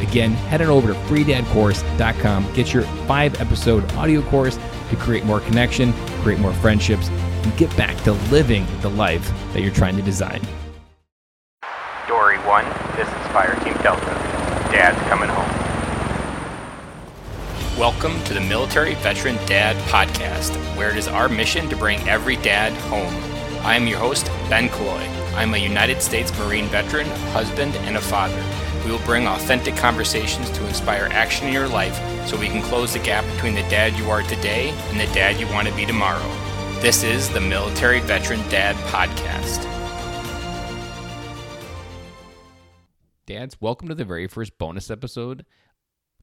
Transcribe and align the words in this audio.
Again, 0.00 0.32
head 0.32 0.62
on 0.62 0.68
over 0.68 0.88
to 0.88 0.94
freedadcourse.com, 1.00 2.52
get 2.54 2.72
your 2.72 2.82
five 3.06 3.38
episode 3.40 3.90
audio 3.92 4.22
course 4.22 4.58
to 4.88 4.96
create 4.96 5.24
more 5.24 5.40
connection, 5.40 5.92
create 6.22 6.40
more 6.40 6.54
friendships, 6.54 7.08
and 7.08 7.56
get 7.58 7.74
back 7.76 7.96
to 8.04 8.12
living 8.32 8.66
the 8.80 8.88
life 8.88 9.30
that 9.52 9.60
you're 9.60 9.72
trying 9.72 9.96
to 9.96 10.02
design. 10.02 10.40
Dory 12.08 12.38
1, 12.38 12.64
this 12.96 13.06
is 13.06 13.26
Fire 13.28 13.54
Team 13.62 13.74
Delta. 13.82 14.06
Dad's 14.72 14.98
coming 15.08 15.28
home. 15.28 15.60
Welcome 17.78 18.22
to 18.24 18.34
the 18.34 18.40
Military 18.40 18.94
Veteran 18.96 19.36
Dad 19.46 19.76
Podcast, 19.88 20.56
where 20.76 20.90
it 20.90 20.96
is 20.96 21.08
our 21.08 21.28
mission 21.28 21.68
to 21.68 21.76
bring 21.76 22.00
every 22.08 22.36
dad 22.36 22.72
home. 22.84 23.14
I 23.64 23.76
am 23.76 23.86
your 23.86 23.98
host, 23.98 24.26
Ben 24.48 24.70
Killoy. 24.70 25.06
I'm 25.34 25.54
a 25.54 25.58
United 25.58 26.02
States 26.02 26.36
Marine 26.38 26.66
veteran, 26.66 27.06
husband, 27.32 27.74
and 27.76 27.96
a 27.96 28.00
father. 28.00 28.42
We 28.90 28.96
will 28.96 29.04
bring 29.04 29.28
authentic 29.28 29.76
conversations 29.76 30.50
to 30.50 30.66
inspire 30.66 31.06
action 31.12 31.46
in 31.46 31.52
your 31.52 31.68
life 31.68 31.94
so 32.26 32.36
we 32.36 32.48
can 32.48 32.60
close 32.60 32.92
the 32.92 32.98
gap 32.98 33.24
between 33.36 33.54
the 33.54 33.62
dad 33.70 33.96
you 33.96 34.10
are 34.10 34.22
today 34.22 34.70
and 34.88 34.98
the 34.98 35.06
dad 35.14 35.38
you 35.38 35.46
want 35.46 35.68
to 35.68 35.74
be 35.76 35.86
tomorrow. 35.86 36.28
This 36.80 37.04
is 37.04 37.30
the 37.30 37.40
Military 37.40 38.00
Veteran 38.00 38.40
Dad 38.48 38.74
Podcast. 38.88 39.62
Dads, 43.26 43.60
welcome 43.60 43.86
to 43.86 43.94
the 43.94 44.04
very 44.04 44.26
first 44.26 44.58
bonus 44.58 44.90
episode 44.90 45.46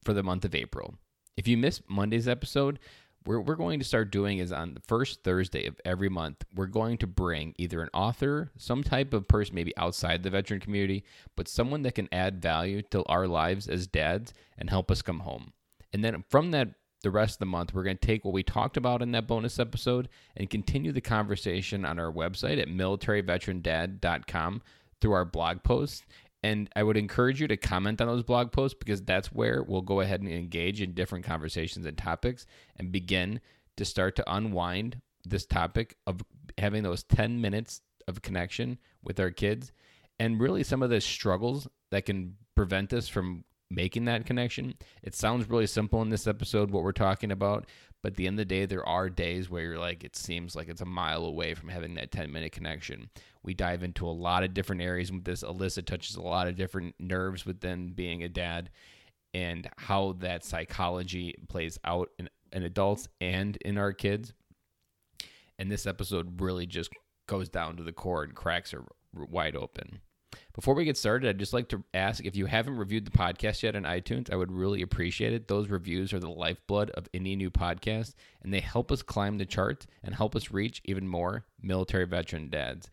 for 0.04 0.12
the 0.12 0.22
month 0.22 0.44
of 0.44 0.54
April. 0.54 0.96
If 1.38 1.48
you 1.48 1.56
missed 1.56 1.84
Monday's 1.88 2.28
episode, 2.28 2.80
what 3.28 3.46
we're 3.46 3.56
going 3.56 3.80
to 3.80 3.86
start 3.86 4.12
doing 4.12 4.38
is 4.38 4.52
on 4.52 4.74
the 4.74 4.80
first 4.80 5.24
Thursday 5.24 5.68
of 5.68 5.80
every 5.84 6.10
month, 6.10 6.46
we're 6.56 6.66
going 6.66 6.98
to 7.00 7.08
bring 7.08 7.54
either 7.58 7.82
an 7.82 7.90
author, 7.94 8.52
some 8.58 8.84
type 8.84 9.14
of 9.14 9.28
person, 9.28 9.56
maybe 9.56 9.76
outside 9.78 10.24
the 10.24 10.30
veteran 10.30 10.60
community, 10.60 11.04
but 11.36 11.48
someone 11.48 11.82
that 11.84 11.96
can 11.96 12.08
add 12.12 12.42
value 12.42 12.82
to 12.84 13.04
our 13.06 13.28
lives 13.28 13.68
as 13.68 13.86
dads 13.86 14.34
and 14.58 14.70
help 14.70 14.90
us 14.90 15.02
come 15.02 15.20
home. 15.20 15.52
And 15.92 16.04
then 16.04 16.24
from 16.30 16.52
that, 16.52 16.70
the 17.04 17.12
rest 17.12 17.36
of 17.36 17.40
the 17.40 17.46
month, 17.46 17.74
we're 17.74 17.84
going 17.84 17.98
to 17.98 18.08
take 18.08 18.26
what 18.26 18.34
we 18.34 18.44
talked 18.44 18.76
about 18.76 19.02
in 19.02 19.12
that 19.12 19.28
bonus 19.28 19.60
episode 19.60 20.10
and 20.36 20.50
continue 20.50 20.92
the 20.92 21.02
conversation 21.02 21.86
on 21.86 22.00
our 22.00 22.12
website 22.12 22.60
at 22.60 22.68
militaryveterandad.com 22.68 24.62
through 25.00 25.12
our 25.12 25.26
blog 25.26 25.62
posts 25.64 26.04
and 26.48 26.70
I 26.78 26.84
would 26.84 26.96
encourage 26.96 27.42
you 27.42 27.48
to 27.50 27.58
comment 27.58 28.00
on 28.00 28.08
those 28.08 28.24
blog 28.24 28.54
posts 28.54 28.78
because 28.80 29.02
that's 29.02 29.34
where 29.34 29.62
we'll 29.62 29.82
go 29.82 30.00
ahead 30.00 30.22
and 30.22 30.32
engage 30.32 30.82
in 30.82 30.94
different 30.94 31.26
conversations 31.26 31.86
and 31.86 31.98
topics 31.98 32.46
and 32.78 32.90
begin 32.90 33.42
to 33.76 33.84
start 33.84 34.16
to 34.16 34.34
unwind 34.34 35.02
this 35.26 35.46
topic 35.46 35.98
of 36.08 36.22
having 36.58 36.84
those 36.84 37.04
10 37.04 37.42
minutes 37.42 37.82
of 38.08 38.22
connection 38.22 38.78
with 39.04 39.20
our 39.20 39.30
kids 39.30 39.74
and 40.20 40.40
really 40.40 40.64
some 40.64 40.82
of 40.82 40.90
the 40.90 41.02
struggles 41.02 41.68
that 41.92 42.06
can 42.06 42.38
prevent 42.56 42.94
us 42.94 43.10
from 43.10 43.44
making 43.70 44.06
that 44.06 44.26
connection. 44.26 44.76
It 45.04 45.16
sounds 45.16 45.50
really 45.50 45.68
simple 45.68 46.02
in 46.02 46.10
this 46.10 46.28
episode, 46.28 46.72
what 46.72 46.84
we're 46.84 46.94
talking 46.94 47.32
about, 47.32 47.66
but 48.02 48.14
at 48.14 48.16
the 48.18 48.28
end 48.28 48.36
of 48.40 48.48
the 48.48 48.56
day, 48.56 48.66
there 48.66 48.88
are 48.88 49.10
days 49.10 49.50
where 49.50 49.64
you're 49.64 49.80
like, 49.80 50.04
it 50.04 50.16
seems 50.16 50.56
like 50.56 50.70
it's 50.70 50.82
a 50.82 50.86
mile 50.86 51.26
away 51.26 51.54
from 51.54 51.70
having 51.70 51.96
that 51.96 52.12
10 52.12 52.32
minute 52.32 52.52
connection. 52.52 53.10
We 53.44 53.54
dive 53.54 53.84
into 53.84 54.08
a 54.08 54.12
lot 54.12 54.44
of 54.44 54.54
different 54.54 54.82
areas 54.82 55.12
with 55.12 55.24
this. 55.24 55.44
Alisa 55.44 55.86
touches 55.86 56.16
a 56.16 56.22
lot 56.22 56.48
of 56.48 56.56
different 56.56 56.96
nerves 57.00 57.46
within 57.46 57.94
being 57.94 58.24
a 58.24 58.30
dad 58.30 58.70
and 59.34 59.70
how 59.78 60.16
that 60.20 60.46
psychology 60.46 61.36
plays 61.50 61.80
out 61.84 62.10
in, 62.20 62.30
in 62.52 62.64
adults 62.64 63.08
and 63.20 63.58
in 63.58 63.78
our 63.78 63.94
kids. 63.94 64.34
And 65.60 65.72
this 65.72 65.88
episode 65.88 66.40
really 66.42 66.68
just 66.68 66.92
goes 67.28 67.50
down 67.50 67.78
to 67.78 67.84
the 67.84 67.92
core 67.92 68.24
and 68.24 68.36
cracks 68.36 68.74
are 68.74 68.84
wide 69.14 69.56
open. 69.56 70.02
Before 70.54 70.74
we 70.74 70.86
get 70.86 70.98
started, 70.98 71.30
I'd 71.30 71.40
just 71.40 71.54
like 71.54 71.70
to 71.70 71.84
ask 71.94 72.26
if 72.26 72.36
you 72.36 72.46
haven't 72.46 72.78
reviewed 72.78 73.06
the 73.06 73.12
podcast 73.12 73.64
yet 73.64 73.76
on 73.76 73.84
iTunes, 73.84 74.32
I 74.32 74.36
would 74.36 74.52
really 74.52 74.82
appreciate 74.82 75.34
it. 75.34 75.48
Those 75.48 75.70
reviews 75.70 76.14
are 76.14 76.20
the 76.20 76.30
lifeblood 76.30 76.90
of 76.92 77.08
any 77.14 77.36
new 77.36 77.50
podcast, 77.52 78.14
and 78.42 78.54
they 78.54 78.60
help 78.60 78.92
us 78.92 79.02
climb 79.02 79.38
the 79.38 79.46
charts 79.46 79.88
and 80.04 80.16
help 80.16 80.36
us 80.36 80.52
reach 80.52 80.82
even 80.86 81.08
more 81.08 81.46
military 81.62 82.06
veteran 82.06 82.50
dads. 82.50 82.90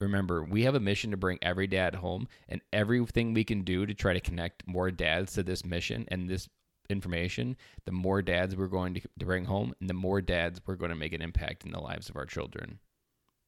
Remember, 0.00 0.42
we 0.42 0.62
have 0.64 0.74
a 0.74 0.80
mission 0.80 1.10
to 1.10 1.16
bring 1.16 1.38
every 1.42 1.66
dad 1.66 1.96
home, 1.96 2.26
and 2.48 2.60
everything 2.72 3.34
we 3.34 3.44
can 3.44 3.62
do 3.62 3.84
to 3.84 3.94
try 3.94 4.14
to 4.14 4.20
connect 4.20 4.66
more 4.66 4.90
dads 4.90 5.34
to 5.34 5.42
this 5.42 5.64
mission 5.64 6.06
and 6.08 6.28
this 6.28 6.48
information, 6.88 7.56
the 7.84 7.92
more 7.92 8.22
dads 8.22 8.56
we're 8.56 8.66
going 8.66 8.94
to 8.94 9.02
bring 9.18 9.44
home, 9.44 9.74
and 9.80 9.88
the 9.88 9.94
more 9.94 10.20
dads 10.20 10.60
we're 10.66 10.74
going 10.74 10.90
to 10.90 10.96
make 10.96 11.12
an 11.12 11.22
impact 11.22 11.64
in 11.64 11.72
the 11.72 11.80
lives 11.80 12.08
of 12.08 12.16
our 12.16 12.26
children. 12.26 12.78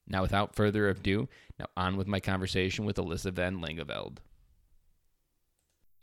Now, 0.07 0.23
without 0.23 0.55
further 0.55 0.89
ado, 0.89 1.29
now 1.59 1.67
on 1.77 1.97
with 1.97 2.07
my 2.07 2.21
conversation 2.21 2.85
with 2.85 2.97
Alisa 2.97 3.33
Van 3.33 3.61
Langeveld. 3.61 4.19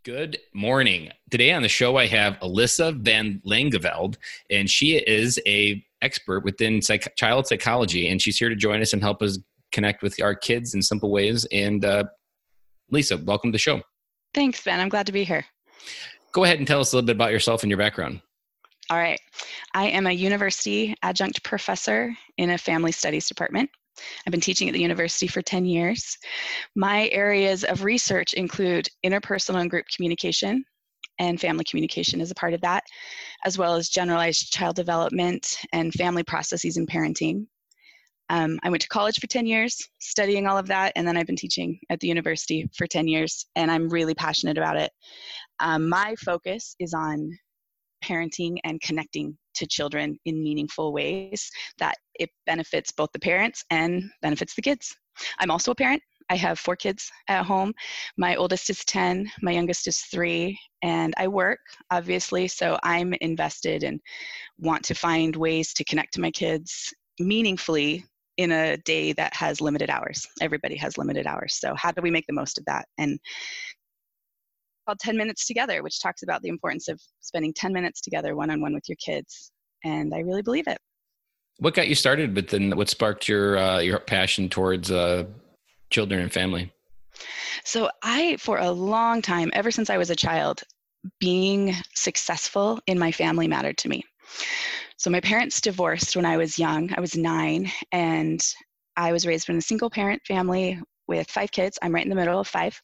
Good 0.04 0.38
morning. 0.54 1.12
Today 1.30 1.52
on 1.52 1.62
the 1.62 1.70
show, 1.70 1.98
I 1.98 2.08
have 2.08 2.40
Alisa 2.40 2.96
Van 2.96 3.42
Langeveld, 3.46 4.16
and 4.50 4.70
she 4.70 4.96
is 4.96 5.40
a 5.46 5.84
expert 6.02 6.46
within 6.46 6.82
psych- 6.82 7.16
child 7.18 7.48
psychology, 7.48 8.08
and 8.08 8.22
she's 8.22 8.38
here 8.38 8.50
to 8.50 8.56
join 8.56 8.82
us 8.82 8.94
and 8.94 9.02
help 9.02 9.22
us 9.22 9.38
connect 9.72 10.02
with 10.02 10.22
our 10.22 10.34
kids 10.34 10.74
in 10.74 10.82
simple 10.82 11.12
ways. 11.12 11.46
And 11.52 11.84
uh, 11.84 12.06
Lisa, 12.90 13.18
welcome 13.18 13.52
to 13.52 13.56
the 13.56 13.60
show. 13.60 13.82
Thanks, 14.34 14.64
Ben. 14.64 14.80
I'm 14.80 14.90
glad 14.90 15.06
to 15.08 15.12
be 15.12 15.24
here. 15.26 15.46
Go 16.32 16.44
ahead 16.44 16.60
and 16.60 16.68
tell 16.68 16.80
us 16.80 16.94
a 16.94 16.96
little 16.96 17.06
bit 17.06 17.16
about 17.16 17.32
yourself 17.32 17.64
and 17.64 17.70
your 17.70 17.78
background. 17.78 18.22
All 18.90 18.98
right. 18.98 19.20
I 19.74 19.88
am 19.88 20.08
a 20.08 20.12
university 20.12 20.96
adjunct 21.04 21.44
professor 21.44 22.12
in 22.38 22.52
a 22.52 22.58
family 22.58 22.92
studies 22.92 23.28
department. 23.28 23.70
I've 24.26 24.32
been 24.32 24.42
teaching 24.42 24.70
at 24.70 24.74
the 24.74 24.82
university 24.82 25.28
for 25.28 25.42
10 25.42 25.66
years. 25.66 26.18
My 26.76 27.10
areas 27.10 27.64
of 27.64 27.84
research 27.84 28.34
include 28.34 28.88
interpersonal 29.06 29.62
and 29.62 29.70
group 29.70 29.86
communication, 29.96 30.64
and 31.20 31.40
family 31.40 31.66
communication 31.66 32.22
is 32.22 32.32
a 32.32 32.36
part 32.36 32.54
of 32.54 32.62
that, 32.62 32.84
as 33.46 33.58
well 33.58 33.76
as 33.76 33.90
generalized 33.90 34.54
child 34.54 34.76
development 34.76 35.58
and 35.74 35.94
family 35.94 36.24
processes 36.24 36.78
and 36.78 36.88
parenting. 36.88 37.46
Um, 38.30 38.60
I 38.64 38.70
went 38.70 38.82
to 38.84 38.88
college 38.88 39.20
for 39.20 39.28
10 39.28 39.48
years 39.48 39.76
studying 40.00 40.48
all 40.48 40.58
of 40.58 40.68
that, 40.68 40.94
and 40.96 41.08
then 41.08 41.18
I've 41.18 41.26
been 41.26 41.36
teaching 41.36 41.80
at 41.90 42.00
the 42.00 42.08
university 42.08 42.70
for 42.76 42.86
10 42.86 43.08
years, 43.08 43.46
and 43.56 43.72
I'm 43.72 43.90
really 43.90 44.14
passionate 44.14 44.58
about 44.58 44.78
it. 44.78 44.92
Um, 45.60 45.90
my 45.90 46.16
focus 46.24 46.76
is 46.80 46.94
on 46.94 47.38
parenting 48.04 48.58
and 48.64 48.82
connecting 48.82 49.38
to 49.56 49.68
children 49.68 50.18
in 50.26 50.42
meaningful 50.42 50.94
ways 50.94 51.50
that 51.78 51.96
it 52.16 52.30
benefits 52.46 52.92
both 52.92 53.10
the 53.14 53.20
parents 53.20 53.64
and 53.70 54.10
benefits 54.22 54.56
the 54.56 54.62
kids. 54.62 54.96
I'm 55.40 55.52
also 55.52 55.72
a 55.72 55.76
parent. 55.76 56.02
I 56.30 56.36
have 56.36 56.60
four 56.60 56.76
kids 56.76 57.12
at 57.28 57.46
home. 57.46 57.74
My 58.18 58.36
oldest 58.36 58.70
is 58.70 58.86
10, 58.86 59.30
my 59.42 59.52
youngest 59.52 59.88
is 59.88 60.00
three, 60.00 60.58
and 60.84 61.14
I 61.18 61.28
work, 61.28 61.60
obviously, 61.90 62.48
so 62.48 62.78
I'm 62.84 63.14
invested 63.22 63.84
and 63.84 64.00
want 64.60 64.84
to 64.86 64.94
find 64.94 65.36
ways 65.36 65.74
to 65.74 65.84
connect 65.84 66.14
to 66.14 66.22
my 66.22 66.30
kids 66.32 66.94
meaningfully 67.20 68.06
in 68.38 68.52
a 68.52 68.78
day 68.78 69.12
that 69.14 69.34
has 69.34 69.60
limited 69.60 69.90
hours. 69.90 70.26
Everybody 70.40 70.78
has 70.78 70.98
limited 70.98 71.28
hours. 71.28 71.56
So, 71.60 71.74
how 71.76 71.92
do 71.92 72.02
we 72.02 72.12
make 72.12 72.26
the 72.28 72.34
most 72.34 72.58
of 72.58 72.66
that? 72.66 72.86
And 72.98 73.20
called 74.86 75.00
10 75.00 75.18
Minutes 75.18 75.46
Together, 75.46 75.84
which 75.84 76.02
talks 76.02 76.24
about 76.24 76.42
the 76.42 76.50
importance 76.50 76.88
of 76.88 77.00
spending 77.20 77.54
10 77.54 77.74
minutes 77.74 78.02
together 78.02 78.36
one 78.36 78.50
on 78.50 78.62
one 78.62 78.74
with 78.74 78.88
your 78.88 78.98
kids. 78.98 79.52
And 79.84 80.14
I 80.14 80.20
really 80.20 80.42
believe 80.42 80.68
it. 80.68 80.78
What 81.60 81.74
got 81.74 81.88
you 81.88 81.96
started, 81.96 82.34
but 82.34 82.48
then 82.48 82.76
what 82.76 82.90
sparked 82.90 83.28
your, 83.28 83.58
uh, 83.58 83.80
your 83.80 84.00
passion 84.00 84.50
towards 84.50 84.92
uh, 84.92 85.26
children 85.90 86.22
and 86.22 86.32
family? 86.32 86.72
So, 87.66 87.90
I, 88.02 88.38
for 88.38 88.58
a 88.58 88.72
long 88.72 89.22
time, 89.22 89.52
ever 89.54 89.72
since 89.72 89.90
I 89.90 89.98
was 89.98 90.10
a 90.10 90.16
child, 90.16 90.64
being 91.20 91.74
successful 91.94 92.80
in 92.88 92.98
my 92.98 93.12
family 93.12 93.48
mattered 93.48 93.78
to 93.80 93.90
me. 93.90 94.04
So, 94.98 95.10
my 95.10 95.20
parents 95.20 95.60
divorced 95.60 96.16
when 96.16 96.26
I 96.26 96.38
was 96.38 96.58
young. 96.58 96.92
I 96.96 97.02
was 97.02 97.18
nine, 97.18 97.72
and 97.92 98.42
I 98.96 99.12
was 99.12 99.26
raised 99.26 99.50
in 99.50 99.58
a 99.58 99.62
single 99.62 99.90
parent 99.90 100.22
family 100.26 100.80
with 101.08 101.30
five 101.30 101.52
kids. 101.52 101.78
I'm 101.82 101.94
right 101.94 102.04
in 102.04 102.10
the 102.10 102.16
middle 102.16 102.40
of 102.40 102.48
five 102.48 102.80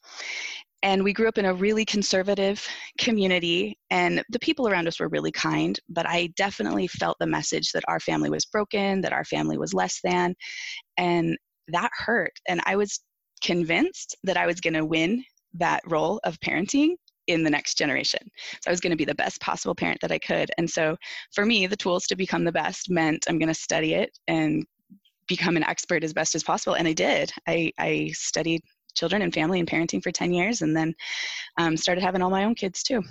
and 0.86 1.04
we 1.04 1.14
grew 1.14 1.28
up 1.28 1.40
in 1.40 1.46
a 1.46 1.54
really 1.54 1.84
conservative 1.84 2.66
community 3.00 3.76
and 3.90 4.24
the 4.30 4.40
people 4.40 4.68
around 4.68 4.88
us 4.88 5.00
were 5.00 5.10
really 5.10 5.32
kind 5.32 5.80
but 5.90 6.08
i 6.08 6.28
definitely 6.38 6.88
felt 6.88 7.18
the 7.20 7.28
message 7.28 7.72
that 7.72 7.84
our 7.88 8.00
family 8.00 8.30
was 8.30 8.46
broken 8.46 9.02
that 9.02 9.12
our 9.12 9.26
family 9.26 9.58
was 9.58 9.74
less 9.74 10.00
than 10.04 10.34
and 10.98 11.36
that 11.68 11.90
hurt 11.98 12.34
and 12.48 12.62
i 12.66 12.76
was 12.76 13.02
convinced 13.44 14.16
that 14.24 14.38
i 14.38 14.46
was 14.46 14.62
going 14.62 14.74
to 14.74 14.86
win 14.86 15.24
that 15.54 15.82
role 15.88 16.22
of 16.24 16.40
parenting 16.40 16.92
in 17.28 17.44
the 17.44 17.50
next 17.50 17.76
generation. 17.76 18.20
So 18.62 18.70
I 18.70 18.72
was 18.72 18.80
going 18.80 18.92
to 18.92 18.98
be 18.98 19.04
the 19.06 19.16
best 19.16 19.42
possible 19.42 19.74
parent 19.74 20.00
that 20.02 20.12
I 20.12 20.20
could. 20.20 20.52
And 20.60 20.70
so 20.70 20.96
for 21.34 21.44
me, 21.44 21.66
the 21.66 21.76
tools 21.76 22.06
to 22.08 22.16
become 22.16 22.44
the 22.44 22.52
best 22.52 22.92
meant 22.92 23.26
I'm 23.28 23.40
going 23.40 23.50
to 23.50 23.60
study 23.60 23.96
it 23.96 24.16
and 24.28 24.64
become 25.28 25.58
an 25.58 25.64
expert 25.64 26.04
as 26.04 26.14
best 26.14 26.36
as 26.36 26.44
possible. 26.44 26.76
And 26.76 26.88
I 26.88 26.94
did. 26.94 27.32
I, 27.48 27.72
I 27.80 28.12
studied 28.14 28.62
children 28.96 29.22
and 29.22 29.34
family 29.34 29.60
and 29.60 29.70
parenting 29.70 30.02
for 30.04 30.12
10 30.12 30.34
years 30.34 30.62
and 30.62 30.76
then 30.76 30.94
um, 31.58 31.78
started 31.78 32.02
having 32.02 32.22
all 32.22 32.30
my 32.30 32.46
own 32.46 32.56
kids 32.56 32.84
too. 32.84 33.02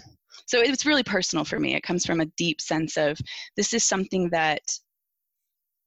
So 0.46 0.60
it's 0.60 0.86
really 0.86 1.04
personal 1.04 1.44
for 1.44 1.60
me. 1.60 1.74
It 1.74 1.82
comes 1.82 2.04
from 2.04 2.20
a 2.20 2.26
deep 2.36 2.60
sense 2.60 2.96
of 2.96 3.18
this 3.56 3.72
is 3.72 3.84
something 3.84 4.30
that 4.30 4.62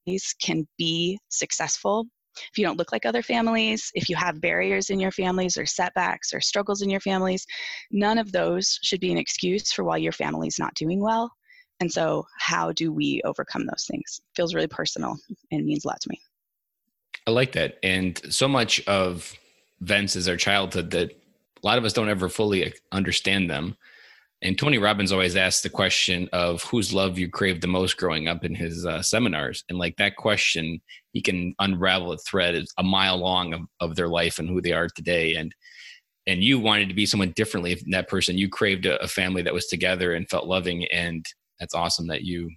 these 0.06 0.34
can 0.42 0.68
be 0.78 1.20
successful 1.30 2.08
if 2.52 2.58
you 2.58 2.66
don't 2.66 2.78
look 2.78 2.92
like 2.92 3.06
other 3.06 3.22
families, 3.22 3.92
if 3.94 4.10
you 4.10 4.16
have 4.16 4.42
barriers 4.42 4.90
in 4.90 5.00
your 5.00 5.12
families 5.12 5.58
or 5.58 5.66
setbacks 5.66 6.34
or 6.34 6.42
struggles 6.42 6.82
in 6.82 6.90
your 6.90 7.00
families, 7.00 7.46
none 7.92 8.18
of 8.18 8.32
those 8.32 8.80
should 8.84 9.00
be 9.00 9.12
an 9.12 9.18
excuse 9.18 9.72
for 9.72 9.84
why 9.84 9.98
your 9.98 10.12
family's 10.12 10.60
not 10.60 10.74
doing 10.76 11.02
well. 11.02 11.32
And 11.80 11.92
so, 11.92 12.26
how 12.40 12.72
do 12.72 12.92
we 12.92 13.22
overcome 13.24 13.66
those 13.66 13.86
things? 13.90 14.20
It 14.20 14.36
feels 14.36 14.56
really 14.56 14.68
personal 14.68 15.16
and 15.52 15.66
means 15.66 15.86
a 15.86 15.90
lot 15.90 16.02
to 16.02 16.10
me. 16.10 16.20
I 17.28 17.32
like 17.32 17.52
that. 17.52 17.78
And 17.84 18.20
so 18.34 18.48
much 18.48 18.86
of 18.88 19.34
events 19.82 20.16
as 20.16 20.28
our 20.28 20.38
childhood 20.38 20.92
that 20.92 21.12
a 21.12 21.66
lot 21.66 21.78
of 21.78 21.86
us 21.86 21.94
don't 21.94 22.10
ever 22.10 22.30
fully 22.30 22.74
understand 22.92 23.50
them. 23.50 23.76
And 24.44 24.58
Tony 24.58 24.78
Robbins 24.78 25.12
always 25.12 25.36
asks 25.36 25.64
the 25.64 25.70
question 25.70 26.30
of 26.32 26.64
whose 26.64 26.94
love 26.94 27.18
you 27.18 27.28
craved 27.28 27.62
the 27.62 27.68
most 27.68 27.98
growing 27.98 28.28
up 28.28 28.46
in 28.46 28.54
his 28.54 28.86
uh, 28.86 29.02
seminars. 29.02 29.64
And 29.68 29.80
like 29.80 29.98
that 29.98 30.16
question, 30.16 30.80
he 31.12 31.22
can 31.22 31.56
unravel 31.58 32.12
a 32.12 32.18
thread 32.20 32.64
a 32.78 32.84
mile 32.84 33.18
long 33.18 33.54
of, 33.54 33.62
of 33.80 33.96
their 33.96 34.08
life 34.08 34.38
and 34.38 34.48
who 34.48 34.62
they 34.62 34.74
are 34.74 34.88
today. 34.96 35.36
And 35.36 35.54
and 36.28 36.44
you 36.44 36.60
wanted 36.60 36.90
to 36.90 36.96
be 36.96 37.06
someone 37.06 37.32
differently 37.32 37.74
than 37.74 37.92
that 37.92 38.10
person. 38.10 38.38
You 38.38 38.50
craved 38.50 38.86
a, 38.86 39.02
a 39.02 39.08
family 39.08 39.42
that 39.44 39.54
was 39.54 39.68
together 39.68 40.14
and 40.14 40.30
felt 40.30 40.46
loving. 40.46 40.86
And 40.92 41.26
that's 41.58 41.74
awesome 41.74 42.08
that 42.08 42.24
you 42.24 42.52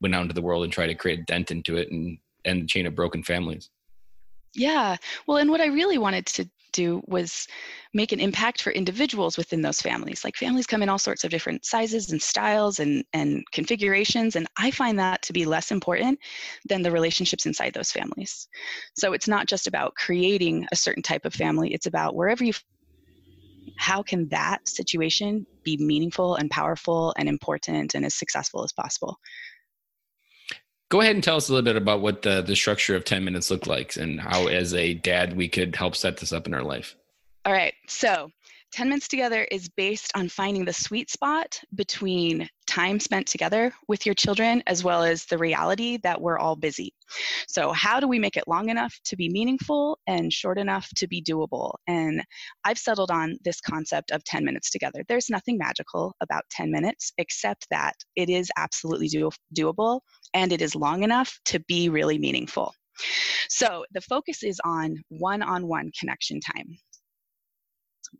went 0.00 0.14
out 0.14 0.22
into 0.22 0.34
the 0.34 0.42
world 0.42 0.62
and 0.62 0.72
tried 0.72 0.86
to 0.86 0.94
create 0.94 1.18
a 1.18 1.24
dent 1.24 1.50
into 1.50 1.76
it 1.76 1.90
and 1.90 2.18
end 2.44 2.62
the 2.62 2.66
chain 2.66 2.86
of 2.86 2.94
broken 2.94 3.24
families. 3.24 3.68
Yeah. 4.54 4.96
Well, 5.26 5.38
and 5.38 5.50
what 5.50 5.60
I 5.60 5.66
really 5.66 5.98
wanted 5.98 6.26
to 6.26 6.48
do 6.72 7.02
was 7.06 7.46
make 7.92 8.10
an 8.10 8.18
impact 8.20 8.60
for 8.60 8.72
individuals 8.72 9.36
within 9.36 9.62
those 9.62 9.80
families. 9.80 10.24
Like 10.24 10.36
families 10.36 10.66
come 10.66 10.82
in 10.82 10.88
all 10.88 10.98
sorts 10.98 11.22
of 11.22 11.30
different 11.30 11.64
sizes 11.64 12.10
and 12.10 12.20
styles 12.20 12.80
and, 12.80 13.04
and 13.12 13.44
configurations, 13.52 14.34
and 14.34 14.46
I 14.58 14.70
find 14.72 14.98
that 14.98 15.22
to 15.22 15.32
be 15.32 15.44
less 15.44 15.70
important 15.70 16.18
than 16.68 16.82
the 16.82 16.90
relationships 16.90 17.46
inside 17.46 17.74
those 17.74 17.92
families. 17.92 18.48
So 18.96 19.12
it's 19.12 19.28
not 19.28 19.46
just 19.46 19.66
about 19.68 19.94
creating 19.94 20.66
a 20.72 20.76
certain 20.76 21.02
type 21.02 21.24
of 21.24 21.34
family, 21.34 21.72
it's 21.72 21.86
about 21.86 22.16
wherever 22.16 22.42
you 22.44 22.52
how 23.76 24.02
can 24.02 24.28
that 24.28 24.60
situation 24.68 25.46
be 25.64 25.76
meaningful 25.78 26.34
and 26.36 26.50
powerful 26.50 27.14
and 27.18 27.28
important 27.28 27.94
and 27.94 28.04
as 28.04 28.14
successful 28.14 28.62
as 28.62 28.72
possible 28.72 29.18
go 30.94 31.00
ahead 31.00 31.16
and 31.16 31.24
tell 31.24 31.34
us 31.34 31.48
a 31.48 31.52
little 31.52 31.64
bit 31.64 31.74
about 31.74 32.00
what 32.00 32.22
the, 32.22 32.40
the 32.40 32.54
structure 32.54 32.94
of 32.94 33.04
10 33.04 33.24
minutes 33.24 33.50
look 33.50 33.66
like 33.66 33.96
and 33.96 34.20
how 34.20 34.46
as 34.46 34.72
a 34.74 34.94
dad 34.94 35.36
we 35.36 35.48
could 35.48 35.74
help 35.74 35.96
set 35.96 36.18
this 36.18 36.32
up 36.32 36.46
in 36.46 36.54
our 36.54 36.62
life. 36.62 36.94
All 37.44 37.52
right. 37.52 37.74
So 37.88 38.30
10 38.74 38.88
minutes 38.88 39.06
together 39.06 39.46
is 39.52 39.68
based 39.68 40.10
on 40.16 40.28
finding 40.28 40.64
the 40.64 40.72
sweet 40.72 41.08
spot 41.08 41.60
between 41.76 42.48
time 42.66 42.98
spent 42.98 43.24
together 43.24 43.72
with 43.86 44.04
your 44.04 44.16
children 44.16 44.64
as 44.66 44.82
well 44.82 45.04
as 45.04 45.26
the 45.26 45.38
reality 45.38 45.96
that 45.98 46.20
we're 46.20 46.40
all 46.40 46.56
busy. 46.56 46.92
So, 47.46 47.70
how 47.70 48.00
do 48.00 48.08
we 48.08 48.18
make 48.18 48.36
it 48.36 48.48
long 48.48 48.70
enough 48.70 48.92
to 49.04 49.14
be 49.14 49.28
meaningful 49.28 50.00
and 50.08 50.32
short 50.32 50.58
enough 50.58 50.88
to 50.96 51.06
be 51.06 51.22
doable? 51.22 51.74
And 51.86 52.24
I've 52.64 52.78
settled 52.78 53.12
on 53.12 53.36
this 53.44 53.60
concept 53.60 54.10
of 54.10 54.24
10 54.24 54.44
minutes 54.44 54.70
together. 54.70 55.04
There's 55.06 55.30
nothing 55.30 55.56
magical 55.56 56.16
about 56.20 56.42
10 56.50 56.72
minutes 56.72 57.12
except 57.16 57.68
that 57.70 57.94
it 58.16 58.28
is 58.28 58.50
absolutely 58.56 59.06
do- 59.06 59.30
doable 59.56 60.00
and 60.34 60.52
it 60.52 60.60
is 60.60 60.74
long 60.74 61.04
enough 61.04 61.38
to 61.44 61.60
be 61.68 61.90
really 61.90 62.18
meaningful. 62.18 62.74
So 63.48 63.84
the 63.92 64.00
focus 64.00 64.42
is 64.42 64.60
on 64.64 64.96
one 65.10 65.42
on 65.42 65.68
one 65.68 65.92
connection 65.96 66.40
time 66.40 66.76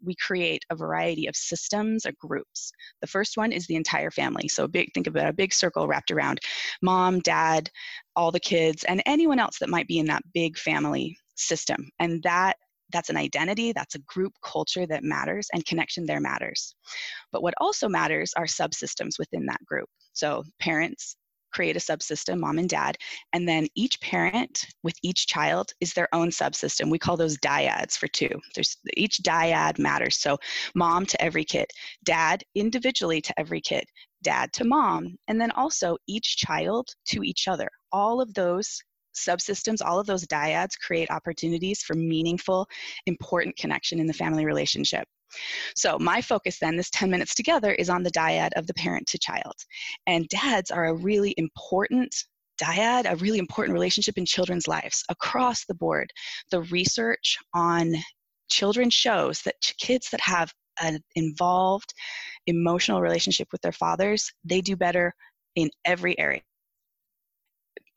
we 0.04 0.14
create 0.16 0.64
a 0.70 0.76
variety 0.76 1.26
of 1.26 1.36
systems 1.36 2.06
or 2.06 2.12
groups. 2.18 2.72
The 3.00 3.06
first 3.06 3.36
one 3.36 3.52
is 3.52 3.66
the 3.66 3.76
entire 3.76 4.10
family. 4.10 4.48
So 4.48 4.66
big, 4.66 4.92
think 4.94 5.06
about 5.06 5.28
a 5.28 5.32
big 5.32 5.52
circle 5.52 5.86
wrapped 5.86 6.10
around 6.10 6.40
mom, 6.82 7.20
dad, 7.20 7.70
all 8.16 8.30
the 8.30 8.40
kids, 8.40 8.84
and 8.84 9.02
anyone 9.06 9.38
else 9.38 9.58
that 9.58 9.68
might 9.68 9.88
be 9.88 9.98
in 9.98 10.06
that 10.06 10.22
big 10.32 10.58
family 10.58 11.16
system. 11.36 11.88
And 11.98 12.22
that 12.22 12.56
that's 12.92 13.10
an 13.10 13.16
identity, 13.16 13.72
that's 13.72 13.96
a 13.96 14.00
group 14.00 14.32
culture 14.42 14.86
that 14.86 15.02
matters, 15.02 15.48
and 15.52 15.66
connection 15.66 16.06
there 16.06 16.20
matters. 16.20 16.74
But 17.32 17.42
what 17.42 17.54
also 17.58 17.88
matters 17.88 18.32
are 18.36 18.44
subsystems 18.44 19.18
within 19.18 19.46
that 19.46 19.64
group. 19.64 19.88
So 20.12 20.44
parents, 20.60 21.16
create 21.54 21.76
a 21.76 21.80
subsystem, 21.80 22.40
mom 22.40 22.58
and 22.58 22.68
dad, 22.68 22.96
and 23.32 23.48
then 23.48 23.68
each 23.74 24.00
parent 24.00 24.66
with 24.82 24.94
each 25.02 25.26
child 25.26 25.72
is 25.80 25.92
their 25.92 26.08
own 26.12 26.30
subsystem. 26.30 26.90
We 26.90 26.98
call 26.98 27.16
those 27.16 27.38
dyads 27.38 27.96
for 27.96 28.08
two. 28.08 28.40
There's 28.54 28.76
each 28.96 29.18
dyad 29.22 29.78
matters. 29.78 30.16
So 30.16 30.36
mom 30.74 31.06
to 31.06 31.22
every 31.22 31.44
kid, 31.44 31.66
dad 32.04 32.42
individually 32.54 33.20
to 33.20 33.34
every 33.38 33.60
kid, 33.60 33.84
dad 34.22 34.52
to 34.54 34.64
mom, 34.64 35.16
and 35.28 35.40
then 35.40 35.52
also 35.52 35.96
each 36.08 36.36
child 36.36 36.88
to 37.06 37.22
each 37.22 37.46
other. 37.46 37.68
All 37.92 38.20
of 38.20 38.34
those 38.34 38.82
subsystems, 39.14 39.84
all 39.84 40.00
of 40.00 40.06
those 40.06 40.26
dyads 40.26 40.78
create 40.78 41.10
opportunities 41.10 41.82
for 41.82 41.94
meaningful, 41.94 42.66
important 43.06 43.56
connection 43.56 44.00
in 44.00 44.06
the 44.08 44.12
family 44.12 44.44
relationship. 44.44 45.06
So 45.74 45.98
my 45.98 46.20
focus 46.20 46.58
then, 46.60 46.76
this 46.76 46.90
10 46.90 47.10
minutes 47.10 47.34
together, 47.34 47.72
is 47.72 47.90
on 47.90 48.02
the 48.02 48.10
dyad 48.10 48.50
of 48.56 48.66
the 48.66 48.74
parent 48.74 49.06
to 49.08 49.18
child. 49.18 49.54
And 50.06 50.28
dads 50.28 50.70
are 50.70 50.86
a 50.86 50.94
really 50.94 51.34
important 51.36 52.14
dyad, 52.62 53.10
a 53.10 53.16
really 53.16 53.38
important 53.38 53.74
relationship 53.74 54.16
in 54.16 54.26
children's 54.26 54.68
lives 54.68 55.04
across 55.08 55.64
the 55.64 55.74
board. 55.74 56.10
The 56.50 56.62
research 56.62 57.36
on 57.54 57.94
children 58.50 58.90
shows 58.90 59.42
that 59.42 59.54
kids 59.78 60.10
that 60.10 60.20
have 60.20 60.52
an 60.80 61.00
involved 61.14 61.94
emotional 62.46 63.00
relationship 63.00 63.48
with 63.52 63.62
their 63.62 63.72
fathers, 63.72 64.32
they 64.44 64.60
do 64.60 64.76
better 64.76 65.14
in 65.56 65.70
every 65.84 66.18
area 66.18 66.42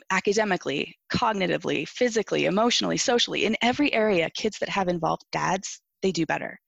academically, 0.10 0.96
cognitively, 1.12 1.88
physically, 1.88 2.46
emotionally, 2.46 2.96
socially, 2.96 3.46
in 3.46 3.58
every 3.62 3.92
area, 3.94 4.30
kids 4.30 4.58
that 4.60 4.70
have 4.70 4.88
involved 4.88 5.24
dads 5.32 5.82
they 6.02 6.12
do 6.12 6.26
better. 6.26 6.60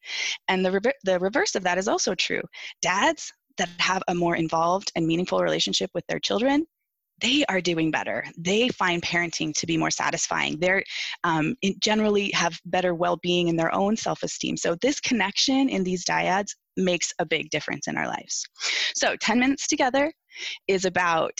And 0.47 0.65
the, 0.65 0.71
re- 0.71 0.93
the 1.03 1.19
reverse 1.19 1.55
of 1.55 1.63
that 1.63 1.77
is 1.77 1.87
also 1.87 2.15
true. 2.15 2.41
Dads 2.81 3.31
that 3.57 3.69
have 3.77 4.03
a 4.07 4.15
more 4.15 4.35
involved 4.35 4.91
and 4.95 5.05
meaningful 5.05 5.41
relationship 5.41 5.91
with 5.93 6.05
their 6.07 6.19
children, 6.19 6.65
they 7.21 7.43
are 7.49 7.59
doing 7.59 7.91
better. 7.91 8.23
They 8.37 8.69
find 8.69 9.01
parenting 9.01 9.53
to 9.55 9.67
be 9.67 9.77
more 9.77 9.91
satisfying. 9.91 10.57
They're 10.59 10.83
um, 11.25 11.55
generally 11.81 12.31
have 12.31 12.57
better 12.65 12.95
well-being 12.95 13.49
in 13.49 13.57
their 13.57 13.73
own 13.73 13.97
self-esteem. 13.97 14.55
So 14.55 14.75
this 14.81 15.01
connection 15.01 15.67
in 15.67 15.83
these 15.83 16.05
dyads 16.05 16.55
makes 16.77 17.11
a 17.19 17.25
big 17.25 17.49
difference 17.49 17.87
in 17.87 17.97
our 17.97 18.07
lives. 18.07 18.47
So 18.95 19.17
10 19.17 19.39
minutes 19.39 19.67
together 19.67 20.13
is 20.69 20.85
about 20.85 21.33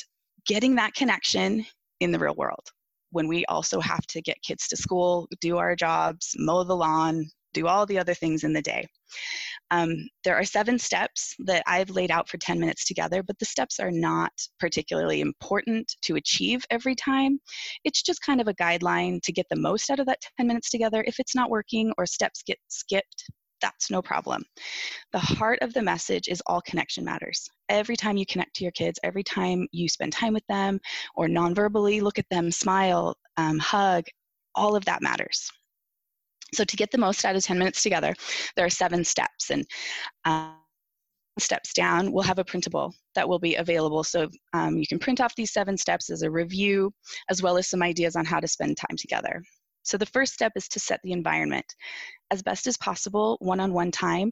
getting 0.45 0.75
that 0.75 0.93
connection 0.95 1.65
in 2.01 2.11
the 2.11 2.19
real 2.19 2.35
world 2.35 2.67
when 3.11 3.27
we 3.27 3.45
also 3.45 3.79
have 3.79 4.05
to 4.07 4.21
get 4.21 4.41
kids 4.43 4.67
to 4.67 4.77
school, 4.77 5.27
do 5.41 5.57
our 5.57 5.75
jobs, 5.75 6.35
mow 6.37 6.63
the 6.63 6.75
lawn, 6.75 7.29
do 7.53 7.67
all 7.67 7.85
the 7.85 7.99
other 7.99 8.13
things 8.13 8.43
in 8.43 8.53
the 8.53 8.61
day. 8.61 8.87
Um, 9.71 9.95
there 10.23 10.35
are 10.35 10.43
seven 10.43 10.79
steps 10.79 11.35
that 11.45 11.63
I've 11.67 11.89
laid 11.89 12.11
out 12.11 12.27
for 12.27 12.37
10 12.37 12.59
minutes 12.59 12.85
together, 12.85 13.21
but 13.21 13.37
the 13.39 13.45
steps 13.45 13.79
are 13.79 13.91
not 13.91 14.31
particularly 14.59 15.21
important 15.21 15.95
to 16.03 16.15
achieve 16.15 16.63
every 16.69 16.95
time. 16.95 17.39
It's 17.83 18.01
just 18.01 18.21
kind 18.23 18.41
of 18.41 18.47
a 18.47 18.53
guideline 18.55 19.21
to 19.23 19.31
get 19.31 19.45
the 19.49 19.59
most 19.59 19.89
out 19.89 19.99
of 19.99 20.07
that 20.07 20.19
10 20.37 20.47
minutes 20.47 20.69
together. 20.69 21.03
If 21.05 21.19
it's 21.19 21.35
not 21.35 21.49
working 21.49 21.91
or 21.97 22.05
steps 22.05 22.43
get 22.43 22.57
skipped, 22.67 23.25
that's 23.61 23.91
no 23.91 24.01
problem. 24.01 24.43
The 25.11 25.19
heart 25.19 25.59
of 25.61 25.73
the 25.73 25.81
message 25.81 26.27
is 26.27 26.41
all 26.47 26.61
connection 26.61 27.03
matters. 27.03 27.47
Every 27.67 27.95
time 27.95 28.17
you 28.17 28.25
connect 28.25 28.55
to 28.55 28.63
your 28.63 28.71
kids, 28.71 28.99
every 29.03 29.23
time 29.23 29.67
you 29.71 29.89
spend 29.89 30.13
time 30.13 30.33
with 30.33 30.45
them 30.47 30.79
or 31.15 31.27
non-verbally 31.27 32.01
look 32.01 32.17
at 32.17 32.29
them, 32.31 32.51
smile, 32.51 33.15
um, 33.37 33.59
hug, 33.59 34.05
all 34.55 34.75
of 34.75 34.85
that 34.85 35.01
matters. 35.01 35.49
So 36.53 36.63
to 36.63 36.77
get 36.77 36.91
the 36.91 36.97
most 36.97 37.25
out 37.25 37.35
of 37.35 37.43
10 37.43 37.57
minutes 37.57 37.83
together, 37.83 38.13
there 38.55 38.65
are 38.65 38.69
seven 38.69 39.03
steps. 39.03 39.51
And 39.51 39.65
uh, 40.25 40.51
steps 41.39 41.73
down, 41.73 42.11
we'll 42.11 42.23
have 42.23 42.39
a 42.39 42.43
printable 42.43 42.93
that 43.15 43.27
will 43.27 43.39
be 43.39 43.55
available. 43.55 44.03
So 44.03 44.29
um, 44.53 44.77
you 44.77 44.87
can 44.87 44.99
print 44.99 45.21
off 45.21 45.35
these 45.35 45.53
seven 45.53 45.77
steps 45.77 46.09
as 46.09 46.21
a 46.21 46.31
review, 46.31 46.91
as 47.29 47.41
well 47.41 47.57
as 47.57 47.69
some 47.69 47.81
ideas 47.81 48.15
on 48.15 48.25
how 48.25 48.39
to 48.39 48.47
spend 48.47 48.77
time 48.77 48.97
together. 48.97 49.41
So 49.83 49.97
the 49.97 50.05
first 50.05 50.33
step 50.33 50.51
is 50.55 50.67
to 50.69 50.79
set 50.79 50.99
the 51.03 51.13
environment. 51.13 51.65
As 52.31 52.43
best 52.43 52.67
as 52.67 52.77
possible, 52.77 53.37
one-on-one 53.39 53.91
time 53.91 54.31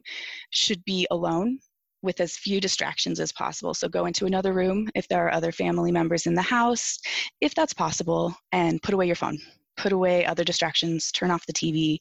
should 0.50 0.84
be 0.84 1.06
alone 1.10 1.58
with 2.02 2.20
as 2.20 2.36
few 2.36 2.60
distractions 2.60 3.18
as 3.18 3.32
possible. 3.32 3.74
So 3.74 3.88
go 3.88 4.06
into 4.06 4.26
another 4.26 4.52
room 4.52 4.88
if 4.94 5.08
there 5.08 5.26
are 5.26 5.32
other 5.32 5.50
family 5.50 5.90
members 5.90 6.26
in 6.26 6.34
the 6.34 6.42
house, 6.42 6.98
if 7.40 7.54
that's 7.54 7.72
possible, 7.72 8.34
and 8.52 8.80
put 8.82 8.94
away 8.94 9.06
your 9.06 9.16
phone 9.16 9.38
put 9.78 9.92
away 9.92 10.26
other 10.26 10.44
distractions, 10.44 11.10
turn 11.12 11.30
off 11.30 11.46
the 11.46 11.52
TV, 11.52 11.98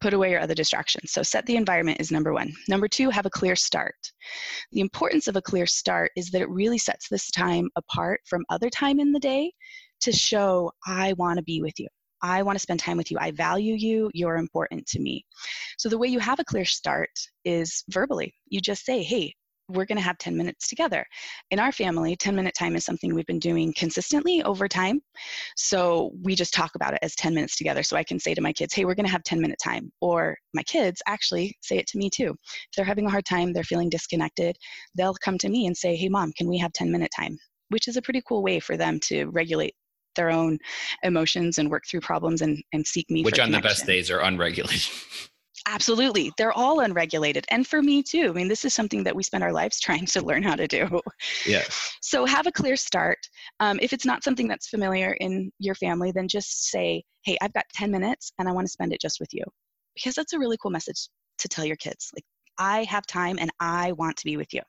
put 0.00 0.14
away 0.14 0.30
your 0.30 0.40
other 0.40 0.54
distractions. 0.54 1.12
So 1.12 1.22
set 1.22 1.46
the 1.46 1.56
environment 1.56 2.00
is 2.00 2.10
number 2.10 2.32
one. 2.32 2.52
Number 2.68 2.88
two, 2.88 3.10
have 3.10 3.26
a 3.26 3.30
clear 3.30 3.54
start. 3.54 3.94
The 4.72 4.80
importance 4.80 5.28
of 5.28 5.36
a 5.36 5.42
clear 5.42 5.66
start 5.66 6.10
is 6.16 6.30
that 6.30 6.40
it 6.40 6.48
really 6.48 6.78
sets 6.78 7.08
this 7.08 7.30
time 7.30 7.68
apart 7.76 8.20
from 8.26 8.44
other 8.48 8.70
time 8.70 8.98
in 8.98 9.12
the 9.12 9.20
day 9.20 9.52
to 10.00 10.12
show 10.12 10.72
I 10.86 11.12
want 11.14 11.36
to 11.36 11.44
be 11.44 11.60
with 11.60 11.78
you. 11.78 11.88
I 12.22 12.42
want 12.42 12.56
to 12.56 12.62
spend 12.62 12.80
time 12.80 12.96
with 12.96 13.10
you. 13.10 13.16
I 13.20 13.30
value 13.30 13.74
you. 13.74 14.10
You're 14.12 14.36
important 14.36 14.86
to 14.88 15.00
me. 15.00 15.24
So, 15.78 15.88
the 15.88 15.96
way 15.96 16.08
you 16.08 16.18
have 16.18 16.38
a 16.38 16.44
clear 16.44 16.66
start 16.66 17.08
is 17.46 17.82
verbally. 17.88 18.34
You 18.46 18.60
just 18.60 18.84
say, 18.84 19.02
Hey, 19.02 19.34
we're 19.74 19.86
going 19.86 19.98
to 19.98 20.04
have 20.04 20.18
10 20.18 20.36
minutes 20.36 20.68
together. 20.68 21.04
In 21.50 21.58
our 21.58 21.72
family, 21.72 22.16
10 22.16 22.34
minute 22.34 22.54
time 22.54 22.76
is 22.76 22.84
something 22.84 23.14
we've 23.14 23.26
been 23.26 23.38
doing 23.38 23.72
consistently 23.76 24.42
over 24.42 24.68
time. 24.68 25.00
So 25.56 26.12
we 26.22 26.34
just 26.34 26.54
talk 26.54 26.74
about 26.74 26.94
it 26.94 27.00
as 27.02 27.14
10 27.16 27.34
minutes 27.34 27.56
together. 27.56 27.82
So 27.82 27.96
I 27.96 28.04
can 28.04 28.18
say 28.18 28.34
to 28.34 28.40
my 28.40 28.52
kids, 28.52 28.74
hey, 28.74 28.84
we're 28.84 28.94
going 28.94 29.06
to 29.06 29.12
have 29.12 29.22
10 29.24 29.40
minute 29.40 29.58
time. 29.62 29.90
Or 30.00 30.36
my 30.54 30.62
kids 30.64 31.02
actually 31.06 31.56
say 31.60 31.78
it 31.78 31.86
to 31.88 31.98
me 31.98 32.10
too. 32.10 32.30
If 32.30 32.76
they're 32.76 32.84
having 32.84 33.06
a 33.06 33.10
hard 33.10 33.24
time, 33.24 33.52
they're 33.52 33.64
feeling 33.64 33.90
disconnected, 33.90 34.56
they'll 34.94 35.14
come 35.14 35.38
to 35.38 35.48
me 35.48 35.66
and 35.66 35.76
say, 35.76 35.96
hey, 35.96 36.08
mom, 36.08 36.32
can 36.32 36.48
we 36.48 36.58
have 36.58 36.72
10 36.72 36.90
minute 36.90 37.10
time? 37.16 37.36
Which 37.68 37.88
is 37.88 37.96
a 37.96 38.02
pretty 38.02 38.22
cool 38.26 38.42
way 38.42 38.60
for 38.60 38.76
them 38.76 38.98
to 39.04 39.26
regulate 39.26 39.74
their 40.16 40.30
own 40.30 40.58
emotions 41.02 41.58
and 41.58 41.70
work 41.70 41.84
through 41.88 42.00
problems 42.00 42.42
and, 42.42 42.62
and 42.72 42.86
seek 42.86 43.08
me 43.10 43.22
which 43.22 43.38
on 43.38 43.46
connection. 43.46 43.62
the 43.62 43.68
best 43.68 43.86
days 43.86 44.10
are 44.10 44.20
unregulated 44.20 44.90
Absolutely. 45.66 46.32
They're 46.36 46.52
all 46.52 46.80
unregulated. 46.80 47.44
And 47.50 47.66
for 47.66 47.82
me 47.82 48.02
too. 48.02 48.28
I 48.28 48.32
mean, 48.32 48.48
this 48.48 48.64
is 48.64 48.74
something 48.74 49.04
that 49.04 49.14
we 49.14 49.22
spend 49.22 49.44
our 49.44 49.52
lives 49.52 49.80
trying 49.80 50.06
to 50.06 50.24
learn 50.24 50.42
how 50.42 50.56
to 50.56 50.66
do. 50.66 51.00
Yeah. 51.46 51.64
So 52.02 52.24
have 52.24 52.46
a 52.46 52.52
clear 52.52 52.76
start. 52.76 53.18
Um, 53.60 53.78
if 53.82 53.92
it's 53.92 54.04
not 54.04 54.24
something 54.24 54.48
that's 54.48 54.68
familiar 54.68 55.12
in 55.20 55.50
your 55.58 55.74
family, 55.74 56.12
then 56.12 56.28
just 56.28 56.70
say, 56.70 57.02
hey, 57.24 57.36
I've 57.40 57.52
got 57.52 57.66
10 57.74 57.90
minutes 57.90 58.32
and 58.38 58.48
I 58.48 58.52
want 58.52 58.66
to 58.66 58.72
spend 58.72 58.92
it 58.92 59.00
just 59.00 59.20
with 59.20 59.30
you. 59.32 59.44
Because 59.94 60.14
that's 60.14 60.32
a 60.32 60.38
really 60.38 60.56
cool 60.62 60.70
message 60.70 61.08
to 61.38 61.48
tell 61.48 61.64
your 61.64 61.76
kids. 61.76 62.10
Like, 62.14 62.24
I 62.58 62.84
have 62.84 63.06
time 63.06 63.38
and 63.40 63.50
I 63.60 63.92
want 63.92 64.16
to 64.18 64.24
be 64.24 64.36
with 64.36 64.52
you. 64.52 64.62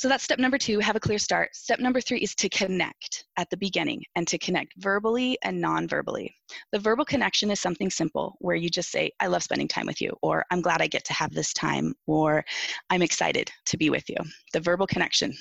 So 0.00 0.08
that's 0.08 0.24
step 0.24 0.38
number 0.38 0.56
two, 0.56 0.78
have 0.78 0.96
a 0.96 1.00
clear 1.00 1.18
start. 1.18 1.54
Step 1.54 1.78
number 1.78 2.00
three 2.00 2.20
is 2.20 2.34
to 2.36 2.48
connect 2.48 3.26
at 3.36 3.50
the 3.50 3.56
beginning 3.58 4.02
and 4.16 4.26
to 4.28 4.38
connect 4.38 4.72
verbally 4.78 5.36
and 5.44 5.60
non 5.60 5.86
verbally. 5.86 6.34
The 6.72 6.78
verbal 6.78 7.04
connection 7.04 7.50
is 7.50 7.60
something 7.60 7.90
simple 7.90 8.34
where 8.38 8.56
you 8.56 8.70
just 8.70 8.90
say, 8.90 9.10
I 9.20 9.26
love 9.26 9.42
spending 9.42 9.68
time 9.68 9.84
with 9.84 10.00
you, 10.00 10.16
or 10.22 10.46
I'm 10.50 10.62
glad 10.62 10.80
I 10.80 10.86
get 10.86 11.04
to 11.04 11.12
have 11.12 11.34
this 11.34 11.52
time, 11.52 11.92
or 12.06 12.42
I'm 12.88 13.02
excited 13.02 13.50
to 13.66 13.76
be 13.76 13.90
with 13.90 14.08
you. 14.08 14.16
The 14.54 14.60
verbal 14.60 14.86
connection 14.86 15.34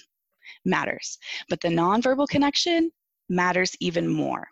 matters, 0.65 1.17
but 1.47 1.61
the 1.61 1.69
non-verbal 1.69 2.27
connection 2.27 2.91
matters 3.29 3.77
even 3.79 4.09
more. 4.09 4.45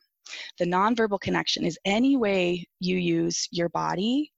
The 0.57 0.65
nonverbal 0.67 1.19
connection 1.19 1.65
is 1.65 1.77
any 1.83 2.15
way 2.15 2.65
you 2.79 2.95
use 2.95 3.49
your 3.51 3.67
body 3.67 4.31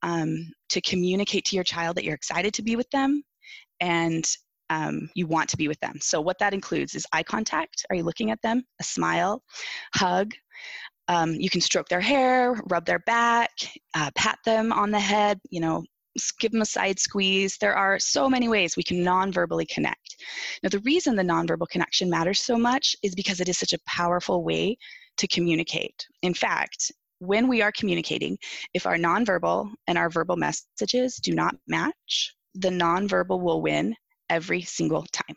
um, 0.00 0.50
to 0.70 0.80
communicate 0.80 1.44
to 1.44 1.54
your 1.54 1.64
child 1.64 1.98
that 1.98 2.04
you're 2.04 2.14
excited 2.14 2.54
to 2.54 2.62
be 2.62 2.76
with 2.76 2.88
them 2.92 3.22
and 3.78 4.24
um, 4.70 5.08
you 5.14 5.26
want 5.26 5.48
to 5.50 5.56
be 5.56 5.68
with 5.68 5.80
them. 5.80 5.98
So, 6.00 6.20
what 6.20 6.38
that 6.38 6.54
includes 6.54 6.94
is 6.94 7.06
eye 7.12 7.22
contact. 7.22 7.84
Are 7.90 7.96
you 7.96 8.02
looking 8.02 8.30
at 8.30 8.42
them? 8.42 8.62
A 8.80 8.84
smile, 8.84 9.42
hug. 9.94 10.32
Um, 11.08 11.34
you 11.34 11.50
can 11.50 11.60
stroke 11.60 11.88
their 11.88 12.00
hair, 12.00 12.54
rub 12.70 12.86
their 12.86 13.00
back, 13.00 13.50
uh, 13.94 14.10
pat 14.14 14.38
them 14.44 14.72
on 14.72 14.90
the 14.90 15.00
head, 15.00 15.40
you 15.50 15.60
know, 15.60 15.82
give 16.38 16.52
them 16.52 16.62
a 16.62 16.66
side 16.66 16.98
squeeze. 16.98 17.56
There 17.58 17.74
are 17.74 17.98
so 17.98 18.28
many 18.28 18.48
ways 18.48 18.76
we 18.76 18.82
can 18.82 19.02
non 19.02 19.32
verbally 19.32 19.66
connect. 19.66 20.16
Now, 20.62 20.68
the 20.68 20.80
reason 20.80 21.16
the 21.16 21.22
nonverbal 21.22 21.68
connection 21.68 22.10
matters 22.10 22.40
so 22.40 22.56
much 22.56 22.94
is 23.02 23.14
because 23.14 23.40
it 23.40 23.48
is 23.48 23.58
such 23.58 23.72
a 23.72 23.78
powerful 23.86 24.44
way 24.44 24.76
to 25.18 25.26
communicate. 25.28 26.06
In 26.22 26.34
fact, 26.34 26.92
when 27.18 27.48
we 27.48 27.62
are 27.62 27.72
communicating, 27.72 28.36
if 28.74 28.86
our 28.86 28.96
nonverbal 28.96 29.70
and 29.86 29.96
our 29.96 30.10
verbal 30.10 30.36
messages 30.36 31.16
do 31.16 31.32
not 31.34 31.54
match, 31.68 32.34
the 32.54 32.68
nonverbal 32.68 33.40
will 33.40 33.62
win 33.62 33.94
every 34.30 34.62
single 34.62 35.04
time. 35.12 35.36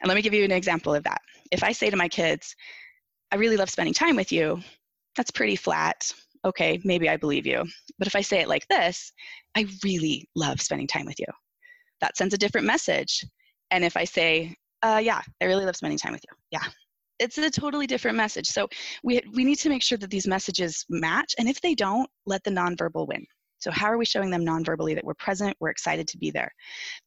And 0.00 0.08
let 0.08 0.14
me 0.14 0.22
give 0.22 0.34
you 0.34 0.44
an 0.44 0.50
example 0.52 0.94
of 0.94 1.04
that. 1.04 1.20
If 1.50 1.62
I 1.62 1.72
say 1.72 1.90
to 1.90 1.96
my 1.96 2.08
kids, 2.08 2.54
I 3.32 3.36
really 3.36 3.56
love 3.56 3.70
spending 3.70 3.94
time 3.94 4.16
with 4.16 4.32
you, 4.32 4.60
that's 5.16 5.30
pretty 5.30 5.56
flat. 5.56 6.10
Okay, 6.44 6.80
maybe 6.84 7.08
I 7.08 7.16
believe 7.16 7.46
you. 7.46 7.64
But 7.98 8.06
if 8.06 8.16
I 8.16 8.20
say 8.20 8.40
it 8.40 8.48
like 8.48 8.66
this, 8.68 9.12
I 9.54 9.66
really 9.82 10.28
love 10.34 10.60
spending 10.60 10.86
time 10.86 11.06
with 11.06 11.18
you, 11.18 11.26
that 12.00 12.16
sends 12.16 12.34
a 12.34 12.38
different 12.38 12.66
message. 12.66 13.24
And 13.70 13.84
if 13.84 13.96
I 13.96 14.04
say, 14.04 14.54
uh, 14.82 15.00
yeah, 15.02 15.22
I 15.40 15.46
really 15.46 15.64
love 15.64 15.76
spending 15.76 15.98
time 15.98 16.12
with 16.12 16.24
you, 16.28 16.36
yeah, 16.50 16.68
it's 17.18 17.38
a 17.38 17.50
totally 17.50 17.86
different 17.86 18.16
message. 18.16 18.46
So 18.46 18.68
we, 19.02 19.22
we 19.32 19.44
need 19.44 19.58
to 19.60 19.68
make 19.68 19.82
sure 19.82 19.98
that 19.98 20.10
these 20.10 20.26
messages 20.26 20.84
match. 20.90 21.34
And 21.38 21.48
if 21.48 21.60
they 21.60 21.74
don't, 21.74 22.08
let 22.26 22.44
the 22.44 22.50
nonverbal 22.50 23.08
win. 23.08 23.24
So, 23.64 23.70
how 23.70 23.86
are 23.86 23.96
we 23.96 24.04
showing 24.04 24.30
them 24.30 24.44
nonverbally 24.44 24.94
that 24.94 25.04
we're 25.04 25.14
present, 25.14 25.56
we're 25.58 25.70
excited 25.70 26.06
to 26.08 26.18
be 26.18 26.30
there? 26.30 26.52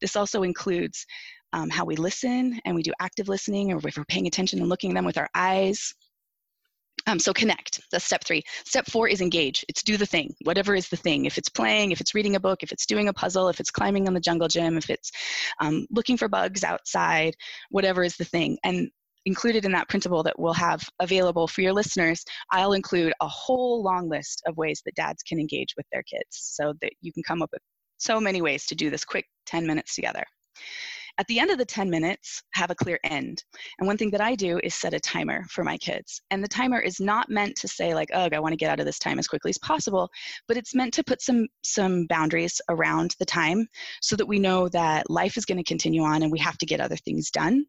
This 0.01 0.15
also 0.15 0.41
includes 0.41 1.05
um, 1.53 1.69
how 1.69 1.85
we 1.85 1.95
listen 1.95 2.59
and 2.65 2.75
we 2.75 2.81
do 2.81 2.91
active 2.99 3.29
listening, 3.29 3.71
or 3.71 3.77
if 3.77 3.95
we're 3.95 4.03
paying 4.05 4.25
attention 4.25 4.59
and 4.59 4.67
looking 4.67 4.91
at 4.91 4.95
them 4.95 5.05
with 5.05 5.19
our 5.19 5.29
eyes. 5.35 5.93
Um, 7.05 7.19
so 7.19 7.31
connect. 7.31 7.79
That's 7.91 8.03
step 8.03 8.23
three. 8.25 8.41
Step 8.65 8.87
four 8.87 9.07
is 9.07 9.21
engage. 9.21 9.63
It's 9.69 9.83
do 9.83 9.97
the 9.97 10.05
thing, 10.05 10.33
whatever 10.43 10.73
is 10.73 10.89
the 10.89 10.97
thing. 10.97 11.25
If 11.25 11.37
it's 11.37 11.47
playing, 11.47 11.91
if 11.91 12.01
it's 12.01 12.15
reading 12.15 12.35
a 12.35 12.39
book, 12.39 12.63
if 12.63 12.71
it's 12.71 12.87
doing 12.87 13.07
a 13.07 13.13
puzzle, 13.13 13.49
if 13.49 13.59
it's 13.59 13.71
climbing 13.71 14.07
on 14.07 14.15
the 14.15 14.19
jungle 14.19 14.47
gym, 14.47 14.77
if 14.77 14.89
it's 14.89 15.11
um, 15.61 15.85
looking 15.91 16.17
for 16.17 16.27
bugs 16.27 16.63
outside, 16.63 17.35
whatever 17.69 18.03
is 18.03 18.17
the 18.17 18.25
thing. 18.25 18.57
And 18.63 18.89
included 19.27 19.65
in 19.65 19.73
that 19.73 19.89
principle 19.89 20.23
that 20.23 20.39
we'll 20.39 20.53
have 20.53 20.81
available 21.01 21.47
for 21.47 21.61
your 21.61 21.73
listeners, 21.73 22.23
I'll 22.51 22.71
include 22.71 23.13
a 23.21 23.27
whole 23.27 23.83
long 23.83 24.07
list 24.07 24.41
of 24.47 24.55
ways 24.55 24.81
that 24.85 24.95
dads 24.95 25.21
can 25.21 25.37
engage 25.37 25.75
with 25.75 25.85
their 25.91 26.03
kids 26.03 26.29
so 26.31 26.73
that 26.81 26.93
you 27.01 27.11
can 27.11 27.23
come 27.23 27.41
up 27.41 27.49
with 27.51 27.61
so 27.97 28.21
many 28.21 28.41
ways 28.41 28.65
to 28.67 28.75
do 28.75 28.89
this 28.89 29.03
quick 29.03 29.25
10 29.45 29.67
minutes 29.67 29.95
together. 29.95 30.23
At 31.19 31.27
the 31.27 31.39
end 31.39 31.51
of 31.51 31.57
the 31.57 31.65
10 31.65 31.89
minutes, 31.89 32.41
have 32.53 32.71
a 32.71 32.75
clear 32.75 32.99
end. 33.03 33.43
And 33.79 33.87
one 33.87 33.97
thing 33.97 34.11
that 34.11 34.21
I 34.21 34.35
do 34.35 34.61
is 34.63 34.75
set 34.75 34.93
a 34.93 34.99
timer 34.99 35.43
for 35.49 35.63
my 35.63 35.75
kids. 35.77 36.21
And 36.31 36.41
the 36.41 36.47
timer 36.47 36.79
is 36.79 37.01
not 37.01 37.27
meant 37.27 37.57
to 37.57 37.67
say 37.67 37.93
like, 37.93 38.09
"Ugh, 38.13 38.33
I 38.33 38.39
want 38.39 38.53
to 38.53 38.57
get 38.57 38.69
out 38.69 38.79
of 38.79 38.85
this 38.85 38.99
time 38.99 39.19
as 39.19 39.27
quickly 39.27 39.49
as 39.49 39.57
possible," 39.57 40.09
but 40.47 40.57
it's 40.57 40.75
meant 40.75 40.93
to 40.93 41.03
put 41.03 41.21
some 41.21 41.47
some 41.63 42.05
boundaries 42.05 42.61
around 42.69 43.15
the 43.19 43.25
time 43.25 43.67
so 44.01 44.15
that 44.15 44.27
we 44.27 44.37
know 44.39 44.69
that 44.69 45.09
life 45.09 45.37
is 45.37 45.45
going 45.45 45.57
to 45.57 45.63
continue 45.63 46.03
on 46.03 46.21
and 46.21 46.31
we 46.31 46.39
have 46.39 46.57
to 46.59 46.67
get 46.67 46.79
other 46.79 46.97
things 46.97 47.31
done 47.31 47.65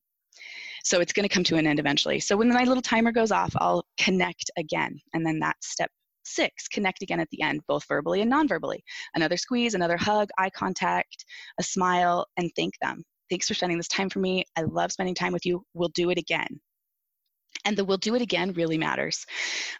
so 0.88 1.00
it's 1.00 1.12
going 1.12 1.28
to 1.28 1.32
come 1.32 1.44
to 1.44 1.56
an 1.56 1.66
end 1.66 1.78
eventually. 1.78 2.18
So 2.18 2.34
when 2.34 2.48
my 2.48 2.64
little 2.64 2.82
timer 2.82 3.12
goes 3.12 3.30
off, 3.30 3.52
I'll 3.56 3.84
connect 3.98 4.50
again. 4.56 4.98
And 5.12 5.24
then 5.24 5.38
that's 5.38 5.70
step 5.70 5.90
six 6.24 6.66
connect 6.66 7.02
again 7.02 7.20
at 7.20 7.28
the 7.30 7.42
end, 7.42 7.60
both 7.68 7.86
verbally 7.86 8.22
and 8.22 8.30
non 8.30 8.48
verbally. 8.48 8.82
Another 9.14 9.36
squeeze, 9.36 9.74
another 9.74 9.98
hug, 9.98 10.30
eye 10.38 10.48
contact, 10.48 11.26
a 11.60 11.62
smile, 11.62 12.26
and 12.38 12.50
thank 12.56 12.72
them. 12.80 13.02
Thanks 13.28 13.46
for 13.46 13.52
spending 13.52 13.76
this 13.76 13.88
time 13.88 14.08
for 14.08 14.20
me. 14.20 14.44
I 14.56 14.62
love 14.62 14.90
spending 14.90 15.14
time 15.14 15.34
with 15.34 15.44
you. 15.44 15.62
We'll 15.74 15.90
do 15.90 16.08
it 16.08 16.16
again. 16.16 16.58
And 17.66 17.76
the 17.76 17.84
we'll 17.84 17.98
do 17.98 18.14
it 18.14 18.22
again 18.22 18.54
really 18.54 18.78
matters 18.78 19.26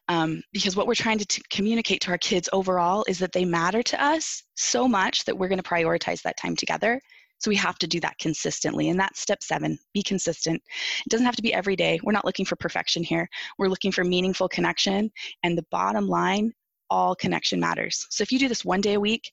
um, 0.09 0.43
because 0.53 0.77
what 0.77 0.87
we're 0.87 0.95
trying 0.95 1.19
to 1.19 1.27
t- 1.27 1.43
communicate 1.49 2.03
to 2.03 2.11
our 2.11 2.19
kids 2.19 2.49
overall 2.53 3.05
is 3.09 3.19
that 3.21 3.33
they 3.33 3.47
matter 3.47 3.83
to 3.83 4.05
us 4.05 4.43
so 4.57 4.87
much 4.87 5.25
that 5.25 5.39
we're 5.39 5.49
going 5.49 5.63
to 5.63 5.71
prioritize 5.71 6.21
that 6.23 6.37
time 6.37 6.57
together 6.57 7.01
so 7.39 7.51
we 7.51 7.57
have 7.57 7.79
to 7.79 7.87
do 7.87 8.01
that 8.01 8.19
consistently. 8.19 8.89
And 8.89 8.99
that's 8.99 9.21
step 9.21 9.43
seven 9.43 9.79
be 9.95 10.03
consistent. 10.03 10.63
It 11.07 11.11
doesn't 11.11 11.27
have 11.27 11.37
to 11.37 11.43
be 11.43 11.55
every 11.55 11.77
day. 11.77 12.01
We're 12.03 12.13
not 12.13 12.25
looking 12.25 12.45
for 12.45 12.57
perfection 12.57 13.03
here. 13.03 13.29
We're 13.59 13.69
looking 13.69 13.93
for 13.93 14.05
meaningful 14.05 14.49
connection. 14.49 15.11
And 15.43 15.57
the 15.57 15.67
bottom 15.71 16.07
line 16.09 16.53
all 16.91 17.15
connection 17.15 17.61
matters. 17.61 18.07
So 18.11 18.23
if 18.23 18.33
you 18.33 18.39
do 18.39 18.49
this 18.49 18.65
one 18.65 18.81
day 18.81 18.95
a 18.95 19.01
week, 19.01 19.33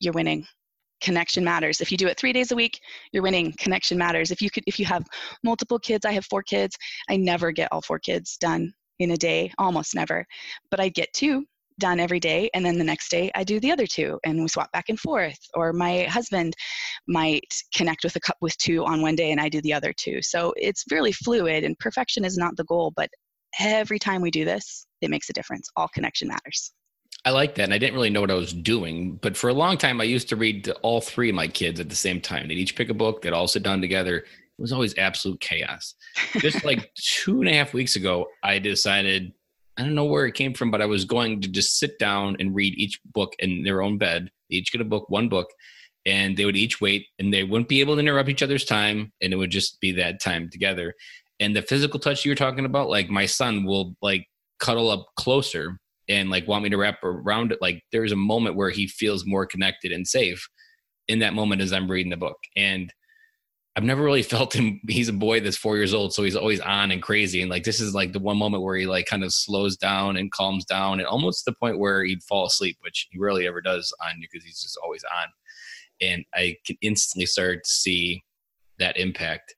you're 0.00 0.12
winning. 0.12 0.46
Connection 1.00 1.44
matters. 1.44 1.80
If 1.80 1.92
you 1.92 1.98
do 1.98 2.06
it 2.08 2.18
three 2.18 2.32
days 2.32 2.52
a 2.52 2.56
week, 2.56 2.80
you're 3.12 3.22
winning. 3.22 3.54
Connection 3.58 3.98
matters. 3.98 4.30
If 4.30 4.40
you 4.40 4.50
could, 4.50 4.64
if 4.66 4.78
you 4.78 4.86
have 4.86 5.06
multiple 5.44 5.78
kids, 5.78 6.04
I 6.04 6.12
have 6.12 6.24
four 6.24 6.42
kids. 6.42 6.76
I 7.08 7.16
never 7.16 7.52
get 7.52 7.68
all 7.70 7.82
four 7.82 7.98
kids 7.98 8.36
done 8.38 8.72
in 8.98 9.10
a 9.10 9.16
day, 9.16 9.52
almost 9.58 9.94
never, 9.94 10.26
but 10.70 10.80
I 10.80 10.88
get 10.88 11.12
two 11.12 11.44
done 11.78 12.00
every 12.00 12.20
day 12.20 12.48
and 12.54 12.64
then 12.64 12.78
the 12.78 12.84
next 12.84 13.10
day 13.10 13.30
i 13.34 13.44
do 13.44 13.60
the 13.60 13.70
other 13.70 13.86
two 13.86 14.18
and 14.24 14.40
we 14.40 14.48
swap 14.48 14.70
back 14.72 14.88
and 14.88 14.98
forth 14.98 15.38
or 15.54 15.72
my 15.72 16.04
husband 16.04 16.54
might 17.08 17.54
connect 17.74 18.04
with 18.04 18.16
a 18.16 18.20
cup 18.20 18.36
with 18.40 18.56
two 18.58 18.84
on 18.84 19.02
one 19.02 19.14
day 19.14 19.30
and 19.30 19.40
i 19.40 19.48
do 19.48 19.60
the 19.62 19.72
other 19.72 19.92
two 19.96 20.20
so 20.22 20.52
it's 20.56 20.84
really 20.90 21.12
fluid 21.12 21.64
and 21.64 21.78
perfection 21.78 22.24
is 22.24 22.36
not 22.36 22.56
the 22.56 22.64
goal 22.64 22.92
but 22.96 23.10
every 23.60 23.98
time 23.98 24.20
we 24.20 24.30
do 24.30 24.44
this 24.44 24.86
it 25.00 25.10
makes 25.10 25.28
a 25.30 25.32
difference 25.32 25.68
all 25.76 25.88
connection 25.88 26.28
matters 26.28 26.72
I 27.24 27.30
like 27.30 27.56
that. 27.56 27.64
And 27.64 27.74
I 27.74 27.78
didn't 27.78 27.96
really 27.96 28.10
know 28.10 28.20
what 28.20 28.30
I 28.30 28.34
was 28.34 28.52
doing. 28.52 29.18
But 29.20 29.36
for 29.36 29.50
a 29.50 29.52
long 29.52 29.78
time, 29.78 30.00
I 30.00 30.04
used 30.04 30.28
to 30.28 30.36
read 30.36 30.62
to 30.64 30.74
all 30.76 31.00
three 31.00 31.28
of 31.28 31.34
my 31.34 31.48
kids 31.48 31.80
at 31.80 31.88
the 31.88 31.96
same 31.96 32.20
time. 32.20 32.46
They'd 32.46 32.58
each 32.58 32.76
pick 32.76 32.88
a 32.88 32.94
book, 32.94 33.20
they'd 33.20 33.32
all 33.32 33.48
sit 33.48 33.64
down 33.64 33.80
together. 33.80 34.18
It 34.18 34.62
was 34.62 34.72
always 34.72 34.96
absolute 34.96 35.40
chaos. 35.40 35.94
Just 36.38 36.64
like 36.64 36.92
two 37.02 37.40
and 37.40 37.48
a 37.48 37.52
half 37.52 37.74
weeks 37.74 37.96
ago, 37.96 38.26
I 38.44 38.60
decided 38.60 39.32
I 39.78 39.82
don't 39.82 39.94
know 39.94 40.04
where 40.04 40.26
it 40.26 40.34
came 40.34 40.54
from, 40.54 40.70
but 40.70 40.80
I 40.80 40.86
was 40.86 41.04
going 41.04 41.40
to 41.42 41.48
just 41.48 41.78
sit 41.78 41.98
down 41.98 42.36
and 42.40 42.54
read 42.54 42.74
each 42.74 42.98
book 43.12 43.34
in 43.38 43.62
their 43.62 43.82
own 43.82 43.98
bed. 43.98 44.30
They 44.48 44.56
each 44.56 44.72
get 44.72 44.80
a 44.80 44.84
book, 44.84 45.10
one 45.10 45.28
book, 45.28 45.48
and 46.06 46.36
they 46.36 46.44
would 46.44 46.56
each 46.56 46.80
wait 46.80 47.06
and 47.18 47.32
they 47.32 47.44
wouldn't 47.44 47.68
be 47.68 47.80
able 47.80 47.94
to 47.94 48.00
interrupt 48.00 48.28
each 48.28 48.42
other's 48.42 48.64
time 48.64 49.12
and 49.20 49.32
it 49.32 49.36
would 49.36 49.50
just 49.50 49.80
be 49.80 49.92
that 49.92 50.20
time 50.20 50.48
together. 50.48 50.94
And 51.40 51.54
the 51.54 51.62
physical 51.62 52.00
touch 52.00 52.24
you 52.24 52.30
were 52.30 52.36
talking 52.36 52.64
about, 52.64 52.88
like 52.88 53.10
my 53.10 53.26
son 53.26 53.64
will 53.64 53.94
like 54.00 54.26
cuddle 54.60 54.88
up 54.88 55.06
closer 55.16 55.78
and 56.08 56.30
like 56.30 56.48
want 56.48 56.64
me 56.64 56.70
to 56.70 56.78
wrap 56.78 57.02
around 57.02 57.52
it. 57.52 57.60
Like 57.60 57.82
there's 57.92 58.12
a 58.12 58.16
moment 58.16 58.56
where 58.56 58.70
he 58.70 58.86
feels 58.86 59.26
more 59.26 59.44
connected 59.44 59.92
and 59.92 60.06
safe 60.06 60.48
in 61.08 61.18
that 61.18 61.34
moment 61.34 61.60
as 61.60 61.72
I'm 61.72 61.90
reading 61.90 62.10
the 62.10 62.16
book. 62.16 62.38
And 62.56 62.92
I've 63.76 63.84
never 63.84 64.02
really 64.02 64.22
felt 64.22 64.54
him. 64.54 64.80
He's 64.88 65.10
a 65.10 65.12
boy 65.12 65.40
that's 65.40 65.56
four 65.56 65.76
years 65.76 65.92
old, 65.92 66.14
so 66.14 66.22
he's 66.22 66.34
always 66.34 66.60
on 66.60 66.90
and 66.90 67.02
crazy. 67.02 67.42
And 67.42 67.50
like 67.50 67.64
this 67.64 67.78
is 67.78 67.94
like 67.94 68.12
the 68.12 68.18
one 68.18 68.38
moment 68.38 68.62
where 68.62 68.76
he 68.76 68.86
like 68.86 69.04
kind 69.04 69.22
of 69.22 69.34
slows 69.34 69.76
down 69.76 70.16
and 70.16 70.32
calms 70.32 70.64
down, 70.64 70.98
and 70.98 71.06
almost 71.06 71.44
to 71.44 71.50
the 71.50 71.56
point 71.56 71.78
where 71.78 72.02
he'd 72.02 72.22
fall 72.22 72.46
asleep, 72.46 72.78
which 72.80 73.06
he 73.10 73.18
rarely 73.18 73.46
ever 73.46 73.60
does 73.60 73.92
on 74.02 74.14
you 74.18 74.28
because 74.30 74.44
he's 74.46 74.62
just 74.62 74.78
always 74.82 75.04
on. 75.04 75.28
And 76.00 76.24
I 76.34 76.56
can 76.66 76.76
instantly 76.80 77.26
start 77.26 77.64
to 77.64 77.70
see 77.70 78.24
that 78.78 78.96
impact. 78.96 79.54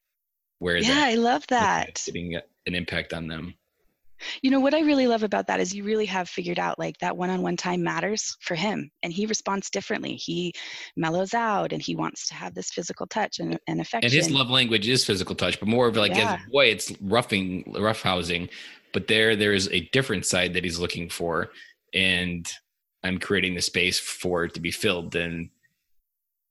Where 0.58 0.76
yeah, 0.78 1.04
I 1.04 1.14
love 1.14 1.46
that 1.48 2.02
getting 2.04 2.34
an 2.34 2.74
impact 2.74 3.12
on 3.12 3.28
them. 3.28 3.54
You 4.42 4.50
know, 4.50 4.60
what 4.60 4.74
I 4.74 4.80
really 4.80 5.06
love 5.06 5.22
about 5.22 5.46
that 5.46 5.60
is 5.60 5.74
you 5.74 5.84
really 5.84 6.06
have 6.06 6.28
figured 6.28 6.58
out 6.58 6.78
like 6.78 6.98
that 6.98 7.16
one 7.16 7.30
on 7.30 7.42
one 7.42 7.56
time 7.56 7.82
matters 7.82 8.36
for 8.40 8.54
him 8.54 8.90
and 9.02 9.12
he 9.12 9.26
responds 9.26 9.70
differently. 9.70 10.14
He 10.14 10.52
mellows 10.96 11.34
out 11.34 11.72
and 11.72 11.82
he 11.82 11.94
wants 11.94 12.28
to 12.28 12.34
have 12.34 12.54
this 12.54 12.70
physical 12.70 13.06
touch 13.06 13.38
and, 13.38 13.58
and 13.66 13.80
affection. 13.80 14.06
And 14.06 14.12
his 14.12 14.30
love 14.30 14.50
language 14.50 14.88
is 14.88 15.04
physical 15.04 15.34
touch, 15.34 15.58
but 15.60 15.68
more 15.68 15.88
of 15.88 15.96
like 15.96 16.14
yeah. 16.14 16.34
as 16.34 16.40
a 16.46 16.50
boy, 16.50 16.66
it's 16.66 16.92
roughing, 17.00 17.64
roughhousing. 17.76 18.48
But 18.92 19.06
there, 19.06 19.36
there 19.36 19.52
is 19.52 19.68
a 19.70 19.88
different 19.92 20.26
side 20.26 20.54
that 20.54 20.64
he's 20.64 20.78
looking 20.78 21.08
for. 21.08 21.50
And 21.94 22.50
I'm 23.02 23.18
creating 23.18 23.54
the 23.54 23.62
space 23.62 23.98
for 23.98 24.44
it 24.44 24.54
to 24.54 24.60
be 24.60 24.70
filled. 24.70 25.14
And 25.14 25.50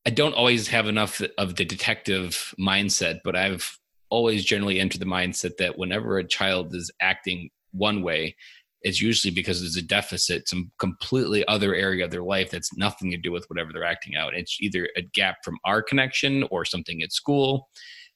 I 0.06 0.10
don't 0.10 0.34
always 0.34 0.70
have 0.70 0.88
enough 0.88 1.22
of 1.38 1.56
the 1.56 1.66
detective 1.66 2.54
mindset, 2.60 3.20
but 3.24 3.36
I've 3.36 3.78
always 4.10 4.46
generally 4.46 4.80
entered 4.80 5.02
the 5.02 5.06
mindset 5.06 5.58
that 5.58 5.78
whenever 5.78 6.18
a 6.18 6.24
child 6.24 6.74
is 6.74 6.92
acting 7.02 7.50
one 7.78 8.02
way 8.02 8.36
it's 8.82 9.02
usually 9.02 9.34
because 9.34 9.60
there's 9.60 9.76
a 9.76 9.82
deficit 9.82 10.48
some 10.48 10.72
completely 10.80 11.46
other 11.48 11.74
area 11.74 12.06
of 12.06 12.12
their 12.12 12.24
life 12.24 12.52
that's 12.52 12.76
nothing 12.78 13.12
to 13.12 13.18
do 13.18 13.32
with 13.32 13.46
whatever 13.50 13.74
they're 13.74 13.84
acting 13.84 14.16
out. 14.16 14.36
It's 14.36 14.58
either 14.62 14.88
a 14.96 15.02
gap 15.02 15.38
from 15.44 15.58
our 15.66 15.82
connection 15.82 16.44
or 16.52 16.64
something 16.64 17.02
at 17.02 17.12
school. 17.12 17.70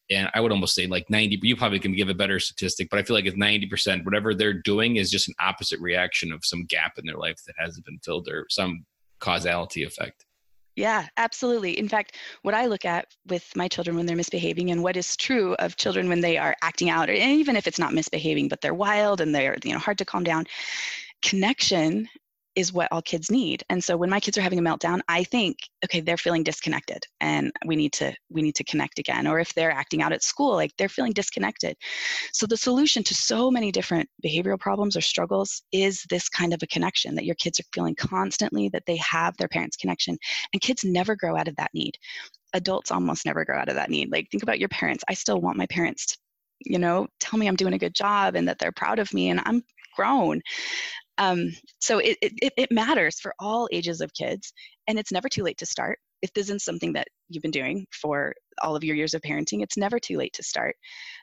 And 0.10 0.30
i 0.34 0.42
would 0.42 0.52
almost 0.52 0.76
say 0.76 0.88
like 0.88 1.10
90 1.10 1.40
you 1.42 1.56
probably 1.56 1.80
can 1.80 1.96
give 1.96 2.10
a 2.10 2.14
better 2.14 2.40
statistic 2.40 2.90
but 2.90 3.00
i 3.00 3.04
feel 3.04 3.16
like 3.16 3.26
it's 3.26 3.38
90% 3.38 4.04
whatever 4.04 4.34
they're 4.34 4.62
doing 4.62 4.98
is 4.98 5.10
just 5.10 5.30
an 5.30 5.36
opposite 5.40 5.80
reaction 5.80 6.34
of 6.34 6.42
some 6.44 6.66
gap 6.66 6.94
in 6.98 7.06
their 7.06 7.18
life 7.18 7.40
that 7.48 7.56
hasn't 7.58 7.86
been 7.86 8.00
filled 8.04 8.28
or 8.28 8.46
some 8.50 8.86
causality 9.22 9.84
effect 9.84 10.26
yeah, 10.76 11.08
absolutely. 11.18 11.78
In 11.78 11.90
fact, 11.90 12.16
what 12.44 12.54
I 12.54 12.66
look 12.66 12.86
at 12.86 13.08
with 13.28 13.54
my 13.56 13.68
children 13.68 13.98
when 13.98 14.06
they're 14.06 14.16
misbehaving 14.16 14.72
and 14.72 14.82
what 14.82 14.96
is 14.96 15.18
true 15.18 15.54
of 15.56 15.76
children 15.76 16.08
when 16.08 16.22
they 16.22 16.38
are 16.38 16.56
acting 16.62 16.90
out, 16.90 17.10
and 17.10 17.18
even 17.18 17.56
if 17.56 17.68
it's 17.68 17.80
not 17.80 17.94
misbehaving, 17.94 18.48
but 18.48 18.62
they're 18.62 18.74
wild 18.74 19.20
and 19.22 19.36
they're 19.36 19.58
you 19.64 19.74
know 19.74 19.80
hard 19.80 19.98
to 19.98 20.06
calm 20.06 20.24
down, 20.24 20.46
connection 21.22 22.08
is 22.56 22.74
what 22.74 22.90
all 22.92 23.02
kids 23.02 23.32
need. 23.32 23.64
And 23.70 23.84
so 23.84 23.96
when 23.96 24.10
my 24.10 24.20
kids 24.20 24.38
are 24.38 24.42
having 24.42 24.60
a 24.60 24.62
meltdown 24.62 25.00
i 25.08 25.24
think 25.24 25.58
okay 25.86 26.02
they're 26.02 26.18
feeling 26.18 26.44
disconnected 26.44 27.04
and 27.20 27.52
we 27.66 27.76
need 27.76 27.94
to 27.94 28.14
we 28.30 28.42
need 28.42 28.56
to 28.56 28.64
connect 28.64 29.00
again. 29.00 29.28
Or 29.28 29.40
if 29.40 29.54
they're 29.54 29.72
acting 29.72 30.02
out 30.02 30.14
at 30.14 30.24
school 30.24 30.56
like 30.56 30.72
they're 30.78 30.90
feeling 30.90 31.14
disconnected. 31.14 31.76
So 32.34 32.46
the 32.46 32.58
solution 32.58 33.04
to 33.04 33.14
so 33.14 33.52
many 33.52 33.72
different 33.72 34.10
behavioral 34.26 34.60
problems 34.60 34.98
or 34.98 35.02
struggles 35.02 35.64
is 35.72 36.04
this 36.10 36.30
kind 36.30 36.54
of 36.54 36.62
a 36.64 36.68
connection 36.68 37.16
that 37.16 37.26
your 37.26 37.36
kids 37.36 37.60
are 37.60 37.66
feeling 37.74 37.96
constantly 37.96 38.70
that 38.70 38.84
they 38.86 38.98
have 38.98 39.36
their 39.38 39.48
parents 39.48 39.78
connection 39.78 40.18
and 40.54 40.62
kids 40.62 40.84
never 40.84 41.16
grow 41.16 41.36
out 41.38 41.48
of 41.48 41.56
that 41.56 41.72
need. 41.74 41.98
Adults 42.54 42.92
almost 42.92 43.26
never 43.26 43.46
grow 43.46 43.58
out 43.58 43.70
of 43.70 43.76
that 43.76 43.90
need. 43.90 44.12
Like 44.12 44.28
think 44.30 44.44
about 44.44 44.60
your 44.60 44.70
parents. 44.70 45.04
I 45.08 45.14
still 45.14 45.40
want 45.40 45.58
my 45.58 45.68
parents 45.68 46.06
to 46.08 46.18
you 46.64 46.78
know 46.78 47.08
tell 47.20 47.40
me 47.40 47.48
i'm 47.48 47.56
doing 47.56 47.74
a 47.74 47.80
good 47.80 47.94
job 47.96 48.36
and 48.36 48.48
that 48.48 48.60
they're 48.60 48.72
proud 48.72 49.00
of 49.00 49.14
me 49.14 49.30
and 49.30 49.42
i'm 49.46 49.64
grown 49.96 50.42
um, 51.22 51.40
so 51.80 52.00
it, 52.00 52.18
it, 52.22 52.54
it 52.58 52.72
matters 52.72 53.20
for 53.20 53.34
all 53.40 53.70
ages 53.72 54.02
of 54.02 54.12
kids, 54.14 54.52
and 54.88 54.98
it's 55.00 55.12
never 55.12 55.30
too 55.30 55.44
late 55.44 55.60
to 55.60 55.66
start. 55.66 56.00
If 56.22 56.34
this 56.34 56.46
isn't 56.46 56.62
something 56.62 56.94
that 56.94 57.08
you've 57.30 57.44
been 57.44 57.52
doing 57.52 57.86
for 57.92 58.34
all 58.62 58.76
of 58.76 58.84
your 58.84 58.96
years 58.96 59.14
of 59.14 59.22
parenting, 59.22 59.64
it's 59.64 59.78
never 59.78 60.00
too 60.00 60.18
late 60.18 60.34
to 60.34 60.44
start. 60.44 60.76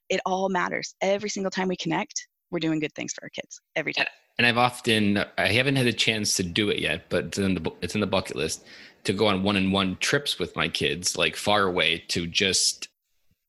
It 0.08 0.20
all 0.24 0.48
matters. 0.48 0.94
Every 1.00 1.28
single 1.28 1.50
time 1.50 1.68
we 1.68 1.76
connect, 1.76 2.26
we're 2.50 2.58
doing 2.60 2.80
good 2.80 2.94
things 2.94 3.12
for 3.12 3.24
our 3.24 3.30
kids 3.30 3.60
every 3.76 3.92
time. 3.92 4.06
And 4.38 4.46
I've 4.46 4.56
often, 4.56 5.24
I 5.36 5.48
haven't 5.48 5.76
had 5.76 5.86
a 5.86 5.92
chance 5.92 6.34
to 6.36 6.42
do 6.42 6.70
it 6.70 6.78
yet, 6.78 7.10
but 7.10 7.26
it's 7.26 7.38
in 7.38 7.54
the, 7.54 7.72
it's 7.82 7.94
in 7.94 8.00
the 8.00 8.06
bucket 8.06 8.36
list 8.36 8.64
to 9.04 9.12
go 9.12 9.26
on 9.26 9.42
one-on-one 9.42 9.98
trips 10.00 10.38
with 10.38 10.54
my 10.56 10.68
kids, 10.68 11.18
like 11.18 11.36
far 11.36 11.62
away, 11.64 12.04
to 12.08 12.26
just 12.26 12.88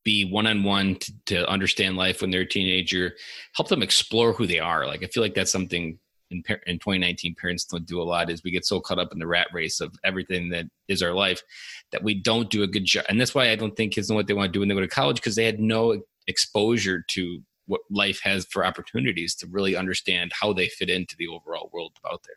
be 0.03 0.25
one-on-one 0.25 0.95
to, 0.95 1.13
to 1.25 1.49
understand 1.49 1.95
life 1.95 2.21
when 2.21 2.31
they're 2.31 2.41
a 2.41 2.47
teenager, 2.47 3.15
help 3.55 3.69
them 3.69 3.83
explore 3.83 4.33
who 4.33 4.47
they 4.47 4.59
are. 4.59 4.87
Like 4.87 5.03
I 5.03 5.07
feel 5.07 5.23
like 5.23 5.35
that's 5.35 5.51
something 5.51 5.99
in, 6.31 6.43
in 6.67 6.79
2019 6.79 7.35
parents 7.35 7.65
don't 7.65 7.85
do 7.85 8.01
a 8.01 8.03
lot 8.03 8.29
is 8.29 8.43
we 8.43 8.51
get 8.51 8.65
so 8.65 8.79
caught 8.79 8.99
up 8.99 9.11
in 9.11 9.19
the 9.19 9.27
rat 9.27 9.47
race 9.53 9.79
of 9.79 9.95
everything 10.03 10.49
that 10.49 10.65
is 10.87 11.01
our 11.01 11.13
life 11.13 11.41
that 11.91 12.03
we 12.03 12.13
don't 12.13 12.49
do 12.49 12.63
a 12.63 12.67
good 12.67 12.85
job 12.85 13.05
and 13.09 13.19
that's 13.19 13.35
why 13.35 13.49
i 13.49 13.55
don't 13.55 13.75
think 13.75 13.93
kids 13.93 14.09
know 14.09 14.15
what 14.15 14.27
they 14.27 14.33
want 14.33 14.47
to 14.47 14.51
do 14.51 14.59
when 14.59 14.69
they 14.69 14.75
go 14.75 14.81
to 14.81 14.87
college 14.87 15.17
because 15.17 15.35
they 15.35 15.45
had 15.45 15.59
no 15.59 16.01
exposure 16.27 17.03
to 17.09 17.41
what 17.65 17.81
life 17.91 18.19
has 18.23 18.45
for 18.45 18.65
opportunities 18.65 19.35
to 19.35 19.47
really 19.47 19.75
understand 19.75 20.31
how 20.39 20.51
they 20.53 20.67
fit 20.67 20.89
into 20.89 21.15
the 21.17 21.27
overall 21.27 21.69
world 21.71 21.93
out 22.11 22.21
there 22.25 22.35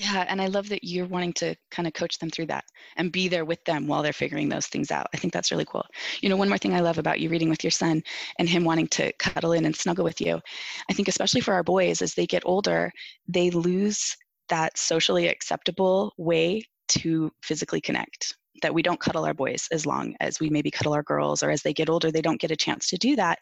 yeah, 0.00 0.24
and 0.28 0.40
I 0.40 0.46
love 0.46 0.68
that 0.70 0.84
you're 0.84 1.06
wanting 1.06 1.34
to 1.34 1.54
kind 1.70 1.86
of 1.86 1.92
coach 1.92 2.18
them 2.18 2.30
through 2.30 2.46
that 2.46 2.64
and 2.96 3.12
be 3.12 3.28
there 3.28 3.44
with 3.44 3.62
them 3.64 3.86
while 3.86 4.02
they're 4.02 4.12
figuring 4.12 4.48
those 4.48 4.66
things 4.66 4.90
out. 4.90 5.06
I 5.12 5.18
think 5.18 5.32
that's 5.32 5.50
really 5.50 5.66
cool. 5.66 5.84
You 6.20 6.28
know, 6.28 6.36
one 6.36 6.48
more 6.48 6.58
thing 6.58 6.74
I 6.74 6.80
love 6.80 6.98
about 6.98 7.20
you 7.20 7.28
reading 7.28 7.50
with 7.50 7.62
your 7.62 7.70
son 7.70 8.02
and 8.38 8.48
him 8.48 8.64
wanting 8.64 8.88
to 8.88 9.12
cuddle 9.14 9.52
in 9.52 9.66
and 9.66 9.76
snuggle 9.76 10.04
with 10.04 10.20
you. 10.20 10.40
I 10.88 10.94
think 10.94 11.08
especially 11.08 11.42
for 11.42 11.52
our 11.52 11.62
boys 11.62 12.00
as 12.00 12.14
they 12.14 12.26
get 12.26 12.42
older, 12.46 12.90
they 13.28 13.50
lose 13.50 14.16
that 14.48 14.78
socially 14.78 15.28
acceptable 15.28 16.14
way 16.16 16.62
to 16.88 17.30
physically 17.42 17.80
connect 17.80 18.34
that 18.62 18.74
we 18.74 18.82
don't 18.82 19.00
cuddle 19.00 19.24
our 19.24 19.34
boys 19.34 19.68
as 19.70 19.86
long 19.86 20.14
as 20.20 20.40
we 20.40 20.50
maybe 20.50 20.70
cuddle 20.70 20.92
our 20.92 21.02
girls 21.02 21.42
or 21.42 21.50
as 21.50 21.62
they 21.62 21.72
get 21.72 21.90
older 21.90 22.10
they 22.10 22.22
don't 22.22 22.40
get 22.40 22.50
a 22.50 22.56
chance 22.56 22.88
to 22.88 22.96
do 22.96 23.16
that. 23.16 23.38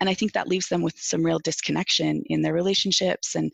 And 0.00 0.08
i 0.08 0.14
think 0.14 0.32
that 0.32 0.48
leaves 0.48 0.68
them 0.68 0.82
with 0.82 0.98
some 0.98 1.24
real 1.24 1.38
disconnection 1.38 2.22
in 2.26 2.42
their 2.42 2.54
relationships. 2.54 3.34
And 3.34 3.50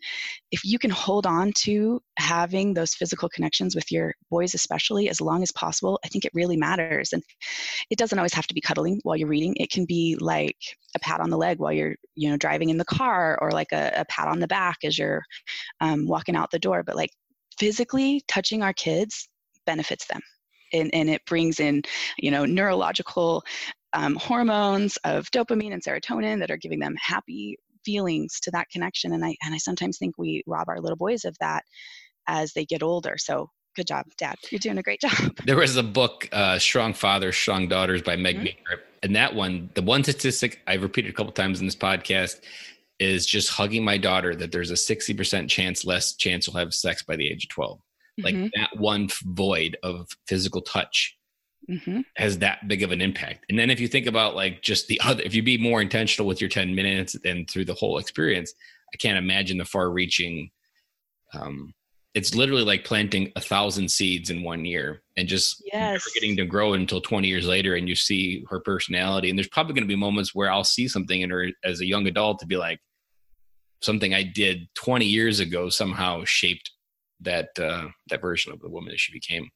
if 0.51 0.63
you 0.65 0.79
can 0.79 0.91
hold 0.91 1.25
on 1.25 1.51
to 1.59 2.01
having 2.17 2.73
those 2.73 2.93
physical 2.93 3.29
connections 3.29 3.75
with 3.75 3.91
your 3.91 4.13
boys 4.29 4.53
especially 4.53 5.09
as 5.09 5.21
long 5.21 5.43
as 5.43 5.51
possible 5.51 5.99
i 6.03 6.07
think 6.07 6.25
it 6.25 6.31
really 6.33 6.57
matters. 6.57 7.13
And 7.13 7.23
it 7.89 7.97
doesn't 7.97 8.17
always 8.17 8.33
have 8.33 8.47
to 8.47 8.53
be 8.53 8.61
cuddling 8.61 8.99
while 9.03 9.15
you're 9.15 9.27
reading. 9.27 9.55
It 9.57 9.71
can 9.71 9.85
be 9.85 10.17
like 10.19 10.57
a 10.95 10.99
pat 10.99 11.19
on 11.19 11.29
the 11.29 11.37
leg 11.37 11.59
while 11.59 11.73
you're 11.73 11.95
you 12.15 12.29
know 12.29 12.37
driving 12.37 12.69
in 12.69 12.77
the 12.77 12.85
car 12.85 13.37
or 13.41 13.51
like 13.51 13.71
a, 13.71 13.91
a 13.95 14.05
pat 14.05 14.27
on 14.27 14.39
the 14.39 14.47
back 14.47 14.77
as 14.83 14.97
you're 14.97 15.23
um, 15.81 16.07
walking 16.07 16.35
out 16.35 16.51
the 16.51 16.59
door. 16.59 16.83
But 16.83 16.95
like 16.95 17.11
physically 17.57 18.21
touching 18.27 18.63
our 18.63 18.73
kids 18.73 19.27
benefits 19.65 20.07
them 20.07 20.21
and, 20.73 20.93
and 20.93 21.09
it 21.09 21.25
brings 21.25 21.59
in 21.59 21.83
you 22.17 22.31
know 22.31 22.45
neurological 22.45 23.43
um, 23.93 24.15
hormones 24.15 24.97
of 25.03 25.29
dopamine 25.31 25.73
and 25.73 25.83
serotonin 25.83 26.39
that 26.39 26.51
are 26.51 26.57
giving 26.57 26.79
them 26.79 26.95
happy 26.99 27.57
feelings 27.85 28.39
to 28.41 28.51
that 28.51 28.69
connection 28.69 29.13
and 29.13 29.23
i 29.23 29.35
and 29.43 29.53
i 29.53 29.57
sometimes 29.57 29.97
think 29.97 30.17
we 30.17 30.43
rob 30.45 30.67
our 30.67 30.79
little 30.79 30.97
boys 30.97 31.25
of 31.25 31.35
that 31.39 31.63
as 32.27 32.53
they 32.53 32.65
get 32.65 32.83
older 32.83 33.15
so 33.17 33.49
good 33.75 33.87
job 33.87 34.05
dad 34.17 34.35
you're 34.51 34.59
doing 34.59 34.77
a 34.77 34.83
great 34.83 34.99
job 34.99 35.35
there 35.45 35.55
was 35.55 35.77
a 35.77 35.83
book 35.83 36.27
uh, 36.31 36.59
strong 36.59 36.93
fathers 36.93 37.35
strong 37.35 37.67
daughters 37.67 38.01
by 38.01 38.15
meg 38.15 38.35
mm-hmm. 38.35 38.45
Meeker. 38.45 38.83
and 39.01 39.15
that 39.15 39.33
one 39.33 39.69
the 39.75 39.81
one 39.81 40.03
statistic 40.03 40.59
i've 40.67 40.83
repeated 40.83 41.09
a 41.09 41.13
couple 41.13 41.31
times 41.31 41.59
in 41.59 41.65
this 41.65 41.75
podcast 41.75 42.41
is 42.99 43.25
just 43.25 43.49
hugging 43.49 43.83
my 43.83 43.97
daughter 43.97 44.35
that 44.35 44.51
there's 44.51 44.71
a 44.71 44.73
60% 44.73 45.47
chance 45.47 45.85
less 45.85 46.13
chance 46.15 46.45
you'll 46.45 46.57
have 46.57 46.73
sex 46.73 47.01
by 47.01 47.15
the 47.15 47.29
age 47.31 47.45
of 47.45 47.49
12 47.49 47.79
like 48.23 48.35
mm-hmm. 48.35 48.47
that 48.55 48.77
one 48.77 49.09
void 49.23 49.77
of 49.83 50.07
physical 50.27 50.61
touch 50.61 51.17
mm-hmm. 51.69 52.01
has 52.15 52.39
that 52.39 52.67
big 52.67 52.83
of 52.83 52.91
an 52.91 53.01
impact 53.01 53.45
and 53.49 53.57
then 53.57 53.69
if 53.69 53.79
you 53.79 53.87
think 53.87 54.07
about 54.07 54.35
like 54.35 54.61
just 54.61 54.87
the 54.87 54.99
other 55.03 55.21
if 55.23 55.33
you 55.33 55.43
be 55.43 55.57
more 55.57 55.81
intentional 55.81 56.27
with 56.27 56.41
your 56.41 56.49
10 56.49 56.75
minutes 56.75 57.15
and 57.25 57.49
through 57.49 57.65
the 57.65 57.73
whole 57.73 57.97
experience 57.97 58.53
i 58.93 58.97
can't 58.97 59.17
imagine 59.17 59.57
the 59.57 59.65
far 59.65 59.89
reaching 59.91 60.49
um 61.33 61.73
it's 62.15 62.33
literally 62.33 62.63
like 62.63 62.83
planting 62.83 63.31
a 63.35 63.41
thousand 63.41 63.89
seeds 63.89 64.29
in 64.29 64.43
one 64.43 64.65
year 64.65 65.03
and 65.15 65.27
just 65.27 65.61
yes. 65.71 65.91
never 65.91 66.03
getting 66.15 66.35
to 66.35 66.45
grow 66.45 66.73
until 66.73 66.99
20 66.99 67.27
years 67.27 67.45
later 67.45 67.75
and 67.75 67.87
you 67.87 67.95
see 67.95 68.43
her 68.49 68.59
personality 68.59 69.29
and 69.29 69.37
there's 69.37 69.47
probably 69.47 69.73
going 69.73 69.83
to 69.83 69.87
be 69.87 69.95
moments 69.95 70.33
where 70.33 70.51
i'll 70.51 70.63
see 70.63 70.87
something 70.87 71.21
in 71.21 71.29
her 71.29 71.47
as 71.63 71.81
a 71.81 71.85
young 71.85 72.07
adult 72.07 72.39
to 72.39 72.47
be 72.47 72.57
like 72.57 72.79
something 73.81 74.13
i 74.13 74.23
did 74.23 74.67
20 74.75 75.05
years 75.05 75.39
ago 75.39 75.69
somehow 75.69 76.23
shaped 76.25 76.71
that 77.21 77.49
uh, 77.59 77.87
that 78.09 78.21
version 78.21 78.53
of 78.53 78.59
the 78.59 78.69
woman 78.69 78.91
that 78.91 78.99
she 78.99 79.13
became. 79.13 79.49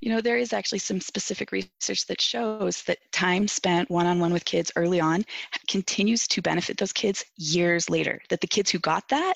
You 0.00 0.10
know, 0.10 0.20
there 0.20 0.38
is 0.38 0.52
actually 0.52 0.78
some 0.78 1.00
specific 1.00 1.52
research 1.52 2.06
that 2.06 2.20
shows 2.20 2.82
that 2.84 2.98
time 3.12 3.48
spent 3.48 3.90
one 3.90 4.06
on 4.06 4.20
one 4.20 4.32
with 4.32 4.44
kids 4.44 4.70
early 4.76 5.00
on 5.00 5.24
continues 5.68 6.28
to 6.28 6.40
benefit 6.40 6.78
those 6.78 6.92
kids 6.92 7.24
years 7.36 7.90
later. 7.90 8.20
That 8.30 8.40
the 8.40 8.46
kids 8.46 8.70
who 8.70 8.78
got 8.78 9.08
that 9.08 9.34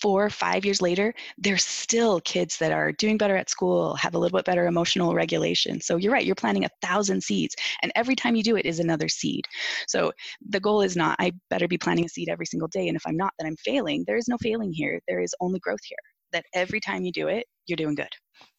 four, 0.00 0.26
or 0.26 0.30
five 0.30 0.64
years 0.64 0.82
later, 0.82 1.14
they're 1.38 1.56
still 1.56 2.20
kids 2.20 2.58
that 2.58 2.72
are 2.72 2.92
doing 2.92 3.16
better 3.16 3.36
at 3.36 3.48
school, 3.48 3.94
have 3.94 4.14
a 4.14 4.18
little 4.18 4.36
bit 4.36 4.44
better 4.44 4.66
emotional 4.66 5.14
regulation. 5.14 5.80
So 5.80 5.96
you're 5.96 6.12
right, 6.12 6.26
you're 6.26 6.34
planting 6.34 6.64
a 6.64 6.70
thousand 6.82 7.22
seeds, 7.22 7.56
and 7.82 7.90
every 7.94 8.14
time 8.14 8.36
you 8.36 8.42
do 8.42 8.56
it 8.56 8.66
is 8.66 8.80
another 8.80 9.08
seed. 9.08 9.46
So 9.88 10.12
the 10.50 10.60
goal 10.60 10.82
is 10.82 10.96
not, 10.96 11.16
I 11.20 11.32
better 11.48 11.68
be 11.68 11.78
planting 11.78 12.04
a 12.04 12.08
seed 12.08 12.28
every 12.28 12.46
single 12.46 12.68
day, 12.68 12.88
and 12.88 12.96
if 12.96 13.02
I'm 13.06 13.16
not, 13.16 13.32
then 13.38 13.46
I'm 13.46 13.56
failing. 13.56 14.04
There 14.06 14.18
is 14.18 14.28
no 14.28 14.36
failing 14.42 14.72
here, 14.72 15.00
there 15.08 15.20
is 15.20 15.34
only 15.40 15.58
growth 15.60 15.84
here. 15.84 16.13
That 16.34 16.44
every 16.52 16.80
time 16.80 17.04
you 17.04 17.12
do 17.12 17.28
it, 17.28 17.46
you're 17.66 17.76
doing 17.76 17.94
good. 17.94 18.08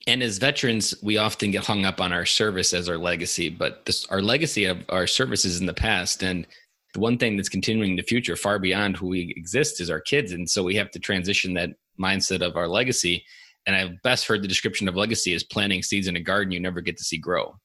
And 0.08 0.24
as 0.24 0.38
veterans, 0.38 0.96
we 1.04 1.18
often 1.18 1.52
get 1.52 1.66
hung 1.66 1.86
up 1.86 2.02
on 2.02 2.12
our 2.14 2.26
service 2.26 2.74
as 2.74 2.90
our 2.90 2.98
legacy, 2.98 3.50
but 3.50 3.86
this, 3.86 4.06
our 4.08 4.22
legacy 4.22 4.66
of 4.66 4.84
our 4.90 5.06
services 5.06 5.60
in 5.60 5.68
the 5.68 5.74
past 5.74 6.24
and 6.24 6.48
the 6.94 7.02
one 7.02 7.18
thing 7.18 7.36
that's 7.36 7.50
continuing 7.50 7.92
in 7.92 7.96
the 7.98 8.04
future 8.04 8.38
far 8.38 8.58
beyond 8.58 8.96
who 8.96 9.08
we 9.08 9.34
exist 9.36 9.82
is 9.82 9.90
our 9.90 10.00
kids. 10.00 10.32
And 10.32 10.50
so 10.50 10.64
we 10.64 10.76
have 10.76 10.92
to 10.92 11.00
transition 11.00 11.54
that 11.56 11.72
mindset 12.00 12.42
of 12.42 12.56
our 12.56 12.68
legacy. 12.70 13.24
And 13.68 13.76
i've 13.76 14.02
best 14.04 14.28
heard 14.28 14.42
the 14.42 14.48
description 14.48 14.88
of 14.88 14.96
legacy 14.96 15.34
as 15.34 15.44
planting 15.44 15.84
seeds 15.84 16.08
in 16.08 16.16
a 16.16 16.22
garden 16.22 16.54
you 16.54 16.60
never 16.60 16.82
get 16.82 16.98
to 16.98 17.04
see 17.04 17.18
grow. 17.18 17.56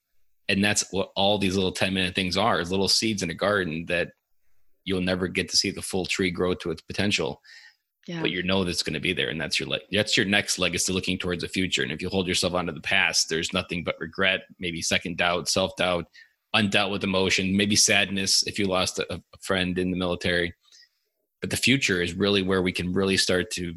And 0.49 0.65
that's 0.65 0.85
what 0.91 1.11
all 1.15 1.39
these 1.39 1.55
little 1.55 1.73
10 1.73 1.95
minute 1.95 2.15
things 2.17 2.37
are 2.37 2.61
is 2.61 2.73
little 2.73 2.89
seeds 2.89 3.23
in 3.23 3.31
a 3.31 3.35
garden 3.35 3.85
that 3.87 4.09
you'll 4.85 5.01
never 5.01 5.29
get 5.29 5.49
to 5.51 5.57
see 5.57 5.71
the 5.71 5.83
full 5.83 6.07
tree 6.07 6.31
grow 6.31 6.55
to 6.55 6.71
its 6.73 6.83
potential 6.83 7.41
yeah. 8.11 8.21
but 8.21 8.31
you 8.31 8.43
know 8.43 8.65
that's 8.65 8.83
going 8.83 8.95
to 8.95 9.01
be 9.01 9.13
there 9.13 9.29
and 9.31 9.41
that's 9.41 9.59
your 9.59 9.69
le- 9.69 9.79
that's 9.93 10.17
your 10.17 10.27
next 10.27 10.59
legacy 10.59 10.93
looking 10.93 11.19
towards 11.19 11.43
the 11.43 11.49
future 11.49 11.83
and 11.83 11.93
if 11.93 12.03
you 12.03 12.09
hold 12.09 12.27
yourself 12.27 12.55
onto 12.55 12.73
the 12.73 12.81
past 12.81 13.29
there's 13.29 13.53
nothing 13.53 13.83
but 13.85 13.95
regret 14.01 14.41
maybe 14.59 14.83
second 14.83 15.17
doubt 15.17 15.49
self-doubt 15.49 16.05
undealt 16.55 16.91
with 16.91 17.05
emotion, 17.05 17.57
maybe 17.57 17.77
sadness 17.77 18.43
if 18.47 18.59
you 18.59 18.67
lost 18.67 18.99
a, 18.99 19.15
a 19.15 19.21
friend 19.41 19.79
in 19.79 19.91
the 19.91 19.97
military. 19.97 20.55
But 21.41 21.51
the 21.51 21.57
future 21.57 22.03
is 22.03 22.15
really 22.15 22.43
where 22.43 22.63
we 22.63 22.73
can 22.73 22.93
really 22.93 23.17
start 23.17 23.51
to 23.53 23.75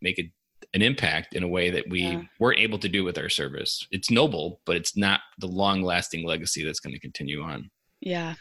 make 0.00 0.18
a, 0.18 0.30
an 0.74 0.82
impact 0.82 1.34
in 1.34 1.42
a 1.42 1.48
way 1.48 1.70
that 1.70 1.88
we 1.88 2.02
yeah. 2.02 2.22
weren't 2.40 2.58
able 2.58 2.78
to 2.78 2.88
do 2.88 3.04
with 3.04 3.18
our 3.18 3.28
service. 3.28 3.86
It's 3.90 4.10
noble, 4.10 4.60
but 4.66 4.76
it's 4.76 4.96
not 4.96 5.20
the 5.38 5.46
long 5.46 5.82
lasting 5.82 6.26
legacy 6.26 6.64
that's 6.64 6.80
going 6.80 6.94
to 6.94 7.00
continue 7.00 7.42
on. 7.42 7.70
Yeah. 8.00 8.34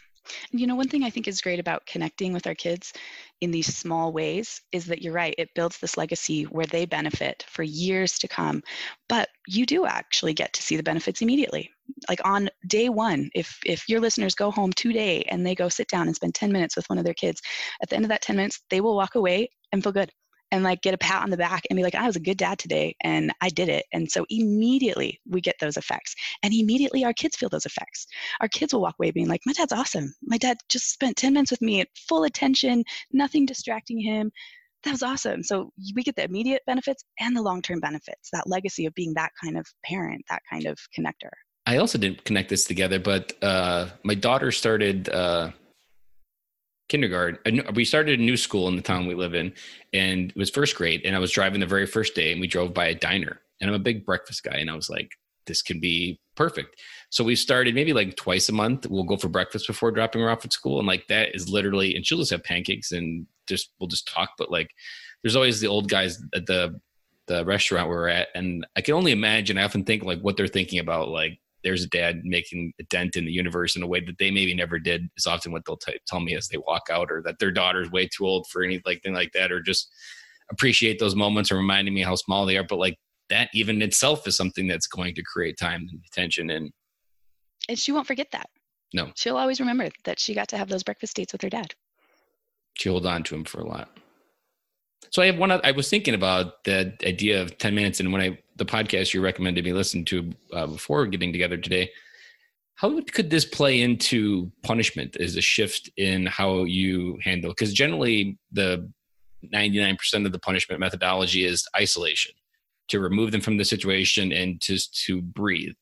You 0.52 0.68
know, 0.68 0.76
one 0.76 0.88
thing 0.88 1.04
I 1.04 1.10
think 1.10 1.28
is 1.28 1.42
great 1.42 1.60
about 1.60 1.86
connecting 1.86 2.34
with 2.34 2.48
our 2.48 2.56
kids 2.56 2.94
in 3.42 3.52
these 3.52 3.76
small 3.76 4.12
ways 4.12 4.62
is 4.72 4.86
that 4.86 5.02
you're 5.02 5.14
right, 5.14 5.36
it 5.38 5.54
builds 5.56 5.78
this 5.78 5.98
legacy 5.98 6.44
where 6.44 6.66
they 6.66 6.86
benefit 6.86 7.46
for 7.48 7.64
years 7.64 8.18
to 8.20 8.28
come. 8.28 8.64
But 9.10 9.30
you 9.48 9.66
do 9.66 9.86
actually 9.86 10.34
get 10.34 10.54
to 10.54 10.64
see 10.64 10.76
the 10.76 10.84
benefits 10.84 11.22
immediately. 11.22 11.72
Like 12.10 12.22
on 12.26 12.50
day 12.68 12.90
one, 12.90 13.30
if 13.36 13.60
if 13.66 13.88
your 13.88 14.00
listeners 14.00 14.36
go 14.36 14.52
home 14.52 14.74
today 14.74 15.24
and 15.30 15.46
they 15.46 15.56
go 15.56 15.70
sit 15.70 15.88
down 15.88 16.08
and 16.08 16.16
spend 16.16 16.36
10 16.36 16.52
minutes 16.52 16.76
with 16.76 16.90
one 16.90 16.98
of 16.98 17.06
their 17.06 17.14
kids, 17.14 17.42
at 17.82 17.90
the 17.90 17.96
end 17.96 18.06
of 18.06 18.10
that 18.10 18.22
10 18.22 18.36
minutes, 18.36 18.62
they 18.70 18.82
will 18.82 18.96
walk 18.96 19.16
away 19.16 19.50
and 19.72 19.84
feel 19.84 19.92
good 19.92 20.12
and 20.52 20.64
like 20.64 20.82
get 20.82 20.94
a 20.94 20.98
pat 20.98 21.24
on 21.24 21.30
the 21.30 21.38
back 21.38 21.64
and 21.70 21.78
be 21.78 21.84
like, 21.84 21.96
I 21.96 22.06
was 22.06 22.16
a 22.16 22.22
good 22.22 22.38
dad 22.38 22.60
today 22.60 22.96
and 23.02 23.34
I 23.42 23.50
did 23.50 23.70
it. 23.70 23.86
And 23.94 24.10
so 24.10 24.26
immediately 24.30 25.20
we 25.28 25.42
get 25.42 25.56
those 25.60 25.78
effects. 25.78 26.16
And 26.44 26.54
immediately 26.54 27.04
our 27.04 27.14
kids 27.14 27.36
feel 27.36 27.50
those 27.50 27.66
effects. 27.66 28.08
Our 28.42 28.48
kids 28.48 28.74
will 28.74 28.82
walk 28.82 28.96
away 29.00 29.12
being 29.12 29.28
like, 29.28 29.42
My 29.46 29.54
dad's 29.54 29.74
awesome. 29.74 30.14
My 30.24 30.38
dad 30.38 30.58
just 30.70 30.92
spent 30.92 31.18
10 31.18 31.34
minutes 31.34 31.52
with 31.52 31.62
me 31.62 31.82
at 31.82 31.88
full 32.08 32.24
attention, 32.24 32.84
nothing 33.12 33.46
distracting 33.46 34.00
him. 34.00 34.32
That 34.84 34.92
was 34.92 35.04
awesome. 35.04 35.42
So 35.42 35.72
we 35.96 36.04
get 36.04 36.16
the 36.16 36.26
immediate 36.26 36.62
benefits 36.68 37.04
and 37.20 37.36
the 37.36 37.42
long 37.42 37.62
term 37.62 37.80
benefits, 37.80 38.30
that 38.32 38.48
legacy 38.48 38.86
of 38.86 38.94
being 38.94 39.14
that 39.16 39.32
kind 39.44 39.58
of 39.58 39.66
parent, 39.84 40.24
that 40.30 40.44
kind 40.50 40.68
of 40.68 40.78
connector. 40.98 41.32
I 41.66 41.78
also 41.78 41.98
didn't 41.98 42.24
connect 42.24 42.50
this 42.50 42.66
together, 42.66 43.00
but 43.00 43.34
uh, 43.42 43.88
my 44.04 44.14
daughter 44.14 44.52
started 44.52 45.10
uh, 45.10 45.50
kindergarten. 46.90 47.64
We 47.74 47.86
started 47.86 48.20
a 48.20 48.24
new 48.24 48.38
school 48.38 48.68
in 48.68 48.76
the 48.76 48.82
town 48.82 49.08
we 49.08 49.16
live 49.16 49.34
in, 49.34 49.54
and 49.94 50.32
it 50.32 50.38
was 50.38 50.50
first 50.50 50.76
grade. 50.76 51.02
And 51.06 51.16
I 51.16 51.20
was 51.20 51.32
driving 51.32 51.60
the 51.60 51.66
very 51.66 51.86
first 51.86 52.16
day, 52.16 52.32
and 52.32 52.42
we 52.42 52.48
drove 52.48 52.74
by 52.74 52.88
a 52.88 52.96
diner. 52.96 53.42
And 53.60 53.70
I'm 53.70 53.76
a 53.76 53.80
big 53.80 54.06
breakfast 54.06 54.44
guy, 54.44 54.58
and 54.58 54.70
I 54.70 54.76
was 54.76 54.90
like, 54.90 55.12
"This 55.46 55.62
can 55.62 55.80
be 55.80 56.20
perfect." 56.36 56.80
So 57.10 57.24
we 57.24 57.36
started 57.36 57.76
maybe 57.76 57.94
like 57.94 58.16
twice 58.16 58.50
a 58.50 58.54
month. 58.54 58.88
We'll 58.90 59.04
go 59.04 59.18
for 59.18 59.30
breakfast 59.30 59.68
before 59.68 59.92
dropping 59.92 60.22
her 60.22 60.30
off 60.30 60.46
at 60.46 60.54
school, 60.54 60.80
and 60.80 60.88
like 60.88 61.08
that 61.08 61.34
is 61.36 61.50
literally. 61.50 61.96
And 61.96 62.06
she'll 62.06 62.20
just 62.20 62.32
have 62.32 62.44
pancakes, 62.44 62.92
and 62.92 63.26
just 63.48 63.72
we'll 63.80 63.88
just 63.88 64.08
talk. 64.08 64.32
But 64.38 64.52
like, 64.52 64.72
there's 65.24 65.36
always 65.36 65.60
the 65.60 65.68
old 65.68 65.90
guys 65.90 66.22
at 66.34 66.46
the 66.46 66.80
the 67.28 67.44
restaurant 67.46 67.90
where 67.90 67.98
we're 67.98 68.08
at, 68.10 68.28
and 68.36 68.68
I 68.76 68.82
can 68.82 68.94
only 68.94 69.12
imagine. 69.12 69.58
I 69.58 69.64
often 69.64 69.84
think 69.84 70.04
like 70.04 70.22
what 70.22 70.38
they're 70.38 70.48
thinking 70.48 70.80
about, 70.80 71.10
like 71.10 71.40
there's 71.66 71.84
a 71.84 71.90
dad 71.90 72.22
making 72.24 72.72
a 72.80 72.84
dent 72.84 73.18
in 73.18 73.26
the 73.26 73.32
universe 73.32 73.76
in 73.76 73.82
a 73.82 73.88
way 73.88 74.00
that 74.00 74.20
they 74.20 74.30
maybe 74.30 74.54
never 74.54 74.78
did. 74.80 75.10
Is 75.18 75.26
often 75.26 75.52
what 75.52 75.64
they'll 75.66 75.78
t- 75.78 76.00
tell 76.08 76.20
me 76.20 76.36
as 76.36 76.48
they 76.48 76.58
walk 76.58 76.84
out 76.92 77.12
or 77.12 77.22
that 77.24 77.40
their 77.40 77.52
daughter's 77.52 77.92
way 77.92 78.08
too 78.08 78.26
old 78.26 78.48
for 78.48 78.64
anything 78.64 79.14
like 79.14 79.34
that 79.34 79.52
or 79.52 79.60
just 79.60 79.92
appreciate 80.52 81.00
those 81.00 81.16
moments 81.16 81.50
and 81.50 81.58
reminding 81.58 81.94
me 81.94 82.04
how 82.04 82.16
small 82.16 82.46
they 82.46 82.56
are. 82.56 82.64
But 82.64 82.78
like 82.78 82.98
that 83.30 83.50
even 83.54 83.82
itself 83.82 84.28
is 84.28 84.38
something 84.38 84.68
that's 84.68 84.86
going 84.86 85.16
to 85.16 85.24
create 85.24 85.58
time 85.60 85.88
and 85.90 86.00
attention 86.08 86.52
and 86.52 86.72
and 87.68 87.80
she 87.80 87.92
won't 87.92 88.06
forget 88.06 88.28
that. 88.32 88.48
No. 88.94 89.12
She'll 89.16 89.38
always 89.38 89.60
remember 89.60 89.90
that 90.04 90.20
she 90.20 90.36
got 90.36 90.48
to 90.50 90.58
have 90.58 90.70
those 90.70 90.84
breakfast 90.84 91.16
dates 91.16 91.34
with 91.34 91.42
her 91.42 91.50
dad. 91.50 91.74
She 92.76 92.90
hold 92.90 93.08
on 93.08 93.24
to 93.24 93.36
him 93.36 93.44
for 93.44 93.60
a 93.60 93.68
lot. 93.68 93.90
So 95.10 95.22
I 95.22 95.28
have 95.28 95.38
one. 95.38 95.52
I 95.52 95.72
was 95.72 95.90
thinking 95.90 96.14
about 96.14 96.64
the 96.64 96.94
idea 97.06 97.42
of 97.42 97.58
ten 97.58 97.74
minutes, 97.74 98.00
and 98.00 98.12
when 98.12 98.22
I 98.22 98.38
the 98.56 98.66
podcast 98.66 99.14
you 99.14 99.22
recommended 99.22 99.66
me 99.66 99.74
listen 99.74 100.06
to 100.06 100.32
uh, 100.54 100.68
before 100.68 101.06
getting 101.08 101.32
together 101.32 101.58
today, 101.58 101.90
how 102.76 103.02
could 103.14 103.30
this 103.30 103.46
play 103.46 103.82
into 103.82 104.52
punishment 104.64 105.16
as 105.18 105.36
a 105.36 105.42
shift 105.42 105.90
in 105.98 106.26
how 106.26 106.64
you 106.64 107.18
handle? 107.24 107.52
Because 107.52 107.74
generally, 107.74 108.38
the 108.52 108.90
ninety 109.42 109.80
nine 109.80 109.96
percent 109.96 110.26
of 110.26 110.32
the 110.32 110.40
punishment 110.40 110.80
methodology 110.80 111.46
is 111.46 111.68
isolation, 111.78 112.34
to 112.90 113.00
remove 113.00 113.32
them 113.32 113.42
from 113.42 113.58
the 113.58 113.66
situation 113.66 114.32
and 114.32 114.60
just 114.62 115.04
to 115.06 115.22
breathe. 115.22 115.76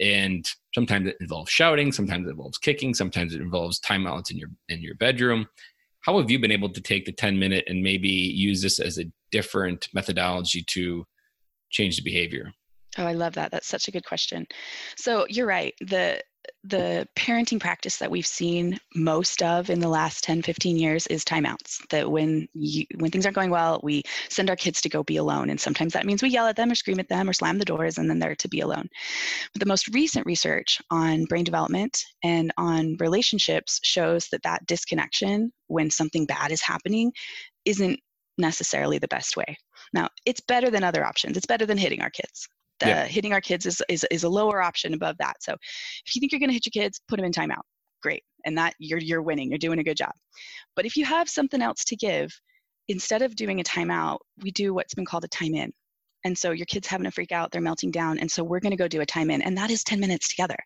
And 0.00 0.44
sometimes 0.74 1.08
it 1.08 1.16
involves 1.20 1.50
shouting, 1.50 1.92
sometimes 1.92 2.26
it 2.26 2.30
involves 2.30 2.58
kicking, 2.58 2.94
sometimes 2.94 3.34
it 3.34 3.40
involves 3.40 3.80
timeouts 3.80 4.30
in 4.30 4.38
your 4.38 4.48
in 4.68 4.80
your 4.80 4.94
bedroom 4.96 5.46
how 6.02 6.18
have 6.18 6.30
you 6.30 6.38
been 6.38 6.52
able 6.52 6.68
to 6.68 6.80
take 6.80 7.04
the 7.04 7.12
10 7.12 7.38
minute 7.38 7.64
and 7.66 7.82
maybe 7.82 8.08
use 8.08 8.60
this 8.60 8.78
as 8.78 8.98
a 8.98 9.04
different 9.30 9.88
methodology 9.94 10.62
to 10.62 11.06
change 11.72 11.96
the 11.96 12.02
behavior? 12.02 12.52
Oh 12.98 13.06
i 13.06 13.12
love 13.12 13.34
that. 13.34 13.50
That's 13.50 13.66
such 13.66 13.88
a 13.88 13.90
good 13.90 14.04
question. 14.04 14.46
So 14.96 15.26
you're 15.28 15.46
right. 15.46 15.74
The 15.80 16.20
the 16.64 17.06
parenting 17.16 17.60
practice 17.60 17.98
that 17.98 18.10
we've 18.10 18.26
seen 18.26 18.78
most 18.96 19.44
of 19.44 19.70
in 19.70 19.78
the 19.78 19.88
last 19.88 20.24
10 20.24 20.42
15 20.42 20.76
years 20.76 21.06
is 21.06 21.24
timeouts. 21.24 21.78
That 21.90 22.10
when 22.10 22.48
you 22.52 22.84
when 22.96 23.10
things 23.10 23.24
aren't 23.24 23.36
going 23.36 23.50
well 23.50 23.80
we 23.82 24.02
send 24.28 24.50
our 24.50 24.56
kids 24.56 24.80
to 24.82 24.88
go 24.88 25.02
be 25.02 25.16
alone. 25.16 25.50
And 25.50 25.60
sometimes 25.60 25.92
that 25.94 26.04
means 26.04 26.22
we 26.22 26.28
yell 26.28 26.46
at 26.46 26.56
them 26.56 26.70
or 26.70 26.74
scream 26.74 27.00
at 27.00 27.08
them 27.08 27.28
or 27.30 27.32
slam 27.32 27.58
the 27.58 27.64
doors 27.64 27.96
and 27.96 28.10
then 28.10 28.18
they're 28.18 28.34
to 28.36 28.48
be 28.48 28.60
alone. 28.60 28.88
But 29.54 29.60
the 29.60 29.66
most 29.66 29.88
recent 29.94 30.26
research 30.26 30.80
on 30.90 31.24
brain 31.24 31.44
development 31.44 32.04
and 32.22 32.52
on 32.58 32.96
relationships 32.98 33.80
shows 33.82 34.28
that 34.32 34.42
that 34.42 34.66
disconnection 34.66 35.52
when 35.68 35.90
something 35.90 36.26
bad 36.26 36.50
is 36.50 36.60
happening 36.60 37.12
isn't 37.64 37.98
necessarily 38.38 38.98
the 38.98 39.08
best 39.08 39.36
way 39.36 39.56
now 39.92 40.08
it's 40.26 40.40
better 40.40 40.70
than 40.70 40.84
other 40.84 41.04
options 41.04 41.36
it's 41.36 41.46
better 41.46 41.66
than 41.66 41.78
hitting 41.78 42.02
our 42.02 42.10
kids 42.10 42.48
the 42.82 42.88
yeah. 42.88 43.06
hitting 43.06 43.32
our 43.32 43.40
kids 43.40 43.66
is, 43.66 43.82
is, 43.88 44.06
is 44.10 44.24
a 44.24 44.28
lower 44.28 44.62
option 44.62 44.94
above 44.94 45.16
that. 45.18 45.42
So 45.42 45.52
if 45.52 46.14
you 46.14 46.20
think 46.20 46.32
you're 46.32 46.40
going 46.40 46.50
to 46.50 46.54
hit 46.54 46.66
your 46.66 46.82
kids, 46.82 47.00
put 47.08 47.16
them 47.16 47.24
in 47.24 47.32
timeout. 47.32 47.62
Great. 48.02 48.22
And 48.44 48.58
that 48.58 48.74
you're, 48.78 48.98
you're 48.98 49.22
winning. 49.22 49.50
You're 49.50 49.58
doing 49.58 49.78
a 49.78 49.84
good 49.84 49.96
job. 49.96 50.12
But 50.74 50.86
if 50.86 50.96
you 50.96 51.04
have 51.04 51.28
something 51.28 51.62
else 51.62 51.84
to 51.84 51.96
give, 51.96 52.32
instead 52.88 53.22
of 53.22 53.36
doing 53.36 53.60
a 53.60 53.64
timeout, 53.64 54.18
we 54.42 54.50
do 54.50 54.74
what's 54.74 54.94
been 54.94 55.04
called 55.04 55.24
a 55.24 55.28
time 55.28 55.54
in. 55.54 55.72
And 56.24 56.36
so 56.36 56.50
your 56.50 56.66
kid's 56.66 56.86
having 56.86 57.06
a 57.06 57.10
freak 57.10 57.32
out, 57.32 57.50
they're 57.50 57.60
melting 57.60 57.90
down. 57.90 58.18
And 58.18 58.30
so 58.30 58.44
we're 58.44 58.60
going 58.60 58.70
to 58.72 58.76
go 58.76 58.88
do 58.88 59.00
a 59.00 59.06
time 59.06 59.30
in, 59.30 59.42
and 59.42 59.56
that 59.58 59.70
is 59.70 59.84
10 59.84 60.00
minutes 60.00 60.28
together. 60.28 60.56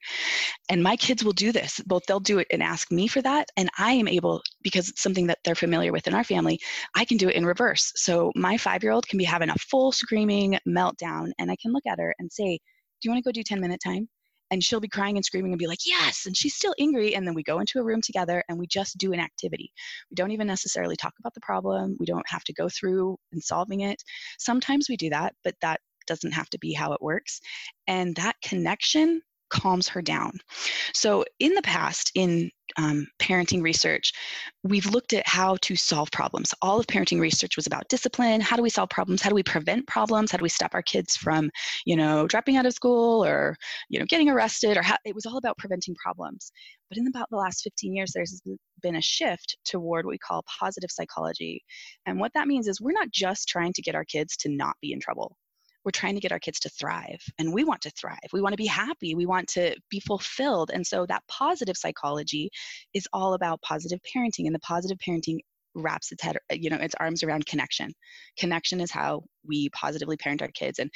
And 0.69 0.83
my 0.83 0.97
kids 0.97 1.25
will 1.25 1.33
do 1.33 1.53
this. 1.53 1.81
Both 1.87 2.07
they'll 2.07 2.21
do 2.21 2.39
it 2.39 2.49
and 2.51 2.63
ask 2.63 2.91
me 2.91 3.07
for 3.09 3.23
that. 3.23 3.51
And 3.57 3.71
I 3.79 3.93
am 3.93 4.09
able, 4.09 4.43
because 4.63 4.89
it's 4.89 5.03
something 5.03 5.29
that 5.29 5.39
they're 5.45 5.55
familiar 5.55 5.93
with 5.93 6.07
in 6.07 6.15
our 6.15 6.25
family, 6.25 6.59
I 6.95 7.05
can 7.05 7.17
do 7.17 7.29
it 7.29 7.37
in 7.37 7.47
reverse. 7.47 7.93
So 7.97 8.33
my 8.35 8.57
five 8.59 8.83
year 8.83 8.93
old 8.93 9.07
can 9.09 9.19
be 9.19 9.25
having 9.25 9.51
a 9.51 9.55
full 9.55 9.93
screaming 9.93 10.59
meltdown, 10.69 11.31
and 11.39 11.51
I 11.51 11.57
can 11.57 11.73
look 11.73 11.87
at 11.87 11.99
her 11.99 12.15
and 12.19 12.31
say, 12.31 12.59
Do 13.01 13.09
you 13.09 13.11
want 13.11 13.25
to 13.25 13.29
go 13.29 13.33
do 13.33 13.43
10 13.43 13.61
minute 13.61 13.81
time? 13.85 14.09
And 14.51 14.63
she'll 14.63 14.81
be 14.81 14.89
crying 14.89 15.17
and 15.17 15.25
screaming 15.25 15.53
and 15.53 15.59
be 15.59 15.67
like 15.67 15.87
yes 15.87 16.27
and 16.27 16.37
she's 16.37 16.55
still 16.55 16.75
angry 16.79 17.15
and 17.15 17.27
then 17.27 17.35
we 17.35 17.43
go 17.43 17.59
into 17.59 17.79
a 17.79 17.85
room 17.85 18.01
together 18.01 18.43
and 18.49 18.59
we 18.59 18.67
just 18.67 18.99
do 18.99 19.13
an 19.13 19.21
activity. 19.21 19.73
We 20.11 20.15
don't 20.15 20.31
even 20.31 20.47
necessarily 20.47 20.97
talk 20.97 21.15
about 21.19 21.35
the 21.35 21.41
problem. 21.41 21.97
We 21.99 22.07
don't 22.07 22.29
have 22.29 22.45
to 22.45 22.53
go 22.53 22.69
through 22.69 23.17
and 23.33 23.43
solving 23.43 23.81
it. 23.81 24.03
Sometimes 24.39 24.89
we 24.89 24.97
do 24.97 25.11
that 25.11 25.35
but 25.45 25.55
that 25.63 25.81
doesn't 26.07 26.33
have 26.33 26.49
to 26.51 26.59
be 26.59 26.73
how 26.73 26.93
it 26.93 27.03
works. 27.03 27.41
And 27.87 28.15
that 28.17 28.37
connection 28.43 29.23
calms 29.51 29.89
her 29.89 30.03
down 30.03 30.33
so 30.95 31.25
in 31.41 31.55
the 31.55 31.63
past 31.63 32.11
in 32.15 32.51
um, 32.77 33.07
parenting 33.21 33.63
research, 33.63 34.13
we've 34.63 34.87
looked 34.87 35.13
at 35.13 35.27
how 35.27 35.57
to 35.63 35.77
solve 35.77 36.11
problems. 36.11 36.53
All 36.63 36.79
of 36.79 36.87
parenting 36.87 37.21
research 37.21 37.57
was 37.57 37.67
about 37.67 37.89
discipline. 37.89 38.41
How 38.41 38.57
do 38.57 38.63
we 38.63 38.71
solve 38.71 38.91
problems? 38.91 39.23
How 39.23 39.31
do 39.31 39.35
we 39.35 39.43
prevent 39.43 39.87
problems? 39.87 40.31
How 40.31 40.39
do 40.39 40.43
we 40.43 40.49
stop 40.49 40.75
our 40.75 40.83
kids 40.83 41.17
from, 41.17 41.51
you 41.85 41.97
know, 41.97 42.27
dropping 42.27 42.57
out 42.57 42.67
of 42.67 42.75
school 42.75 43.25
or, 43.25 43.57
you 43.89 43.99
know, 43.99 44.07
getting 44.07 44.29
arrested? 44.29 44.77
Or 44.77 44.83
how, 44.83 44.97
it 45.05 45.15
was 45.15 45.27
all 45.27 45.39
about 45.39 45.59
preventing 45.59 45.95
problems. 45.95 46.51
But 46.89 46.99
in 46.99 47.07
about 47.07 47.29
the 47.31 47.37
last 47.37 47.63
15 47.63 47.95
years, 47.95 48.13
there's 48.15 48.43
been 48.83 48.97
a 48.97 49.03
shift 49.03 49.57
toward 49.65 50.05
what 50.05 50.13
we 50.13 50.19
call 50.19 50.45
positive 50.61 50.91
psychology. 50.91 51.63
And 52.05 52.21
what 52.21 52.33
that 52.35 52.49
means 52.49 52.69
is 52.69 52.81
we're 52.81 52.93
not 52.93 53.11
just 53.11 53.49
trying 53.49 53.73
to 53.75 53.83
get 53.83 53.95
our 53.95 54.05
kids 54.05 54.37
to 54.39 54.49
not 54.51 54.77
be 54.81 54.93
in 54.93 55.01
trouble 55.01 55.37
we're 55.87 55.93
trying 55.93 56.17
to 56.17 56.21
get 56.21 56.33
our 56.33 56.41
kids 56.41 56.59
to 56.59 56.69
thrive 56.69 57.23
and 57.39 57.55
we 57.55 57.63
want 57.63 57.81
to 57.83 57.91
thrive. 57.91 58.19
We 58.33 58.41
want 58.43 58.53
to 58.53 58.59
be 58.59 58.67
happy. 58.67 59.15
We 59.15 59.25
want 59.25 59.47
to 59.51 59.77
be 59.89 60.01
fulfilled. 60.01 60.73
And 60.75 60.85
so 60.85 61.07
that 61.07 61.23
positive 61.29 61.77
psychology 61.77 62.51
is 62.93 63.07
all 63.13 63.35
about 63.35 63.63
positive 63.63 64.01
parenting 64.03 64.47
and 64.47 64.55
the 64.55 64.59
positive 64.59 64.99
parenting 64.99 65.39
wraps 65.77 66.11
its 66.11 66.23
head 66.23 66.37
you 66.51 66.71
know 66.71 66.77
its 66.77 66.95
arms 66.99 67.23
around 67.23 67.47
connection 67.47 67.93
connection 68.39 68.81
is 68.81 68.91
how 68.91 69.23
we 69.47 69.69
positively 69.71 70.17
parent 70.17 70.43
our 70.43 70.49
kids 70.49 70.79
and 70.79 70.91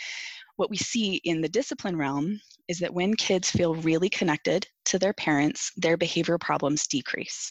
what 0.60 0.68
we 0.68 0.76
see 0.76 1.22
in 1.24 1.40
the 1.40 1.48
discipline 1.48 1.96
realm 1.96 2.38
is 2.68 2.78
that 2.80 2.92
when 2.92 3.14
kids 3.14 3.50
feel 3.50 3.76
really 3.76 4.10
connected 4.10 4.66
to 4.84 4.98
their 4.98 5.14
parents, 5.14 5.72
their 5.78 5.96
behavior 5.96 6.36
problems 6.36 6.86
decrease. 6.86 7.50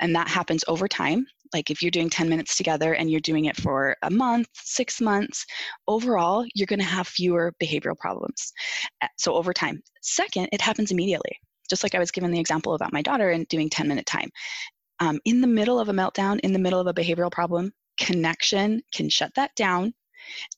And 0.00 0.12
that 0.16 0.26
happens 0.28 0.64
over 0.66 0.88
time. 0.88 1.24
Like 1.54 1.70
if 1.70 1.80
you're 1.80 1.92
doing 1.92 2.10
10 2.10 2.28
minutes 2.28 2.56
together 2.56 2.94
and 2.94 3.10
you're 3.10 3.20
doing 3.20 3.44
it 3.44 3.56
for 3.56 3.96
a 4.02 4.10
month, 4.10 4.48
six 4.54 5.00
months, 5.00 5.46
overall, 5.86 6.44
you're 6.52 6.66
going 6.66 6.80
to 6.80 6.84
have 6.84 7.06
fewer 7.06 7.54
behavioral 7.62 7.96
problems. 7.96 8.52
Eh, 9.02 9.08
so 9.16 9.34
over 9.34 9.52
time. 9.52 9.80
Second, 10.02 10.48
it 10.50 10.60
happens 10.60 10.90
immediately. 10.90 11.38
Just 11.70 11.84
like 11.84 11.94
I 11.94 12.00
was 12.00 12.10
given 12.10 12.32
the 12.32 12.40
example 12.40 12.74
about 12.74 12.92
my 12.92 13.02
daughter 13.02 13.30
and 13.30 13.46
doing 13.46 13.70
10 13.70 13.86
minute 13.86 14.06
time. 14.06 14.30
Um, 15.00 15.20
in 15.24 15.40
the 15.40 15.46
middle 15.46 15.78
of 15.78 15.88
a 15.88 15.92
meltdown, 15.92 16.40
in 16.40 16.52
the 16.52 16.58
middle 16.58 16.80
of 16.80 16.86
a 16.86 16.94
behavioral 16.94 17.30
problem, 17.30 17.72
connection 17.98 18.82
can 18.92 19.08
shut 19.08 19.32
that 19.34 19.54
down 19.56 19.92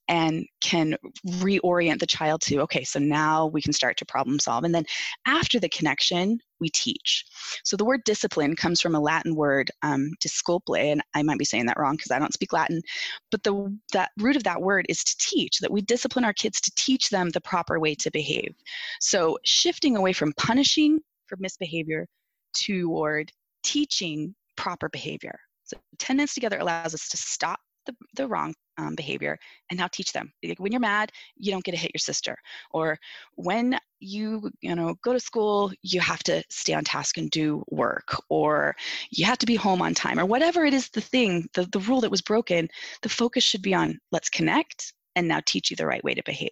and 0.09 0.46
can 0.61 0.96
reorient 1.26 2.00
the 2.00 2.07
child 2.07 2.40
to 2.40 2.59
okay 2.61 2.83
so 2.83 2.98
now 2.98 3.46
we 3.46 3.62
can 3.62 3.72
start 3.72 3.96
to 3.96 4.05
problem 4.05 4.38
solve. 4.38 4.64
And 4.64 4.74
then 4.74 4.85
after 5.26 5.61
the 5.61 5.68
connection 5.68 6.38
we 6.59 6.68
teach. 6.70 7.24
So 7.64 7.76
the 7.76 7.85
word 7.85 8.03
discipline 8.05 8.57
comes 8.57 8.81
from 8.81 8.94
a 8.94 9.00
latin 9.00 9.35
word 9.35 9.70
um, 9.83 10.11
disculpe 10.20 10.76
and 10.76 11.03
i 11.14 11.22
might 11.22 11.38
be 11.38 11.44
saying 11.44 11.66
that 11.66 11.79
wrong 11.79 11.96
because 11.96 12.11
i 12.11 12.18
don't 12.18 12.35
speak 12.35 12.53
latin 12.53 12.83
but 13.31 13.42
the 13.42 13.79
that 13.92 14.11
root 14.18 14.37
of 14.37 14.44
that 14.44 14.61
word 14.61 14.87
is 14.88 15.03
to 15.05 15.16
teach 15.18 15.59
that 15.61 15.70
we 15.70 15.81
discipline 15.81 16.24
our 16.24 16.33
kids 16.33 16.61
to 16.61 16.72
teach 16.76 17.09
them 17.09 17.31
the 17.31 17.40
proper 17.40 17.79
way 17.79 17.94
to 17.94 18.11
behave. 18.11 18.55
So 19.00 19.38
shifting 19.44 19.96
away 19.96 20.12
from 20.12 20.33
punishing 20.35 21.00
for 21.26 21.37
misbehavior 21.38 22.07
toward 22.53 23.33
teaching 23.62 24.35
proper 24.57 24.88
behavior. 24.88 25.38
So 25.64 25.77
10 25.99 26.16
minutes 26.16 26.35
together 26.35 26.59
allows 26.59 26.94
us 26.94 27.09
to 27.09 27.16
stop 27.16 27.61
the, 27.87 27.94
the 28.16 28.29
wrong 28.29 28.55
um, 28.79 28.94
behavior 28.94 29.38
and 29.70 29.79
now 29.79 29.88
teach 29.88 30.12
them. 30.12 30.33
Like 30.42 30.59
when 30.59 30.73
you're 30.73 30.81
mad 30.81 31.12
you 31.37 31.51
don't 31.51 31.64
get 31.64 31.73
to 31.73 31.79
hit 31.79 31.92
your 31.94 32.01
sister. 32.01 32.37
Or 32.73 32.99
when 33.35 33.79
you 34.01 34.51
you 34.61 34.75
know 34.75 34.94
go 35.03 35.12
to 35.12 35.20
school 35.20 35.73
you 35.83 36.01
have 36.01 36.23
to 36.25 36.42
stay 36.49 36.75
on 36.75 36.85
task 36.85 37.18
and 37.18 37.31
do 37.31 37.62
work. 37.70 38.16
Or 38.29 38.75
you 39.11 39.25
have 39.25 39.38
to 39.38 39.46
be 39.46 39.57
home 39.57 39.83
on 39.83 39.94
time. 39.94 40.18
Or 40.18 40.27
whatever 40.27 40.64
it 40.64 40.75
is 40.75 40.88
the 40.90 41.01
thing 41.01 41.49
the, 41.55 41.64
the 41.66 41.81
rule 41.81 42.01
that 42.01 42.11
was 42.11 42.23
broken 42.23 42.68
the 43.03 43.09
focus 43.09 43.44
should 43.44 43.62
be 43.62 43.75
on 43.75 43.99
let's 44.12 44.29
connect 44.29 44.92
and 45.16 45.27
now 45.29 45.40
teach 45.46 45.70
you 45.70 45.77
the 45.77 45.87
right 45.87 46.05
way 46.05 46.14
to 46.14 46.23
behave 46.25 46.51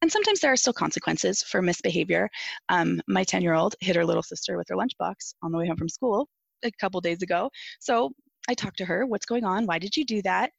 and 0.00 0.10
sometimes 0.10 0.40
there 0.40 0.52
are 0.52 0.56
still 0.56 0.72
consequences 0.72 1.42
for 1.42 1.62
misbehavior 1.62 2.28
um, 2.68 3.00
my 3.08 3.24
10 3.24 3.42
year 3.42 3.54
old 3.54 3.74
hit 3.80 3.96
her 3.96 4.04
little 4.04 4.22
sister 4.22 4.56
with 4.56 4.68
her 4.68 4.76
lunchbox 4.76 5.34
on 5.42 5.52
the 5.52 5.58
way 5.58 5.66
home 5.66 5.76
from 5.76 5.88
school 5.88 6.28
a 6.64 6.70
couple 6.80 7.00
days 7.00 7.22
ago 7.22 7.50
so 7.80 8.12
I 8.48 8.54
talked 8.54 8.78
to 8.78 8.84
her, 8.84 9.06
what's 9.06 9.26
going 9.26 9.44
on? 9.44 9.66
Why 9.66 9.78
did 9.78 9.96
you 9.96 10.04
do 10.04 10.20
that? 10.22 10.50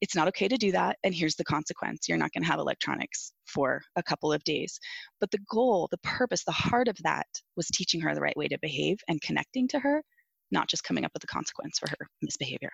It's 0.00 0.16
not 0.16 0.28
okay 0.28 0.48
to 0.48 0.56
do 0.56 0.72
that. 0.72 0.96
And 1.04 1.14
here's 1.14 1.36
the 1.36 1.44
consequence 1.44 2.08
you're 2.08 2.16
not 2.16 2.32
going 2.32 2.42
to 2.42 2.48
have 2.48 2.58
electronics 2.58 3.32
for 3.46 3.82
a 3.96 4.02
couple 4.02 4.32
of 4.32 4.42
days. 4.44 4.78
But 5.20 5.30
the 5.30 5.44
goal, 5.50 5.88
the 5.90 5.98
purpose, 5.98 6.44
the 6.44 6.52
heart 6.52 6.88
of 6.88 6.96
that 7.02 7.26
was 7.56 7.66
teaching 7.66 8.00
her 8.00 8.14
the 8.14 8.22
right 8.22 8.36
way 8.36 8.48
to 8.48 8.58
behave 8.62 8.98
and 9.08 9.20
connecting 9.20 9.68
to 9.68 9.78
her, 9.80 10.02
not 10.50 10.68
just 10.68 10.84
coming 10.84 11.04
up 11.04 11.10
with 11.12 11.24
a 11.24 11.26
consequence 11.26 11.78
for 11.78 11.88
her 11.90 12.08
misbehavior. 12.22 12.70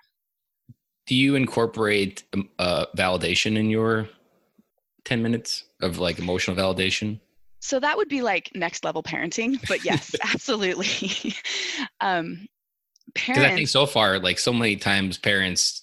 Do 1.07 1.15
you 1.15 1.35
incorporate 1.35 2.25
um, 2.33 2.49
uh, 2.59 2.87
validation 2.97 3.57
in 3.57 3.71
your 3.71 4.09
10 5.05 5.23
minutes 5.23 5.65
of 5.81 5.99
like 5.99 6.19
emotional 6.19 6.57
validation? 6.57 7.21
So 7.61 7.79
that 7.79 7.97
would 7.97 8.09
be 8.09 8.23
like 8.23 8.51
next 8.55 8.85
level 8.85 9.03
parenting, 9.03 9.57
but 9.69 9.85
yes, 9.85 10.15
absolutely. 10.23 11.35
um, 12.01 12.47
parents. 13.15 13.53
I 13.53 13.55
think 13.55 13.69
so 13.69 13.87
far, 13.87 14.19
like 14.19 14.39
so 14.39 14.53
many 14.53 14.77
times, 14.77 15.19
parents 15.19 15.83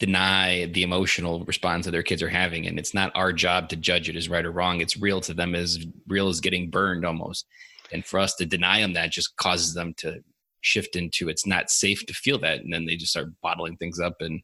deny 0.00 0.66
the 0.66 0.82
emotional 0.82 1.44
response 1.44 1.84
that 1.84 1.92
their 1.92 2.02
kids 2.02 2.22
are 2.22 2.28
having, 2.28 2.66
and 2.66 2.78
it's 2.78 2.94
not 2.94 3.12
our 3.14 3.32
job 3.32 3.68
to 3.68 3.76
judge 3.76 4.08
it 4.08 4.16
as 4.16 4.28
right 4.28 4.44
or 4.44 4.50
wrong. 4.50 4.80
It's 4.80 4.96
real 4.96 5.20
to 5.22 5.34
them 5.34 5.54
as 5.54 5.84
real 6.08 6.28
as 6.28 6.40
getting 6.40 6.70
burned 6.70 7.04
almost. 7.04 7.46
And 7.92 8.04
for 8.04 8.18
us 8.18 8.34
to 8.36 8.46
deny 8.46 8.80
them 8.80 8.94
that 8.94 9.12
just 9.12 9.36
causes 9.36 9.74
them 9.74 9.94
to 9.98 10.22
shift 10.62 10.96
into 10.96 11.28
it's 11.28 11.46
not 11.46 11.70
safe 11.70 12.04
to 12.06 12.14
feel 12.14 12.38
that, 12.40 12.60
and 12.60 12.72
then 12.72 12.86
they 12.86 12.96
just 12.96 13.12
start 13.12 13.28
bottling 13.42 13.76
things 13.76 14.00
up 14.00 14.16
and 14.20 14.42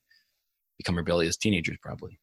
become 0.77 0.97
rebellious 0.97 1.37
teenagers, 1.37 1.77
probably. 1.83 2.19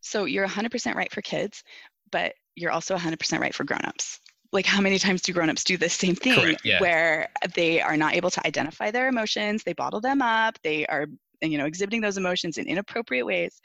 So 0.00 0.24
you're 0.24 0.46
100% 0.46 0.94
right 0.94 1.12
for 1.12 1.22
kids, 1.22 1.62
but 2.10 2.34
you're 2.54 2.70
also 2.70 2.96
100% 2.96 3.40
right 3.40 3.54
for 3.54 3.64
grown-ups 3.64 4.20
like 4.52 4.66
how 4.66 4.80
many 4.80 4.98
times 4.98 5.22
do 5.22 5.32
grown-ups 5.32 5.64
do 5.64 5.76
the 5.76 5.88
same 5.88 6.14
thing 6.14 6.40
Correct, 6.40 6.60
yeah. 6.64 6.80
where 6.80 7.28
they 7.54 7.80
are 7.80 7.96
not 7.96 8.14
able 8.14 8.30
to 8.30 8.46
identify 8.46 8.90
their 8.90 9.08
emotions 9.08 9.62
they 9.62 9.72
bottle 9.72 10.00
them 10.00 10.22
up 10.22 10.58
they 10.62 10.86
are 10.86 11.06
you 11.42 11.58
know 11.58 11.66
exhibiting 11.66 12.00
those 12.00 12.16
emotions 12.16 12.56
in 12.58 12.66
inappropriate 12.66 13.26
ways 13.26 13.60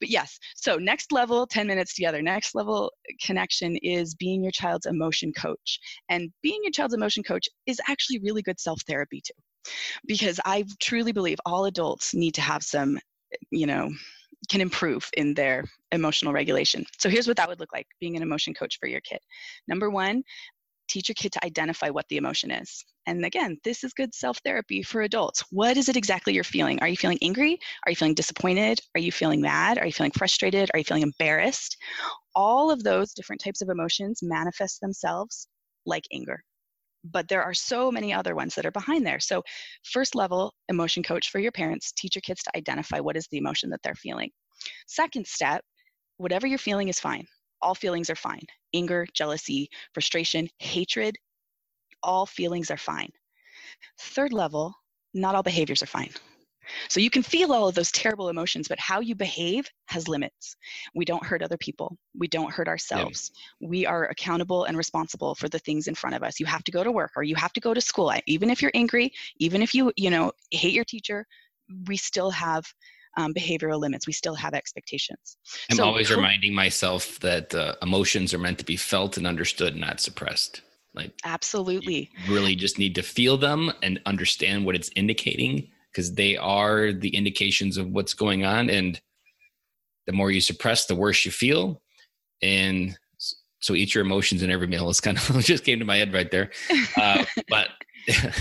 but 0.00 0.08
yes 0.08 0.38
so 0.56 0.76
next 0.76 1.12
level 1.12 1.46
10 1.46 1.66
minutes 1.66 1.94
together 1.94 2.20
next 2.20 2.54
level 2.54 2.92
connection 3.22 3.76
is 3.76 4.14
being 4.14 4.42
your 4.42 4.50
child's 4.50 4.86
emotion 4.86 5.32
coach 5.32 5.78
and 6.08 6.32
being 6.42 6.60
your 6.62 6.72
child's 6.72 6.94
emotion 6.94 7.22
coach 7.22 7.48
is 7.66 7.80
actually 7.88 8.18
really 8.18 8.42
good 8.42 8.58
self-therapy 8.58 9.22
too 9.24 9.70
because 10.06 10.40
i 10.44 10.64
truly 10.80 11.12
believe 11.12 11.38
all 11.46 11.66
adults 11.66 12.14
need 12.14 12.34
to 12.34 12.40
have 12.40 12.62
some 12.62 12.98
you 13.50 13.66
know 13.66 13.90
can 14.50 14.60
improve 14.60 15.08
in 15.16 15.34
their 15.34 15.64
emotional 15.92 16.32
regulation. 16.32 16.84
So 16.98 17.08
here's 17.08 17.26
what 17.26 17.36
that 17.38 17.48
would 17.48 17.60
look 17.60 17.72
like 17.72 17.86
being 18.00 18.16
an 18.16 18.22
emotion 18.22 18.52
coach 18.52 18.78
for 18.78 18.86
your 18.86 19.00
kid. 19.00 19.18
Number 19.68 19.90
one, 19.90 20.22
teach 20.88 21.08
your 21.08 21.14
kid 21.14 21.32
to 21.32 21.44
identify 21.44 21.88
what 21.88 22.06
the 22.08 22.16
emotion 22.16 22.50
is. 22.50 22.84
And 23.06 23.24
again, 23.24 23.58
this 23.64 23.84
is 23.84 23.92
good 23.92 24.14
self 24.14 24.38
therapy 24.44 24.82
for 24.82 25.02
adults. 25.02 25.44
What 25.50 25.76
is 25.76 25.88
it 25.88 25.96
exactly 25.96 26.34
you're 26.34 26.44
feeling? 26.44 26.80
Are 26.80 26.88
you 26.88 26.96
feeling 26.96 27.18
angry? 27.22 27.58
Are 27.86 27.90
you 27.90 27.96
feeling 27.96 28.14
disappointed? 28.14 28.80
Are 28.94 29.00
you 29.00 29.12
feeling 29.12 29.40
mad? 29.40 29.78
Are 29.78 29.86
you 29.86 29.92
feeling 29.92 30.12
frustrated? 30.12 30.70
Are 30.72 30.78
you 30.78 30.84
feeling 30.84 31.02
embarrassed? 31.02 31.76
All 32.34 32.70
of 32.70 32.82
those 32.82 33.12
different 33.12 33.42
types 33.42 33.62
of 33.62 33.68
emotions 33.68 34.20
manifest 34.22 34.80
themselves 34.80 35.48
like 35.86 36.04
anger 36.12 36.42
but 37.04 37.28
there 37.28 37.42
are 37.42 37.54
so 37.54 37.90
many 37.90 38.12
other 38.12 38.34
ones 38.34 38.54
that 38.54 38.66
are 38.66 38.70
behind 38.70 39.06
there. 39.06 39.20
So, 39.20 39.42
first 39.82 40.14
level 40.14 40.54
emotion 40.68 41.02
coach 41.02 41.30
for 41.30 41.38
your 41.38 41.52
parents, 41.52 41.92
teach 41.92 42.16
your 42.16 42.22
kids 42.22 42.42
to 42.44 42.56
identify 42.56 43.00
what 43.00 43.16
is 43.16 43.28
the 43.30 43.38
emotion 43.38 43.70
that 43.70 43.80
they're 43.82 43.94
feeling. 43.94 44.30
Second 44.86 45.26
step, 45.26 45.62
whatever 46.16 46.46
you're 46.46 46.58
feeling 46.58 46.88
is 46.88 47.00
fine. 47.00 47.26
All 47.62 47.74
feelings 47.74 48.10
are 48.10 48.16
fine. 48.16 48.42
Anger, 48.74 49.06
jealousy, 49.14 49.68
frustration, 49.92 50.48
hatred, 50.58 51.16
all 52.02 52.26
feelings 52.26 52.70
are 52.70 52.76
fine. 52.76 53.10
Third 53.98 54.32
level, 54.32 54.74
not 55.14 55.34
all 55.34 55.42
behaviors 55.42 55.82
are 55.82 55.86
fine. 55.86 56.10
So 56.88 57.00
you 57.00 57.10
can 57.10 57.22
feel 57.22 57.52
all 57.52 57.68
of 57.68 57.74
those 57.74 57.90
terrible 57.92 58.28
emotions, 58.28 58.68
but 58.68 58.78
how 58.78 59.00
you 59.00 59.14
behave 59.14 59.68
has 59.86 60.08
limits. 60.08 60.56
We 60.94 61.04
don't 61.04 61.24
hurt 61.24 61.42
other 61.42 61.56
people. 61.56 61.96
We 62.16 62.28
don't 62.28 62.52
hurt 62.52 62.68
ourselves. 62.68 63.30
Yeah. 63.60 63.68
We 63.68 63.86
are 63.86 64.06
accountable 64.06 64.64
and 64.64 64.76
responsible 64.76 65.34
for 65.34 65.48
the 65.48 65.58
things 65.58 65.88
in 65.88 65.94
front 65.94 66.16
of 66.16 66.22
us. 66.22 66.40
You 66.40 66.46
have 66.46 66.64
to 66.64 66.72
go 66.72 66.84
to 66.84 66.92
work 66.92 67.12
or 67.16 67.22
you 67.22 67.36
have 67.36 67.52
to 67.54 67.60
go 67.60 67.74
to 67.74 67.80
school. 67.80 68.12
Even 68.26 68.50
if 68.50 68.62
you're 68.62 68.72
angry, 68.74 69.12
even 69.38 69.62
if 69.62 69.74
you, 69.74 69.92
you 69.96 70.10
know, 70.10 70.32
hate 70.50 70.72
your 70.74 70.84
teacher, 70.84 71.26
we 71.86 71.96
still 71.96 72.30
have 72.30 72.64
um, 73.16 73.32
behavioral 73.32 73.78
limits. 73.78 74.06
We 74.06 74.12
still 74.12 74.34
have 74.34 74.54
expectations. 74.54 75.36
I'm 75.70 75.76
so, 75.76 75.84
always 75.84 76.10
reminding 76.10 76.54
myself 76.54 77.18
that 77.20 77.54
uh, 77.54 77.74
emotions 77.82 78.34
are 78.34 78.38
meant 78.38 78.58
to 78.58 78.64
be 78.64 78.76
felt 78.76 79.16
and 79.16 79.26
understood, 79.26 79.76
not 79.76 80.00
suppressed. 80.00 80.62
Like 80.94 81.12
absolutely, 81.24 82.10
really 82.28 82.54
just 82.54 82.78
need 82.78 82.94
to 82.94 83.02
feel 83.02 83.36
them 83.36 83.72
and 83.82 84.00
understand 84.06 84.64
what 84.64 84.76
it's 84.76 84.90
indicating 84.94 85.68
because 85.94 86.14
they 86.14 86.36
are 86.36 86.92
the 86.92 87.14
indications 87.14 87.76
of 87.76 87.88
what's 87.88 88.14
going 88.14 88.44
on. 88.44 88.68
And 88.68 89.00
the 90.06 90.12
more 90.12 90.30
you 90.30 90.40
suppress, 90.40 90.86
the 90.86 90.96
worse 90.96 91.24
you 91.24 91.30
feel. 91.30 91.80
And 92.42 92.98
so 93.60 93.74
eat 93.74 93.94
your 93.94 94.04
emotions 94.04 94.42
in 94.42 94.50
every 94.50 94.66
meal. 94.66 94.90
It's 94.90 95.00
kind 95.00 95.16
of 95.16 95.38
just 95.44 95.64
came 95.64 95.78
to 95.78 95.84
my 95.84 95.96
head 95.96 96.12
right 96.12 96.30
there. 96.30 96.50
Uh, 96.96 97.24
but 97.48 97.68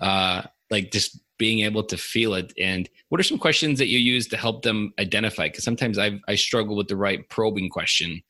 uh, 0.00 0.42
like 0.70 0.90
just 0.90 1.18
being 1.38 1.60
able 1.60 1.84
to 1.84 1.96
feel 1.96 2.34
it. 2.34 2.52
And 2.58 2.88
what 3.08 3.20
are 3.20 3.24
some 3.24 3.38
questions 3.38 3.78
that 3.78 3.88
you 3.88 3.98
use 3.98 4.28
to 4.28 4.36
help 4.36 4.62
them 4.62 4.92
identify? 4.98 5.48
Because 5.48 5.64
sometimes 5.64 5.98
I 5.98 6.20
I 6.28 6.34
struggle 6.34 6.76
with 6.76 6.88
the 6.88 6.96
right 6.96 7.28
probing 7.28 7.68
question 7.68 8.22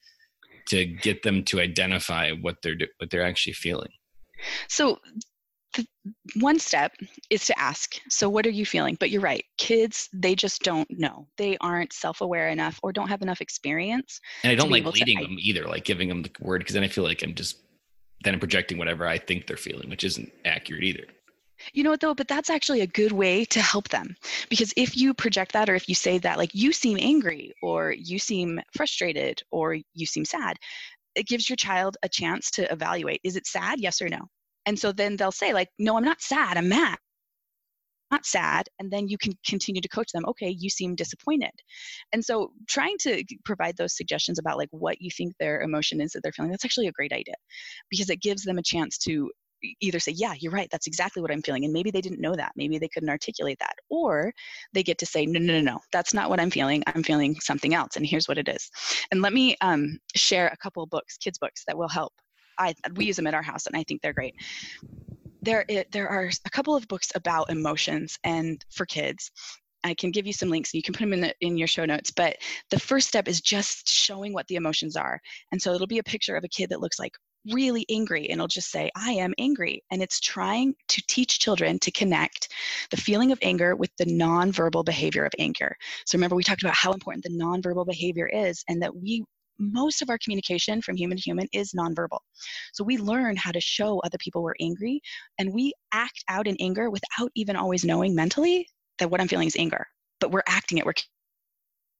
to 0.69 0.85
get 0.85 1.23
them 1.23 1.45
to 1.45 1.61
identify 1.61 2.33
what 2.33 2.57
they're 2.62 2.77
what 2.99 3.11
they're 3.11 3.25
actually 3.25 3.55
feeling. 3.55 3.90
So 4.69 4.99
the 5.77 5.87
one 6.41 6.59
step 6.59 6.93
is 7.31 7.47
to 7.47 7.59
ask 7.59 7.95
so 8.09 8.29
what 8.29 8.47
are 8.47 8.51
you 8.51 8.67
feeling? 8.67 8.97
But 8.99 9.11
you're 9.11 9.23
right 9.23 9.45
kids 9.59 10.09
they 10.12 10.35
just 10.35 10.62
don't 10.62 10.89
know. 10.91 11.27
They 11.37 11.57
aren't 11.61 11.93
self-aware 11.93 12.49
enough 12.49 12.81
or 12.83 12.93
don't 12.93 13.09
have 13.09 13.23
enough 13.23 13.41
experience 13.41 14.21
and 14.43 14.51
i 14.51 14.55
don't 14.55 14.71
like 14.71 14.85
leading 14.85 15.21
them 15.21 15.37
either 15.39 15.67
like 15.67 15.85
giving 15.85 16.09
them 16.09 16.23
the 16.23 16.31
word 16.41 16.59
because 16.59 16.75
then 16.75 16.85
i 16.85 16.89
feel 16.89 17.05
like 17.05 17.23
i'm 17.23 17.35
just 17.35 17.59
then 18.23 18.35
i'm 18.35 18.41
projecting 18.41 18.79
whatever 18.79 19.07
i 19.07 19.19
think 19.19 19.47
they're 19.47 19.57
feeling 19.57 19.89
which 19.91 20.05
isn't 20.05 20.31
accurate 20.45 20.83
either. 20.85 21.05
You 21.73 21.85
know 21.85 21.91
what 21.91 22.01
though? 22.01 22.15
But 22.15 22.29
that's 22.29 22.51
actually 22.51 22.83
a 22.83 22.87
good 22.87 23.12
way 23.12 23.47
to 23.47 23.61
help 23.61 23.89
them. 23.89 24.15
Because 24.51 24.75
if 24.77 24.95
you 24.95 25.15
project 25.15 25.53
that 25.53 25.71
or 25.71 25.75
if 25.75 25.89
you 25.89 25.95
say 25.95 26.19
that 26.19 26.37
like 26.37 26.55
you 26.55 26.71
seem 26.71 26.99
angry 27.01 27.55
or 27.62 27.93
you 27.93 28.19
seem 28.19 28.61
frustrated 28.77 29.43
or 29.51 29.79
you 29.95 30.07
seem 30.07 30.25
sad 30.25 30.59
it 31.15 31.27
gives 31.27 31.49
your 31.49 31.57
child 31.57 31.97
a 32.03 32.09
chance 32.11 32.51
to 32.51 32.71
evaluate 32.71 33.21
is 33.25 33.37
it 33.37 33.47
sad? 33.47 33.81
Yes 33.81 34.03
or 34.03 34.09
no 34.09 34.29
and 34.66 34.79
so 34.79 34.92
then 34.92 35.16
they'll 35.16 35.33
say 35.33 35.52
like 35.52 35.68
no 35.79 35.96
i'm 35.96 36.05
not 36.05 36.20
sad 36.20 36.57
i'm 36.57 36.68
mad. 36.68 36.98
Not 38.12 38.24
sad. 38.24 38.68
And 38.79 38.88
then 38.88 39.09
you 39.09 39.18
can 39.18 39.33
continue 39.44 39.81
to 39.81 39.88
coach 39.88 40.12
them 40.12 40.24
okay 40.26 40.48
you 40.48 40.70
seem 40.70 40.94
disappointed. 40.94 41.50
And 42.12 42.24
so 42.24 42.52
trying 42.68 42.96
to 43.00 43.24
provide 43.44 43.76
those 43.76 43.96
suggestions 43.96 44.38
about 44.38 44.59
like 44.59 44.68
what 44.70 45.00
you 45.00 45.11
think 45.11 45.35
their 45.38 45.61
emotion 45.62 46.00
is 46.00 46.12
that 46.12 46.22
they're 46.22 46.33
feeling 46.33 46.52
that's 46.52 46.64
actually 46.64 46.87
a 46.87 46.92
great 46.92 47.12
idea 47.12 47.35
because 47.90 48.09
it 48.09 48.22
gives 48.22 48.44
them 48.44 48.59
a 48.59 48.62
chance 48.62 48.96
to 48.98 49.31
either 49.81 49.98
say 49.98 50.12
yeah 50.12 50.35
you're 50.38 50.52
right 50.52 50.68
that's 50.70 50.87
exactly 50.87 51.22
what 51.22 51.31
i'm 51.31 51.42
feeling 51.42 51.64
and 51.64 51.72
maybe 51.72 51.90
they 51.90 52.02
didn't 52.02 52.20
know 52.20 52.35
that 52.35 52.52
maybe 52.57 52.79
they 52.79 52.88
couldn't 52.88 53.09
articulate 53.09 53.59
that 53.59 53.74
or 53.88 54.31
they 54.74 54.83
get 54.83 54.98
to 54.98 55.07
say 55.07 55.24
no 55.24 55.40
no 55.40 55.55
no 55.55 55.61
no 55.61 55.81
that's 55.92 56.12
not 56.12 56.29
what 56.29 56.38
i'm 56.38 56.50
feeling 56.50 56.83
i'm 56.88 57.02
feeling 57.02 57.35
something 57.40 57.74
else 57.74 57.96
and 57.96 58.07
here's 58.07 58.29
what 58.29 58.38
it 58.38 58.48
is. 58.48 58.70
And 59.11 59.22
let 59.22 59.33
me 59.33 59.57
um, 59.62 59.98
share 60.14 60.48
a 60.48 60.57
couple 60.59 60.83
of 60.83 60.90
books 60.90 61.16
kids 61.16 61.38
books 61.38 61.64
that 61.66 61.76
will 61.76 61.88
help 61.88 62.12
I 62.59 62.75
we 62.95 63.07
use 63.07 63.16
them 63.16 63.27
at 63.27 63.35
our 63.35 63.42
house, 63.42 63.66
and 63.66 63.77
I 63.77 63.83
think 63.85 64.03
they're 64.03 64.12
great. 64.12 64.35
There, 65.42 65.64
it, 65.69 65.92
there 65.92 66.09
are 66.09 66.31
a 66.45 66.51
couple 66.51 66.75
of 66.75 66.88
books 66.88 67.12
about 67.14 67.51
emotions 67.51 68.19
and 68.25 68.64
for 68.71 68.85
kids. 68.85 69.31
I 69.85 69.95
can 69.95 70.11
give 70.11 70.27
you 70.27 70.33
some 70.33 70.51
links 70.51 70.73
and 70.73 70.79
you 70.79 70.83
can 70.83 70.95
put 70.95 71.01
them 71.01 71.12
in, 71.12 71.21
the, 71.21 71.35
in 71.40 71.57
your 71.57 71.69
show 71.69 71.85
notes. 71.85 72.11
But 72.11 72.37
the 72.71 72.81
first 72.81 73.07
step 73.07 73.29
is 73.29 73.40
just 73.40 73.88
showing 73.88 74.33
what 74.33 74.49
the 74.49 74.57
emotions 74.57 74.97
are. 74.97 75.21
And 75.53 75.62
so 75.62 75.73
it'll 75.73 75.87
be 75.87 75.99
a 75.99 76.03
picture 76.03 76.35
of 76.35 76.42
a 76.42 76.49
kid 76.49 76.71
that 76.71 76.81
looks 76.81 76.99
like 76.99 77.12
really 77.53 77.87
angry 77.88 78.25
and 78.29 78.38
it'll 78.38 78.49
just 78.49 78.71
say, 78.71 78.90
I 78.97 79.12
am 79.12 79.33
angry. 79.38 79.83
And 79.90 80.03
it's 80.03 80.21
trying 80.21 80.75
to 80.88 81.03
teach 81.07 81.38
children 81.38 81.79
to 81.81 81.92
connect 81.92 82.49
the 82.90 82.97
feeling 82.97 83.31
of 83.31 83.38
anger 83.42 83.77
with 83.77 83.90
the 83.99 84.07
nonverbal 84.07 84.85
behavior 84.85 85.25
of 85.25 85.33
anger. 85.38 85.77
So 86.05 86.16
remember, 86.16 86.37
we 86.37 86.42
talked 86.42 86.62
about 86.62 86.75
how 86.75 86.92
important 86.92 87.25
the 87.25 87.31
nonverbal 87.31 87.87
behavior 87.87 88.27
is 88.27 88.64
and 88.69 88.83
that 88.83 88.97
we 88.97 89.25
most 89.59 90.03
of 90.03 90.11
our 90.11 90.19
communication 90.23 90.83
from 90.83 90.97
human 90.97 91.16
to 91.16 91.23
human 91.23 91.49
is 91.53 91.73
nonverbal. 91.73 92.19
So 92.73 92.85
we 92.85 92.99
learn 92.99 93.37
how 93.37 93.53
to 93.53 93.61
show 93.61 94.01
other 94.01 94.19
people 94.19 94.42
we're 94.42 94.55
angry 94.61 95.01
and 95.38 95.53
we 95.53 95.73
act 95.92 96.25
out 96.29 96.47
in 96.47 96.57
anger 96.61 96.90
without 96.90 97.31
even 97.35 97.57
always 97.57 97.85
knowing 97.85 98.14
mentally 98.14 98.69
that 98.99 99.11
what 99.11 99.21
I'm 99.21 99.29
feeling 99.29 99.49
is 99.49 99.57
anger, 99.57 99.87
but 100.21 100.31
we're 100.31 100.42
acting 100.47 100.79
it, 100.79 100.87
we're 100.87 100.95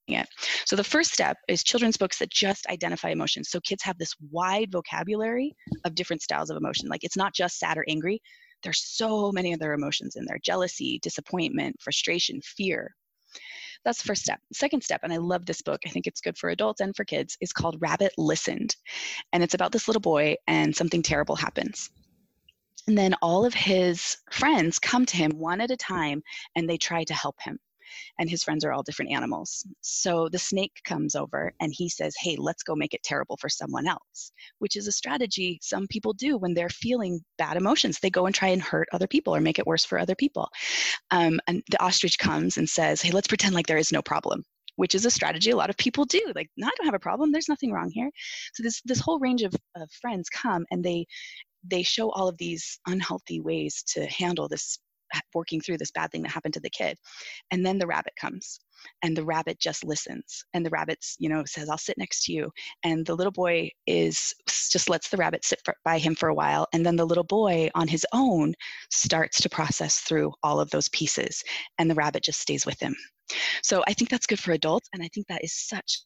it. 0.09 0.29
So 0.65 0.77
the 0.77 0.85
first 0.85 1.13
step 1.13 1.37
is 1.49 1.65
children's 1.65 1.97
books 1.97 2.19
that 2.19 2.31
just 2.31 2.67
identify 2.69 3.11
emotions. 3.11 3.51
So 3.51 3.61
kids 3.61 3.83
have 3.83 3.99
this 3.99 4.15
wide 4.31 4.71
vocabulary 4.71 5.55
of 5.85 5.95
different 5.95 6.23
styles 6.23 6.51
of 6.51 6.57
emotion. 6.57 6.89
Like 6.89 7.03
it's 7.03 7.17
not 7.17 7.35
just 7.35 7.59
sad 7.59 7.77
or 7.77 7.85
angry. 7.89 8.21
There's 8.63 8.85
so 8.85 9.33
many 9.33 9.53
other 9.53 9.73
emotions 9.73 10.17
in 10.17 10.25
there: 10.25 10.39
jealousy, 10.43 10.99
disappointment, 11.03 11.77
frustration, 11.81 12.41
fear, 12.43 12.95
that's 13.87 14.03
the 14.03 14.09
first 14.09 14.23
step. 14.23 14.41
Second 14.53 14.83
step, 14.83 15.01
and 15.05 15.13
I 15.13 15.17
love 15.19 15.47
this 15.47 15.63
book, 15.63 15.81
I 15.87 15.91
think 15.91 16.09
it's 16.09 16.21
good 16.21 16.37
for 16.37 16.51
adults 16.51 16.81
and 16.81 16.95
for 16.95 17.05
kids, 17.05 17.39
is 17.41 17.53
called 17.53 17.77
Rabbit 17.81 18.13
Listened. 18.19 18.75
And 19.33 19.45
it's 19.45 19.55
about 19.55 19.71
this 19.71 19.87
little 19.87 20.01
boy, 20.01 20.35
and 20.49 20.75
something 20.75 21.03
terrible 21.03 21.37
happens. 21.37 21.89
And 22.89 22.99
then 22.99 23.15
all 23.23 23.47
of 23.47 23.55
his 23.55 24.17
friends 24.33 24.81
come 24.81 25.07
to 25.07 25.17
him 25.17 25.39
one 25.39 25.61
at 25.61 25.71
a 25.71 25.77
time 25.77 26.23
and 26.55 26.69
they 26.69 26.77
try 26.77 27.05
to 27.05 27.15
help 27.15 27.37
him 27.41 27.59
and 28.19 28.29
his 28.29 28.43
friends 28.43 28.65
are 28.65 28.73
all 28.73 28.83
different 28.83 29.13
animals. 29.13 29.67
So 29.81 30.29
the 30.29 30.39
snake 30.39 30.81
comes 30.85 31.15
over 31.15 31.53
and 31.61 31.73
he 31.75 31.89
says, 31.89 32.15
Hey, 32.19 32.37
let's 32.39 32.63
go 32.63 32.75
make 32.75 32.95
it 32.95 33.03
terrible 33.03 33.37
for 33.37 33.49
someone 33.49 33.87
else, 33.87 34.33
which 34.59 34.77
is 34.77 34.87
a 34.87 34.93
strategy 34.93 35.59
some 35.63 35.87
people 35.89 36.13
do 36.13 36.39
when 36.39 36.55
they're 36.55 36.69
feeling 36.69 37.21
bad 37.39 37.57
emotions. 37.57 37.99
They 37.99 38.11
go 38.11 38.27
and 38.27 38.35
try 38.35 38.49
and 38.49 38.63
hurt 38.63 38.89
other 38.93 39.07
people 39.07 39.35
or 39.35 39.41
make 39.41 39.59
it 39.59 39.67
worse 39.67 39.85
for 39.85 39.99
other 39.99 40.15
people. 40.15 40.49
Um, 41.11 41.41
and 41.47 41.63
the 41.71 41.83
ostrich 41.83 42.19
comes 42.19 42.57
and 42.57 42.69
says, 42.69 43.03
Hey, 43.03 43.11
let's 43.11 43.29
pretend 43.29 43.55
like 43.55 43.67
there 43.67 43.79
is 43.79 43.93
no 43.93 44.03
problem 44.03 44.45
which 44.77 44.95
is 44.95 45.07
a 45.07 45.11
strategy 45.11 45.51
a 45.51 45.57
lot 45.57 45.71
of 45.71 45.77
people 45.79 46.05
do 46.05 46.21
like 46.35 46.51
no 46.57 46.67
i 46.67 46.71
don't 46.77 46.85
have 46.85 46.95
a 46.95 46.99
problem 46.99 47.33
there's 47.33 47.49
nothing 47.49 47.73
wrong 47.73 47.91
here 47.91 48.11
so 48.53 48.63
this 48.63 48.83
this 48.85 49.01
whole 49.01 49.19
range 49.19 49.43
of, 49.43 49.55
of 49.75 49.91
friends 49.91 50.29
come 50.29 50.65
and 50.71 50.85
they 50.85 51.07
they 51.69 51.83
show 51.83 52.11
all 52.11 52.29
of 52.29 52.39
these 52.39 52.79
unhealthy 52.87 53.41
ways 53.41 53.83
to 53.87 54.07
handle 54.07 54.49
this 54.49 54.79
working 55.35 55.61
through 55.61 55.79
this 55.79 55.91
bad 55.91 56.11
thing 56.11 56.23
that 56.23 56.31
happened 56.31 56.55
to 56.55 56.61
the 56.61 56.71
kid. 56.71 56.97
And 57.51 57.65
then 57.65 57.79
the 57.79 57.87
rabbit 57.87 58.15
comes 58.19 58.61
and 59.03 59.17
the 59.17 59.25
rabbit 59.25 59.59
just 59.59 59.85
listens 59.85 60.45
and 60.53 60.65
the 60.65 60.71
rabbit 60.71 60.99
you 61.19 61.31
know 61.31 61.43
says 61.47 61.69
i'll 61.71 61.79
sit 61.79 61.99
next 61.99 62.25
to 62.25 62.33
you. 62.33 62.51
And 62.83 63.05
the 63.07 63.15
little 63.15 63.33
boy 63.33 63.71
is 63.87 64.35
just 64.71 64.91
lets 64.91 65.09
the 65.09 65.17
rabbit 65.17 65.45
sit 65.45 65.61
for, 65.65 65.75
by 65.85 65.99
him 65.99 66.15
for 66.15 66.29
a 66.29 66.35
while 66.35 66.67
and 66.73 66.85
then 66.85 66.97
the 66.97 67.07
little 67.07 67.25
boy 67.25 67.69
on 67.75 67.89
his 67.89 68.07
own 68.13 68.55
starts 68.91 69.41
to 69.43 69.49
process 69.49 70.01
through 70.01 70.33
all 70.43 70.61
of 70.61 70.71
those 70.71 70.89
pieces 70.91 71.43
and 71.79 71.91
the 71.91 71.95
rabbit 71.95 72.23
just 72.23 72.41
stays 72.41 72.67
with 72.67 72.81
him. 72.81 72.95
So 73.63 73.83
i 73.87 73.93
think 73.93 74.11
that's 74.11 74.27
good 74.27 74.41
for 74.41 74.53
adults 74.53 74.89
and 74.93 75.03
i 75.03 75.09
think 75.15 75.27
that 75.29 75.45
is 75.45 75.55
such 75.55 76.03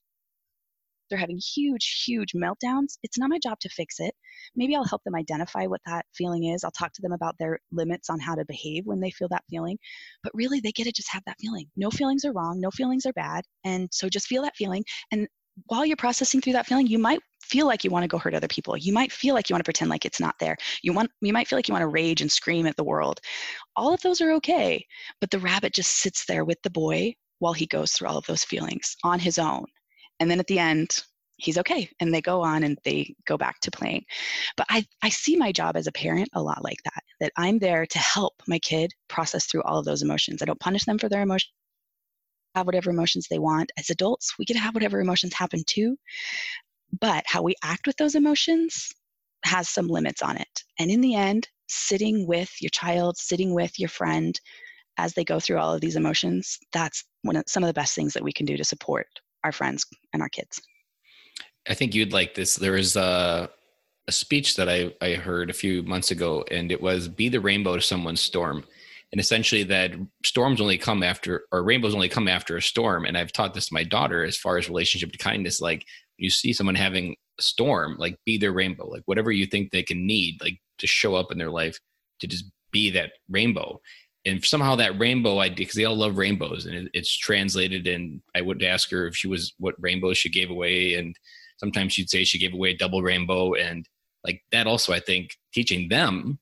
they're 1.10 1.18
having 1.18 1.38
huge, 1.38 2.04
huge 2.06 2.32
meltdowns, 2.32 2.98
it's 3.02 3.18
not 3.18 3.30
my 3.30 3.38
job 3.38 3.58
to 3.60 3.68
fix 3.68 4.00
it. 4.00 4.14
Maybe 4.56 4.74
I'll 4.74 4.84
help 4.84 5.02
them 5.04 5.14
identify 5.14 5.66
what 5.66 5.80
that 5.86 6.06
feeling 6.14 6.44
is. 6.44 6.64
I'll 6.64 6.70
talk 6.70 6.92
to 6.94 7.02
them 7.02 7.12
about 7.12 7.36
their 7.38 7.58
limits 7.72 8.08
on 8.08 8.20
how 8.20 8.34
to 8.34 8.44
behave 8.46 8.86
when 8.86 9.00
they 9.00 9.10
feel 9.10 9.28
that 9.28 9.44
feeling. 9.50 9.78
But 10.22 10.32
really, 10.34 10.60
they 10.60 10.72
get 10.72 10.84
to 10.84 10.92
just 10.92 11.12
have 11.12 11.22
that 11.26 11.36
feeling. 11.40 11.66
No 11.76 11.90
feelings 11.90 12.24
are 12.24 12.32
wrong, 12.32 12.60
no 12.60 12.70
feelings 12.70 13.04
are 13.06 13.12
bad. 13.12 13.44
And 13.64 13.88
so 13.92 14.08
just 14.08 14.26
feel 14.26 14.42
that 14.42 14.56
feeling. 14.56 14.84
And 15.12 15.28
while 15.66 15.84
you're 15.84 15.96
processing 15.96 16.40
through 16.40 16.54
that 16.54 16.66
feeling, 16.66 16.86
you 16.86 16.98
might 16.98 17.20
feel 17.42 17.66
like 17.66 17.84
you 17.84 17.90
want 17.90 18.04
to 18.04 18.08
go 18.08 18.18
hurt 18.18 18.34
other 18.34 18.48
people. 18.48 18.76
You 18.76 18.92
might 18.92 19.12
feel 19.12 19.34
like 19.34 19.50
you 19.50 19.54
want 19.54 19.60
to 19.60 19.68
pretend 19.68 19.90
like 19.90 20.04
it's 20.04 20.20
not 20.20 20.36
there. 20.38 20.56
You 20.82 20.92
want 20.92 21.10
you 21.20 21.32
might 21.32 21.48
feel 21.48 21.58
like 21.58 21.68
you 21.68 21.72
want 21.72 21.82
to 21.82 21.88
rage 21.88 22.20
and 22.20 22.30
scream 22.30 22.66
at 22.66 22.76
the 22.76 22.84
world. 22.84 23.20
All 23.76 23.92
of 23.92 24.00
those 24.00 24.20
are 24.20 24.32
okay, 24.32 24.84
but 25.20 25.30
the 25.30 25.38
rabbit 25.38 25.74
just 25.74 25.98
sits 25.98 26.24
there 26.24 26.44
with 26.44 26.58
the 26.62 26.70
boy 26.70 27.14
while 27.40 27.52
he 27.52 27.66
goes 27.66 27.92
through 27.92 28.08
all 28.08 28.18
of 28.18 28.26
those 28.26 28.44
feelings 28.44 28.96
on 29.02 29.18
his 29.18 29.38
own 29.38 29.64
and 30.20 30.30
then 30.30 30.38
at 30.40 30.46
the 30.46 30.59
end 30.59 31.02
he's 31.38 31.59
okay. 31.59 31.88
And 32.00 32.12
they 32.12 32.20
go 32.20 32.42
on 32.42 32.62
and 32.64 32.78
they 32.85 33.14
go 33.26 33.38
back 33.38 33.61
to 33.61 33.70
playing. 33.70 34.04
But 34.56 34.66
i 34.70 34.87
i 35.02 35.09
see 35.09 35.37
my 35.37 35.52
job 35.52 35.76
as 35.76 35.87
a 35.87 35.92
parent 35.92 36.28
a 36.35 36.42
lot 36.42 36.62
like 36.62 36.83
that 36.85 37.02
that 37.20 37.33
i'm 37.37 37.59
there 37.59 37.87
to 37.87 37.98
help 37.98 38.35
my 38.46 38.59
kid 38.59 38.92
process 39.09 39.46
through 39.46 39.62
all 39.62 39.78
of 39.78 39.85
those 39.85 40.02
emotions. 40.02 40.42
I 40.42 40.44
don't 40.44 40.61
punish 40.61 40.85
them 40.85 40.98
for 40.98 41.09
their 41.09 41.22
emotions 41.22 41.52
have 42.56 42.66
whatever 42.66 42.90
emotions 42.90 43.28
they 43.28 43.38
want. 43.38 43.70
As 43.78 43.90
adults 43.90 44.35
we 44.38 44.44
can 44.44 44.56
have 44.56 44.74
whatever 44.74 45.00
emotions 45.00 45.35
happen 45.35 45.62
too. 45.66 45.96
But 47.00 47.24
how 47.26 47.42
we 47.42 47.54
act 47.62 47.87
with 47.87 47.96
those 47.96 48.16
emotions 48.16 48.92
has 49.44 49.68
some 49.68 49.87
limits 49.88 50.22
on 50.22 50.37
it. 50.37 50.64
And 50.78 50.90
in 50.90 51.00
the 51.00 51.14
end 51.14 51.48
sitting 51.68 52.26
with 52.26 52.50
your 52.61 52.70
child 52.70 53.16
sitting 53.16 53.54
with 53.54 53.78
your 53.78 53.88
friend 53.88 54.38
as 54.98 55.14
they 55.14 55.24
go 55.24 55.38
through 55.38 55.59
all 55.59 55.72
of 55.72 55.80
these 55.80 55.94
emotions 55.94 56.59
that's 56.72 57.04
one 57.22 57.37
of 57.37 57.44
some 57.46 57.62
of 57.62 57.68
the 57.68 57.72
best 57.80 57.94
things 57.94 58.12
that 58.12 58.24
we 58.24 58.33
can 58.33 58.44
do 58.44 58.56
to 58.56 58.64
support 58.64 59.06
our 59.44 59.53
friends 59.53 59.87
and 60.12 60.22
our 60.22 60.29
kids. 60.29 60.61
I 61.68 61.74
think 61.74 61.94
you'd 61.94 62.12
like 62.12 62.35
this. 62.35 62.57
There 62.57 62.72
was 62.72 62.96
a, 62.96 63.50
a 64.09 64.12
speech 64.12 64.57
that 64.57 64.68
I, 64.68 64.94
I 65.00 65.14
heard 65.14 65.50
a 65.50 65.55
few 65.55 65.83
months 65.83 66.11
ago, 66.11 66.44
and 66.50 66.72
it 66.72 66.81
was 66.81 67.09
be 67.09 67.29
the 67.29 67.40
rainbow 67.40 67.76
to 67.76 67.83
someone's 67.83 68.20
storm. 68.20 68.64
And 69.12 69.20
essentially, 69.20 69.64
that 69.64 69.92
storms 70.24 70.61
only 70.61 70.79
come 70.79 71.03
after, 71.03 71.42
or 71.50 71.64
rainbows 71.64 71.94
only 71.94 72.09
come 72.09 72.29
after 72.29 72.57
a 72.57 72.62
storm. 72.62 73.05
And 73.05 73.18
I've 73.18 73.33
taught 73.33 73.55
this 73.55 73.66
to 73.66 73.74
my 73.74 73.85
daughter 73.85 74.24
as 74.24 74.37
far 74.37 74.57
as 74.57 74.68
relationship 74.68 75.12
to 75.12 75.18
kindness. 75.18 75.61
Like, 75.61 75.85
you 76.16 76.31
see 76.31 76.53
someone 76.53 76.76
having 76.76 77.16
a 77.38 77.42
storm, 77.42 77.96
like, 77.98 78.16
be 78.24 78.38
their 78.38 78.53
rainbow, 78.53 78.88
like, 78.88 79.03
whatever 79.07 79.33
you 79.33 79.46
think 79.46 79.70
they 79.70 79.83
can 79.83 80.07
need, 80.07 80.40
like, 80.40 80.61
to 80.79 80.87
show 80.87 81.16
up 81.16 81.33
in 81.33 81.38
their 81.38 81.50
life, 81.50 81.79
to 82.20 82.29
just 82.29 82.44
be 82.70 82.90
that 82.90 83.12
rainbow 83.29 83.81
and 84.26 84.44
somehow 84.44 84.76
that 84.76 84.98
rainbow 84.98 85.38
idea 85.38 85.56
because 85.56 85.74
they 85.74 85.85
all 85.85 85.96
love 85.96 86.18
rainbows 86.18 86.66
and 86.66 86.74
it, 86.74 86.90
it's 86.92 87.16
translated 87.16 87.87
and 87.87 88.20
i 88.35 88.40
would 88.40 88.62
ask 88.62 88.90
her 88.90 89.06
if 89.06 89.16
she 89.16 89.28
was 89.28 89.54
what 89.59 89.74
rainbow 89.78 90.12
she 90.12 90.28
gave 90.28 90.50
away 90.50 90.94
and 90.94 91.16
sometimes 91.59 91.92
she'd 91.92 92.11
say 92.11 92.24
she 92.24 92.38
gave 92.38 92.54
away 92.54 92.70
a 92.70 92.76
double 92.76 93.02
rainbow 93.02 93.54
and 93.54 93.88
like 94.24 94.42
that 94.52 94.66
also 94.66 94.92
i 94.92 95.00
think 95.00 95.37
teaching 95.52 95.88
them 95.88 96.38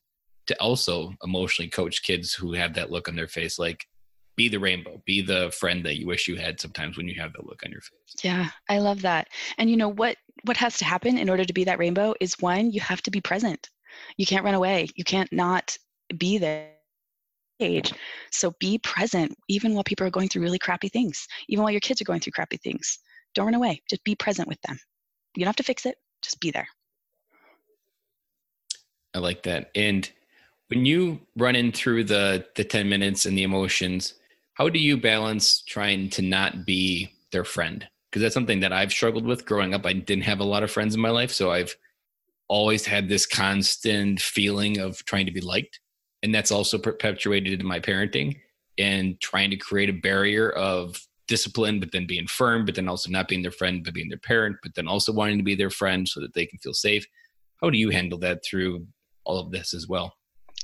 to 0.47 0.61
also 0.61 1.13
emotionally 1.23 1.69
coach 1.69 2.03
kids 2.03 2.35
who 2.35 2.53
have 2.53 2.75
that 2.75 2.91
look 2.91 3.09
on 3.09 3.17
their 3.17 3.29
face 3.29 3.59
like 3.59 3.87
be 4.39 4.49
the 4.49 4.59
rainbow 4.59 5.03
be 5.05 5.21
the 5.21 5.51
friend 5.51 5.85
that 5.85 5.99
you 5.99 6.07
wish 6.07 6.29
you 6.29 6.37
had 6.37 6.61
sometimes 6.61 6.97
when 6.97 7.09
you 7.09 7.21
have 7.21 7.33
that 7.33 7.45
look 7.45 7.61
on 7.65 7.73
your 7.73 7.81
face. 7.81 8.25
Yeah 8.25 8.49
i 8.69 8.79
love 8.79 9.03
that. 9.03 9.29
And 9.59 9.69
you 9.69 9.77
know 9.77 9.89
what 9.89 10.17
what 10.45 10.57
has 10.57 10.79
to 10.79 10.85
happen 10.85 11.19
in 11.19 11.29
order 11.29 11.45
to 11.45 11.53
be 11.53 11.65
that 11.65 11.81
rainbow 11.81 12.15
is 12.21 12.39
one 12.39 12.71
you 12.71 12.81
have 12.81 13.03
to 13.03 13.11
be 13.11 13.21
present. 13.21 13.69
You 14.17 14.27
can't 14.27 14.45
run 14.45 14.55
away. 14.55 14.89
You 14.95 15.03
can't 15.03 15.31
not 15.33 15.77
be 16.17 16.39
there 16.39 16.71
age. 17.61 17.93
So 18.33 18.55
be 18.61 18.79
present 18.79 19.35
even 19.49 19.75
while 19.75 19.85
people 19.85 20.07
are 20.07 20.11
going 20.11 20.29
through 20.29 20.43
really 20.43 20.59
crappy 20.59 20.89
things, 20.89 21.27
even 21.49 21.63
while 21.63 21.73
your 21.73 21.81
kids 21.81 22.01
are 22.01 22.05
going 22.05 22.21
through 22.21 22.33
crappy 22.33 22.59
things. 22.59 22.99
Don't 23.35 23.47
run 23.47 23.55
away. 23.55 23.83
Just 23.91 24.05
be 24.05 24.15
present 24.15 24.49
with 24.49 24.61
them. 24.63 24.79
You 25.37 25.43
don't 25.45 25.49
have 25.49 25.57
to 25.57 25.63
fix 25.63 25.87
it, 25.87 25.97
just 26.23 26.41
be 26.41 26.51
there. 26.51 26.69
I 29.15 29.19
like 29.19 29.43
that. 29.45 29.71
And 29.75 30.11
When 30.69 30.85
you 30.85 31.21
run 31.37 31.57
in 31.57 31.73
through 31.73 32.05
the 32.05 32.47
the 32.57 32.65
10 32.65 32.89
minutes 32.89 33.27
and 33.27 33.37
the 33.37 33.43
emotions, 33.43 34.15
how 34.55 34.69
do 34.69 34.79
you 34.79 34.97
balance 34.97 35.63
trying 35.63 36.11
to 36.11 36.23
not 36.23 36.67
be 36.67 37.13
their 37.33 37.45
friend? 37.45 37.87
Because 38.11 38.23
that's 38.23 38.35
something 38.35 38.61
that 38.61 38.73
I've 38.73 38.93
struggled 38.93 39.27
with 39.27 39.47
growing 39.47 39.75
up. 39.75 39.87
I 39.87 39.95
didn't 39.95 40.25
have 40.25 40.41
a 40.41 40.45
lot 40.45 40.63
of 40.63 40.71
friends 40.71 40.95
in 40.95 41.01
my 41.01 41.11
life, 41.11 41.33
so 41.33 41.51
I've 41.51 41.75
always 42.49 42.87
had 42.87 43.09
this 43.09 43.27
constant 43.27 44.21
feeling 44.21 44.79
of 44.79 45.05
trying 45.05 45.27
to 45.27 45.33
be 45.33 45.41
liked. 45.41 45.81
And 46.23 46.35
that's 46.35 46.51
also 46.51 46.79
perpetuated 46.79 47.61
in 47.61 47.67
my 47.67 47.81
parenting 47.81 48.41
and 48.79 49.21
trying 49.21 49.51
to 49.51 49.57
create 49.57 49.91
a 49.91 49.95
barrier 49.95 50.51
of 50.51 51.01
discipline, 51.27 51.79
but 51.79 51.93
then 51.93 52.07
being 52.07 52.27
firm, 52.27 52.65
but 52.65 52.75
then 52.75 52.89
also 52.89 53.11
not 53.11 53.29
being 53.29 53.43
their 53.43 53.51
friend, 53.53 53.85
but 53.85 53.95
being 53.95 54.09
their 54.09 54.19
parent, 54.19 54.57
but 54.63 54.75
then 54.75 54.89
also 54.89 55.13
wanting 55.13 55.39
to 55.39 55.45
be 55.45 55.55
their 55.55 55.71
friend 55.71 56.09
so 56.09 56.21
that 56.21 56.35
they 56.35 56.47
can 56.47 56.59
feel 56.59 56.75
safe. 56.75 57.07
How 57.61 57.71
do 57.71 57.79
you 57.79 57.91
handle 57.91 58.19
that 58.21 58.45
through 58.45 58.87
all 59.25 59.39
of 59.39 59.51
this 59.53 59.75
as 59.75 59.87
well? 59.87 60.18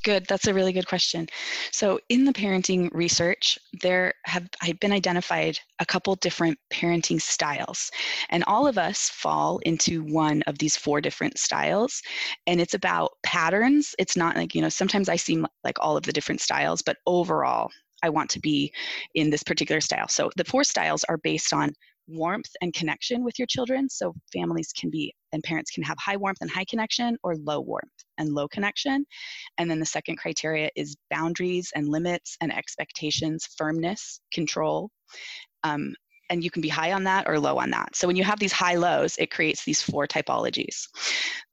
Good. 0.04 0.26
That's 0.28 0.46
a 0.46 0.52
really 0.52 0.72
good 0.74 0.86
question. 0.86 1.26
So, 1.72 1.98
in 2.10 2.26
the 2.26 2.32
parenting 2.32 2.90
research, 2.92 3.58
there 3.80 4.12
have 4.26 4.48
been 4.80 4.92
identified 4.92 5.58
a 5.78 5.86
couple 5.86 6.14
different 6.16 6.58
parenting 6.70 7.20
styles, 7.20 7.90
and 8.28 8.44
all 8.44 8.66
of 8.66 8.76
us 8.76 9.08
fall 9.08 9.58
into 9.60 10.04
one 10.04 10.42
of 10.42 10.58
these 10.58 10.76
four 10.76 11.00
different 11.00 11.38
styles. 11.38 12.02
And 12.46 12.60
it's 12.60 12.74
about 12.74 13.12
patterns. 13.22 13.94
It's 13.98 14.16
not 14.16 14.36
like, 14.36 14.54
you 14.54 14.60
know, 14.60 14.68
sometimes 14.68 15.08
I 15.08 15.16
seem 15.16 15.46
like 15.64 15.78
all 15.80 15.96
of 15.96 16.04
the 16.04 16.12
different 16.12 16.42
styles, 16.42 16.82
but 16.82 16.98
overall, 17.06 17.70
I 18.02 18.10
want 18.10 18.28
to 18.30 18.40
be 18.40 18.72
in 19.14 19.30
this 19.30 19.42
particular 19.42 19.80
style. 19.80 20.08
So, 20.08 20.30
the 20.36 20.44
four 20.44 20.64
styles 20.64 21.04
are 21.04 21.16
based 21.18 21.54
on 21.54 21.72
warmth 22.06 22.50
and 22.60 22.74
connection 22.74 23.24
with 23.24 23.38
your 23.38 23.46
children. 23.46 23.88
So 23.88 24.14
families 24.32 24.72
can 24.78 24.90
be 24.90 25.14
and 25.34 25.42
parents 25.42 25.72
can 25.72 25.82
have 25.82 25.98
high 25.98 26.16
warmth 26.16 26.38
and 26.40 26.50
high 26.50 26.64
connection 26.64 27.18
or 27.22 27.36
low 27.36 27.60
warmth 27.60 27.90
and 28.16 28.32
low 28.32 28.48
connection. 28.48 29.04
And 29.58 29.70
then 29.70 29.80
the 29.80 29.86
second 29.86 30.16
criteria 30.16 30.70
is 30.76 30.96
boundaries 31.10 31.72
and 31.74 31.88
limits 31.88 32.36
and 32.40 32.54
expectations, 32.54 33.48
firmness, 33.58 34.20
control. 34.32 34.90
Um, 35.64 35.94
and 36.30 36.42
you 36.42 36.50
can 36.50 36.62
be 36.62 36.68
high 36.68 36.92
on 36.92 37.04
that 37.04 37.28
or 37.28 37.38
low 37.38 37.58
on 37.58 37.70
that. 37.70 37.94
So 37.94 38.06
when 38.06 38.16
you 38.16 38.24
have 38.24 38.38
these 38.38 38.52
high 38.52 38.76
lows, 38.76 39.16
it 39.18 39.30
creates 39.30 39.64
these 39.64 39.82
four 39.82 40.06
typologies. 40.06 40.86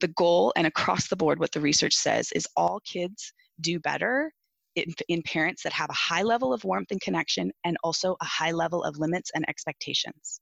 The 0.00 0.08
goal 0.08 0.52
and 0.56 0.66
across 0.66 1.08
the 1.08 1.16
board, 1.16 1.38
what 1.38 1.52
the 1.52 1.60
research 1.60 1.94
says 1.94 2.32
is 2.32 2.48
all 2.56 2.80
kids 2.84 3.32
do 3.60 3.78
better 3.80 4.32
in, 4.76 4.94
in, 5.08 5.22
parents 5.22 5.62
that 5.64 5.74
have 5.74 5.90
a 5.90 5.94
high 5.94 6.22
level 6.22 6.54
of 6.54 6.64
warmth 6.64 6.90
and 6.90 7.00
connection 7.02 7.52
and 7.64 7.76
also 7.84 8.16
a 8.22 8.24
high 8.24 8.52
level 8.52 8.82
of 8.82 8.98
limits 8.98 9.30
and 9.34 9.46
expectations. 9.46 10.40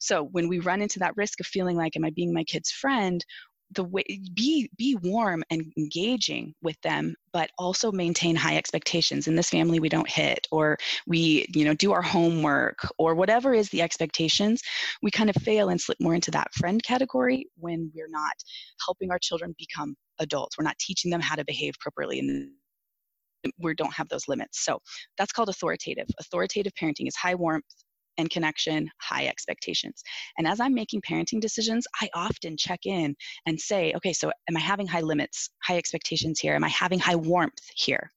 So 0.00 0.24
when 0.24 0.48
we 0.48 0.58
run 0.58 0.82
into 0.82 0.98
that 1.00 1.16
risk 1.16 1.40
of 1.40 1.46
feeling 1.46 1.76
like, 1.76 1.96
am 1.96 2.04
I 2.04 2.10
being 2.10 2.32
my 2.32 2.44
kid's 2.44 2.70
friend? 2.70 3.24
The 3.72 3.84
way 3.84 4.02
be 4.34 4.68
be 4.76 4.96
warm 5.00 5.44
and 5.48 5.72
engaging 5.78 6.54
with 6.60 6.80
them, 6.82 7.14
but 7.32 7.50
also 7.56 7.92
maintain 7.92 8.34
high 8.34 8.56
expectations. 8.56 9.28
In 9.28 9.36
this 9.36 9.48
family, 9.48 9.78
we 9.78 9.88
don't 9.88 10.10
hit, 10.10 10.48
or 10.50 10.76
we 11.06 11.46
you 11.54 11.64
know 11.64 11.74
do 11.74 11.92
our 11.92 12.02
homework, 12.02 12.78
or 12.98 13.14
whatever 13.14 13.54
is 13.54 13.68
the 13.68 13.80
expectations. 13.80 14.60
We 15.02 15.12
kind 15.12 15.30
of 15.30 15.36
fail 15.36 15.68
and 15.68 15.80
slip 15.80 15.98
more 16.00 16.16
into 16.16 16.32
that 16.32 16.52
friend 16.54 16.82
category 16.82 17.46
when 17.58 17.92
we're 17.94 18.08
not 18.08 18.34
helping 18.84 19.12
our 19.12 19.20
children 19.20 19.54
become 19.56 19.94
adults. 20.18 20.58
We're 20.58 20.64
not 20.64 20.78
teaching 20.80 21.12
them 21.12 21.20
how 21.20 21.36
to 21.36 21.44
behave 21.44 21.74
properly 21.78 22.18
in 22.18 22.52
we 23.58 23.74
don't 23.74 23.92
have 23.92 24.08
those 24.08 24.28
limits. 24.28 24.64
So 24.64 24.80
that's 25.16 25.32
called 25.32 25.48
authoritative. 25.48 26.06
Authoritative 26.18 26.72
parenting 26.74 27.06
is 27.06 27.16
high 27.16 27.34
warmth 27.34 27.64
and 28.20 28.30
connection, 28.30 28.88
high 29.00 29.26
expectations. 29.26 30.02
And 30.38 30.46
as 30.46 30.60
I'm 30.60 30.74
making 30.74 31.02
parenting 31.02 31.40
decisions, 31.40 31.86
I 32.00 32.08
often 32.14 32.56
check 32.56 32.80
in 32.84 33.16
and 33.46 33.60
say, 33.60 33.92
okay, 33.96 34.12
so 34.12 34.30
am 34.48 34.56
I 34.56 34.60
having 34.60 34.86
high 34.86 35.00
limits, 35.00 35.50
high 35.62 35.76
expectations 35.76 36.38
here? 36.38 36.54
Am 36.54 36.64
I 36.64 36.68
having 36.68 36.98
high 36.98 37.16
warmth 37.16 37.58
here? 37.74 38.10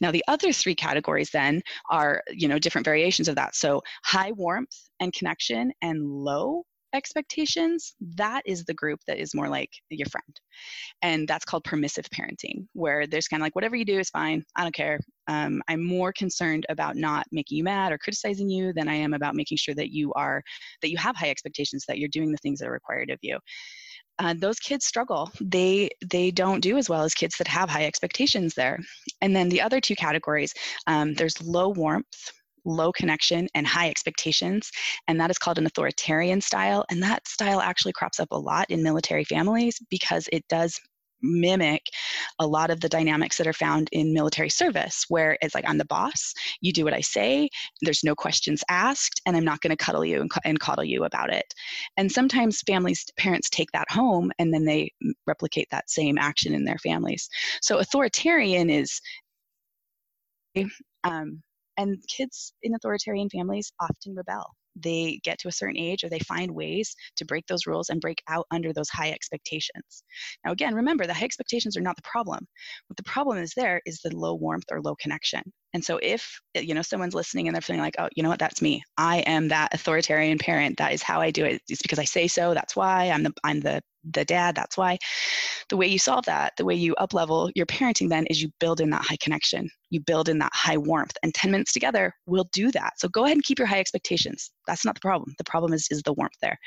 Now, 0.00 0.10
the 0.10 0.24
other 0.28 0.52
three 0.52 0.74
categories 0.74 1.30
then 1.30 1.62
are, 1.90 2.22
you 2.30 2.48
know, 2.48 2.58
different 2.58 2.84
variations 2.84 3.28
of 3.28 3.36
that. 3.36 3.54
So 3.54 3.82
high 4.04 4.32
warmth 4.32 4.76
and 5.00 5.12
connection 5.12 5.72
and 5.82 6.04
low 6.04 6.64
expectations, 6.96 7.94
that 8.16 8.42
is 8.44 8.64
the 8.64 8.74
group 8.74 9.00
that 9.06 9.18
is 9.18 9.34
more 9.34 9.48
like 9.48 9.70
your 9.90 10.08
friend. 10.08 10.40
And 11.02 11.28
that's 11.28 11.44
called 11.44 11.64
permissive 11.64 12.06
parenting, 12.10 12.66
where 12.72 13.06
there's 13.06 13.28
kind 13.28 13.40
of 13.40 13.44
like, 13.44 13.54
whatever 13.54 13.76
you 13.76 13.84
do 13.84 14.00
is 14.00 14.10
fine. 14.10 14.42
I 14.56 14.62
don't 14.62 14.74
care. 14.74 14.98
Um, 15.28 15.62
I'm 15.68 15.84
more 15.84 16.12
concerned 16.12 16.66
about 16.68 16.96
not 16.96 17.26
making 17.30 17.58
you 17.58 17.64
mad 17.64 17.92
or 17.92 17.98
criticizing 17.98 18.48
you 18.48 18.72
than 18.72 18.88
I 18.88 18.94
am 18.94 19.14
about 19.14 19.34
making 19.34 19.58
sure 19.58 19.74
that 19.74 19.92
you 19.92 20.12
are, 20.14 20.42
that 20.82 20.90
you 20.90 20.96
have 20.98 21.16
high 21.16 21.30
expectations, 21.30 21.84
that 21.86 21.98
you're 21.98 22.08
doing 22.08 22.32
the 22.32 22.38
things 22.38 22.58
that 22.58 22.68
are 22.68 22.72
required 22.72 23.10
of 23.10 23.18
you. 23.22 23.38
Uh, 24.18 24.34
those 24.38 24.58
kids 24.58 24.86
struggle. 24.86 25.30
They 25.42 25.90
they 26.10 26.30
don't 26.30 26.60
do 26.60 26.78
as 26.78 26.88
well 26.88 27.02
as 27.02 27.12
kids 27.12 27.36
that 27.36 27.48
have 27.48 27.68
high 27.68 27.84
expectations 27.84 28.54
there. 28.54 28.78
And 29.20 29.36
then 29.36 29.50
the 29.50 29.60
other 29.60 29.78
two 29.78 29.94
categories, 29.94 30.54
um, 30.86 31.12
there's 31.14 31.42
low 31.42 31.68
warmth, 31.68 32.32
low 32.66 32.92
connection, 32.92 33.48
and 33.54 33.66
high 33.66 33.88
expectations. 33.88 34.70
And 35.08 35.18
that 35.20 35.30
is 35.30 35.38
called 35.38 35.58
an 35.58 35.66
authoritarian 35.66 36.40
style. 36.40 36.84
And 36.90 37.02
that 37.02 37.26
style 37.26 37.60
actually 37.60 37.92
crops 37.92 38.20
up 38.20 38.28
a 38.30 38.38
lot 38.38 38.66
in 38.70 38.82
military 38.82 39.24
families 39.24 39.80
because 39.88 40.28
it 40.32 40.46
does 40.48 40.78
mimic 41.22 41.86
a 42.38 42.46
lot 42.46 42.70
of 42.70 42.80
the 42.80 42.88
dynamics 42.88 43.38
that 43.38 43.46
are 43.46 43.52
found 43.52 43.88
in 43.92 44.12
military 44.12 44.50
service 44.50 45.06
where 45.08 45.38
it's 45.40 45.54
like 45.54 45.64
i'm 45.66 45.78
the 45.78 45.84
boss 45.86 46.34
you 46.60 46.72
do 46.72 46.84
what 46.84 46.92
i 46.92 47.00
say 47.00 47.48
there's 47.82 48.04
no 48.04 48.14
questions 48.14 48.62
asked 48.68 49.20
and 49.24 49.36
i'm 49.36 49.44
not 49.44 49.60
going 49.60 49.74
to 49.74 49.82
cuddle 49.82 50.04
you 50.04 50.20
and, 50.20 50.30
and 50.44 50.60
coddle 50.60 50.84
you 50.84 51.04
about 51.04 51.32
it 51.32 51.54
and 51.96 52.12
sometimes 52.12 52.62
families 52.62 53.06
parents 53.16 53.48
take 53.48 53.70
that 53.72 53.90
home 53.90 54.30
and 54.38 54.52
then 54.52 54.64
they 54.64 54.92
replicate 55.26 55.68
that 55.70 55.88
same 55.88 56.18
action 56.18 56.54
in 56.54 56.64
their 56.64 56.78
families 56.78 57.28
so 57.62 57.78
authoritarian 57.78 58.68
is 58.68 59.00
um, 61.04 61.42
and 61.76 62.02
kids 62.08 62.52
in 62.62 62.74
authoritarian 62.74 63.28
families 63.30 63.72
often 63.80 64.14
rebel. 64.14 64.54
They 64.78 65.20
get 65.24 65.38
to 65.38 65.48
a 65.48 65.52
certain 65.52 65.78
age 65.78 66.04
or 66.04 66.10
they 66.10 66.18
find 66.18 66.50
ways 66.50 66.94
to 67.16 67.24
break 67.24 67.46
those 67.46 67.66
rules 67.66 67.88
and 67.88 68.00
break 68.00 68.22
out 68.28 68.46
under 68.50 68.72
those 68.72 68.90
high 68.90 69.10
expectations. 69.10 70.02
Now, 70.44 70.52
again, 70.52 70.74
remember 70.74 71.06
the 71.06 71.14
high 71.14 71.24
expectations 71.24 71.76
are 71.76 71.82
not 71.82 71.96
the 71.96 72.02
problem. 72.02 72.46
What 72.88 72.96
the 72.96 73.02
problem 73.04 73.38
is 73.38 73.52
there 73.54 73.80
is 73.86 74.00
the 74.00 74.14
low 74.14 74.34
warmth 74.34 74.66
or 74.70 74.82
low 74.82 74.94
connection. 74.96 75.42
And 75.72 75.84
so 75.84 75.98
if 76.02 76.40
you 76.54 76.74
know 76.74 76.82
someone's 76.82 77.14
listening 77.14 77.48
and 77.48 77.54
they're 77.54 77.62
feeling 77.62 77.82
like, 77.82 77.96
oh, 77.98 78.08
you 78.14 78.22
know 78.22 78.28
what, 78.28 78.38
that's 78.38 78.62
me. 78.62 78.82
I 78.96 79.18
am 79.20 79.48
that 79.48 79.74
authoritarian 79.74 80.38
parent. 80.38 80.76
That 80.78 80.92
is 80.92 81.02
how 81.02 81.20
I 81.20 81.30
do 81.30 81.44
it. 81.44 81.62
It's 81.68 81.82
because 81.82 81.98
I 81.98 82.04
say 82.04 82.28
so. 82.28 82.54
That's 82.54 82.76
why 82.76 83.10
I'm 83.10 83.22
the 83.22 83.32
I'm 83.44 83.60
the 83.60 83.82
the 84.12 84.24
dad. 84.24 84.54
That's 84.54 84.76
why. 84.76 84.98
The 85.68 85.76
way 85.76 85.86
you 85.86 85.98
solve 85.98 86.24
that, 86.26 86.52
the 86.56 86.64
way 86.64 86.74
you 86.74 86.94
up 86.94 87.12
level 87.12 87.50
your 87.54 87.66
parenting 87.66 88.08
then 88.08 88.26
is 88.26 88.40
you 88.40 88.50
build 88.60 88.80
in 88.80 88.90
that 88.90 89.02
high 89.02 89.16
connection. 89.20 89.68
You 89.90 90.00
build 90.00 90.28
in 90.28 90.38
that 90.38 90.52
high 90.54 90.76
warmth. 90.76 91.16
And 91.22 91.34
10 91.34 91.50
minutes 91.50 91.72
together 91.72 92.12
will 92.26 92.48
do 92.52 92.70
that. 92.72 92.94
So 92.98 93.08
go 93.08 93.24
ahead 93.24 93.36
and 93.36 93.44
keep 93.44 93.58
your 93.58 93.66
high 93.66 93.80
expectations. 93.80 94.50
That's 94.66 94.84
not 94.84 94.94
the 94.94 95.00
problem. 95.00 95.34
The 95.38 95.44
problem 95.44 95.72
is 95.72 95.88
is 95.90 96.02
the 96.02 96.12
warmth 96.14 96.36
there. 96.40 96.58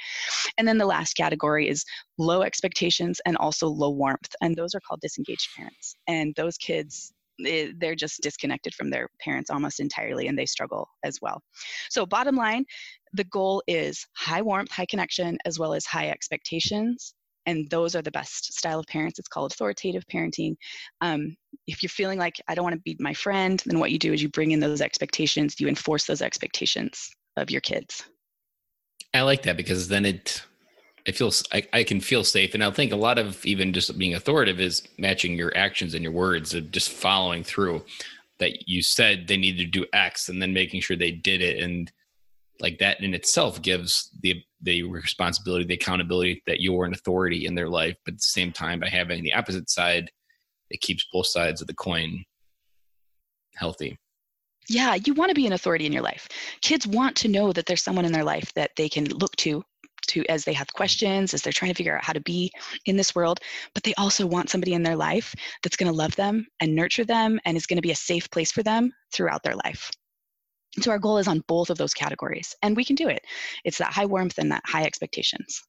And 0.58 0.68
then 0.68 0.78
the 0.78 0.86
last 0.86 1.14
category 1.16 1.68
is 1.68 1.86
low 2.18 2.42
expectations 2.42 3.22
and 3.26 3.38
also 3.38 3.68
low 3.68 3.92
warmth. 3.92 4.36
And 4.42 4.56
those 4.56 4.76
are 4.76 4.82
called 4.82 5.02
disengaged 5.02 5.50
parents. 5.56 5.96
And 6.08 6.34
those 6.36 6.58
kids 6.58 7.14
eh, 7.46 7.72
they're 7.78 7.96
just 7.96 8.22
disconnected 8.22 8.74
from 8.74 8.90
their 8.90 9.08
parents 9.22 9.50
almost 9.50 9.80
entirely 9.80 10.28
and 10.28 10.38
they 10.38 10.46
struggle 10.46 10.90
as 11.04 11.20
well. 11.22 11.42
So, 11.90 12.06
bottom 12.06 12.36
line, 12.36 12.66
the 13.14 13.24
goal 13.26 13.64
is 13.68 14.06
high 14.16 14.42
warmth, 14.42 14.72
high 14.72 14.86
connection, 14.86 15.38
as 15.46 15.58
well 15.58 15.74
as 15.74 15.86
high 15.86 16.10
expectations 16.10 17.14
and 17.50 17.70
those 17.70 17.96
are 17.96 18.02
the 18.02 18.12
best 18.12 18.54
style 18.54 18.80
of 18.80 18.86
parents. 18.88 19.20
It's 19.20 19.28
called 19.28 19.52
authoritative 19.52 20.06
parenting. 20.08 20.56
Um, 21.02 21.36
if 21.68 21.82
you're 21.82 21.90
feeling 21.90 22.20
like 22.20 22.40
I 22.48 22.56
don't 22.56 22.64
want 22.64 22.76
to 22.76 22.82
be 22.82 22.96
my 23.00 23.14
friend, 23.14 23.62
then 23.66 23.80
what 23.80 23.92
you 23.92 24.00
do 24.00 24.14
is 24.14 24.22
you 24.22 24.30
bring 24.30 24.52
in 24.52 24.60
those 24.60 24.82
expectations, 24.82 25.60
you 25.60 25.68
enforce 25.68 26.06
those 26.06 26.22
expectations 26.22 27.10
of 27.38 27.50
your 27.50 27.62
kids. 27.62 28.04
I 29.14 29.22
like 29.22 29.44
that 29.44 29.58
because 29.58 29.88
then 29.88 30.06
it 30.06 30.44
it 31.06 31.18
feels 31.18 31.44
I, 31.52 31.66
I 31.74 31.84
can 31.84 32.02
feel 32.02 32.24
safe 32.24 32.54
and 32.54 32.64
i 32.64 32.70
think 32.70 32.92
a 32.92 32.98
lot 32.98 33.18
of 33.18 33.44
even 33.46 33.74
just 33.74 33.98
being 33.98 34.14
authoritative 34.14 34.60
is 34.60 34.84
matching 34.98 35.38
your 35.38 35.56
actions 35.56 35.94
and 35.94 36.04
your 36.04 36.12
words 36.12 36.54
of 36.54 36.72
just 36.72 36.92
following 36.92 37.44
through 37.44 37.84
that 38.38 38.68
you 38.68 38.84
said 38.84 39.28
they 39.28 39.38
needed 39.38 39.64
to 39.64 39.80
do 39.80 39.86
x 39.94 40.28
and 40.30 40.42
then 40.42 40.54
making 40.54 40.82
sure 40.82 40.98
they 40.98 41.12
did 41.12 41.42
it 41.42 41.64
and 41.64 41.92
like 42.60 42.78
that 42.80 43.02
in 43.02 43.14
itself 43.14 43.62
gives 43.62 44.10
the 44.22 44.42
the 44.62 44.84
responsibility, 44.84 45.66
the 45.66 45.76
accountability 45.76 46.44
that 46.46 46.60
you're 46.60 46.86
an 46.86 46.94
authority 46.94 47.46
in 47.46 47.56
their 47.56 47.70
life. 47.70 47.96
But 48.04 48.16
at 48.16 48.18
the 48.18 48.24
same 48.24 48.52
time, 48.52 48.82
by 48.82 48.90
having 48.90 49.24
the 49.24 49.34
opposite 49.34 49.70
side, 49.70 50.10
it 50.70 50.82
keeps 50.82 51.08
both 51.14 51.28
sides 51.28 51.62
of 51.62 51.68
the 51.68 51.74
coin 51.74 52.24
healthy. 53.56 53.98
Yeah, 54.68 54.98
you 55.06 55.14
want 55.14 55.30
to 55.30 55.36
be 55.36 55.48
an 55.48 55.54
authority 55.54 55.86
in 55.86 55.94
your 55.94 56.04
life. 56.04 56.28
Kids 56.62 56.86
want 56.86 57.16
to 57.18 57.28
know 57.28 57.52
that 57.54 57.66
there's 57.66 57.82
someone 57.82 58.06
in 58.06 58.12
their 58.12 58.24
life 58.24 58.54
that 58.54 58.72
they 58.76 58.88
can 58.88 59.06
look 59.06 59.36
to 59.38 59.64
to 60.08 60.26
as 60.28 60.44
they 60.44 60.54
have 60.54 60.74
questions, 60.74 61.34
as 61.34 61.42
they're 61.42 61.54
trying 61.54 61.72
to 61.72 61.76
figure 61.76 61.96
out 61.96 62.04
how 62.04 62.14
to 62.14 62.22
be 62.22 62.52
in 62.86 62.96
this 62.96 63.16
world, 63.16 63.40
but 63.74 63.84
they 63.84 63.94
also 63.96 64.26
want 64.26 64.50
somebody 64.50 64.74
in 64.74 64.84
their 64.84 64.96
life 64.96 65.36
that's 65.62 65.76
going 65.76 65.92
to 65.92 65.96
love 65.96 66.16
them 66.16 66.48
and 66.62 66.76
nurture 66.76 67.06
them 67.06 67.40
and 67.46 67.56
is 67.56 67.66
going 67.66 67.78
to 67.78 67.82
be 67.82 67.92
a 67.92 67.96
safe 67.96 68.30
place 68.32 68.52
for 68.52 68.64
them 68.64 68.92
throughout 69.14 69.44
their 69.44 69.56
life. 69.64 69.92
So 70.82 70.92
our 70.92 71.00
goal 71.00 71.18
is 71.18 71.28
on 71.28 71.44
both 71.48 71.70
of 71.70 71.78
those 71.78 71.94
categories, 71.94 72.56
and 72.62 72.76
we 72.76 72.86
can 72.86 72.96
do 72.96 73.08
it. 73.08 73.26
It's 73.66 73.80
that 73.80 73.92
high 73.92 74.06
warmth 74.06 74.38
and 74.38 74.52
that 74.52 74.64
high 74.66 74.84
expectations. 74.84 75.64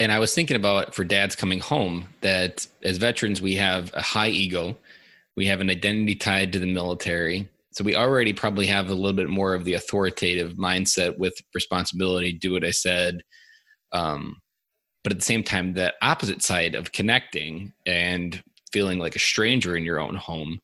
And 0.00 0.10
I 0.10 0.18
was 0.18 0.34
thinking 0.34 0.56
about 0.56 0.94
for 0.94 1.04
dads 1.04 1.36
coming 1.36 1.60
home 1.60 2.08
that 2.20 2.66
as 2.82 2.98
veterans, 2.98 3.40
we 3.40 3.54
have 3.54 3.92
a 3.94 4.02
high 4.02 4.28
ego. 4.28 4.76
We 5.36 5.46
have 5.46 5.60
an 5.60 5.70
identity 5.70 6.14
tied 6.14 6.52
to 6.52 6.58
the 6.58 6.72
military. 6.72 7.48
So 7.72 7.84
we 7.84 7.96
already 7.96 8.32
probably 8.32 8.66
have 8.66 8.88
a 8.88 8.94
little 8.94 9.12
bit 9.12 9.28
more 9.28 9.54
of 9.54 9.64
the 9.64 9.74
authoritative 9.74 10.54
mindset 10.54 11.18
with 11.18 11.34
responsibility, 11.54 12.32
do 12.32 12.52
what 12.52 12.64
I 12.64 12.70
said. 12.70 13.20
Um, 13.92 14.36
but 15.02 15.12
at 15.12 15.18
the 15.18 15.24
same 15.24 15.42
time, 15.42 15.74
the 15.74 15.92
opposite 16.02 16.42
side 16.42 16.74
of 16.74 16.92
connecting 16.92 17.72
and 17.84 18.42
feeling 18.72 18.98
like 18.98 19.16
a 19.16 19.20
stranger 19.20 19.76
in 19.76 19.84
your 19.84 20.00
own 20.00 20.14
home, 20.14 20.60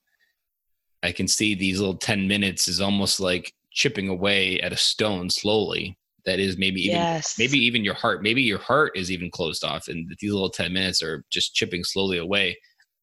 I 1.03 1.13
can 1.13 1.29
see 1.29 1.55
these 1.55 1.79
little 1.79 1.97
10 1.97 2.29
minutes 2.29 2.69
is 2.69 2.81
almost 2.81 3.21
like 3.21 3.55
chipping 3.73 4.09
away 4.09 4.61
at 4.61 4.73
a 4.73 4.77
stone 4.77 5.31
slowly 5.31 5.97
that 6.27 6.39
is 6.39 6.59
maybe 6.59 6.83
even 6.83 6.97
yes. 6.97 7.37
maybe 7.39 7.59
even 7.59 7.85
your 7.85 7.95
heart 7.95 8.23
maybe 8.23 8.43
your 8.43 8.59
heart 8.59 8.93
is 8.97 9.11
even 9.11 9.31
closed 9.31 9.65
off 9.65 9.89
and 9.89 10.13
these 10.21 10.33
little 10.33 10.51
10 10.51 10.73
minutes 10.73 11.03
are 11.03 11.25
just 11.31 11.55
chipping 11.55 11.83
slowly 11.85 12.19
away 12.19 12.57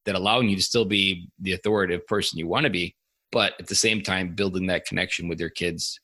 that 0.05 0.15
allowing 0.15 0.49
you 0.49 0.55
to 0.55 0.61
still 0.61 0.85
be 0.85 1.29
the 1.39 1.53
authoritative 1.53 2.05
person 2.07 2.37
you 2.37 2.47
want 2.47 2.63
to 2.63 2.69
be 2.69 2.95
but 3.31 3.53
at 3.59 3.67
the 3.67 3.75
same 3.75 4.01
time 4.01 4.35
building 4.35 4.67
that 4.67 4.85
connection 4.85 5.27
with 5.27 5.39
your 5.39 5.49
kids 5.49 5.99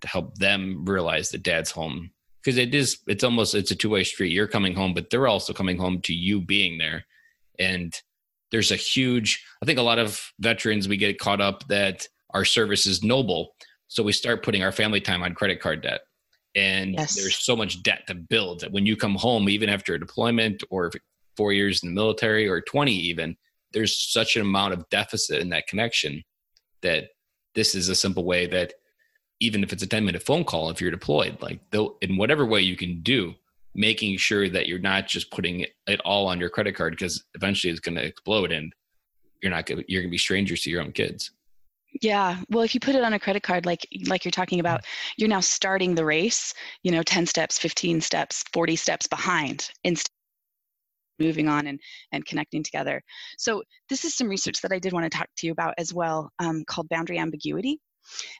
to 0.00 0.08
help 0.08 0.36
them 0.36 0.84
realize 0.84 1.30
that 1.30 1.42
dad's 1.42 1.70
home. 1.70 2.10
Because 2.42 2.58
it 2.58 2.74
is 2.74 2.98
it's 3.08 3.24
almost 3.24 3.54
it's 3.54 3.72
a 3.72 3.76
two-way 3.76 4.04
street. 4.04 4.32
You're 4.32 4.46
coming 4.46 4.74
home 4.74 4.94
but 4.94 5.10
they're 5.10 5.26
also 5.26 5.52
coming 5.52 5.78
home 5.78 6.00
to 6.02 6.14
you 6.14 6.40
being 6.40 6.78
there. 6.78 7.04
And 7.58 7.94
there's 8.52 8.70
a 8.70 8.76
huge 8.76 9.44
i 9.60 9.66
think 9.66 9.78
a 9.78 9.82
lot 9.82 9.98
of 9.98 10.20
veterans 10.38 10.86
we 10.86 10.96
get 10.96 11.18
caught 11.18 11.40
up 11.40 11.66
that 11.66 12.06
our 12.30 12.44
service 12.44 12.86
is 12.86 13.02
noble 13.02 13.54
so 13.88 14.02
we 14.02 14.12
start 14.12 14.42
putting 14.42 14.62
our 14.62 14.72
family 14.72 15.00
time 15.00 15.22
on 15.22 15.34
credit 15.34 15.60
card 15.60 15.82
debt 15.82 16.00
and 16.54 16.94
yes. 16.94 17.14
there's 17.14 17.44
so 17.44 17.54
much 17.54 17.82
debt 17.82 18.02
to 18.06 18.14
build 18.14 18.60
that 18.60 18.72
when 18.72 18.86
you 18.86 18.96
come 18.96 19.14
home 19.14 19.48
even 19.48 19.68
after 19.68 19.94
a 19.94 20.00
deployment 20.00 20.62
or 20.70 20.90
four 21.36 21.52
years 21.52 21.82
in 21.82 21.90
the 21.90 21.94
military 21.94 22.48
or 22.48 22.60
20 22.60 22.92
even 22.92 23.36
there's 23.72 24.10
such 24.10 24.36
an 24.36 24.42
amount 24.42 24.72
of 24.72 24.88
deficit 24.88 25.40
in 25.40 25.50
that 25.50 25.66
connection 25.66 26.22
that 26.82 27.08
this 27.54 27.74
is 27.74 27.88
a 27.88 27.94
simple 27.94 28.24
way 28.24 28.46
that 28.46 28.72
even 29.40 29.62
if 29.62 29.72
it's 29.72 29.82
a 29.82 29.86
10 29.86 30.04
minute 30.04 30.22
phone 30.22 30.44
call 30.44 30.70
if 30.70 30.80
you're 30.80 30.90
deployed 30.90 31.36
like 31.40 31.60
in 32.00 32.16
whatever 32.16 32.46
way 32.46 32.60
you 32.60 32.76
can 32.76 33.00
do 33.02 33.34
making 33.74 34.16
sure 34.16 34.48
that 34.48 34.66
you're 34.66 34.78
not 34.78 35.06
just 35.06 35.30
putting 35.30 35.66
it 35.86 36.00
all 36.04 36.26
on 36.26 36.40
your 36.40 36.48
credit 36.48 36.74
card 36.74 36.92
because 36.94 37.22
eventually 37.34 37.70
it's 37.70 37.80
going 37.80 37.94
to 37.94 38.04
explode 38.04 38.50
and 38.50 38.72
you're 39.42 39.52
not 39.52 39.66
going 39.66 39.84
you're 39.86 40.00
going 40.00 40.08
to 40.08 40.14
be 40.14 40.18
strangers 40.18 40.62
to 40.62 40.70
your 40.70 40.80
own 40.80 40.92
kids 40.92 41.30
yeah. 42.02 42.42
Well, 42.50 42.62
if 42.62 42.74
you 42.74 42.80
put 42.80 42.94
it 42.94 43.02
on 43.04 43.14
a 43.14 43.18
credit 43.18 43.42
card, 43.42 43.66
like 43.66 43.86
like 44.06 44.24
you're 44.24 44.32
talking 44.32 44.60
about, 44.60 44.84
you're 45.16 45.28
now 45.28 45.40
starting 45.40 45.94
the 45.94 46.04
race. 46.04 46.52
You 46.82 46.92
know, 46.92 47.02
ten 47.02 47.26
steps, 47.26 47.58
fifteen 47.58 48.00
steps, 48.00 48.44
forty 48.52 48.76
steps 48.76 49.06
behind 49.06 49.70
instead 49.84 50.10
moving 51.18 51.48
on 51.48 51.66
and 51.66 51.80
and 52.12 52.24
connecting 52.26 52.62
together. 52.62 53.02
So 53.38 53.62
this 53.88 54.04
is 54.04 54.14
some 54.14 54.28
research 54.28 54.60
that 54.62 54.72
I 54.72 54.78
did 54.78 54.92
want 54.92 55.10
to 55.10 55.16
talk 55.18 55.28
to 55.38 55.46
you 55.46 55.52
about 55.52 55.74
as 55.78 55.92
well, 55.94 56.30
um, 56.38 56.64
called 56.66 56.88
boundary 56.88 57.18
ambiguity. 57.18 57.80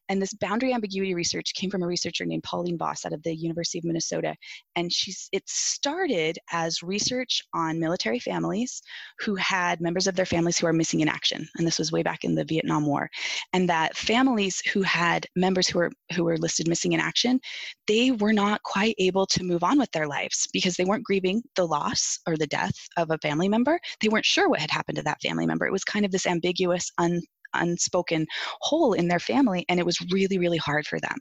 And 0.09 0.21
this 0.21 0.35
boundary 0.35 0.73
ambiguity 0.73 1.14
research 1.14 1.55
came 1.55 1.71
from 1.71 1.83
a 1.83 1.87
researcher 1.87 2.25
named 2.25 2.43
Pauline 2.43 2.77
Boss 2.77 3.05
out 3.05 3.12
of 3.12 3.23
the 3.23 3.35
University 3.35 3.79
of 3.79 3.85
Minnesota. 3.85 4.35
And 4.75 4.93
she's 4.93 5.29
it 5.33 5.43
started 5.49 6.39
as 6.53 6.83
research 6.83 7.43
on 7.55 7.81
military 7.81 8.19
families 8.19 8.83
who 9.21 9.35
had 9.37 9.81
members 9.81 10.07
of 10.07 10.14
their 10.14 10.27
families 10.27 10.59
who 10.59 10.67
are 10.67 10.73
missing 10.73 11.01
in 11.01 11.09
action. 11.09 11.47
And 11.57 11.67
this 11.67 11.79
was 11.79 11.93
way 11.93 12.03
back 12.03 12.25
in 12.25 12.35
the 12.35 12.45
Vietnam 12.45 12.87
War. 12.87 13.09
And 13.53 13.69
that 13.69 13.97
families 13.97 14.61
who 14.73 14.83
had 14.83 15.27
members 15.37 15.69
who 15.69 15.79
were 15.79 15.91
who 16.14 16.25
were 16.25 16.39
listed 16.39 16.69
missing 16.69 16.93
in 16.93 17.01
action, 17.01 17.41
they 17.87 18.11
were 18.11 18.33
not 18.33 18.62
quite 18.62 18.95
able 18.99 19.27
to 19.27 19.45
move 19.45 19.62
on 19.62 19.79
with 19.79 19.91
their 19.93 20.07
lives 20.07 20.47
because 20.53 20.77
they 20.77 20.85
weren't 20.85 21.05
grieving 21.05 21.43
the 21.55 21.67
loss 21.67 22.19
or 22.27 22.37
the 22.37 22.47
death 22.47 22.75
of 22.97 23.11
a 23.11 23.19
family 23.19 23.49
member. 23.49 23.79
They 24.01 24.09
weren't 24.09 24.25
sure 24.25 24.49
what 24.49 24.61
had 24.61 24.71
happened 24.71 24.97
to 24.97 25.03
that 25.03 25.21
family 25.23 25.47
member. 25.47 25.67
It 25.67 25.73
was 25.73 25.85
kind 25.85 26.05
of 26.05 26.12
this 26.12 26.27
ambiguous, 26.27 26.91
un, 26.99 27.21
unspoken 27.55 28.26
hole 28.61 28.92
in 28.92 29.09
their 29.09 29.20
family, 29.20 29.64
and 29.68 29.78
it 29.80 29.86
was 29.86 30.01
really, 30.11 30.38
really 30.38 30.59
hard 30.59 30.86
for 30.86 31.01
them. 31.01 31.16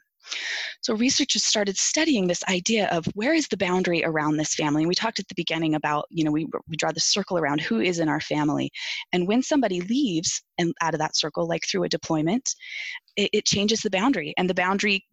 So 0.82 0.96
researchers 0.96 1.44
started 1.44 1.78
studying 1.78 2.28
this 2.28 2.44
idea 2.46 2.88
of 2.88 3.06
where 3.14 3.34
is 3.34 3.48
the 3.48 3.58
boundary 3.58 4.04
around 4.04 4.38
this 4.38 4.56
family. 4.56 4.82
And 4.82 4.88
we 4.88 4.96
talked 4.96 5.20
at 5.20 5.28
the 5.28 5.36
beginning 5.36 5.76
about, 5.76 6.06
you 6.10 6.24
know, 6.24 6.32
we, 6.32 6.48
we 6.68 6.78
draw 6.78 6.92
the 6.92 7.00
circle 7.00 7.38
around 7.38 7.62
who 7.62 7.80
is 7.80 8.00
in 8.00 8.10
our 8.10 8.20
family. 8.22 8.72
And 9.14 9.28
when 9.28 9.44
somebody 9.44 9.82
leaves 9.82 10.42
and 10.58 10.74
out 10.82 10.94
of 10.94 11.00
that 11.00 11.16
circle, 11.16 11.48
like 11.48 11.66
through 11.68 11.84
a 11.84 11.90
deployment, 11.90 12.56
it, 13.16 13.30
it 13.34 13.46
changes 13.46 13.82
the 13.82 13.90
boundary. 13.90 14.34
And 14.38 14.50
the 14.50 14.56
boundary 14.56 15.06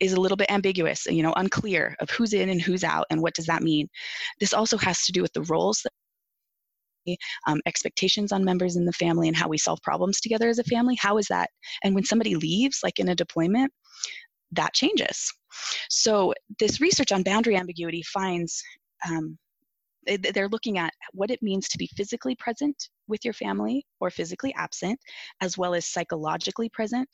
is 0.00 0.12
a 0.12 0.20
little 0.20 0.36
bit 0.36 0.50
ambiguous, 0.50 1.06
and 1.06 1.16
you 1.16 1.24
know, 1.24 1.32
unclear 1.36 1.96
of 2.00 2.08
who's 2.10 2.32
in 2.32 2.50
and 2.50 2.62
who's 2.62 2.84
out 2.84 3.06
and 3.10 3.20
what 3.20 3.34
does 3.34 3.46
that 3.46 3.62
mean. 3.62 3.88
This 4.38 4.52
also 4.52 4.78
has 4.78 5.02
to 5.04 5.12
do 5.12 5.22
with 5.22 5.32
the 5.32 5.42
roles 5.42 5.80
that 5.82 5.92
um, 7.46 7.60
expectations 7.66 8.32
on 8.32 8.44
members 8.44 8.76
in 8.76 8.84
the 8.84 8.92
family 8.92 9.28
and 9.28 9.36
how 9.36 9.48
we 9.48 9.58
solve 9.58 9.80
problems 9.82 10.20
together 10.20 10.48
as 10.48 10.58
a 10.58 10.64
family. 10.64 10.96
How 10.98 11.18
is 11.18 11.26
that? 11.28 11.50
And 11.84 11.94
when 11.94 12.04
somebody 12.04 12.34
leaves, 12.34 12.80
like 12.82 12.98
in 12.98 13.08
a 13.08 13.14
deployment, 13.14 13.72
that 14.52 14.74
changes. 14.74 15.32
So, 15.88 16.34
this 16.58 16.80
research 16.80 17.12
on 17.12 17.22
boundary 17.22 17.56
ambiguity 17.56 18.02
finds 18.02 18.62
um, 19.08 19.38
they're 20.06 20.48
looking 20.48 20.78
at 20.78 20.92
what 21.12 21.30
it 21.30 21.42
means 21.42 21.68
to 21.68 21.78
be 21.78 21.90
physically 21.96 22.34
present 22.36 22.88
with 23.08 23.24
your 23.24 23.34
family 23.34 23.84
or 24.00 24.10
physically 24.10 24.54
absent, 24.56 24.98
as 25.40 25.58
well 25.58 25.74
as 25.74 25.86
psychologically 25.86 26.68
present 26.70 27.08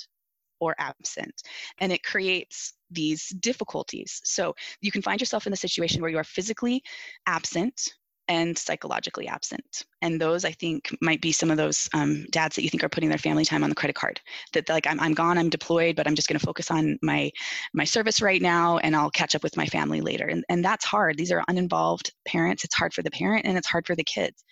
or 0.61 0.74
absent. 0.78 1.34
And 1.80 1.92
it 1.92 2.05
creates 2.05 2.74
these 2.90 3.28
difficulties. 3.40 4.20
So 4.24 4.55
you 4.80 4.92
can 4.92 5.03
find 5.03 5.20
yourself 5.20 5.47
in 5.47 5.53
a 5.53 5.57
situation 5.57 6.01
where 6.01 6.11
you 6.11 6.18
are 6.18 6.24
physically 6.24 6.82
absent 7.26 7.95
and 8.29 8.57
psychologically 8.57 9.29
absent. 9.29 9.85
And 10.03 10.20
those, 10.20 10.45
I 10.45 10.53
think, 10.53 10.97
might 11.01 11.20
be 11.20 11.33
some 11.33 11.51
of 11.51 11.57
those 11.57 11.89
um, 11.93 12.27
dads 12.31 12.57
that 12.57 12.62
you 12.62 12.70
think 12.70 12.83
are 12.83 12.89
putting 12.89 13.09
their 13.09 13.18
family 13.18 13.45
time 13.45 13.62
on 13.62 13.70
the 13.70 13.77
credit 13.77 13.97
card. 13.97 14.20
That 14.53 14.68
like, 14.68 14.87
I'm, 14.87 14.99
I'm 15.01 15.14
gone, 15.14 15.39
I'm 15.39 15.51
deployed, 15.51 15.97
but 15.97 16.07
I'm 16.07 16.14
just 16.14 16.29
going 16.29 16.39
to 16.39 16.47
focus 16.47 16.70
on 16.70 16.99
my 17.03 17.31
my 17.75 17.85
service 17.85 18.22
right 18.22 18.41
now, 18.41 18.79
and 18.79 18.97
I'll 18.97 19.11
catch 19.11 19.35
up 19.35 19.43
with 19.43 19.57
my 19.57 19.66
family 19.66 20.01
later. 20.01 20.27
And 20.27 20.45
and 20.49 20.64
that's 20.64 20.85
hard. 20.85 21.16
These 21.16 21.33
are 21.33 21.45
uninvolved 21.49 22.12
parents. 22.27 22.64
It's 22.64 22.75
hard 22.75 22.95
for 22.95 23.03
the 23.03 23.11
parent, 23.11 23.47
and 23.47 23.59
it's 23.59 23.68
hard 23.68 23.87
for 23.87 23.97
the 23.97 24.05
kids. 24.05 24.45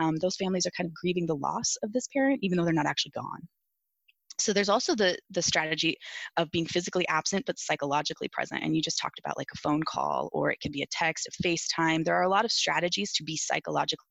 Um, 0.00 0.16
those 0.16 0.36
families 0.36 0.66
are 0.66 0.72
kind 0.76 0.86
of 0.86 0.94
grieving 0.94 1.26
the 1.26 1.36
loss 1.36 1.76
of 1.82 1.92
this 1.92 2.08
parent, 2.08 2.38
even 2.42 2.56
though 2.56 2.64
they're 2.64 2.72
not 2.72 2.86
actually 2.86 3.12
gone 3.12 3.48
so 4.38 4.52
there's 4.52 4.68
also 4.68 4.94
the 4.94 5.16
the 5.30 5.42
strategy 5.42 5.96
of 6.36 6.50
being 6.50 6.66
physically 6.66 7.06
absent 7.08 7.44
but 7.46 7.58
psychologically 7.58 8.28
present 8.32 8.62
and 8.62 8.74
you 8.74 8.82
just 8.82 8.98
talked 8.98 9.18
about 9.18 9.36
like 9.36 9.48
a 9.54 9.58
phone 9.58 9.82
call 9.82 10.28
or 10.32 10.50
it 10.50 10.60
can 10.60 10.72
be 10.72 10.82
a 10.82 10.86
text 10.90 11.26
a 11.28 11.42
facetime. 11.42 12.04
There 12.04 12.16
are 12.16 12.22
a 12.22 12.28
lot 12.28 12.44
of 12.44 12.52
strategies 12.52 13.12
to 13.14 13.24
be 13.24 13.36
psychologically 13.36 14.04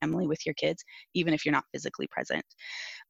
family 0.00 0.26
with 0.26 0.44
your 0.44 0.54
kids 0.54 0.84
even 1.14 1.34
if 1.34 1.44
you're 1.44 1.52
not 1.52 1.64
physically 1.72 2.06
present. 2.10 2.44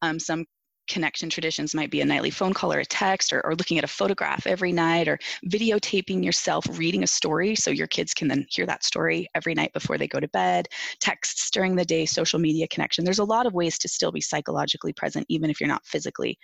Um, 0.03 0.19
some 0.19 0.45
connection 0.89 1.29
traditions 1.29 1.75
might 1.75 1.91
be 1.91 2.01
a 2.01 2.05
nightly 2.05 2.31
phone 2.31 2.53
call 2.53 2.73
or 2.73 2.81
a 2.81 2.87
text 2.87 3.33
or, 3.33 3.45
or 3.45 3.55
looking 3.55 3.79
at 3.79 3.85
a 3.85 3.89
photograph 3.89 4.47
every 4.47 4.73
night 4.73 5.09
or 5.09 5.19
videotaping 5.47 6.25
yourself 6.25 6.67
reading 6.79 7.03
a 7.03 7.07
story 7.07 7.55
so 7.55 7.71
your 7.71 7.87
kids 7.87 8.15
can 8.15 8.29
then 8.29 8.47
hear 8.49 8.67
that 8.67 8.85
story 8.85 9.29
every 9.35 9.55
night 9.55 9.73
before 9.73 9.99
they 9.99 10.09
go 10.09 10.21
to 10.21 10.29
bed 10.29 10.69
texts 11.01 11.51
during 11.51 11.77
the 11.77 11.85
day 11.85 12.07
social 12.07 12.39
media 12.39 12.67
connection 12.69 13.05
there's 13.05 13.19
a 13.19 13.25
lot 13.25 13.47
of 13.47 13.55
ways 13.55 13.79
to 13.79 13.89
still 13.89 14.13
be 14.13 14.21
psychologically 14.21 14.93
present 14.93 15.27
even 15.29 15.51
if 15.51 15.61
you're 15.61 15.69
not 15.69 15.85
physically 15.87 16.39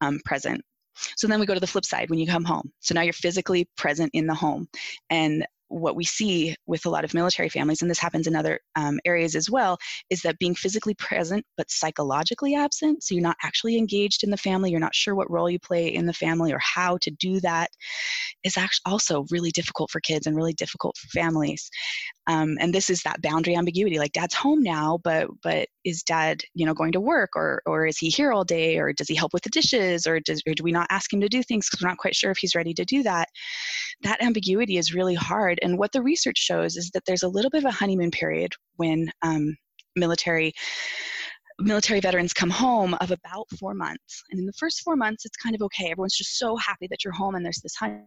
um, 0.00 0.20
present 0.24 0.62
so 1.16 1.26
then 1.26 1.40
we 1.40 1.46
go 1.46 1.54
to 1.54 1.60
the 1.60 1.66
flip 1.66 1.84
side 1.84 2.10
when 2.10 2.18
you 2.18 2.26
come 2.26 2.44
home. 2.44 2.70
So 2.80 2.94
now 2.94 3.00
you're 3.00 3.14
physically 3.14 3.68
present 3.76 4.10
in 4.12 4.26
the 4.26 4.34
home. 4.34 4.68
And 5.10 5.46
what 5.72 5.96
we 5.96 6.04
see 6.04 6.54
with 6.66 6.84
a 6.86 6.90
lot 6.90 7.04
of 7.04 7.14
military 7.14 7.48
families, 7.48 7.82
and 7.82 7.90
this 7.90 7.98
happens 7.98 8.26
in 8.26 8.36
other 8.36 8.60
um, 8.76 9.00
areas 9.04 9.34
as 9.34 9.50
well, 9.50 9.78
is 10.10 10.20
that 10.22 10.38
being 10.38 10.54
physically 10.54 10.94
present 10.94 11.44
but 11.56 11.70
psychologically 11.70 12.54
absent, 12.54 13.02
so 13.02 13.14
you're 13.14 13.22
not 13.22 13.36
actually 13.42 13.76
engaged 13.78 14.22
in 14.22 14.30
the 14.30 14.36
family, 14.36 14.70
you're 14.70 14.80
not 14.80 14.94
sure 14.94 15.14
what 15.14 15.30
role 15.30 15.50
you 15.50 15.58
play 15.58 15.88
in 15.88 16.06
the 16.06 16.12
family 16.12 16.52
or 16.52 16.60
how 16.60 16.98
to 16.98 17.10
do 17.10 17.40
that, 17.40 17.70
is 18.44 18.56
actually 18.56 18.82
also 18.92 19.24
really 19.30 19.50
difficult 19.50 19.90
for 19.90 20.00
kids 20.00 20.26
and 20.26 20.36
really 20.36 20.52
difficult 20.52 20.96
for 20.96 21.08
families. 21.08 21.70
Um, 22.28 22.56
and 22.60 22.72
this 22.72 22.90
is 22.90 23.02
that 23.02 23.22
boundary 23.22 23.56
ambiguity, 23.56 23.98
like 23.98 24.12
dad's 24.12 24.34
home 24.34 24.62
now, 24.62 25.00
but 25.02 25.28
but 25.42 25.68
is 25.84 26.02
dad, 26.02 26.42
you 26.54 26.64
know, 26.64 26.74
going 26.74 26.92
to 26.92 27.00
work 27.00 27.30
or 27.34 27.62
or 27.66 27.86
is 27.86 27.98
he 27.98 28.08
here 28.08 28.32
all 28.32 28.44
day 28.44 28.78
or 28.78 28.92
does 28.92 29.08
he 29.08 29.14
help 29.14 29.32
with 29.32 29.42
the 29.42 29.50
dishes 29.50 30.06
or 30.06 30.20
does 30.20 30.42
or 30.46 30.54
do 30.54 30.62
we 30.62 30.72
not 30.72 30.86
ask 30.90 31.12
him 31.12 31.20
to 31.20 31.28
do 31.28 31.42
things 31.42 31.68
because 31.68 31.82
we're 31.82 31.88
not 31.88 31.98
quite 31.98 32.14
sure 32.14 32.30
if 32.30 32.38
he's 32.38 32.54
ready 32.54 32.74
to 32.74 32.84
do 32.84 33.02
that? 33.02 33.28
That 34.02 34.22
ambiguity 34.22 34.78
is 34.78 34.94
really 34.94 35.14
hard 35.14 35.58
and 35.62 35.78
what 35.78 35.92
the 35.92 36.02
research 36.02 36.38
shows 36.38 36.76
is 36.76 36.90
that 36.90 37.02
there's 37.06 37.22
a 37.22 37.28
little 37.28 37.50
bit 37.50 37.64
of 37.64 37.68
a 37.68 37.70
honeymoon 37.70 38.10
period 38.10 38.52
when 38.76 39.10
um, 39.22 39.56
military 39.96 40.52
military 41.60 42.00
veterans 42.00 42.32
come 42.32 42.50
home 42.50 42.94
of 42.94 43.10
about 43.10 43.46
four 43.58 43.74
months. 43.74 44.22
And 44.30 44.40
in 44.40 44.46
the 44.46 44.52
first 44.54 44.80
four 44.82 44.96
months, 44.96 45.24
it's 45.24 45.36
kind 45.36 45.54
of 45.54 45.62
okay. 45.62 45.90
Everyone's 45.90 46.16
just 46.16 46.38
so 46.38 46.56
happy 46.56 46.88
that 46.90 47.04
you're 47.04 47.12
home 47.12 47.34
and 47.34 47.44
there's 47.44 47.60
this 47.62 47.76
honeymoon. 47.76 48.06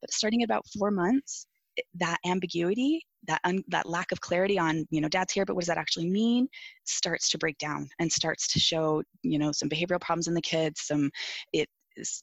But 0.00 0.12
starting 0.12 0.42
at 0.42 0.46
about 0.46 0.66
four 0.76 0.90
months, 0.90 1.46
that 1.94 2.18
ambiguity, 2.26 3.00
that 3.26 3.40
un, 3.44 3.62
that 3.68 3.88
lack 3.88 4.12
of 4.12 4.20
clarity 4.20 4.58
on, 4.58 4.84
you 4.90 5.00
know, 5.00 5.08
dad's 5.08 5.32
here, 5.32 5.44
but 5.44 5.54
what 5.54 5.62
does 5.62 5.68
that 5.68 5.78
actually 5.78 6.08
mean, 6.08 6.48
starts 6.84 7.30
to 7.30 7.38
break 7.38 7.58
down 7.58 7.88
and 7.98 8.10
starts 8.10 8.52
to 8.52 8.58
show, 8.58 9.02
you 9.22 9.38
know, 9.38 9.52
some 9.52 9.68
behavioral 9.68 10.00
problems 10.00 10.28
in 10.28 10.34
the 10.34 10.42
kids. 10.42 10.82
Some 10.82 11.10
it 11.52 11.68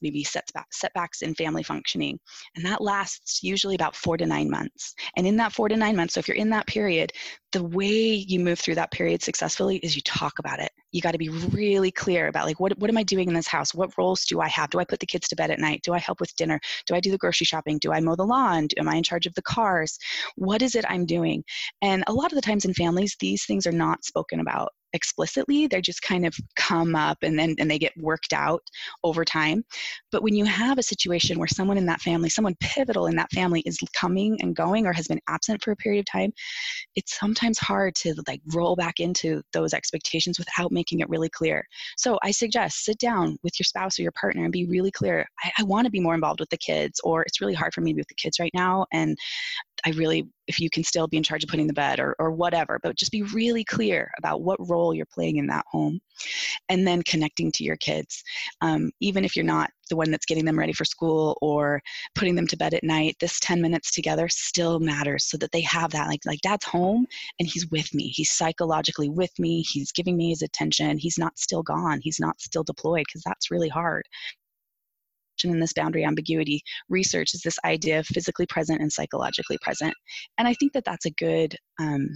maybe 0.02 0.24
setback, 0.24 0.66
setbacks 0.72 1.22
in 1.22 1.34
family 1.34 1.62
functioning. 1.62 2.18
And 2.54 2.64
that 2.64 2.80
lasts 2.80 3.42
usually 3.42 3.74
about 3.74 3.96
four 3.96 4.16
to 4.16 4.26
nine 4.26 4.50
months. 4.50 4.94
And 5.16 5.26
in 5.26 5.36
that 5.36 5.52
four 5.52 5.68
to 5.68 5.76
nine 5.76 5.96
months, 5.96 6.14
so 6.14 6.20
if 6.20 6.28
you're 6.28 6.36
in 6.36 6.50
that 6.50 6.66
period, 6.66 7.12
the 7.56 7.64
way 7.64 8.12
you 8.28 8.38
move 8.38 8.58
through 8.58 8.74
that 8.74 8.90
period 8.90 9.22
successfully 9.22 9.78
is 9.78 9.96
you 9.96 10.02
talk 10.02 10.38
about 10.38 10.60
it. 10.60 10.70
You 10.92 11.00
got 11.00 11.12
to 11.12 11.18
be 11.18 11.30
really 11.30 11.90
clear 11.90 12.28
about 12.28 12.44
like, 12.44 12.60
what, 12.60 12.76
what 12.78 12.90
am 12.90 12.98
I 12.98 13.02
doing 13.02 13.28
in 13.28 13.34
this 13.34 13.48
house? 13.48 13.72
What 13.72 13.96
roles 13.96 14.26
do 14.26 14.42
I 14.42 14.48
have? 14.48 14.68
Do 14.68 14.78
I 14.78 14.84
put 14.84 15.00
the 15.00 15.06
kids 15.06 15.26
to 15.28 15.36
bed 15.36 15.50
at 15.50 15.58
night? 15.58 15.80
Do 15.82 15.94
I 15.94 15.98
help 15.98 16.20
with 16.20 16.36
dinner? 16.36 16.60
Do 16.86 16.94
I 16.94 17.00
do 17.00 17.10
the 17.10 17.16
grocery 17.16 17.46
shopping? 17.46 17.78
Do 17.78 17.94
I 17.94 18.00
mow 18.00 18.14
the 18.14 18.26
lawn? 18.26 18.68
Am 18.76 18.90
I 18.90 18.96
in 18.96 19.02
charge 19.02 19.24
of 19.24 19.32
the 19.36 19.42
cars? 19.42 19.98
What 20.34 20.60
is 20.60 20.74
it 20.74 20.84
I'm 20.86 21.06
doing? 21.06 21.44
And 21.80 22.04
a 22.08 22.12
lot 22.12 22.30
of 22.30 22.36
the 22.36 22.42
times 22.42 22.66
in 22.66 22.74
families, 22.74 23.16
these 23.20 23.46
things 23.46 23.66
are 23.66 23.72
not 23.72 24.04
spoken 24.04 24.40
about 24.40 24.68
explicitly 24.96 25.66
they 25.66 25.80
just 25.80 26.02
kind 26.02 26.26
of 26.26 26.34
come 26.56 26.96
up 26.96 27.18
and 27.22 27.38
then 27.38 27.54
and 27.58 27.70
they 27.70 27.78
get 27.78 27.92
worked 27.98 28.32
out 28.32 28.62
over 29.04 29.24
time 29.24 29.62
but 30.10 30.22
when 30.22 30.34
you 30.34 30.44
have 30.44 30.78
a 30.78 30.82
situation 30.82 31.38
where 31.38 31.46
someone 31.46 31.76
in 31.76 31.86
that 31.86 32.00
family 32.00 32.30
someone 32.30 32.56
pivotal 32.60 33.06
in 33.06 33.14
that 33.14 33.30
family 33.32 33.60
is 33.66 33.78
coming 33.94 34.36
and 34.40 34.56
going 34.56 34.86
or 34.86 34.92
has 34.92 35.06
been 35.06 35.20
absent 35.28 35.62
for 35.62 35.70
a 35.70 35.76
period 35.76 36.00
of 36.00 36.10
time 36.10 36.32
it's 36.94 37.18
sometimes 37.18 37.45
hard 37.54 37.94
to 37.96 38.14
like 38.26 38.40
roll 38.54 38.76
back 38.76 38.98
into 38.98 39.42
those 39.52 39.72
expectations 39.72 40.38
without 40.38 40.72
making 40.72 41.00
it 41.00 41.08
really 41.08 41.28
clear. 41.28 41.64
So 41.96 42.18
i 42.22 42.30
suggest 42.30 42.84
sit 42.84 42.98
down 42.98 43.36
with 43.42 43.58
your 43.58 43.64
spouse 43.64 43.98
or 43.98 44.02
your 44.02 44.12
partner 44.12 44.44
and 44.44 44.52
be 44.52 44.66
really 44.66 44.90
clear 44.90 45.26
i, 45.42 45.50
I 45.58 45.62
want 45.62 45.86
to 45.86 45.90
be 45.90 46.00
more 46.00 46.14
involved 46.14 46.40
with 46.40 46.50
the 46.50 46.56
kids 46.56 47.00
or 47.04 47.22
it's 47.22 47.40
really 47.40 47.54
hard 47.54 47.74
for 47.74 47.80
me 47.80 47.92
to 47.92 47.94
be 47.96 48.00
with 48.00 48.08
the 48.08 48.14
kids 48.14 48.38
right 48.38 48.50
now 48.54 48.86
and 48.92 49.16
I 49.84 49.90
really, 49.90 50.28
if 50.46 50.60
you 50.60 50.70
can 50.70 50.84
still 50.84 51.06
be 51.06 51.16
in 51.16 51.22
charge 51.22 51.44
of 51.44 51.50
putting 51.50 51.66
the 51.66 51.72
bed 51.72 52.00
or, 52.00 52.14
or 52.18 52.30
whatever, 52.30 52.78
but 52.82 52.96
just 52.96 53.12
be 53.12 53.22
really 53.22 53.64
clear 53.64 54.10
about 54.18 54.42
what 54.42 54.68
role 54.68 54.94
you're 54.94 55.06
playing 55.06 55.36
in 55.36 55.46
that 55.48 55.64
home. 55.70 56.00
And 56.68 56.86
then 56.86 57.02
connecting 57.02 57.52
to 57.52 57.64
your 57.64 57.76
kids. 57.76 58.22
Um, 58.62 58.90
even 59.00 59.24
if 59.24 59.36
you're 59.36 59.44
not 59.44 59.70
the 59.90 59.96
one 59.96 60.10
that's 60.10 60.24
getting 60.24 60.44
them 60.44 60.58
ready 60.58 60.72
for 60.72 60.84
school 60.84 61.36
or 61.42 61.80
putting 62.14 62.34
them 62.34 62.46
to 62.46 62.56
bed 62.56 62.74
at 62.74 62.82
night, 62.82 63.16
this 63.20 63.38
10 63.40 63.60
minutes 63.60 63.92
together 63.92 64.28
still 64.28 64.80
matters 64.80 65.26
so 65.26 65.36
that 65.36 65.52
they 65.52 65.60
have 65.60 65.90
that. 65.90 66.08
Like, 66.08 66.20
like 66.24 66.40
dad's 66.40 66.64
home 66.64 67.06
and 67.38 67.48
he's 67.48 67.68
with 67.70 67.92
me. 67.94 68.08
He's 68.08 68.30
psychologically 68.30 69.10
with 69.10 69.36
me. 69.38 69.62
He's 69.62 69.92
giving 69.92 70.16
me 70.16 70.30
his 70.30 70.42
attention. 70.42 70.98
He's 70.98 71.18
not 71.18 71.38
still 71.38 71.62
gone. 71.62 72.00
He's 72.02 72.18
not 72.18 72.40
still 72.40 72.64
deployed 72.64 73.04
because 73.06 73.22
that's 73.24 73.50
really 73.50 73.68
hard 73.68 74.06
in 75.44 75.60
this 75.60 75.72
boundary 75.72 76.04
ambiguity 76.04 76.62
research 76.88 77.34
is 77.34 77.42
this 77.42 77.58
idea 77.64 77.98
of 77.98 78.06
physically 78.06 78.46
present 78.46 78.80
and 78.80 78.92
psychologically 78.92 79.58
present. 79.62 79.94
And 80.38 80.48
I 80.48 80.54
think 80.54 80.72
that 80.72 80.84
that's 80.84 81.06
a 81.06 81.10
good 81.10 81.56
um, 81.80 82.08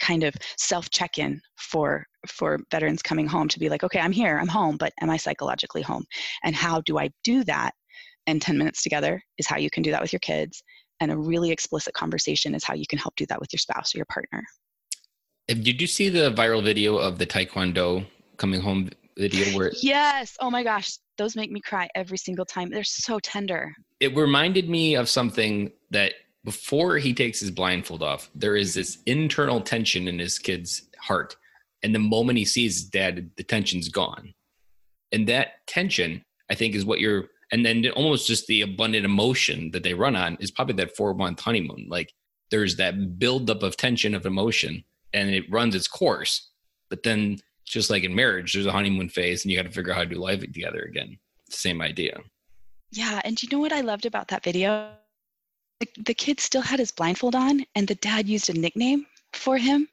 kind 0.00 0.24
of 0.24 0.34
self 0.58 0.90
check-in 0.90 1.40
for 1.58 2.04
for 2.28 2.58
veterans 2.70 3.02
coming 3.02 3.26
home 3.26 3.48
to 3.48 3.58
be 3.58 3.70
like 3.70 3.82
okay 3.82 3.98
i'm 3.98 4.12
here 4.12 4.38
i'm 4.38 4.48
home 4.48 4.76
but 4.76 4.92
am 5.00 5.08
i 5.08 5.16
psychologically 5.16 5.80
home? 5.80 6.04
And 6.44 6.54
how 6.54 6.82
do 6.82 6.98
i 6.98 7.08
do 7.24 7.44
that 7.44 7.72
and 8.26 8.42
10 8.42 8.58
minutes 8.58 8.82
together 8.82 9.22
is 9.38 9.46
how 9.46 9.56
you 9.56 9.70
can 9.70 9.82
do 9.82 9.90
that 9.90 10.02
with 10.02 10.12
your 10.12 10.20
kids. 10.20 10.62
And 11.00 11.12
a 11.12 11.16
really 11.16 11.50
explicit 11.50 11.94
conversation 11.94 12.54
is 12.54 12.64
how 12.64 12.74
you 12.74 12.86
can 12.88 12.98
help 12.98 13.14
do 13.16 13.26
that 13.26 13.40
with 13.40 13.52
your 13.52 13.58
spouse 13.58 13.94
or 13.94 13.98
your 13.98 14.06
partner. 14.06 14.42
Did 15.48 15.80
you 15.80 15.86
see 15.86 16.08
the 16.08 16.32
viral 16.32 16.62
video 16.62 16.96
of 16.96 17.18
the 17.18 17.26
taekwondo 17.26 18.06
coming 18.36 18.60
home 18.60 18.90
video 19.18 19.56
where 19.56 19.72
yes. 19.80 20.36
Oh 20.40 20.50
my 20.50 20.62
gosh. 20.62 20.98
Those 21.18 21.36
make 21.36 21.50
me 21.50 21.60
cry 21.60 21.88
every 21.94 22.18
single 22.18 22.44
time. 22.44 22.70
They're 22.70 22.84
so 22.84 23.18
tender. 23.18 23.74
It 24.00 24.14
reminded 24.14 24.68
me 24.68 24.94
of 24.96 25.08
something 25.08 25.72
that 25.90 26.12
before 26.44 26.98
he 26.98 27.14
takes 27.14 27.40
his 27.40 27.50
blindfold 27.50 28.02
off 28.02 28.30
there 28.34 28.54
is 28.54 28.74
this 28.74 28.98
internal 29.06 29.60
tension 29.60 30.08
in 30.08 30.18
his 30.18 30.38
kid's 30.38 30.88
heart. 31.00 31.36
And 31.82 31.94
the 31.94 32.00
moment 32.00 32.38
he 32.38 32.44
sees 32.44 32.76
his 32.76 32.84
dad 32.84 33.30
the 33.36 33.42
tension's 33.42 33.88
gone. 33.88 34.34
And 35.12 35.26
that 35.28 35.66
tension 35.66 36.22
i 36.50 36.54
think 36.54 36.74
is 36.74 36.84
what 36.84 37.00
you're 37.00 37.28
and 37.52 37.64
then 37.64 37.86
almost 37.90 38.26
just 38.26 38.46
the 38.46 38.62
abundant 38.62 39.04
emotion 39.04 39.70
that 39.70 39.82
they 39.82 39.94
run 39.94 40.16
on 40.16 40.36
is 40.40 40.50
probably 40.50 40.74
that 40.76 40.96
four 40.96 41.14
month 41.14 41.40
honeymoon. 41.40 41.86
Like 41.88 42.12
there's 42.50 42.76
that 42.76 43.18
buildup 43.18 43.62
of 43.62 43.76
tension 43.76 44.14
of 44.14 44.26
emotion 44.26 44.84
and 45.12 45.30
it 45.30 45.50
runs 45.50 45.74
its 45.74 45.88
course. 45.88 46.50
But 46.90 47.02
then 47.02 47.38
just 47.66 47.90
like 47.90 48.04
in 48.04 48.14
marriage, 48.14 48.54
there's 48.54 48.66
a 48.66 48.72
honeymoon 48.72 49.08
phase 49.08 49.44
and 49.44 49.50
you 49.50 49.58
got 49.58 49.66
to 49.66 49.72
figure 49.72 49.92
out 49.92 49.96
how 49.96 50.04
to 50.04 50.10
do 50.10 50.16
life 50.16 50.40
together 50.40 50.82
again. 50.82 51.18
Same 51.50 51.82
idea. 51.82 52.18
Yeah. 52.92 53.20
And 53.24 53.42
you 53.42 53.48
know 53.50 53.58
what 53.58 53.72
I 53.72 53.80
loved 53.80 54.06
about 54.06 54.28
that 54.28 54.44
video? 54.44 54.90
The, 55.80 55.88
the 56.06 56.14
kid 56.14 56.40
still 56.40 56.62
had 56.62 56.78
his 56.78 56.92
blindfold 56.92 57.34
on 57.34 57.64
and 57.74 57.86
the 57.86 57.96
dad 57.96 58.28
used 58.28 58.48
a 58.48 58.54
nickname 58.54 59.06
for 59.32 59.58
him. 59.58 59.88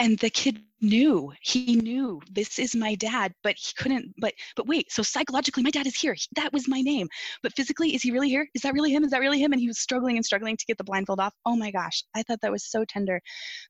And 0.00 0.18
the 0.18 0.30
kid 0.30 0.62
knew, 0.80 1.30
he 1.42 1.76
knew 1.76 2.22
this 2.32 2.58
is 2.58 2.74
my 2.74 2.94
dad, 2.94 3.34
but 3.42 3.54
he 3.56 3.74
couldn't, 3.76 4.14
but, 4.18 4.32
but 4.56 4.66
wait, 4.66 4.90
so 4.90 5.02
psychologically, 5.02 5.62
my 5.62 5.70
dad 5.70 5.86
is 5.86 5.94
here. 5.94 6.16
That 6.36 6.54
was 6.54 6.66
my 6.66 6.80
name. 6.80 7.06
But 7.42 7.52
physically, 7.54 7.94
is 7.94 8.00
he 8.02 8.10
really 8.10 8.30
here? 8.30 8.48
Is 8.54 8.62
that 8.62 8.72
really 8.72 8.90
him? 8.90 9.04
Is 9.04 9.10
that 9.10 9.20
really 9.20 9.38
him? 9.38 9.52
And 9.52 9.60
he 9.60 9.68
was 9.68 9.78
struggling 9.78 10.16
and 10.16 10.24
struggling 10.24 10.56
to 10.56 10.64
get 10.64 10.78
the 10.78 10.84
blindfold 10.84 11.20
off. 11.20 11.34
Oh 11.44 11.54
my 11.54 11.70
gosh. 11.70 12.02
I 12.16 12.22
thought 12.22 12.40
that 12.40 12.50
was 12.50 12.64
so 12.64 12.86
tender. 12.86 13.20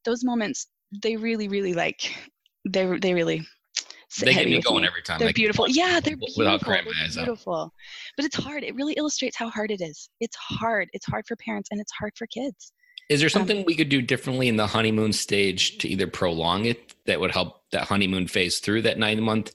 Those 0.05 0.22
moments, 0.22 0.68
they 1.03 1.16
really, 1.16 1.48
really 1.48 1.74
like 1.74 2.14
they 2.68 2.98
they 2.98 3.14
really 3.14 3.46
they 4.18 4.34
get 4.34 4.46
me 4.46 4.61
going 4.61 4.82
me. 4.82 4.88
every 4.88 5.02
time. 5.02 5.18
They're 5.18 5.28
like, 5.28 5.36
beautiful. 5.36 5.68
Yeah, 5.68 6.00
they're 6.00 6.16
beautiful. 6.16 6.44
Without 6.44 6.62
crying 6.62 6.84
my 6.84 6.92
eyes 7.04 7.16
beautiful. 7.16 7.54
Out. 7.54 7.72
But 8.16 8.26
it's 8.26 8.36
hard. 8.36 8.64
It 8.64 8.74
really 8.74 8.94
illustrates 8.94 9.36
how 9.36 9.48
hard 9.50 9.70
it 9.70 9.80
is. 9.80 10.08
It's 10.20 10.36
hard. 10.36 10.88
It's 10.92 11.06
hard 11.06 11.26
for 11.26 11.36
parents 11.36 11.68
and 11.70 11.80
it's 11.80 11.92
hard 11.92 12.12
for 12.16 12.26
kids. 12.26 12.72
Is 13.08 13.20
there 13.20 13.26
um, 13.26 13.30
something 13.30 13.58
um, 13.58 13.64
we 13.66 13.76
could 13.76 13.88
do 13.88 14.02
differently 14.02 14.48
in 14.48 14.56
the 14.56 14.66
honeymoon 14.66 15.12
stage 15.12 15.78
to 15.78 15.88
either 15.88 16.06
prolong 16.06 16.64
it 16.64 16.94
that 17.06 17.20
would 17.20 17.30
help 17.30 17.62
that 17.72 17.84
honeymoon 17.84 18.26
phase 18.26 18.58
through 18.58 18.82
that 18.82 18.98
nine 18.98 19.22
month 19.22 19.54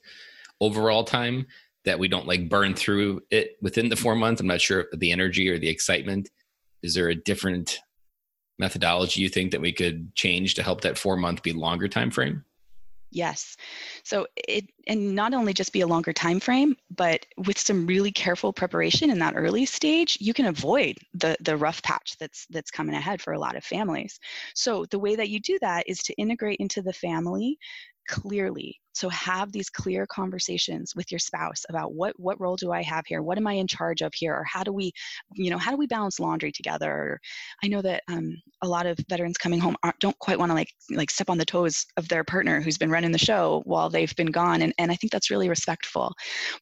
overall 0.61 1.03
time 1.03 1.47
that 1.83 1.99
we 1.99 2.07
don't 2.07 2.27
like 2.27 2.49
burn 2.49 2.73
through 2.73 3.21
it 3.31 3.57
within 3.61 3.89
the 3.89 3.95
four 3.95 4.15
months? 4.15 4.39
I'm 4.39 4.47
not 4.47 4.61
sure 4.61 4.85
the 4.93 5.11
energy 5.11 5.49
or 5.49 5.59
the 5.59 5.69
excitement. 5.69 6.29
Is 6.81 6.93
there 6.93 7.09
a 7.09 7.15
different 7.15 7.79
methodology 8.57 9.21
you 9.21 9.29
think 9.29 9.51
that 9.51 9.61
we 9.61 9.73
could 9.73 10.15
change 10.15 10.53
to 10.55 10.63
help 10.63 10.81
that 10.81 10.97
four 10.97 11.17
month 11.17 11.43
be 11.43 11.51
longer 11.51 11.89
time 11.89 12.09
frame? 12.09 12.45
Yes. 13.15 13.55
So 14.03 14.27
it 14.35 14.65
and 14.87 15.15
not 15.15 15.33
only 15.33 15.53
just 15.53 15.71
be 15.71 15.79
a 15.79 15.87
longer 15.87 16.11
time 16.11 16.41
frame, 16.41 16.75
but 16.93 17.25
with 17.37 17.57
some 17.57 17.87
really 17.87 18.11
careful 18.11 18.51
preparation 18.51 19.09
in 19.09 19.19
that 19.19 19.35
early 19.37 19.65
stage, 19.65 20.17
you 20.19 20.33
can 20.33 20.47
avoid 20.47 20.97
the 21.13 21.37
the 21.39 21.55
rough 21.55 21.81
patch 21.81 22.17
that's 22.19 22.45
that's 22.49 22.71
coming 22.71 22.93
ahead 22.93 23.21
for 23.21 23.31
a 23.31 23.39
lot 23.39 23.55
of 23.55 23.63
families. 23.63 24.19
So 24.53 24.83
the 24.85 24.99
way 24.99 25.15
that 25.15 25.29
you 25.29 25.39
do 25.39 25.57
that 25.61 25.87
is 25.87 26.03
to 26.03 26.13
integrate 26.15 26.59
into 26.59 26.81
the 26.81 26.91
family 26.91 27.57
clearly 28.09 28.81
so 28.95 29.09
have 29.09 29.51
these 29.51 29.69
clear 29.69 30.07
conversations 30.07 30.95
with 30.95 31.11
your 31.11 31.19
spouse 31.19 31.65
about 31.69 31.93
what 31.93 32.17
what 32.19 32.39
role 32.39 32.55
do 32.55 32.71
i 32.71 32.81
have 32.81 33.05
here? 33.05 33.21
What 33.21 33.37
am 33.37 33.47
i 33.47 33.53
in 33.53 33.67
charge 33.67 34.01
of 34.01 34.13
here? 34.13 34.33
Or 34.33 34.43
how 34.45 34.63
do 34.63 34.71
we 34.71 34.93
you 35.33 35.49
know 35.49 35.57
how 35.57 35.71
do 35.71 35.77
we 35.77 35.87
balance 35.87 36.19
laundry 36.19 36.51
together? 36.51 36.91
Or 36.91 37.19
i 37.63 37.67
know 37.67 37.81
that 37.81 38.03
um, 38.07 38.35
a 38.61 38.67
lot 38.67 38.85
of 38.85 38.97
veterans 39.09 39.37
coming 39.37 39.59
home 39.59 39.75
don't 39.99 40.17
quite 40.19 40.39
want 40.39 40.49
to 40.49 40.53
like 40.55 40.73
like 40.91 41.11
step 41.11 41.29
on 41.29 41.37
the 41.37 41.45
toes 41.45 41.85
of 41.97 42.07
their 42.07 42.23
partner 42.23 42.61
who's 42.61 42.77
been 42.77 42.89
running 42.89 43.11
the 43.11 43.17
show 43.17 43.61
while 43.65 43.89
they've 43.89 44.15
been 44.15 44.31
gone 44.31 44.61
and, 44.61 44.73
and 44.77 44.91
i 44.91 44.95
think 44.95 45.11
that's 45.11 45.29
really 45.29 45.49
respectful. 45.49 46.13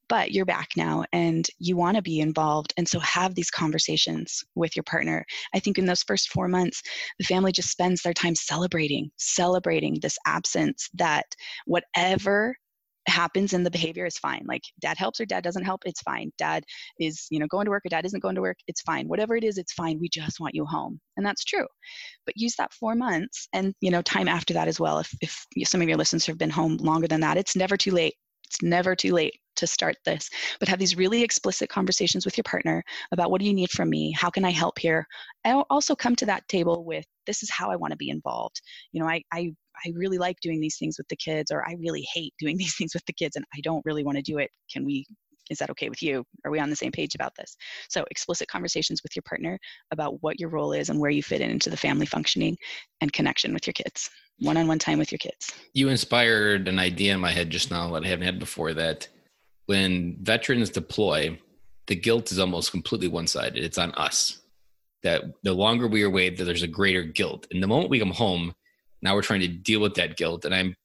But 0.09 0.31
you're 0.31 0.45
back 0.45 0.69
now 0.75 1.05
and 1.13 1.47
you 1.59 1.77
want 1.77 1.97
to 1.97 2.01
be 2.01 2.19
involved 2.19 2.73
and 2.77 2.87
so 2.87 2.99
have 2.99 3.35
these 3.35 3.51
conversations 3.51 4.43
with 4.55 4.75
your 4.75 4.83
partner. 4.83 5.25
I 5.53 5.59
think 5.59 5.77
in 5.77 5.85
those 5.85 6.03
first 6.03 6.29
four 6.29 6.47
months 6.47 6.81
the 7.19 7.25
family 7.25 7.51
just 7.51 7.69
spends 7.69 8.01
their 8.01 8.13
time 8.13 8.35
celebrating 8.35 9.11
celebrating 9.17 9.99
this 10.01 10.17
absence 10.25 10.89
that 10.95 11.25
whatever 11.65 12.22
whatever 12.23 12.55
happens 13.07 13.51
in 13.51 13.63
the 13.63 13.71
behavior 13.71 14.05
is 14.05 14.17
fine. 14.17 14.45
Like 14.47 14.61
dad 14.79 14.97
helps 14.97 15.19
or 15.19 15.25
dad 15.25 15.43
doesn't 15.43 15.65
help 15.65 15.81
it's 15.85 16.01
fine. 16.01 16.31
Dad 16.37 16.63
is 16.99 17.27
you 17.29 17.39
know 17.39 17.47
going 17.47 17.65
to 17.65 17.71
work 17.71 17.85
or 17.85 17.89
dad 17.89 18.05
isn't 18.05 18.21
going 18.21 18.35
to 18.35 18.41
work 18.41 18.57
it's 18.67 18.81
fine. 18.81 19.09
Whatever 19.09 19.35
it 19.35 19.43
is 19.43 19.57
it's 19.57 19.73
fine. 19.73 19.99
We 19.99 20.07
just 20.07 20.39
want 20.39 20.55
you 20.55 20.65
home. 20.65 20.99
And 21.17 21.25
that's 21.25 21.43
true. 21.43 21.67
But 22.25 22.35
use 22.37 22.55
that 22.55 22.73
four 22.73 22.95
months 22.95 23.47
and 23.53 23.73
you 23.81 23.91
know 23.91 24.01
time 24.01 24.29
after 24.29 24.53
that 24.53 24.69
as 24.69 24.79
well. 24.79 24.99
If, 24.99 25.13
if 25.21 25.45
some 25.67 25.81
of 25.81 25.89
your 25.89 25.97
listeners 25.97 26.25
have 26.27 26.37
been 26.37 26.49
home 26.49 26.77
longer 26.77 27.07
than 27.07 27.21
that 27.21 27.37
it's 27.37 27.55
never 27.57 27.75
too 27.75 27.91
late. 27.91 28.15
It's 28.45 28.61
never 28.61 28.95
too 28.95 29.13
late 29.13 29.33
to 29.55 29.67
start 29.67 29.95
this. 30.05 30.29
But 30.59 30.69
have 30.69 30.79
these 30.79 30.95
really 30.95 31.23
explicit 31.23 31.69
conversations 31.69 32.23
with 32.23 32.37
your 32.37 32.43
partner 32.43 32.83
about 33.11 33.31
what 33.31 33.41
do 33.41 33.47
you 33.47 33.53
need 33.53 33.71
from 33.71 33.89
me? 33.89 34.13
How 34.15 34.29
can 34.29 34.45
i 34.45 34.51
help 34.51 34.79
here? 34.79 35.05
And 35.43 35.63
also 35.69 35.93
come 35.95 36.15
to 36.17 36.25
that 36.27 36.47
table 36.47 36.85
with 36.85 37.05
this 37.27 37.43
is 37.43 37.49
how 37.49 37.69
i 37.69 37.75
want 37.75 37.91
to 37.91 37.97
be 37.97 38.09
involved. 38.09 38.61
You 38.93 39.01
know 39.01 39.09
i 39.09 39.21
i 39.33 39.53
I 39.85 39.91
really 39.95 40.17
like 40.17 40.39
doing 40.41 40.59
these 40.59 40.77
things 40.77 40.97
with 40.97 41.07
the 41.07 41.15
kids, 41.15 41.51
or 41.51 41.67
I 41.67 41.75
really 41.79 42.07
hate 42.13 42.33
doing 42.39 42.57
these 42.63 42.75
things 42.75 42.93
with 42.93 43.05
the 43.05 43.13
kids 43.13 43.35
and 43.35 43.45
I 43.53 43.59
don't 43.61 43.85
really 43.85 44.03
want 44.03 44.17
to 44.17 44.23
do 44.23 44.37
it. 44.37 44.49
Can 44.71 44.85
we, 44.85 45.05
is 45.49 45.57
that 45.59 45.69
okay 45.71 45.89
with 45.89 46.01
you? 46.01 46.23
Are 46.45 46.51
we 46.51 46.59
on 46.59 46.69
the 46.69 46.75
same 46.75 46.91
page 46.91 47.15
about 47.15 47.33
this? 47.37 47.55
So, 47.89 48.05
explicit 48.09 48.47
conversations 48.47 49.01
with 49.03 49.15
your 49.15 49.23
partner 49.23 49.59
about 49.91 50.21
what 50.21 50.39
your 50.39 50.49
role 50.49 50.73
is 50.73 50.89
and 50.89 50.99
where 50.99 51.11
you 51.11 51.21
fit 51.21 51.41
in 51.41 51.51
into 51.51 51.69
the 51.69 51.77
family 51.77 52.05
functioning 52.05 52.57
and 53.01 53.11
connection 53.11 53.53
with 53.53 53.67
your 53.67 53.73
kids, 53.73 54.09
one 54.39 54.57
on 54.57 54.67
one 54.67 54.79
time 54.79 54.99
with 54.99 55.11
your 55.11 55.19
kids. 55.19 55.51
You 55.73 55.89
inspired 55.89 56.67
an 56.67 56.79
idea 56.79 57.13
in 57.13 57.19
my 57.19 57.31
head 57.31 57.49
just 57.49 57.71
now 57.71 57.91
that 57.91 58.05
I 58.05 58.07
haven't 58.07 58.25
had 58.25 58.39
before 58.39 58.73
that 58.73 59.07
when 59.65 60.17
veterans 60.21 60.69
deploy, 60.69 61.39
the 61.87 61.95
guilt 61.95 62.31
is 62.31 62.39
almost 62.39 62.71
completely 62.71 63.07
one 63.07 63.27
sided. 63.27 63.63
It's 63.63 63.77
on 63.77 63.91
us. 63.93 64.39
That 65.03 65.23
the 65.43 65.53
longer 65.53 65.87
we 65.87 66.03
are 66.03 66.07
away, 66.07 66.29
that 66.29 66.43
there's 66.43 66.63
a 66.63 66.67
greater 66.67 67.03
guilt. 67.03 67.47
And 67.51 67.61
the 67.61 67.67
moment 67.67 67.89
we 67.89 67.99
come 67.99 68.11
home, 68.11 68.53
now 69.03 69.13
we're 69.13 69.21
trying 69.21 69.41
to 69.41 69.47
deal 69.47 69.81
with 69.81 69.93
that 69.95 70.17
guilt 70.17 70.45
and 70.45 70.55
i'm 70.55 70.75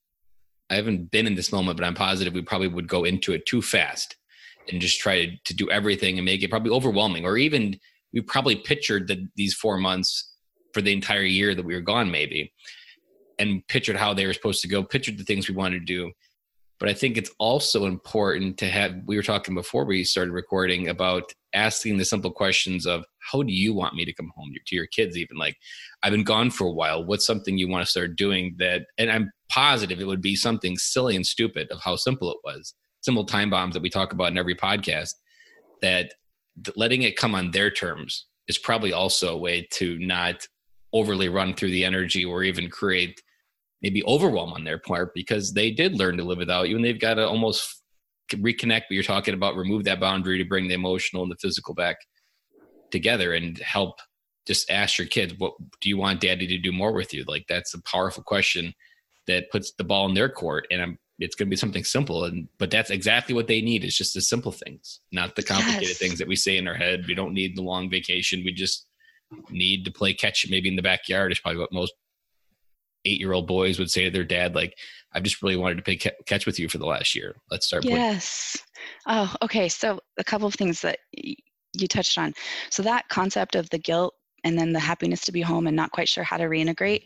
i 0.71 0.75
haven't 0.75 1.11
been 1.11 1.27
in 1.27 1.35
this 1.35 1.53
moment 1.53 1.79
but 1.79 1.87
i'm 1.87 1.95
positive 1.95 2.35
we 2.35 2.43
probably 2.43 2.69
would 2.69 2.89
go 2.89 3.05
into 3.05 3.33
it 3.33 3.47
too 3.47 3.63
fast 3.63 4.17
and 4.69 4.81
just 4.81 5.01
try 5.01 5.25
to, 5.25 5.33
to 5.45 5.55
do 5.55 5.71
everything 5.71 6.19
and 6.19 6.25
make 6.25 6.43
it 6.43 6.51
probably 6.51 6.71
overwhelming 6.71 7.25
or 7.25 7.39
even 7.39 7.79
we 8.13 8.21
probably 8.21 8.57
pictured 8.57 9.09
that 9.09 9.19
these 9.37 9.55
four 9.55 9.79
months 9.79 10.35
for 10.73 10.83
the 10.83 10.93
entire 10.93 11.23
year 11.23 11.55
that 11.55 11.65
we 11.65 11.75
were 11.75 11.81
gone 11.81 12.11
maybe 12.11 12.53
and 13.39 13.67
pictured 13.69 13.97
how 13.97 14.13
they 14.13 14.27
were 14.27 14.33
supposed 14.33 14.61
to 14.63 14.69
go 14.69 14.83
pictured 14.83 15.19
the 15.19 15.25
things 15.25 15.49
we 15.49 15.55
wanted 15.55 15.81
to 15.81 15.85
do. 15.85 16.11
But 16.79 16.89
i 16.89 16.93
think 16.93 17.17
it's 17.17 17.31
also 17.39 17.87
important 17.87 18.59
to 18.59 18.67
have 18.67 18.95
we 19.07 19.17
were 19.17 19.23
talking 19.23 19.55
before 19.55 19.85
we 19.85 20.05
started 20.05 20.33
recording 20.33 20.89
about 20.89 21.33
asking 21.55 21.97
the 21.97 22.05
simple 22.05 22.31
questions 22.31 22.87
of 22.87 23.05
how 23.31 23.43
do 23.43 23.53
you 23.53 23.75
want 23.75 23.95
me 23.95 24.05
to 24.05 24.13
come 24.13 24.31
home 24.35 24.53
to 24.67 24.75
your 24.75 24.87
kids 24.87 25.17
even? 25.17 25.37
Like 25.37 25.57
i've 26.03 26.13
been 26.13 26.25
gone 26.25 26.51
for 26.51 26.67
a 26.67 26.73
while. 26.73 27.05
What's 27.05 27.27
something 27.27 27.59
you 27.59 27.69
want 27.69 27.85
to 27.85 27.91
start 27.91 28.17
doing 28.17 28.55
that 28.59 28.83
and 28.99 29.11
i'm 29.11 29.31
positive 29.51 30.01
it 30.01 30.07
would 30.07 30.21
be 30.21 30.37
something 30.37 30.77
silly 30.77 31.17
and 31.17 31.27
stupid 31.27 31.71
of 31.71 31.81
how 31.81 31.97
simple 31.97 32.31
it 32.31 32.39
was. 32.45 32.75
Simple 33.01 33.25
time 33.25 33.51
bombs 33.51 33.75
that 33.75 33.83
we 33.83 33.91
talk 33.91 34.13
about 34.13 34.29
in 34.29 34.39
every 34.39 34.55
podcast 34.55 35.15
that 35.83 36.13
letting 36.77 37.03
it 37.03 37.17
come 37.17 37.35
on 37.35 37.51
their 37.51 37.71
terms 37.71 38.27
is 38.49 38.59
probably 38.59 38.93
also 38.93 39.35
a 39.35 39.39
way 39.39 39.67
to 39.73 39.99
not 39.99 40.47
overly 40.93 41.29
run 41.29 41.55
through 41.55 41.71
the 41.71 41.85
energy 41.85 42.25
or 42.25 42.43
even 42.43 42.69
create 42.69 43.23
maybe 43.83 44.03
overwhelm 44.05 44.53
on 44.53 44.65
their 44.65 44.79
part 44.79 45.13
because 45.15 45.53
they 45.53 45.71
did 45.71 45.99
learn 45.99 46.17
to 46.17 46.25
live 46.25 46.39
without 46.39 46.69
you 46.69 46.77
and 46.77 46.85
they've 46.85 47.01
got 47.01 47.15
to 47.15 47.27
almost 47.27 47.83
reconnect 48.35 48.83
what 48.83 48.91
you're 48.91 49.03
talking 49.03 49.35
about 49.35 49.57
remove 49.57 49.85
that 49.85 50.01
boundary 50.01 50.39
to 50.39 50.45
bring 50.45 50.67
the 50.67 50.75
emotional 50.75 51.23
and 51.23 51.31
the 51.31 51.37
physical 51.37 51.75
back 51.75 51.97
together 52.91 53.35
and 53.35 53.59
help 53.59 53.99
just 54.47 54.71
ask 54.71 54.99
your 54.99 55.07
kids 55.07 55.35
what 55.39 55.53
do 55.81 55.89
you 55.89 55.99
want 55.99 56.21
daddy 56.21 56.47
to 56.47 56.59
do 56.59 56.73
more 56.73 56.93
with 56.93 57.13
you? 57.13 57.25
Like 57.27 57.45
that's 57.49 57.75
a 57.75 57.83
powerful 57.83 58.23
question 58.23 58.75
that 59.27 59.51
puts 59.51 59.73
the 59.73 59.85
ball 59.85 60.09
in 60.09 60.15
their 60.15 60.29
court 60.29 60.67
and 60.71 60.81
i'm 60.81 60.99
it's 61.21 61.35
going 61.35 61.49
to 61.49 61.51
be 61.51 61.57
something 61.57 61.85
simple 61.85 62.25
and 62.25 62.49
but 62.59 62.71
that's 62.71 62.91
exactly 62.91 63.35
what 63.35 63.49
they 63.49 63.61
need. 63.61 63.85
It's 63.85 63.97
just 63.97 64.15
the 64.15 64.21
simple 64.21 64.53
things 64.53 65.01
not 65.13 65.37
the 65.37 65.43
complicated 65.43 65.89
yes. 65.89 65.99
things 65.99 66.19
that 66.19 66.29
we 66.29 66.37
say 66.37 66.57
in 66.57 66.69
our 66.69 66.75
head. 66.75 67.07
We 67.07 67.15
don't 67.15 67.35
need 67.35 67.57
the 67.57 67.63
long 67.63 67.91
vacation. 67.91 68.43
We 68.45 68.53
just 68.53 68.87
need 69.51 69.85
to 69.85 69.91
play 69.91 70.15
catch 70.15 70.47
maybe 70.49 70.69
in 70.69 70.77
the 70.77 70.83
backyard 70.83 71.33
is 71.33 71.41
probably 71.41 71.61
what 71.61 71.73
most 71.73 71.93
eight 73.05 73.21
year 73.21 73.33
old 73.33 73.47
boys 73.47 73.79
would 73.79 73.91
say 73.91 74.05
to 74.05 74.11
their 74.11 74.25
dad 74.25 74.55
like 74.55 74.75
i've 75.13 75.23
just 75.23 75.43
really 75.43 75.57
wanted 75.57 75.77
to 75.77 75.83
play 75.83 75.97
catch 75.97 76.47
with 76.47 76.59
you 76.59 76.69
for 76.69 76.79
the 76.79 76.87
last 76.87 77.15
year. 77.15 77.35
Let's 77.51 77.67
start 77.67 77.85
yes. 77.85 78.57
Playing. 79.05 79.21
oh 79.21 79.35
okay 79.43 79.69
so 79.69 80.01
a 80.19 80.25
couple 80.25 80.47
of 80.47 80.55
things 80.55 80.81
that 80.83 80.99
you 81.75 81.87
touched 81.87 82.19
on 82.19 82.33
so 82.71 82.83
that 82.83 83.09
concept 83.09 83.55
of 83.55 83.69
the 83.71 83.79
guilt 83.79 84.15
and 84.45 84.59
then 84.59 84.73
the 84.73 84.81
happiness 84.81 85.23
to 85.23 85.33
be 85.33 85.41
home 85.41 85.67
and 85.67 85.77
not 85.77 85.91
quite 85.91 86.09
sure 86.09 86.25
how 86.25 86.37
to 86.37 86.45
reintegrate. 86.45 87.03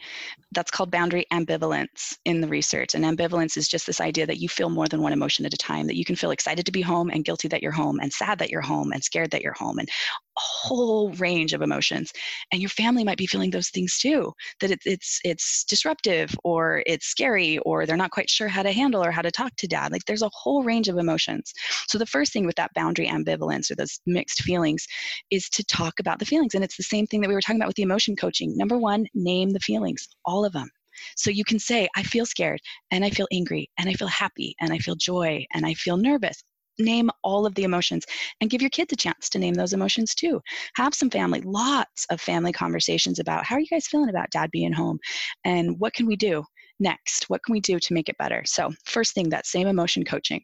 That's 0.52 0.70
called 0.70 0.90
boundary 0.90 1.24
ambivalence 1.32 2.16
in 2.24 2.40
the 2.40 2.48
research. 2.48 2.94
And 2.94 3.04
ambivalence 3.04 3.56
is 3.56 3.68
just 3.68 3.86
this 3.86 4.00
idea 4.00 4.26
that 4.26 4.38
you 4.38 4.48
feel 4.48 4.68
more 4.68 4.86
than 4.86 5.02
one 5.02 5.12
emotion 5.12 5.46
at 5.46 5.54
a 5.54 5.56
time, 5.56 5.86
that 5.86 5.96
you 5.96 6.04
can 6.04 6.16
feel 6.16 6.30
excited 6.30 6.66
to 6.66 6.72
be 6.72 6.82
home 6.82 7.10
and 7.10 7.24
guilty 7.24 7.48
that 7.48 7.62
you're 7.62 7.72
home 7.72 7.98
and 8.00 8.12
sad 8.12 8.38
that 8.38 8.50
you're 8.50 8.60
home 8.60 8.92
and 8.92 9.02
scared 9.02 9.30
that 9.30 9.42
you're 9.42 9.54
home 9.54 9.78
and 9.78 9.88
whole 10.36 11.10
range 11.12 11.52
of 11.52 11.62
emotions 11.62 12.12
and 12.52 12.60
your 12.60 12.70
family 12.70 13.04
might 13.04 13.18
be 13.18 13.26
feeling 13.26 13.50
those 13.50 13.68
things 13.68 13.98
too 13.98 14.32
that 14.60 14.70
it, 14.70 14.80
it's 14.84 15.20
it's 15.24 15.64
disruptive 15.64 16.34
or 16.44 16.82
it's 16.86 17.06
scary 17.06 17.58
or 17.58 17.84
they're 17.84 17.96
not 17.96 18.10
quite 18.10 18.30
sure 18.30 18.48
how 18.48 18.62
to 18.62 18.72
handle 18.72 19.04
or 19.04 19.10
how 19.10 19.22
to 19.22 19.30
talk 19.30 19.54
to 19.56 19.66
dad 19.66 19.92
like 19.92 20.04
there's 20.06 20.22
a 20.22 20.30
whole 20.32 20.62
range 20.62 20.88
of 20.88 20.98
emotions. 20.98 21.52
So 21.88 21.98
the 21.98 22.06
first 22.06 22.32
thing 22.32 22.46
with 22.46 22.56
that 22.56 22.72
boundary 22.74 23.06
ambivalence 23.06 23.70
or 23.70 23.74
those 23.74 24.00
mixed 24.06 24.42
feelings 24.42 24.86
is 25.30 25.48
to 25.50 25.64
talk 25.64 26.00
about 26.00 26.18
the 26.18 26.26
feelings 26.26 26.54
and 26.54 26.64
it's 26.64 26.76
the 26.76 26.82
same 26.82 27.06
thing 27.06 27.20
that 27.20 27.28
we 27.28 27.34
were 27.34 27.40
talking 27.40 27.60
about 27.60 27.68
with 27.68 27.76
the 27.76 27.82
emotion 27.82 28.16
coaching. 28.16 28.56
Number 28.56 28.78
one 28.78 29.06
name 29.14 29.50
the 29.50 29.60
feelings 29.60 30.08
all 30.24 30.44
of 30.44 30.52
them 30.52 30.70
so 31.16 31.30
you 31.30 31.44
can 31.44 31.58
say, 31.58 31.88
I 31.96 32.02
feel 32.02 32.26
scared 32.26 32.60
and 32.90 33.04
I 33.04 33.10
feel 33.10 33.26
angry 33.32 33.70
and 33.78 33.88
I 33.88 33.94
feel 33.94 34.08
happy 34.08 34.54
and 34.60 34.72
I 34.72 34.78
feel 34.78 34.94
joy 34.94 35.44
and 35.54 35.66
I 35.66 35.74
feel 35.74 35.96
nervous 35.96 36.44
name 36.78 37.10
all 37.22 37.46
of 37.46 37.54
the 37.54 37.64
emotions 37.64 38.04
and 38.40 38.50
give 38.50 38.62
your 38.62 38.70
kids 38.70 38.92
a 38.92 38.96
chance 38.96 39.28
to 39.30 39.38
name 39.38 39.54
those 39.54 39.72
emotions 39.72 40.14
too. 40.14 40.40
Have 40.76 40.94
some 40.94 41.10
family, 41.10 41.40
lots 41.42 42.06
of 42.10 42.20
family 42.20 42.52
conversations 42.52 43.18
about 43.18 43.44
how 43.44 43.56
are 43.56 43.60
you 43.60 43.66
guys 43.66 43.86
feeling 43.86 44.08
about 44.08 44.30
dad 44.30 44.50
being 44.50 44.72
home 44.72 44.98
and 45.44 45.78
what 45.78 45.94
can 45.94 46.06
we 46.06 46.16
do 46.16 46.44
next? 46.80 47.28
What 47.28 47.42
can 47.44 47.52
we 47.52 47.60
do 47.60 47.78
to 47.78 47.94
make 47.94 48.08
it 48.08 48.18
better? 48.18 48.42
So, 48.46 48.72
first 48.84 49.14
thing, 49.14 49.28
that 49.30 49.46
same 49.46 49.68
emotion 49.68 50.04
coaching. 50.04 50.42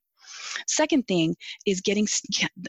Second 0.67 1.07
thing 1.09 1.37
is 1.67 1.81
getting, 1.81 2.07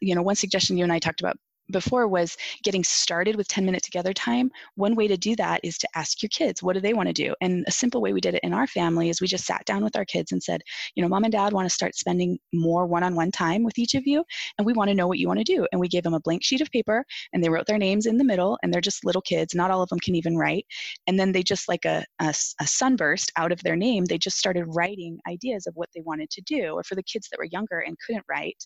you 0.02 0.16
know, 0.16 0.22
one 0.22 0.36
suggestion 0.36 0.78
you 0.78 0.84
and 0.84 0.94
I 0.94 1.00
talked 1.00 1.22
about 1.22 1.38
before 1.72 2.08
was 2.08 2.36
getting 2.64 2.84
started 2.84 3.36
with 3.36 3.48
10 3.48 3.66
minute 3.66 3.84
together 3.84 4.14
time. 4.14 4.52
One 4.76 4.96
way 4.96 5.08
to 5.08 5.18
do 5.18 5.36
that 5.36 5.62
is 5.64 5.78
to 5.80 5.88
ask 5.96 6.22
your 6.22 6.30
kids, 6.30 6.64
what 6.64 6.74
do 6.74 6.80
they 6.80 6.94
want 6.94 7.08
to 7.08 7.14
do? 7.14 7.34
And 7.42 7.64
a 7.68 7.72
simple 7.72 8.02
way 8.02 8.14
we 8.14 8.22
did 8.22 8.36
it 8.36 8.44
in 8.44 8.54
our 8.54 8.68
family 8.68 9.10
is 9.10 9.22
we 9.22 9.28
just 9.28 9.46
sat 9.46 9.66
down 9.66 9.84
with 9.84 9.96
our 9.96 10.06
kids 10.06 10.32
and 10.32 10.42
said, 10.42 10.62
you 10.96 11.04
know, 11.04 11.10
mom 11.10 11.24
and 11.24 11.32
dad 11.32 11.54
want 11.54 11.66
to 11.66 11.74
start 11.74 11.96
spending 11.96 12.40
more 12.54 12.86
one 12.86 13.04
on 13.04 13.16
one 13.16 13.32
time 13.32 13.64
with 13.64 13.78
each 13.78 13.96
of 13.96 14.06
you, 14.06 14.24
and 14.58 14.66
we 14.66 14.74
want 14.74 14.90
to 14.90 14.96
know 14.96 15.08
what 15.08 15.20
you 15.20 15.28
want 15.28 15.40
to 15.40 15.44
do. 15.44 15.68
And 15.72 15.80
we 15.80 15.88
gave 15.88 16.04
them 16.04 16.14
a 16.14 16.20
blank 16.20 16.44
sheet 16.44 16.62
of 16.62 16.72
paper 16.72 17.06
and 17.34 17.44
they 17.44 17.50
wrote 17.50 17.68
their 17.68 17.78
names 17.78 18.06
in 18.06 18.18
the 18.18 18.24
middle, 18.24 18.58
and 18.64 18.74
they're 18.74 18.82
just 18.82 19.06
little 19.06 19.22
kids. 19.22 19.56
Not 19.56 19.72
all 19.72 19.82
of 19.82 19.90
them 19.90 20.00
can 20.00 20.16
even 20.16 20.38
write. 20.38 20.66
And 21.08 21.20
then 21.20 21.32
they 21.32 21.44
just 21.44 21.68
like 21.68 21.86
a, 21.86 22.06
a, 22.20 22.34
a 22.60 22.68
sunburst 22.68 23.32
out 23.38 23.52
of 23.52 23.62
their 23.64 23.76
name, 23.76 24.06
they 24.06 24.18
just 24.18 24.38
started 24.38 24.66
writing 24.68 25.20
ideas 25.28 25.68
of 25.68 25.76
what 25.76 25.90
they 25.94 26.02
wanted 26.02 26.30
to 26.32 26.42
do. 26.42 26.74
Or 26.74 26.84
for 26.84 26.96
the 26.96 27.04
kids 27.04 27.28
that 27.30 27.38
were 27.38 27.46
younger 27.46 27.80
and 27.80 27.98
couldn't 28.06 28.26
write, 28.30 28.66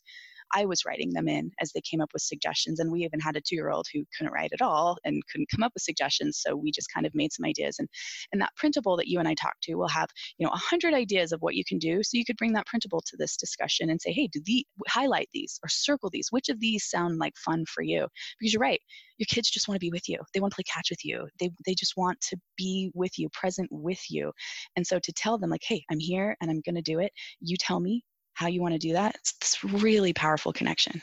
I 0.54 0.66
was 0.66 0.86
writing 0.86 1.12
them 1.14 1.28
in 1.28 1.52
as 1.62 1.72
they 1.72 1.82
came 1.82 2.02
up 2.02 2.10
with 2.14 2.22
suggestions. 2.22 2.80
And 2.80 2.91
we 2.91 3.04
even 3.04 3.20
had 3.20 3.36
a 3.36 3.41
two 3.41 3.56
year 3.56 3.70
old 3.70 3.88
who 3.94 4.04
couldn't 4.18 4.34
write 4.34 4.52
at 4.54 4.62
all 4.62 4.98
and 5.04 5.22
couldn't 5.32 5.50
come 5.50 5.64
up 5.64 5.74
with 5.74 5.84
suggestions. 5.84 6.39
So 6.41 6.56
we 6.56 6.72
just 6.72 6.91
kind 6.94 7.06
of 7.06 7.16
made 7.16 7.34
some 7.34 7.46
ideas. 7.46 7.78
And, 7.80 7.88
and 8.32 8.41
that 8.41 8.56
printable 8.56 8.98
that 8.98 9.08
you 9.08 9.20
and 9.20 9.28
I 9.28 9.34
talked 9.34 9.64
to 9.64 9.76
will 9.76 9.88
have, 9.88 10.10
you 10.38 10.46
know, 10.46 10.52
a 10.54 10.58
hundred 10.58 10.94
ideas 10.94 11.32
of 11.32 11.41
what 11.41 11.56
you 11.56 11.64
can 11.68 11.78
do. 11.78 12.04
So 12.04 12.18
you 12.18 12.26
could 12.26 12.38
bring 12.38 12.54
that 12.54 12.68
printable 12.68 13.02
to 13.06 13.18
this 13.18 13.38
discussion 13.38 13.89
and 13.89 14.02
say, 14.02 14.12
hey, 14.12 14.28
do 14.28 14.41
the 14.46 14.66
highlight 14.88 15.30
these 15.34 15.60
or 15.64 15.70
circle 15.70 16.10
these? 16.10 16.28
Which 16.32 16.50
of 16.50 16.60
these 16.60 16.86
sound 16.86 17.18
like 17.18 17.34
fun 17.38 17.66
for 17.66 17.84
you? 17.84 18.08
Because 18.39 18.54
you're 18.54 18.62
right. 18.62 18.82
Your 19.18 19.28
kids 19.30 19.50
just 19.50 19.68
want 19.68 19.76
to 19.76 19.86
be 19.86 19.91
with 19.91 20.10
you. 20.10 20.20
They 20.34 20.39
want 20.39 20.52
to 20.52 20.56
play 20.56 20.64
catch 20.64 20.89
with 20.89 21.06
you. 21.06 21.28
They, 21.39 21.52
they 21.66 21.76
just 21.76 21.94
want 21.96 22.20
to 22.22 22.38
be 22.58 22.91
with 22.94 23.18
you, 23.18 23.30
present 23.30 23.70
with 23.72 24.02
you. 24.10 24.32
And 24.76 24.86
so 24.86 25.00
to 25.00 25.14
tell 25.14 25.38
them 25.38 25.50
like, 25.50 25.64
hey, 25.64 25.84
I'm 25.91 26.00
here 26.00 26.36
and 26.41 26.50
I'm 26.50 26.62
going 26.66 26.76
to 26.76 26.82
do 26.82 27.00
it. 27.00 27.12
You 27.39 27.58
tell 27.58 27.80
me 27.80 28.04
how 28.34 28.48
you 28.48 28.62
want 28.62 28.74
to 28.74 28.80
do 28.80 28.94
that. 28.94 29.16
It's 29.16 29.34
this 29.34 29.64
really 29.64 30.14
powerful 30.14 30.54
connection. 30.54 31.02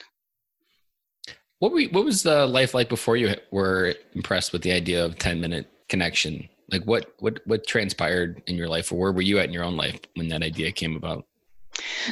What 1.59 1.73
were 1.73 1.81
you, 1.81 1.89
what 1.91 2.05
was 2.05 2.23
the 2.23 2.47
life 2.47 2.75
like 2.75 2.89
before 2.89 3.17
you 3.17 3.35
were 3.51 3.95
impressed 4.15 4.53
with 4.53 4.63
the 4.63 4.73
idea 4.73 5.05
of 5.05 5.19
10 5.19 5.41
minute 5.41 5.69
connection? 5.89 6.49
Like 6.71 6.85
what 6.85 7.15
what 7.19 7.41
what 7.47 7.67
transpired 7.67 8.43
in 8.47 8.57
your 8.57 8.69
life 8.69 8.93
or 8.93 8.99
where 8.99 9.13
were 9.13 9.23
you 9.23 9.39
at 9.39 9.47
in 9.47 9.53
your 9.53 9.65
own 9.65 9.77
life 9.77 9.99
when 10.15 10.29
that 10.29 10.43
idea 10.43 10.71
came 10.71 10.97
about? 10.97 11.27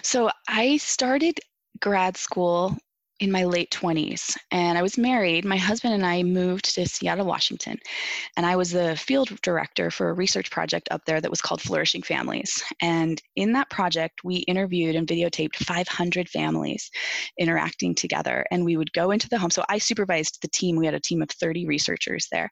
So 0.02 0.30
I 0.48 0.76
started 0.78 1.40
grad 1.80 2.16
school 2.16 2.76
in 3.20 3.32
my 3.32 3.44
late 3.44 3.70
20s 3.70 4.36
and 4.52 4.78
I 4.78 4.82
was 4.82 4.96
married. 4.96 5.44
My 5.44 5.56
husband 5.56 5.94
and 5.94 6.06
I 6.06 6.22
moved 6.22 6.74
to 6.74 6.86
Seattle, 6.86 7.26
Washington, 7.26 7.78
and 8.36 8.46
I 8.46 8.56
was 8.56 8.70
the 8.70 8.96
field 8.96 9.28
director 9.42 9.90
for 9.90 10.10
a 10.10 10.14
research 10.14 10.50
project 10.50 10.88
up 10.90 11.04
there 11.04 11.20
that 11.20 11.30
was 11.30 11.40
called 11.40 11.60
Flourishing 11.60 12.02
Families. 12.02 12.62
And 12.80 13.20
in 13.36 13.52
that 13.52 13.70
project, 13.70 14.20
we 14.24 14.36
interviewed 14.36 14.94
and 14.94 15.06
videotaped 15.06 15.56
500 15.56 16.28
families 16.28 16.90
interacting 17.38 17.94
together. 17.94 18.44
And 18.50 18.64
we 18.64 18.76
would 18.76 18.92
go 18.92 19.10
into 19.10 19.28
the 19.28 19.38
home. 19.38 19.50
So 19.50 19.64
I 19.68 19.78
supervised 19.78 20.38
the 20.42 20.48
team. 20.48 20.76
We 20.76 20.86
had 20.86 20.94
a 20.94 21.00
team 21.00 21.22
of 21.22 21.30
30 21.30 21.66
researchers 21.66 22.28
there. 22.30 22.50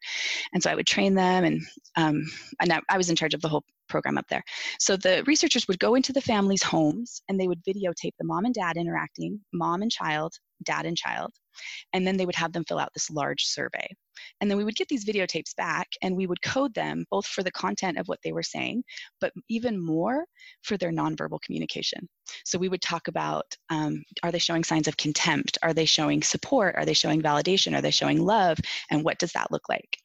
And 0.52 0.62
so 0.62 0.70
I 0.70 0.74
would 0.74 0.86
train 0.86 1.14
them, 1.14 1.44
and, 1.44 1.60
um, 1.96 2.26
and 2.60 2.72
I 2.90 2.96
was 2.96 3.10
in 3.10 3.16
charge 3.16 3.34
of 3.34 3.40
the 3.40 3.48
whole 3.48 3.64
program 3.88 4.18
up 4.18 4.26
there. 4.28 4.42
So 4.78 4.96
the 4.96 5.22
researchers 5.26 5.66
would 5.68 5.78
go 5.78 5.94
into 5.94 6.12
the 6.12 6.20
families' 6.20 6.62
homes 6.62 7.22
and 7.28 7.38
they 7.38 7.48
would 7.48 7.62
videotape 7.64 8.12
the 8.18 8.24
mom 8.24 8.44
and 8.44 8.54
dad 8.54 8.76
interacting, 8.76 9.40
mom 9.52 9.82
and 9.82 9.90
child, 9.90 10.34
dad 10.64 10.86
and 10.86 10.96
child, 10.96 11.32
and 11.92 12.06
then 12.06 12.16
they 12.16 12.26
would 12.26 12.34
have 12.34 12.52
them 12.52 12.64
fill 12.64 12.78
out 12.78 12.92
this 12.94 13.10
large 13.10 13.44
survey. 13.44 13.88
And 14.40 14.50
then 14.50 14.58
we 14.58 14.64
would 14.64 14.76
get 14.76 14.88
these 14.88 15.04
videotapes 15.04 15.54
back 15.56 15.88
and 16.02 16.16
we 16.16 16.26
would 16.26 16.42
code 16.42 16.74
them 16.74 17.04
both 17.10 17.26
for 17.26 17.42
the 17.42 17.50
content 17.50 17.98
of 17.98 18.08
what 18.08 18.20
they 18.22 18.32
were 18.32 18.42
saying, 18.42 18.84
but 19.20 19.32
even 19.48 19.78
more 19.78 20.24
for 20.62 20.76
their 20.76 20.92
nonverbal 20.92 21.40
communication. 21.42 22.08
So 22.44 22.58
we 22.58 22.68
would 22.68 22.82
talk 22.82 23.08
about 23.08 23.56
um, 23.70 24.02
are 24.22 24.32
they 24.32 24.38
showing 24.38 24.64
signs 24.64 24.88
of 24.88 24.96
contempt? 24.96 25.58
Are 25.62 25.72
they 25.72 25.84
showing 25.84 26.22
support? 26.22 26.74
Are 26.76 26.84
they 26.84 26.94
showing 26.94 27.22
validation? 27.22 27.76
Are 27.76 27.82
they 27.82 27.90
showing 27.90 28.24
love? 28.24 28.58
And 28.90 29.04
what 29.04 29.18
does 29.18 29.32
that 29.32 29.52
look 29.52 29.68
like? 29.68 29.98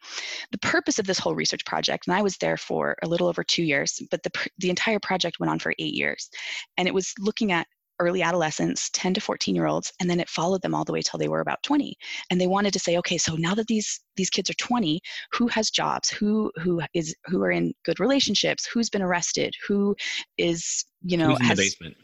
The 0.51 0.59
purpose 0.59 0.99
of 0.99 1.07
this 1.07 1.19
whole 1.19 1.35
research 1.35 1.65
project, 1.65 2.07
and 2.07 2.15
I 2.15 2.21
was 2.21 2.37
there 2.37 2.57
for 2.57 2.95
a 3.01 3.07
little 3.07 3.27
over 3.27 3.43
two 3.43 3.63
years, 3.63 4.01
but 4.11 4.21
the, 4.23 4.31
the 4.59 4.69
entire 4.69 4.99
project 4.99 5.39
went 5.39 5.49
on 5.49 5.59
for 5.59 5.73
eight 5.79 5.93
years. 5.93 6.29
And 6.77 6.87
it 6.87 6.93
was 6.93 7.13
looking 7.19 7.51
at 7.51 7.67
early 8.01 8.21
adolescents, 8.21 8.89
10 8.93 9.13
to 9.13 9.21
14 9.21 9.55
year 9.55 9.67
olds, 9.67 9.93
and 9.99 10.09
then 10.09 10.19
it 10.19 10.29
followed 10.29 10.61
them 10.61 10.73
all 10.73 10.83
the 10.83 10.91
way 10.91 11.01
till 11.01 11.19
they 11.19 11.27
were 11.27 11.39
about 11.39 11.61
20. 11.63 11.95
And 12.29 12.41
they 12.41 12.47
wanted 12.47 12.73
to 12.73 12.79
say, 12.79 12.97
okay, 12.97 13.17
so 13.17 13.35
now 13.35 13.53
that 13.55 13.67
these 13.67 14.01
these 14.17 14.29
kids 14.29 14.49
are 14.49 14.55
20, 14.55 14.99
who 15.31 15.47
has 15.47 15.69
jobs? 15.69 16.09
Who 16.09 16.51
who 16.57 16.81
is 16.93 17.15
who 17.25 17.41
are 17.43 17.51
in 17.51 17.73
good 17.85 17.99
relationships? 17.99 18.65
Who's 18.65 18.89
been 18.89 19.01
arrested? 19.01 19.53
Who 19.67 19.95
is 20.37 20.83
you 21.01 21.17
know 21.17 21.29
who's 21.29 21.39
in 21.39 21.45
has, 21.45 21.57
the 21.57 21.63
basement? 21.63 21.95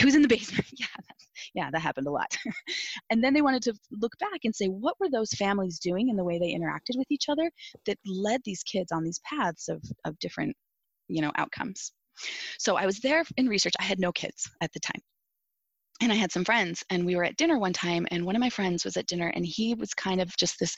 Who's 0.00 0.14
in 0.14 0.22
the 0.22 0.28
basement? 0.28 0.66
Yeah, 0.78 0.86
yeah, 1.54 1.70
that 1.70 1.80
happened 1.80 2.06
a 2.06 2.10
lot. 2.10 2.36
and 3.10 3.22
then 3.22 3.34
they 3.34 3.42
wanted 3.42 3.62
to 3.64 3.74
look 3.90 4.12
back 4.18 4.40
and 4.44 4.54
say, 4.54 4.66
what 4.66 4.96
were 5.00 5.10
those 5.10 5.32
families 5.32 5.78
doing 5.78 6.08
in 6.08 6.16
the 6.16 6.24
way 6.24 6.38
they 6.38 6.54
interacted 6.54 6.96
with 6.96 7.10
each 7.10 7.28
other 7.28 7.50
that 7.86 7.98
led 8.06 8.40
these 8.44 8.62
kids 8.62 8.92
on 8.92 9.04
these 9.04 9.20
paths 9.24 9.68
of 9.68 9.82
of 10.04 10.18
different 10.18 10.56
you 11.08 11.22
know 11.22 11.32
outcomes. 11.36 11.92
So 12.58 12.76
I 12.76 12.86
was 12.86 13.00
there 13.00 13.24
in 13.36 13.48
research. 13.48 13.74
I 13.78 13.84
had 13.84 13.98
no 13.98 14.12
kids 14.12 14.50
at 14.60 14.72
the 14.72 14.80
time. 14.80 15.00
And 16.00 16.12
I 16.12 16.16
had 16.16 16.32
some 16.32 16.44
friends, 16.44 16.82
and 16.90 17.06
we 17.06 17.16
were 17.16 17.24
at 17.24 17.36
dinner 17.36 17.58
one 17.58 17.72
time, 17.72 18.06
and 18.10 18.24
one 18.24 18.34
of 18.34 18.40
my 18.40 18.50
friends 18.50 18.84
was 18.84 18.96
at 18.96 19.06
dinner, 19.06 19.28
and 19.28 19.46
he 19.46 19.74
was 19.74 19.94
kind 19.94 20.20
of 20.20 20.36
just 20.36 20.58
this 20.58 20.76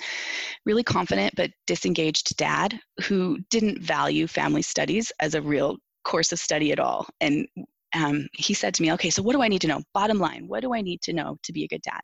really 0.67 0.83
confident 0.83 1.35
but 1.37 1.51
disengaged 1.67 2.37
dad 2.37 2.79
who 3.05 3.39
didn't 3.51 3.83
value 3.83 4.27
family 4.27 4.63
studies 4.63 5.13
as 5.21 5.35
a 5.35 5.43
real 5.43 5.77
course 6.05 6.33
of 6.33 6.39
study 6.39 6.73
at 6.73 6.81
all. 6.81 7.07
And 7.21 7.47
um, 7.95 8.29
he 8.35 8.55
said 8.55 8.75
to 8.75 8.83
me, 8.83 8.93
Okay, 8.93 9.11
so 9.11 9.23
what 9.23 9.35
do 9.35 9.43
I 9.43 9.49
need 9.49 9.63
to 9.63 9.69
know? 9.69 9.83
Bottom 9.95 10.19
line, 10.19 10.47
what 10.47 10.63
do 10.63 10.75
I 10.75 10.81
need 10.81 11.01
to 11.03 11.13
know 11.13 11.39
to 11.45 11.53
be 11.53 11.65
a 11.65 11.69
good 11.69 11.83
dad? 11.83 12.01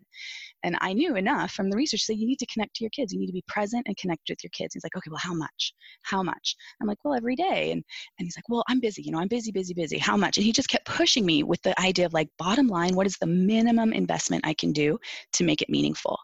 And 0.62 0.76
I 0.80 0.92
knew 0.92 1.16
enough 1.16 1.52
from 1.52 1.70
the 1.70 1.76
research 1.76 2.06
that 2.06 2.16
you 2.16 2.26
need 2.26 2.38
to 2.38 2.46
connect 2.46 2.74
to 2.76 2.84
your 2.84 2.90
kids. 2.90 3.12
You 3.12 3.18
need 3.18 3.26
to 3.26 3.32
be 3.32 3.44
present 3.46 3.84
and 3.86 3.96
connect 3.96 4.28
with 4.28 4.42
your 4.42 4.50
kids. 4.50 4.74
He's 4.74 4.84
like, 4.84 4.96
okay, 4.96 5.11
well, 5.11 5.20
how 5.22 5.34
much? 5.34 5.74
How 6.02 6.22
much? 6.22 6.56
I'm 6.80 6.86
like, 6.86 6.98
well, 7.04 7.14
every 7.14 7.36
day. 7.36 7.72
And, 7.72 7.82
and 8.18 8.26
he's 8.26 8.36
like, 8.36 8.48
well, 8.48 8.64
I'm 8.68 8.80
busy. 8.80 9.02
You 9.02 9.12
know, 9.12 9.18
I'm 9.18 9.28
busy, 9.28 9.52
busy, 9.52 9.74
busy. 9.74 9.98
How 9.98 10.16
much? 10.16 10.36
And 10.36 10.44
he 10.44 10.52
just 10.52 10.68
kept 10.68 10.86
pushing 10.86 11.24
me 11.24 11.42
with 11.42 11.62
the 11.62 11.78
idea 11.80 12.06
of 12.06 12.12
like, 12.12 12.28
bottom 12.38 12.68
line, 12.68 12.94
what 12.94 13.06
is 13.06 13.16
the 13.20 13.26
minimum 13.26 13.92
investment 13.92 14.46
I 14.46 14.54
can 14.54 14.72
do 14.72 14.98
to 15.32 15.44
make 15.44 15.62
it 15.62 15.70
meaningful? 15.70 16.18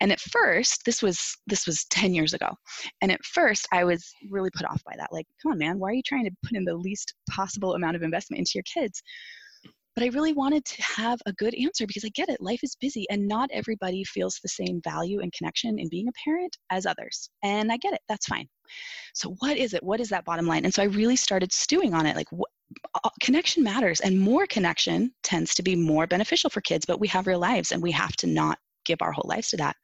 And 0.00 0.12
at 0.12 0.20
first, 0.20 0.84
this 0.84 1.02
was 1.02 1.36
this 1.46 1.66
was 1.66 1.84
10 1.90 2.14
years 2.14 2.34
ago. 2.34 2.48
And 3.00 3.10
at 3.10 3.24
first, 3.24 3.66
I 3.72 3.84
was 3.84 4.12
really 4.30 4.50
put 4.54 4.66
off 4.66 4.82
by 4.84 4.94
that. 4.96 5.12
Like, 5.12 5.26
come 5.42 5.52
on, 5.52 5.58
man, 5.58 5.78
why 5.78 5.90
are 5.90 5.94
you 5.94 6.02
trying 6.02 6.24
to 6.24 6.36
put 6.42 6.56
in 6.56 6.64
the 6.64 6.74
least 6.74 7.14
possible 7.30 7.74
amount 7.74 7.96
of 7.96 8.02
investment 8.02 8.38
into 8.38 8.52
your 8.54 8.64
kids? 8.64 9.02
But 9.94 10.04
I 10.04 10.08
really 10.08 10.32
wanted 10.32 10.64
to 10.64 10.82
have 10.82 11.20
a 11.26 11.32
good 11.34 11.54
answer 11.54 11.86
because 11.86 12.04
I 12.04 12.10
get 12.14 12.28
it. 12.28 12.40
Life 12.40 12.60
is 12.62 12.76
busy 12.80 13.06
and 13.10 13.28
not 13.28 13.50
everybody 13.52 14.04
feels 14.04 14.38
the 14.42 14.48
same 14.48 14.80
value 14.82 15.20
and 15.20 15.32
connection 15.32 15.78
in 15.78 15.88
being 15.88 16.08
a 16.08 16.12
parent 16.24 16.56
as 16.70 16.86
others. 16.86 17.30
And 17.42 17.70
I 17.70 17.76
get 17.76 17.92
it. 17.94 18.00
That's 18.08 18.26
fine. 18.26 18.48
So, 19.14 19.34
what 19.40 19.56
is 19.56 19.74
it? 19.74 19.82
What 19.82 20.00
is 20.00 20.08
that 20.08 20.24
bottom 20.24 20.46
line? 20.46 20.64
And 20.64 20.72
so 20.72 20.82
I 20.82 20.86
really 20.86 21.16
started 21.16 21.52
stewing 21.52 21.94
on 21.94 22.06
it. 22.06 22.16
Like, 22.16 22.28
uh, 23.04 23.10
connection 23.20 23.62
matters, 23.62 24.00
and 24.00 24.18
more 24.18 24.46
connection 24.46 25.12
tends 25.22 25.54
to 25.54 25.62
be 25.62 25.76
more 25.76 26.06
beneficial 26.06 26.48
for 26.48 26.60
kids, 26.62 26.86
but 26.86 27.00
we 27.00 27.08
have 27.08 27.26
real 27.26 27.38
lives 27.38 27.72
and 27.72 27.82
we 27.82 27.90
have 27.92 28.16
to 28.16 28.26
not 28.26 28.58
give 28.84 28.98
our 29.00 29.12
whole 29.12 29.28
lives 29.28 29.50
to 29.50 29.56
that. 29.58 29.76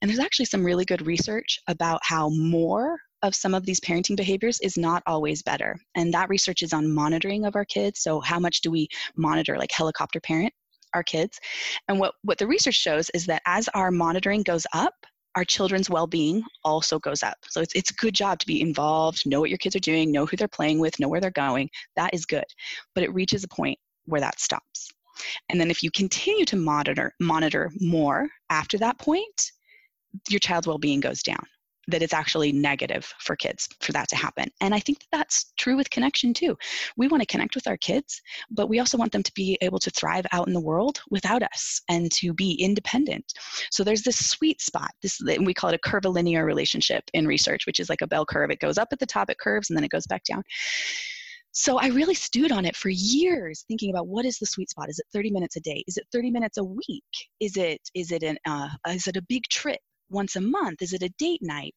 And 0.00 0.08
there's 0.08 0.20
actually 0.20 0.46
some 0.46 0.64
really 0.64 0.84
good 0.84 1.06
research 1.06 1.58
about 1.68 2.00
how 2.02 2.28
more 2.30 2.98
of 3.22 3.34
some 3.34 3.54
of 3.54 3.66
these 3.66 3.80
parenting 3.80 4.16
behaviors 4.16 4.60
is 4.60 4.76
not 4.76 5.02
always 5.06 5.42
better. 5.42 5.76
And 5.94 6.14
that 6.14 6.28
research 6.28 6.62
is 6.62 6.72
on 6.72 6.92
monitoring 6.92 7.44
of 7.44 7.56
our 7.56 7.64
kids. 7.64 8.00
So, 8.00 8.20
how 8.20 8.38
much 8.38 8.60
do 8.60 8.70
we 8.70 8.88
monitor, 9.16 9.58
like 9.58 9.72
helicopter 9.72 10.20
parent, 10.20 10.52
our 10.94 11.02
kids? 11.02 11.38
And 11.88 11.98
what, 11.98 12.14
what 12.22 12.38
the 12.38 12.46
research 12.46 12.76
shows 12.76 13.10
is 13.14 13.26
that 13.26 13.42
as 13.46 13.68
our 13.74 13.90
monitoring 13.90 14.42
goes 14.42 14.66
up, 14.72 14.94
our 15.34 15.44
children's 15.44 15.90
well-being 15.90 16.42
also 16.64 16.98
goes 16.98 17.22
up. 17.22 17.36
So 17.48 17.60
it's 17.60 17.74
it's 17.74 17.90
a 17.90 17.94
good 17.94 18.14
job 18.14 18.40
to 18.40 18.46
be 18.46 18.60
involved, 18.60 19.22
know 19.24 19.40
what 19.40 19.50
your 19.50 19.58
kids 19.58 19.76
are 19.76 19.80
doing, 19.80 20.10
know 20.10 20.26
who 20.26 20.36
they're 20.36 20.48
playing 20.48 20.80
with, 20.80 20.98
know 20.98 21.08
where 21.08 21.20
they're 21.20 21.30
going. 21.30 21.70
That 21.96 22.12
is 22.12 22.26
good. 22.26 22.44
But 22.94 23.04
it 23.04 23.14
reaches 23.14 23.44
a 23.44 23.48
point 23.48 23.78
where 24.06 24.20
that 24.20 24.40
stops. 24.40 24.90
And 25.48 25.60
then 25.60 25.70
if 25.70 25.82
you 25.82 25.90
continue 25.90 26.44
to 26.46 26.56
monitor 26.56 27.12
monitor 27.20 27.70
more 27.80 28.28
after 28.50 28.78
that 28.78 28.98
point, 28.98 29.52
your 30.28 30.40
child's 30.40 30.66
well-being 30.66 31.00
goes 31.00 31.22
down 31.22 31.44
that 31.88 32.02
it's 32.02 32.12
actually 32.12 32.52
negative 32.52 33.12
for 33.18 33.34
kids 33.34 33.66
for 33.80 33.92
that 33.92 34.08
to 34.08 34.16
happen. 34.16 34.48
And 34.60 34.74
I 34.74 34.78
think 34.78 34.98
that 35.00 35.18
that's 35.18 35.52
true 35.58 35.76
with 35.76 35.90
connection 35.90 36.34
too. 36.34 36.56
We 36.96 37.08
want 37.08 37.22
to 37.22 37.26
connect 37.26 37.54
with 37.54 37.66
our 37.66 37.78
kids, 37.78 38.20
but 38.50 38.68
we 38.68 38.78
also 38.78 38.98
want 38.98 39.10
them 39.10 39.22
to 39.22 39.32
be 39.34 39.58
able 39.62 39.78
to 39.80 39.90
thrive 39.90 40.26
out 40.32 40.46
in 40.46 40.52
the 40.52 40.60
world 40.60 41.00
without 41.10 41.42
us 41.42 41.80
and 41.88 42.12
to 42.12 42.34
be 42.34 42.52
independent. 42.52 43.32
So 43.70 43.82
there's 43.82 44.02
this 44.02 44.28
sweet 44.28 44.60
spot. 44.60 44.90
This 45.02 45.20
we 45.40 45.54
call 45.54 45.70
it 45.70 45.76
a 45.82 45.88
curvilinear 45.88 46.44
relationship 46.44 47.04
in 47.14 47.26
research, 47.26 47.66
which 47.66 47.80
is 47.80 47.88
like 47.88 48.02
a 48.02 48.06
bell 48.06 48.26
curve. 48.26 48.50
It 48.50 48.60
goes 48.60 48.76
up 48.76 48.88
at 48.92 48.98
the 48.98 49.06
top, 49.06 49.30
it 49.30 49.38
curves, 49.38 49.70
and 49.70 49.76
then 49.76 49.84
it 49.84 49.90
goes 49.90 50.06
back 50.06 50.24
down. 50.24 50.42
So 51.60 51.78
I 51.78 51.88
really 51.88 52.14
stewed 52.14 52.52
on 52.52 52.64
it 52.64 52.76
for 52.76 52.88
years, 52.88 53.64
thinking 53.66 53.90
about 53.90 54.06
what 54.06 54.24
is 54.24 54.38
the 54.38 54.46
sweet 54.46 54.70
spot. 54.70 54.88
Is 54.88 55.00
it 55.00 55.06
30 55.12 55.32
minutes 55.32 55.56
a 55.56 55.60
day? 55.60 55.82
Is 55.88 55.96
it 55.96 56.06
30 56.12 56.30
minutes 56.30 56.56
a 56.56 56.62
week? 56.62 57.12
Is 57.40 57.56
it 57.56 57.80
is 57.94 58.12
it 58.12 58.22
an 58.22 58.38
uh, 58.46 58.68
is 58.88 59.08
it 59.08 59.16
a 59.16 59.22
big 59.28 59.42
trip? 59.50 59.80
once 60.10 60.36
a 60.36 60.40
month? 60.40 60.82
Is 60.82 60.92
it 60.92 61.02
a 61.02 61.10
date 61.18 61.40
night? 61.42 61.74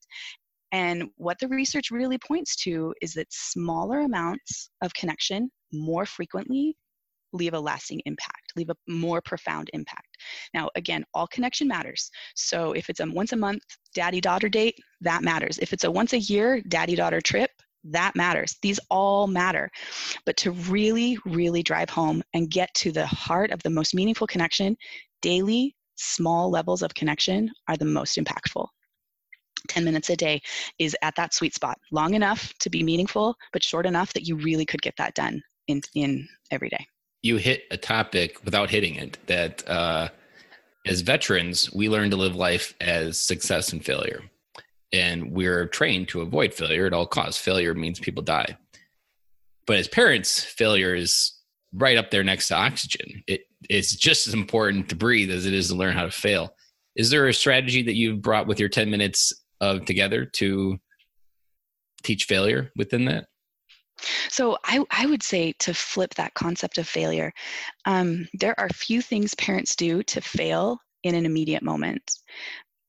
And 0.72 1.10
what 1.18 1.38
the 1.40 1.48
research 1.48 1.92
really 1.92 2.18
points 2.18 2.56
to 2.64 2.94
is 3.02 3.14
that 3.16 3.28
smaller 3.30 4.02
amounts 4.02 4.70
of 4.82 4.94
connection 4.94 5.52
more 5.74 6.06
frequently 6.06 6.78
leave 7.34 7.54
a 7.54 7.60
lasting 7.60 8.02
impact, 8.06 8.52
leave 8.58 8.70
a 8.70 8.76
more 8.88 9.22
profound 9.22 9.70
impact. 9.74 10.18
Now, 10.54 10.70
again, 10.76 11.06
all 11.14 11.28
connection 11.28 11.68
matters. 11.68 12.10
So 12.36 12.74
if 12.74 12.90
it's 12.90 13.00
a 13.00 13.06
once 13.06 13.32
a 13.32 13.38
month 13.38 13.64
daddy 13.96 14.22
daughter 14.22 14.50
date, 14.50 14.76
that 15.02 15.24
matters. 15.24 15.58
If 15.58 15.72
it's 15.74 15.86
a 15.86 15.92
once 15.92 16.14
a 16.14 16.20
year 16.20 16.62
daddy 16.68 16.96
daughter 16.96 17.22
trip, 17.22 17.52
that 17.86 18.16
matters. 18.16 18.58
These 18.62 18.80
all 18.90 19.28
matter. 19.28 19.70
But 20.26 20.38
to 20.38 20.52
really, 20.52 21.18
really 21.26 21.64
drive 21.64 21.90
home 21.90 22.22
and 22.34 22.50
get 22.50 22.74
to 22.76 22.92
the 22.92 23.06
heart 23.06 23.52
of 23.52 23.62
the 23.64 23.70
most 23.70 23.96
meaningful 23.96 24.28
connection, 24.28 24.78
daily 25.22 25.76
small 25.96 26.50
levels 26.50 26.82
of 26.82 26.94
connection 26.94 27.50
are 27.68 27.78
the 27.78 27.86
most 27.86 28.18
impactful. 28.18 28.68
10 29.68 29.84
minutes 29.84 30.10
a 30.10 30.16
day 30.16 30.42
is 30.80 30.96
at 31.02 31.16
that 31.16 31.34
sweet 31.34 31.54
spot, 31.54 31.78
long 31.92 32.14
enough 32.14 32.52
to 32.60 32.70
be 32.70 32.84
meaningful, 32.84 33.36
but 33.54 33.64
short 33.64 33.86
enough 33.86 34.12
that 34.14 34.28
you 34.28 34.36
really 34.36 34.66
could 34.66 34.82
get 34.82 34.96
that 34.98 35.14
done 35.14 35.42
in, 35.68 35.82
in 35.94 36.28
every 36.50 36.70
day. 36.70 36.86
You 37.22 37.38
hit 37.38 37.66
a 37.70 37.78
topic 37.78 38.44
without 38.44 38.72
hitting 38.72 38.96
it 38.96 39.20
that 39.28 39.68
uh, 39.70 40.10
as 40.88 41.02
veterans, 41.02 41.72
we 41.72 41.90
learn 41.90 42.10
to 42.10 42.18
live 42.18 42.36
life 42.36 42.74
as 42.82 43.20
success 43.20 43.72
and 43.72 43.86
failure. 43.86 44.24
And 44.94 45.32
we're 45.32 45.68
trained 45.68 46.10
to 46.10 46.22
avoid 46.22 46.54
failure 46.54 46.86
at 46.86 46.94
all 46.94 47.06
costs. 47.06 47.42
Failure 47.42 47.74
means 47.74 48.00
people 48.00 48.24
die. 48.24 48.58
But 49.66 49.78
as 49.78 49.88
parents, 49.88 50.44
failure 50.44 50.94
is 50.96 51.34
right 51.74 51.98
up 51.98 52.12
there 52.12 52.24
next 52.24 52.50
to 52.50 52.56
oxygen. 52.56 53.24
It 53.28 53.42
it's 53.70 53.96
just 53.96 54.28
as 54.28 54.34
important 54.34 54.90
to 54.90 54.96
breathe 54.96 55.32
as 55.32 55.46
it 55.46 55.54
is 55.54 55.70
to 55.70 55.76
learn 55.76 55.94
how 55.94 56.04
to 56.04 56.12
fail. 56.12 56.56
Is 56.96 57.10
there 57.10 57.28
a 57.28 57.34
strategy 57.34 57.84
that 57.84 57.96
you've 57.96 58.22
brought 58.22 58.48
with 58.48 58.60
your 58.60 58.70
10 58.70 58.90
minutes 58.90 59.32
of 59.62 59.86
together 59.86 60.26
to 60.26 60.78
teach 62.04 62.26
failure 62.26 62.72
within 62.76 63.06
that? 63.06 63.28
So 64.30 64.58
I, 64.66 64.84
I 64.90 65.06
would 65.06 65.22
say 65.22 65.54
to 65.60 65.74
flip 65.74 66.16
that 66.16 66.34
concept 66.34 66.80
of 66.80 66.88
failure, 66.88 67.32
um, 67.86 68.28
there 68.34 68.60
are 68.60 68.70
few 68.70 69.02
things 69.02 69.36
parents 69.36 69.76
do 69.76 70.02
to 70.04 70.22
fail 70.22 70.80
in 71.04 71.14
an 71.14 71.26
immediate 71.26 71.64
moment. 71.64 72.12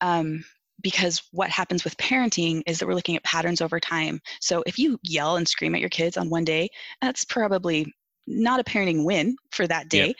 Um, 0.00 0.44
because 0.82 1.22
what 1.32 1.50
happens 1.50 1.84
with 1.84 1.96
parenting 1.96 2.62
is 2.66 2.78
that 2.78 2.86
we're 2.86 2.94
looking 2.94 3.16
at 3.16 3.24
patterns 3.24 3.60
over 3.60 3.80
time. 3.80 4.20
So 4.40 4.62
if 4.66 4.78
you 4.78 4.98
yell 5.02 5.36
and 5.36 5.46
scream 5.46 5.74
at 5.74 5.80
your 5.80 5.90
kids 5.90 6.16
on 6.16 6.30
one 6.30 6.44
day, 6.44 6.68
that's 7.00 7.24
probably 7.24 7.92
not 8.26 8.60
a 8.60 8.64
parenting 8.64 9.04
win 9.04 9.36
for 9.50 9.66
that 9.66 9.88
day. 9.88 10.08
Yeah 10.08 10.12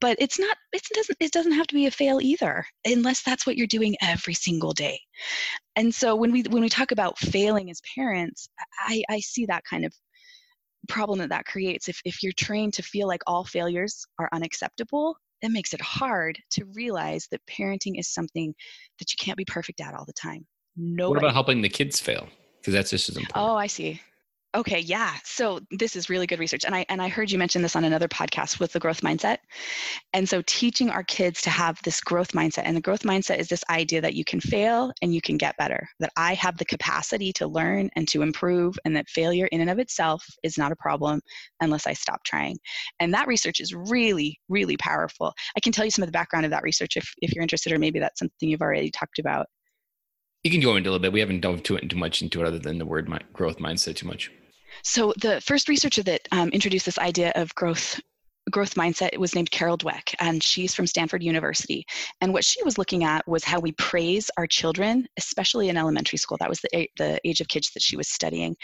but 0.00 0.16
it's 0.20 0.38
not 0.38 0.56
it 0.72 0.82
doesn't 0.94 1.16
it 1.20 1.32
doesn't 1.32 1.52
have 1.52 1.66
to 1.66 1.74
be 1.74 1.86
a 1.86 1.90
fail 1.90 2.20
either 2.20 2.64
unless 2.84 3.22
that's 3.22 3.46
what 3.46 3.56
you're 3.56 3.66
doing 3.66 3.96
every 4.02 4.34
single 4.34 4.72
day 4.72 5.00
and 5.76 5.94
so 5.94 6.14
when 6.14 6.32
we 6.32 6.42
when 6.42 6.62
we 6.62 6.68
talk 6.68 6.90
about 6.90 7.18
failing 7.18 7.70
as 7.70 7.80
parents 7.94 8.48
i 8.80 9.02
i 9.08 9.18
see 9.20 9.46
that 9.46 9.64
kind 9.64 9.84
of 9.84 9.94
problem 10.88 11.18
that 11.18 11.30
that 11.30 11.44
creates 11.44 11.88
if 11.88 12.00
if 12.04 12.22
you're 12.22 12.32
trained 12.32 12.72
to 12.72 12.82
feel 12.82 13.06
like 13.06 13.22
all 13.26 13.44
failures 13.44 14.06
are 14.18 14.28
unacceptable 14.32 15.16
it 15.42 15.50
makes 15.50 15.74
it 15.74 15.80
hard 15.80 16.38
to 16.50 16.64
realize 16.74 17.28
that 17.30 17.40
parenting 17.46 17.98
is 17.98 18.08
something 18.08 18.54
that 18.98 19.12
you 19.12 19.16
can't 19.18 19.36
be 19.36 19.44
perfect 19.44 19.80
at 19.80 19.94
all 19.94 20.04
the 20.04 20.12
time. 20.12 20.46
No 20.76 21.08
what 21.08 21.18
about 21.18 21.32
helping 21.32 21.62
the 21.62 21.68
kids 21.68 22.00
fail? 22.00 22.28
Because 22.60 22.74
that's 22.74 22.90
just 22.90 23.08
as 23.08 23.16
oh, 23.16 23.20
important. 23.20 23.50
Oh 23.50 23.56
i 23.56 23.66
see 23.66 24.00
Okay, 24.58 24.80
yeah. 24.80 25.14
So 25.22 25.60
this 25.70 25.94
is 25.94 26.10
really 26.10 26.26
good 26.26 26.40
research. 26.40 26.64
And 26.64 26.74
I 26.74 26.84
and 26.88 27.00
I 27.00 27.06
heard 27.06 27.30
you 27.30 27.38
mention 27.38 27.62
this 27.62 27.76
on 27.76 27.84
another 27.84 28.08
podcast 28.08 28.58
with 28.58 28.72
the 28.72 28.80
growth 28.80 29.02
mindset. 29.02 29.38
And 30.12 30.28
so 30.28 30.42
teaching 30.48 30.90
our 30.90 31.04
kids 31.04 31.40
to 31.42 31.50
have 31.50 31.80
this 31.84 32.00
growth 32.00 32.32
mindset 32.32 32.62
and 32.64 32.76
the 32.76 32.80
growth 32.80 33.04
mindset 33.04 33.38
is 33.38 33.46
this 33.46 33.62
idea 33.70 34.00
that 34.00 34.14
you 34.14 34.24
can 34.24 34.40
fail 34.40 34.90
and 35.00 35.14
you 35.14 35.20
can 35.20 35.36
get 35.36 35.56
better. 35.58 35.88
That 36.00 36.10
I 36.16 36.34
have 36.34 36.58
the 36.58 36.64
capacity 36.64 37.32
to 37.34 37.46
learn 37.46 37.88
and 37.94 38.08
to 38.08 38.22
improve 38.22 38.76
and 38.84 38.96
that 38.96 39.08
failure 39.08 39.46
in 39.52 39.60
and 39.60 39.70
of 39.70 39.78
itself 39.78 40.26
is 40.42 40.58
not 40.58 40.72
a 40.72 40.76
problem 40.76 41.20
unless 41.60 41.86
I 41.86 41.92
stop 41.92 42.24
trying. 42.24 42.58
And 42.98 43.14
that 43.14 43.28
research 43.28 43.60
is 43.60 43.72
really 43.72 44.40
really 44.48 44.76
powerful. 44.78 45.34
I 45.56 45.60
can 45.60 45.70
tell 45.70 45.84
you 45.84 45.92
some 45.92 46.02
of 46.02 46.08
the 46.08 46.18
background 46.18 46.46
of 46.46 46.50
that 46.50 46.64
research 46.64 46.96
if 46.96 47.08
if 47.22 47.32
you're 47.32 47.42
interested 47.42 47.72
or 47.72 47.78
maybe 47.78 48.00
that's 48.00 48.18
something 48.18 48.48
you've 48.48 48.60
already 48.60 48.90
talked 48.90 49.20
about. 49.20 49.46
You 50.42 50.50
can 50.50 50.60
go 50.60 50.74
into 50.74 50.88
a 50.88 50.90
little 50.90 51.02
bit. 51.02 51.12
We 51.12 51.20
haven't 51.20 51.42
dove 51.42 51.62
too, 51.62 51.78
too 51.78 51.96
much 51.96 52.22
into 52.22 52.40
it 52.40 52.46
other 52.46 52.58
than 52.58 52.78
the 52.78 52.86
word 52.86 53.08
growth 53.32 53.58
mindset 53.58 53.94
too 53.94 54.08
much. 54.08 54.32
So 54.88 55.12
the 55.18 55.38
first 55.42 55.68
researcher 55.68 56.02
that 56.04 56.26
um, 56.32 56.48
introduced 56.48 56.86
this 56.86 56.98
idea 56.98 57.30
of 57.34 57.54
growth 57.54 58.00
growth 58.50 58.74
mindset 58.74 59.14
was 59.18 59.34
named 59.34 59.50
Carol 59.50 59.76
Dweck, 59.76 60.14
and 60.18 60.42
she's 60.42 60.74
from 60.74 60.86
Stanford 60.86 61.22
University. 61.22 61.84
And 62.22 62.32
what 62.32 62.42
she 62.42 62.62
was 62.64 62.78
looking 62.78 63.04
at 63.04 63.28
was 63.28 63.44
how 63.44 63.60
we 63.60 63.72
praise 63.72 64.30
our 64.38 64.46
children, 64.46 65.06
especially 65.18 65.68
in 65.68 65.76
elementary 65.76 66.16
school. 66.16 66.38
That 66.40 66.48
was 66.48 66.60
the, 66.60 66.88
the 66.96 67.20
age 67.26 67.42
of 67.42 67.48
kids 67.48 67.70
that 67.74 67.82
she 67.82 67.98
was 67.98 68.08
studying. 68.08 68.56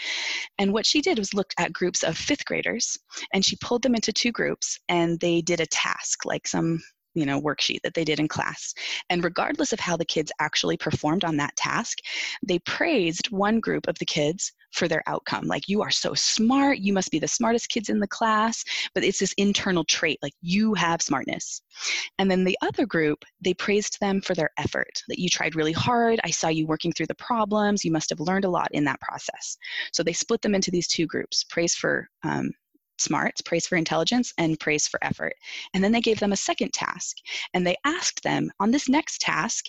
And 0.57 0.73
what 0.73 0.87
she 0.87 0.99
did 0.99 1.19
was 1.19 1.35
look 1.35 1.53
at 1.59 1.71
groups 1.71 2.01
of 2.01 2.17
fifth 2.17 2.45
graders, 2.45 2.97
and 3.31 3.45
she 3.45 3.57
pulled 3.57 3.83
them 3.83 3.93
into 3.93 4.11
two 4.11 4.31
groups, 4.31 4.79
and 4.89 5.19
they 5.19 5.43
did 5.43 5.59
a 5.59 5.67
task, 5.67 6.25
like 6.25 6.47
some 6.47 6.81
you 7.13 7.25
know 7.25 7.39
worksheet 7.39 7.81
that 7.83 7.93
they 7.93 8.03
did 8.03 8.19
in 8.19 8.27
class 8.27 8.73
and 9.09 9.23
regardless 9.23 9.71
of 9.71 9.79
how 9.79 9.95
the 9.95 10.03
kids 10.03 10.31
actually 10.39 10.75
performed 10.75 11.23
on 11.23 11.37
that 11.37 11.55
task 11.55 11.99
they 12.45 12.59
praised 12.59 13.31
one 13.31 13.59
group 13.59 13.87
of 13.87 13.97
the 13.99 14.05
kids 14.05 14.51
for 14.75 14.87
their 14.87 15.03
outcome. 15.07 15.45
Like, 15.47 15.67
you 15.67 15.81
are 15.81 15.91
so 15.91 16.13
smart, 16.13 16.79
you 16.79 16.93
must 16.93 17.11
be 17.11 17.19
the 17.19 17.27
smartest 17.27 17.69
kids 17.69 17.89
in 17.89 17.99
the 17.99 18.07
class, 18.07 18.63
but 18.93 19.03
it's 19.03 19.19
this 19.19 19.33
internal 19.37 19.83
trait, 19.83 20.19
like, 20.21 20.33
you 20.41 20.73
have 20.73 21.01
smartness. 21.01 21.61
And 22.19 22.29
then 22.29 22.43
the 22.43 22.57
other 22.61 22.85
group, 22.85 23.25
they 23.41 23.53
praised 23.53 23.99
them 23.99 24.21
for 24.21 24.35
their 24.35 24.51
effort, 24.57 25.01
that 25.07 25.19
you 25.19 25.29
tried 25.29 25.55
really 25.55 25.71
hard. 25.71 26.19
I 26.23 26.29
saw 26.29 26.49
you 26.49 26.67
working 26.67 26.91
through 26.91 27.07
the 27.07 27.15
problems. 27.15 27.83
You 27.83 27.91
must 27.91 28.09
have 28.09 28.19
learned 28.19 28.45
a 28.45 28.49
lot 28.49 28.69
in 28.71 28.83
that 28.85 29.01
process. 29.01 29.57
So 29.91 30.03
they 30.03 30.13
split 30.13 30.41
them 30.41 30.55
into 30.55 30.71
these 30.71 30.87
two 30.87 31.07
groups 31.07 31.43
praise 31.43 31.75
for 31.75 32.07
um, 32.23 32.51
smarts, 32.97 33.41
praise 33.41 33.67
for 33.67 33.75
intelligence, 33.75 34.33
and 34.37 34.59
praise 34.59 34.87
for 34.87 35.03
effort. 35.03 35.33
And 35.73 35.83
then 35.83 35.91
they 35.91 36.01
gave 36.01 36.19
them 36.19 36.31
a 36.31 36.37
second 36.37 36.73
task. 36.73 37.17
And 37.53 37.65
they 37.65 37.75
asked 37.85 38.23
them 38.23 38.51
on 38.59 38.71
this 38.71 38.89
next 38.89 39.21
task, 39.21 39.65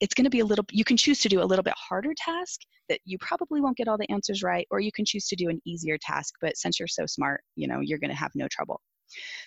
it's 0.00 0.14
going 0.14 0.24
to 0.24 0.30
be 0.30 0.40
a 0.40 0.44
little, 0.44 0.64
you 0.70 0.84
can 0.84 0.96
choose 0.96 1.20
to 1.20 1.28
do 1.28 1.42
a 1.42 1.44
little 1.44 1.62
bit 1.62 1.74
harder 1.76 2.12
task 2.16 2.60
that 2.88 3.00
you 3.04 3.18
probably 3.18 3.60
won't 3.60 3.76
get 3.76 3.88
all 3.88 3.98
the 3.98 4.10
answers 4.10 4.42
right, 4.42 4.66
or 4.70 4.80
you 4.80 4.92
can 4.92 5.04
choose 5.04 5.26
to 5.28 5.36
do 5.36 5.48
an 5.48 5.60
easier 5.64 5.98
task. 6.00 6.34
But 6.40 6.56
since 6.56 6.78
you're 6.78 6.86
so 6.86 7.06
smart, 7.06 7.42
you 7.56 7.66
know, 7.66 7.80
you're 7.80 7.98
going 7.98 8.10
to 8.10 8.16
have 8.16 8.32
no 8.34 8.46
trouble. 8.48 8.80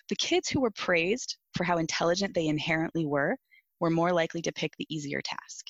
The 0.09 0.15
kids 0.15 0.49
who 0.49 0.61
were 0.61 0.71
praised 0.71 1.37
for 1.53 1.63
how 1.63 1.77
intelligent 1.77 2.33
they 2.33 2.47
inherently 2.47 3.05
were 3.05 3.35
were 3.79 3.89
more 3.89 4.11
likely 4.11 4.41
to 4.41 4.51
pick 4.51 4.73
the 4.77 4.87
easier 4.89 5.21
task. 5.21 5.65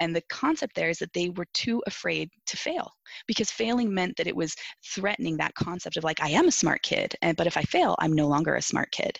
And 0.00 0.14
the 0.14 0.22
concept 0.28 0.74
there 0.74 0.90
is 0.90 0.98
that 0.98 1.12
they 1.12 1.30
were 1.30 1.46
too 1.54 1.82
afraid 1.86 2.30
to 2.46 2.56
fail 2.56 2.90
because 3.26 3.50
failing 3.50 3.92
meant 3.92 4.16
that 4.16 4.26
it 4.26 4.36
was 4.36 4.54
threatening 4.94 5.36
that 5.36 5.54
concept 5.54 5.96
of 5.96 6.04
like, 6.04 6.20
I 6.20 6.28
am 6.30 6.48
a 6.48 6.52
smart 6.52 6.82
kid, 6.82 7.14
and 7.22 7.36
but 7.36 7.46
if 7.46 7.56
I 7.56 7.62
fail, 7.62 7.96
I'm 7.98 8.12
no 8.12 8.28
longer 8.28 8.54
a 8.54 8.62
smart 8.62 8.90
kid. 8.92 9.18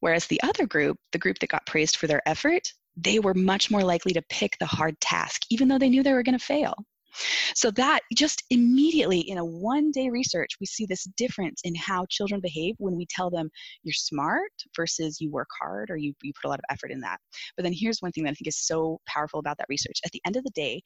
Whereas 0.00 0.26
the 0.26 0.40
other 0.42 0.66
group, 0.66 0.98
the 1.12 1.18
group 1.18 1.38
that 1.38 1.50
got 1.50 1.66
praised 1.66 1.96
for 1.96 2.06
their 2.06 2.26
effort, 2.26 2.72
they 2.96 3.18
were 3.18 3.34
much 3.34 3.70
more 3.70 3.84
likely 3.84 4.12
to 4.14 4.22
pick 4.30 4.56
the 4.58 4.66
hard 4.66 4.98
task, 5.00 5.42
even 5.50 5.68
though 5.68 5.78
they 5.78 5.88
knew 5.88 6.02
they 6.02 6.12
were 6.12 6.22
going 6.22 6.38
to 6.38 6.44
fail. 6.44 6.74
So 7.54 7.70
that 7.72 8.00
just 8.14 8.44
immediately 8.50 9.20
in 9.20 9.38
a 9.38 9.44
one 9.44 9.90
day 9.90 10.08
research, 10.10 10.50
we 10.60 10.66
see 10.66 10.86
this 10.86 11.04
difference 11.16 11.60
in 11.64 11.74
how 11.74 12.06
children 12.08 12.40
behave 12.40 12.74
when 12.78 12.96
we 12.96 13.06
tell 13.08 13.30
them 13.30 13.50
you're 13.82 13.92
smart 13.92 14.50
versus 14.74 15.20
you 15.20 15.30
work 15.30 15.48
hard 15.60 15.90
or 15.90 15.96
you, 15.96 16.12
you 16.22 16.32
put 16.40 16.46
a 16.46 16.50
lot 16.50 16.58
of 16.58 16.64
effort 16.70 16.90
in 16.90 17.00
that. 17.00 17.18
But 17.56 17.62
then 17.64 17.72
here's 17.74 18.00
one 18.00 18.12
thing 18.12 18.24
that 18.24 18.30
I 18.30 18.34
think 18.34 18.48
is 18.48 18.66
so 18.66 19.00
powerful 19.06 19.40
about 19.40 19.58
that 19.58 19.68
research. 19.68 20.00
At 20.04 20.12
the 20.12 20.22
end 20.26 20.36
of 20.36 20.44
the 20.44 20.50
day, 20.50 20.82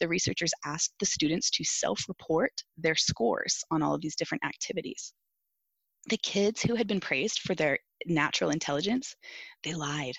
the 0.00 0.08
researchers 0.08 0.52
asked 0.64 0.94
the 1.00 1.06
students 1.06 1.50
to 1.50 1.64
self 1.64 2.00
report 2.08 2.52
their 2.76 2.96
scores 2.96 3.62
on 3.70 3.82
all 3.82 3.94
of 3.94 4.00
these 4.00 4.16
different 4.16 4.44
activities. 4.44 5.12
The 6.08 6.18
kids 6.18 6.62
who 6.62 6.74
had 6.74 6.86
been 6.86 7.00
praised 7.00 7.40
for 7.40 7.54
their 7.54 7.78
natural 8.06 8.50
intelligence, 8.50 9.14
they 9.62 9.74
lied 9.74 10.14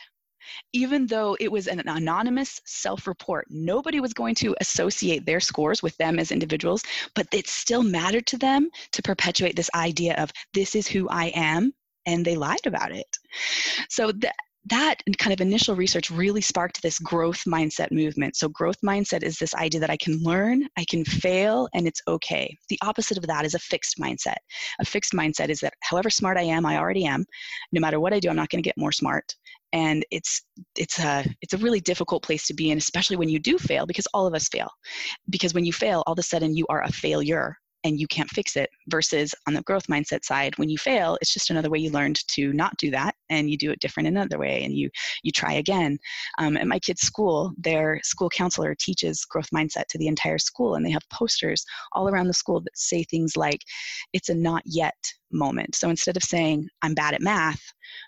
even 0.73 1.07
though 1.07 1.35
it 1.39 1.51
was 1.51 1.67
an 1.67 1.81
anonymous 1.87 2.61
self 2.65 3.07
report. 3.07 3.47
Nobody 3.49 3.99
was 3.99 4.13
going 4.13 4.35
to 4.35 4.55
associate 4.61 5.25
their 5.25 5.39
scores 5.39 5.83
with 5.83 5.95
them 5.97 6.19
as 6.19 6.31
individuals, 6.31 6.83
but 7.15 7.27
it 7.33 7.47
still 7.47 7.83
mattered 7.83 8.25
to 8.27 8.37
them 8.37 8.69
to 8.91 9.01
perpetuate 9.01 9.55
this 9.55 9.69
idea 9.75 10.15
of 10.15 10.31
this 10.53 10.75
is 10.75 10.87
who 10.87 11.07
I 11.09 11.31
am, 11.35 11.73
and 12.05 12.25
they 12.25 12.35
lied 12.35 12.65
about 12.65 12.91
it. 12.91 13.17
So 13.89 14.11
that 14.11 14.35
that 14.65 14.97
kind 15.17 15.33
of 15.33 15.41
initial 15.41 15.75
research 15.75 16.11
really 16.11 16.41
sparked 16.41 16.81
this 16.81 16.99
growth 16.99 17.41
mindset 17.47 17.91
movement. 17.91 18.35
So, 18.35 18.49
growth 18.49 18.77
mindset 18.83 19.23
is 19.23 19.37
this 19.37 19.55
idea 19.55 19.79
that 19.79 19.89
I 19.89 19.97
can 19.97 20.21
learn, 20.21 20.67
I 20.77 20.85
can 20.89 21.05
fail, 21.05 21.67
and 21.73 21.87
it's 21.87 22.01
okay. 22.07 22.55
The 22.69 22.79
opposite 22.83 23.17
of 23.17 23.25
that 23.27 23.45
is 23.45 23.55
a 23.55 23.59
fixed 23.59 23.97
mindset. 23.97 24.37
A 24.79 24.85
fixed 24.85 25.13
mindset 25.13 25.49
is 25.49 25.59
that 25.61 25.73
however 25.81 26.09
smart 26.09 26.37
I 26.37 26.43
am, 26.43 26.65
I 26.65 26.77
already 26.77 27.05
am. 27.05 27.25
No 27.71 27.81
matter 27.81 27.99
what 27.99 28.13
I 28.13 28.19
do, 28.19 28.29
I'm 28.29 28.35
not 28.35 28.49
going 28.49 28.61
to 28.61 28.67
get 28.67 28.77
more 28.77 28.91
smart 28.91 29.33
and 29.73 30.05
it's 30.11 30.43
it's 30.75 30.99
a 30.99 31.25
it's 31.41 31.53
a 31.53 31.57
really 31.57 31.79
difficult 31.79 32.23
place 32.23 32.47
to 32.47 32.53
be 32.53 32.71
in 32.71 32.77
especially 32.77 33.17
when 33.17 33.29
you 33.29 33.39
do 33.39 33.57
fail 33.57 33.85
because 33.85 34.07
all 34.13 34.27
of 34.27 34.33
us 34.33 34.47
fail. 34.47 34.69
Because 35.29 35.53
when 35.53 35.65
you 35.65 35.73
fail 35.73 36.03
all 36.07 36.13
of 36.13 36.19
a 36.19 36.23
sudden 36.23 36.55
you 36.55 36.65
are 36.69 36.83
a 36.83 36.91
failure 36.91 37.55
and 37.83 37.99
you 37.99 38.07
can't 38.07 38.29
fix 38.29 38.55
it 38.55 38.69
versus 38.87 39.33
on 39.47 39.53
the 39.53 39.61
growth 39.63 39.87
mindset 39.87 40.23
side 40.23 40.57
when 40.57 40.69
you 40.69 40.77
fail 40.77 41.17
it's 41.21 41.33
just 41.33 41.49
another 41.49 41.69
way 41.69 41.79
you 41.79 41.91
learned 41.91 42.19
to 42.27 42.51
not 42.53 42.75
do 42.77 42.91
that 42.91 43.15
and 43.29 43.49
you 43.49 43.57
do 43.57 43.71
it 43.71 43.79
different 43.79 44.07
another 44.07 44.37
way 44.37 44.63
and 44.63 44.75
you 44.75 44.89
you 45.23 45.31
try 45.31 45.53
again. 45.53 45.97
Um, 46.37 46.57
at 46.57 46.67
my 46.67 46.79
kids 46.79 47.01
school 47.01 47.53
their 47.57 47.99
school 48.03 48.29
counselor 48.29 48.75
teaches 48.75 49.25
growth 49.25 49.49
mindset 49.53 49.85
to 49.89 49.97
the 49.97 50.07
entire 50.07 50.37
school 50.37 50.75
and 50.75 50.85
they 50.85 50.91
have 50.91 51.07
posters 51.11 51.63
all 51.93 52.09
around 52.09 52.27
the 52.27 52.33
school 52.33 52.61
that 52.61 52.77
say 52.77 53.03
things 53.03 53.37
like 53.37 53.61
it's 54.13 54.29
a 54.29 54.35
not 54.35 54.63
yet 54.65 54.95
moment. 55.31 55.75
So 55.75 55.89
instead 55.89 56.17
of 56.17 56.23
saying 56.23 56.67
i'm 56.81 56.93
bad 56.93 57.13
at 57.13 57.21
math 57.21 57.61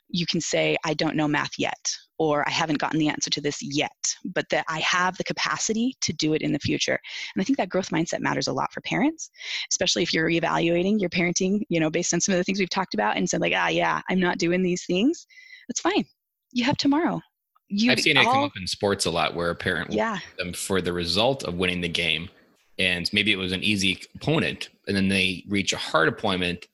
you 0.09 0.25
can 0.25 0.41
say 0.41 0.75
i 0.85 0.93
don't 0.93 1.15
know 1.15 1.27
math 1.27 1.51
yet 1.57 1.95
or 2.21 2.47
I 2.47 2.51
haven't 2.51 2.77
gotten 2.77 2.99
the 2.99 3.09
answer 3.09 3.31
to 3.31 3.41
this 3.41 3.63
yet, 3.63 4.15
but 4.23 4.47
that 4.49 4.63
I 4.69 4.77
have 4.81 5.17
the 5.17 5.23
capacity 5.23 5.95
to 6.01 6.13
do 6.13 6.35
it 6.35 6.43
in 6.43 6.51
the 6.51 6.59
future. 6.59 6.99
And 7.33 7.41
I 7.41 7.43
think 7.43 7.57
that 7.57 7.69
growth 7.69 7.89
mindset 7.89 8.19
matters 8.19 8.47
a 8.47 8.53
lot 8.53 8.71
for 8.71 8.79
parents, 8.81 9.31
especially 9.71 10.03
if 10.03 10.13
you're 10.13 10.29
reevaluating 10.29 10.99
your 10.99 11.09
parenting, 11.09 11.63
you 11.69 11.79
know, 11.79 11.89
based 11.89 12.13
on 12.13 12.21
some 12.21 12.33
of 12.33 12.37
the 12.37 12.43
things 12.43 12.59
we've 12.59 12.69
talked 12.69 12.93
about 12.93 13.17
and 13.17 13.27
said 13.27 13.41
like, 13.41 13.53
ah, 13.55 13.69
yeah, 13.69 14.03
I'm 14.07 14.19
not 14.19 14.37
doing 14.37 14.61
these 14.61 14.85
things. 14.85 15.25
That's 15.67 15.79
fine. 15.79 16.05
You 16.51 16.63
have 16.65 16.77
tomorrow. 16.77 17.21
You, 17.69 17.91
I've 17.91 18.01
seen 18.01 18.17
it 18.17 18.23
come 18.23 18.43
up 18.43 18.51
in 18.55 18.67
sports 18.67 19.07
a 19.07 19.09
lot 19.09 19.33
where 19.33 19.49
a 19.49 19.55
parent 19.55 19.89
will 19.89 19.95
yeah. 19.95 20.19
them 20.37 20.53
for 20.53 20.79
the 20.79 20.93
result 20.93 21.43
of 21.43 21.55
winning 21.55 21.81
the 21.81 21.89
game. 21.89 22.29
And 22.77 23.09
maybe 23.11 23.31
it 23.31 23.37
was 23.37 23.51
an 23.51 23.63
easy 23.63 23.99
opponent, 24.15 24.69
and 24.87 24.95
then 24.95 25.07
they 25.07 25.43
reach 25.47 25.73
a 25.73 25.77
hard 25.77 26.07
appointment 26.07 26.67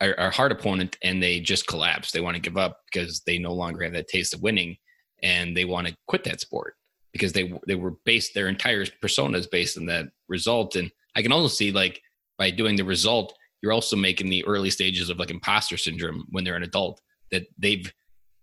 a 0.00 0.30
hard 0.30 0.52
opponent 0.52 0.96
and 1.02 1.22
they 1.22 1.40
just 1.40 1.66
collapse. 1.66 2.12
They 2.12 2.20
want 2.20 2.36
to 2.36 2.40
give 2.40 2.56
up 2.56 2.80
because 2.90 3.20
they 3.26 3.38
no 3.38 3.52
longer 3.52 3.82
have 3.82 3.94
that 3.94 4.08
taste 4.08 4.32
of 4.34 4.42
winning 4.42 4.76
and 5.22 5.56
they 5.56 5.64
want 5.64 5.88
to 5.88 5.96
quit 6.06 6.24
that 6.24 6.40
sport 6.40 6.74
because 7.12 7.32
they 7.32 7.52
they 7.66 7.74
were 7.74 7.94
based 8.04 8.34
their 8.34 8.48
entire 8.48 8.86
persona 9.00 9.38
is 9.38 9.46
based 9.46 9.76
on 9.76 9.86
that 9.86 10.06
result. 10.28 10.76
And 10.76 10.90
I 11.16 11.22
can 11.22 11.32
also 11.32 11.48
see 11.48 11.72
like 11.72 12.00
by 12.38 12.50
doing 12.50 12.76
the 12.76 12.84
result, 12.84 13.34
you're 13.60 13.72
also 13.72 13.96
making 13.96 14.28
the 14.28 14.44
early 14.44 14.70
stages 14.70 15.10
of 15.10 15.18
like 15.18 15.30
imposter 15.30 15.76
syndrome 15.76 16.26
when 16.30 16.44
they're 16.44 16.56
an 16.56 16.62
adult 16.62 17.00
that 17.32 17.46
they've 17.58 17.92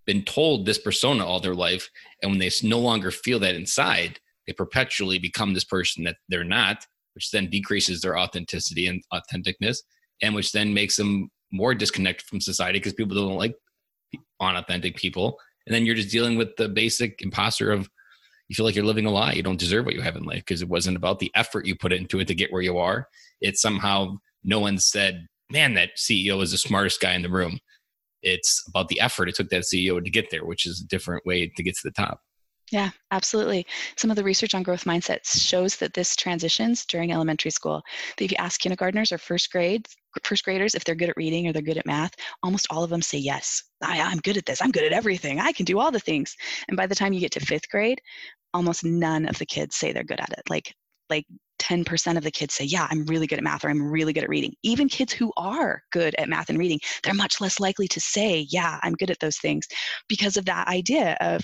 been 0.05 0.23
told 0.23 0.65
this 0.65 0.77
persona 0.77 1.25
all 1.25 1.39
their 1.39 1.55
life, 1.55 1.89
and 2.21 2.31
when 2.31 2.39
they 2.39 2.51
no 2.63 2.79
longer 2.79 3.09
feel 3.09 3.39
that 3.39 3.55
inside, 3.55 4.19
they 4.45 4.53
perpetually 4.53 5.17
become 5.17 5.53
this 5.53 5.63
person 5.63 6.03
that 6.03 6.17
they're 6.29 6.43
not, 6.43 6.85
which 7.15 7.31
then 7.31 7.49
decreases 7.49 8.01
their 8.01 8.17
authenticity 8.17 8.87
and 8.87 9.01
authenticness, 9.11 9.77
and 10.21 10.35
which 10.35 10.51
then 10.51 10.73
makes 10.73 10.95
them 10.95 11.29
more 11.51 11.73
disconnected 11.75 12.25
from 12.27 12.41
society 12.41 12.79
because 12.79 12.93
people 12.93 13.15
don't 13.15 13.37
like 13.37 13.55
unauthentic 14.39 14.95
people. 14.95 15.39
And 15.65 15.73
then 15.73 15.85
you're 15.85 15.95
just 15.95 16.11
dealing 16.11 16.37
with 16.37 16.55
the 16.57 16.69
basic 16.69 17.21
imposter 17.21 17.71
of 17.71 17.89
you 18.47 18.55
feel 18.55 18.65
like 18.65 18.75
you're 18.75 18.85
living 18.85 19.05
a 19.05 19.11
lie. 19.11 19.33
You 19.33 19.43
don't 19.43 19.59
deserve 19.59 19.85
what 19.85 19.95
you 19.95 20.01
have 20.01 20.15
in 20.15 20.23
life 20.23 20.43
because 20.45 20.61
it 20.61 20.69
wasn't 20.69 20.97
about 20.97 21.19
the 21.19 21.31
effort 21.35 21.65
you 21.65 21.75
put 21.75 21.93
into 21.93 22.19
it 22.19 22.27
to 22.27 22.35
get 22.35 22.51
where 22.51 22.61
you 22.61 22.77
are. 22.77 23.07
It's 23.41 23.61
somehow 23.61 24.17
no 24.43 24.59
one 24.59 24.77
said, 24.77 25.27
man, 25.49 25.73
that 25.73 25.97
CEO 25.97 26.41
is 26.43 26.51
the 26.51 26.57
smartest 26.57 27.01
guy 27.01 27.13
in 27.13 27.23
the 27.23 27.29
room. 27.29 27.57
It's 28.21 28.63
about 28.67 28.87
the 28.87 28.99
effort 29.01 29.29
it 29.29 29.35
took 29.35 29.49
that 29.49 29.63
CEO 29.63 30.03
to 30.03 30.11
get 30.11 30.29
there, 30.29 30.45
which 30.45 30.65
is 30.65 30.81
a 30.81 30.87
different 30.87 31.25
way 31.25 31.51
to 31.55 31.63
get 31.63 31.75
to 31.75 31.81
the 31.83 31.91
top. 31.91 32.19
Yeah, 32.71 32.89
absolutely. 33.11 33.67
Some 33.95 34.09
of 34.09 34.15
the 34.15 34.23
research 34.23 34.55
on 34.55 34.63
growth 34.63 34.85
mindsets 34.85 35.39
shows 35.39 35.75
that 35.77 35.93
this 35.93 36.15
transitions 36.15 36.85
during 36.85 37.11
elementary 37.11 37.51
school. 37.51 37.83
That 38.17 38.25
If 38.25 38.31
you 38.31 38.37
ask 38.37 38.59
kindergartners 38.59 39.11
or 39.11 39.19
first 39.19 39.51
grades, 39.51 39.95
first 40.23 40.43
graders 40.43 40.75
if 40.75 40.83
they're 40.83 40.95
good 40.95 41.09
at 41.09 41.17
reading 41.17 41.47
or 41.47 41.53
they're 41.53 41.61
good 41.61 41.77
at 41.77 41.85
math, 41.85 42.13
almost 42.43 42.67
all 42.69 42.83
of 42.83 42.89
them 42.89 43.01
say 43.01 43.17
yes. 43.17 43.63
I, 43.83 44.01
I'm 44.01 44.19
good 44.19 44.37
at 44.37 44.45
this. 44.45 44.61
I'm 44.61 44.71
good 44.71 44.83
at 44.83 44.93
everything. 44.93 45.39
I 45.39 45.51
can 45.51 45.65
do 45.65 45.79
all 45.79 45.91
the 45.91 45.99
things. 45.99 46.35
And 46.67 46.77
by 46.77 46.87
the 46.87 46.95
time 46.95 47.13
you 47.13 47.19
get 47.19 47.31
to 47.33 47.39
fifth 47.39 47.69
grade, 47.69 47.99
almost 48.53 48.83
none 48.83 49.27
of 49.27 49.37
the 49.37 49.45
kids 49.45 49.75
say 49.75 49.91
they're 49.91 50.03
good 50.03 50.19
at 50.19 50.31
it. 50.31 50.43
Like 50.49 50.73
like 51.09 51.25
10% 51.59 52.17
of 52.17 52.23
the 52.23 52.31
kids 52.31 52.53
say, 52.53 52.65
Yeah, 52.65 52.87
I'm 52.89 53.05
really 53.05 53.27
good 53.27 53.37
at 53.37 53.43
math 53.43 53.63
or 53.63 53.69
I'm 53.69 53.81
really 53.81 54.13
good 54.13 54.23
at 54.23 54.29
reading. 54.29 54.53
Even 54.63 54.89
kids 54.89 55.13
who 55.13 55.31
are 55.37 55.81
good 55.91 56.15
at 56.17 56.29
math 56.29 56.49
and 56.49 56.59
reading, 56.59 56.79
they're 57.03 57.13
much 57.13 57.41
less 57.41 57.59
likely 57.59 57.87
to 57.89 57.99
say, 57.99 58.45
Yeah, 58.49 58.79
I'm 58.83 58.93
good 58.93 59.09
at 59.09 59.19
those 59.19 59.37
things 59.37 59.65
because 60.07 60.37
of 60.37 60.45
that 60.45 60.67
idea 60.67 61.17
of 61.21 61.43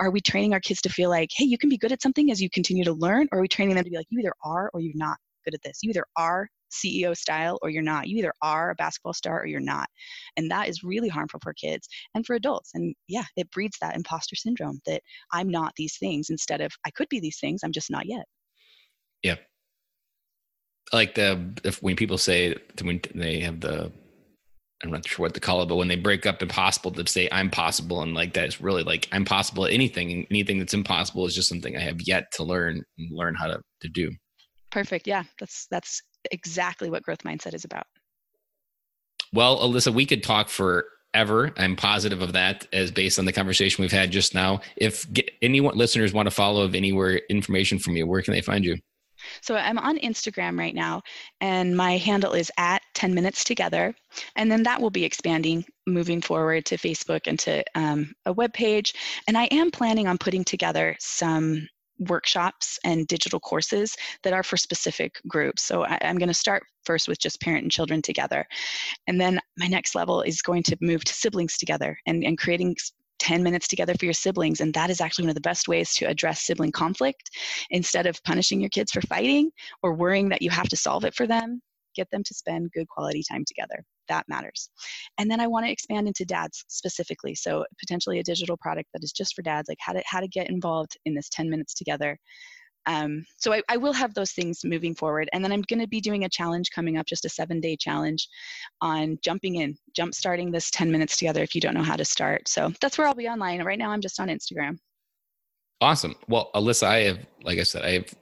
are 0.00 0.10
we 0.10 0.20
training 0.20 0.52
our 0.52 0.60
kids 0.60 0.80
to 0.82 0.88
feel 0.88 1.10
like, 1.10 1.30
Hey, 1.34 1.44
you 1.44 1.58
can 1.58 1.68
be 1.68 1.78
good 1.78 1.92
at 1.92 2.02
something 2.02 2.30
as 2.30 2.40
you 2.40 2.48
continue 2.50 2.84
to 2.84 2.92
learn? 2.92 3.28
Or 3.32 3.38
are 3.38 3.42
we 3.42 3.48
training 3.48 3.74
them 3.74 3.84
to 3.84 3.90
be 3.90 3.96
like, 3.96 4.06
You 4.10 4.20
either 4.20 4.34
are 4.44 4.70
or 4.72 4.80
you're 4.80 4.92
not 4.94 5.18
good 5.44 5.54
at 5.54 5.62
this? 5.62 5.80
You 5.82 5.90
either 5.90 6.04
are 6.16 6.48
CEO 6.70 7.16
style 7.16 7.58
or 7.62 7.70
you're 7.70 7.82
not. 7.82 8.08
You 8.08 8.18
either 8.18 8.32
are 8.42 8.70
a 8.70 8.74
basketball 8.74 9.12
star 9.12 9.40
or 9.40 9.46
you're 9.46 9.60
not. 9.60 9.88
And 10.36 10.50
that 10.50 10.68
is 10.68 10.82
really 10.82 11.08
harmful 11.08 11.40
for 11.42 11.52
kids 11.52 11.88
and 12.14 12.24
for 12.24 12.34
adults. 12.34 12.70
And 12.74 12.94
yeah, 13.08 13.24
it 13.36 13.50
breeds 13.50 13.76
that 13.80 13.96
imposter 13.96 14.36
syndrome 14.36 14.80
that 14.86 15.02
I'm 15.32 15.48
not 15.48 15.72
these 15.76 15.98
things 15.98 16.30
instead 16.30 16.60
of 16.60 16.72
I 16.86 16.90
could 16.90 17.08
be 17.08 17.20
these 17.20 17.38
things, 17.40 17.60
I'm 17.64 17.72
just 17.72 17.90
not 17.90 18.06
yet. 18.06 18.24
Yeah. 19.22 19.36
Like 20.92 21.14
the 21.14 21.52
if 21.64 21.82
when 21.82 21.96
people 21.96 22.18
say 22.18 22.56
when 22.82 23.00
they 23.14 23.40
have 23.40 23.60
the 23.60 23.92
I'm 24.82 24.90
not 24.90 25.06
sure 25.06 25.24
what 25.24 25.34
to 25.34 25.40
call 25.40 25.62
it, 25.62 25.66
but 25.66 25.76
when 25.76 25.88
they 25.88 25.96
break 25.96 26.24
up 26.24 26.42
impossible 26.42 26.90
to 26.92 27.06
say 27.06 27.28
I'm 27.30 27.50
possible 27.50 28.02
and 28.02 28.14
like 28.14 28.32
that 28.34 28.48
is 28.48 28.60
really 28.60 28.82
like 28.82 29.08
I'm 29.12 29.24
possible 29.24 29.66
at 29.66 29.72
anything 29.72 30.10
and 30.10 30.26
anything 30.30 30.58
that's 30.58 30.72
impossible 30.72 31.26
is 31.26 31.34
just 31.34 31.48
something 31.48 31.76
I 31.76 31.80
have 31.80 32.00
yet 32.00 32.32
to 32.32 32.44
learn 32.44 32.82
and 32.98 33.16
learn 33.16 33.34
how 33.34 33.48
to, 33.48 33.60
to 33.82 33.88
do. 33.88 34.10
Perfect. 34.70 35.06
Yeah. 35.06 35.24
That's 35.38 35.66
that's 35.70 36.02
exactly 36.30 36.90
what 36.90 37.02
growth 37.02 37.22
mindset 37.24 37.54
is 37.54 37.64
about. 37.64 37.86
Well, 39.32 39.58
Alisa, 39.60 39.92
we 39.92 40.06
could 40.06 40.22
talk 40.22 40.48
forever. 40.48 41.52
I'm 41.56 41.76
positive 41.76 42.20
of 42.22 42.32
that 42.32 42.66
as 42.72 42.90
based 42.90 43.18
on 43.18 43.24
the 43.24 43.32
conversation 43.32 43.82
we've 43.82 43.92
had 43.92 44.10
just 44.10 44.34
now. 44.34 44.60
If 44.76 45.06
anyone 45.40 45.76
listeners 45.76 46.12
want 46.12 46.26
to 46.26 46.30
follow 46.30 46.62
of 46.62 46.74
anywhere 46.74 47.20
information 47.30 47.78
from 47.78 47.96
you, 47.96 48.06
where 48.06 48.22
can 48.22 48.32
they 48.32 48.42
find 48.42 48.64
you? 48.64 48.76
So 49.42 49.54
I'm 49.54 49.78
on 49.78 49.98
Instagram 49.98 50.58
right 50.58 50.74
now, 50.74 51.02
and 51.40 51.76
my 51.76 51.96
handle 51.98 52.32
is 52.32 52.50
at 52.56 52.82
10 52.94 53.14
minutes 53.14 53.44
together. 53.44 53.94
And 54.36 54.50
then 54.50 54.62
that 54.64 54.80
will 54.80 54.90
be 54.90 55.04
expanding 55.04 55.64
moving 55.86 56.20
forward 56.20 56.64
to 56.66 56.76
Facebook 56.76 57.26
and 57.26 57.38
to 57.40 57.62
um, 57.74 58.12
a 58.26 58.32
web 58.32 58.52
page. 58.52 58.94
And 59.28 59.36
I 59.36 59.44
am 59.46 59.70
planning 59.70 60.08
on 60.08 60.18
putting 60.18 60.44
together 60.44 60.96
some 60.98 61.68
workshops 62.08 62.78
and 62.84 63.06
digital 63.06 63.40
courses 63.40 63.94
that 64.22 64.32
are 64.32 64.42
for 64.42 64.56
specific 64.56 65.20
groups. 65.28 65.62
So 65.62 65.84
I, 65.84 65.98
am 66.00 66.18
going 66.18 66.28
to 66.28 66.34
start 66.34 66.62
first 66.84 67.08
with 67.08 67.18
just 67.18 67.40
parent 67.40 67.62
and 67.62 67.70
children 67.70 68.02
together. 68.02 68.46
And 69.06 69.20
then 69.20 69.38
my 69.58 69.66
next 69.66 69.94
level 69.94 70.22
is 70.22 70.42
going 70.42 70.62
to 70.64 70.76
move 70.80 71.04
to 71.04 71.14
siblings 71.14 71.56
together 71.56 71.98
and, 72.06 72.24
and 72.24 72.38
creating 72.38 72.76
10 73.18 73.42
minutes 73.42 73.68
together 73.68 73.94
for 73.98 74.06
your 74.06 74.14
siblings. 74.14 74.60
And 74.60 74.72
that 74.74 74.90
is 74.90 75.00
actually 75.00 75.24
one 75.24 75.30
of 75.30 75.34
the 75.34 75.42
best 75.42 75.68
ways 75.68 75.94
to 75.94 76.06
address 76.06 76.42
sibling 76.42 76.72
conflict. 76.72 77.30
Instead 77.70 78.06
of 78.06 78.22
punishing 78.24 78.60
your 78.60 78.70
kids 78.70 78.92
for 78.92 79.02
fighting 79.02 79.50
or 79.82 79.94
worrying 79.94 80.30
that 80.30 80.42
you 80.42 80.50
have 80.50 80.68
to 80.70 80.76
solve 80.76 81.04
it 81.04 81.14
for 81.14 81.26
them, 81.26 81.60
get 81.94 82.10
them 82.10 82.22
to 82.24 82.34
spend 82.34 82.72
good 82.72 82.88
quality 82.88 83.22
time 83.30 83.44
together. 83.46 83.84
That 84.10 84.28
matters. 84.28 84.68
And 85.18 85.30
then 85.30 85.40
I 85.40 85.46
want 85.46 85.64
to 85.64 85.72
expand 85.72 86.06
into 86.06 86.26
dads 86.26 86.64
specifically. 86.68 87.34
So 87.34 87.64
potentially 87.78 88.18
a 88.18 88.22
digital 88.22 88.58
product 88.58 88.90
that 88.92 89.02
is 89.02 89.12
just 89.12 89.34
for 89.34 89.42
dads, 89.42 89.68
like 89.68 89.78
how 89.80 89.94
to 89.94 90.02
how 90.04 90.20
to 90.20 90.28
get 90.28 90.50
involved 90.50 90.98
in 91.06 91.14
this 91.14 91.30
10 91.30 91.48
minutes 91.48 91.72
together. 91.72 92.18
Um, 92.86 93.24
so 93.36 93.52
I, 93.52 93.62
I, 93.68 93.76
will 93.76 93.92
have 93.92 94.14
those 94.14 94.32
things 94.32 94.64
moving 94.64 94.94
forward. 94.94 95.28
And 95.34 95.44
then 95.44 95.52
I'm 95.52 95.60
going 95.62 95.80
to 95.80 95.86
be 95.86 96.00
doing 96.00 96.24
a 96.24 96.30
challenge 96.30 96.70
coming 96.74 96.96
up, 96.96 97.04
just 97.06 97.26
a 97.26 97.28
seven 97.28 97.60
day 97.60 97.76
challenge 97.76 98.26
on 98.80 99.18
jumping 99.22 99.56
in, 99.56 99.76
jump 99.94 100.14
starting 100.14 100.50
this 100.50 100.70
10 100.70 100.90
minutes 100.90 101.18
together 101.18 101.42
if 101.42 101.54
you 101.54 101.60
don't 101.60 101.74
know 101.74 101.82
how 101.82 101.96
to 101.96 102.06
start. 102.06 102.48
So 102.48 102.72
that's 102.80 102.96
where 102.96 103.06
I'll 103.06 103.14
be 103.14 103.28
online. 103.28 103.62
Right 103.62 103.78
now 103.78 103.90
I'm 103.90 104.00
just 104.00 104.18
on 104.18 104.28
Instagram. 104.28 104.78
Awesome. 105.82 106.14
Well, 106.26 106.50
Alisa, 106.54 106.84
I 106.84 106.98
have, 107.00 107.18
like 107.42 107.58
I 107.58 107.64
said, 107.64 107.84
I 107.84 107.92
have 107.92 108.14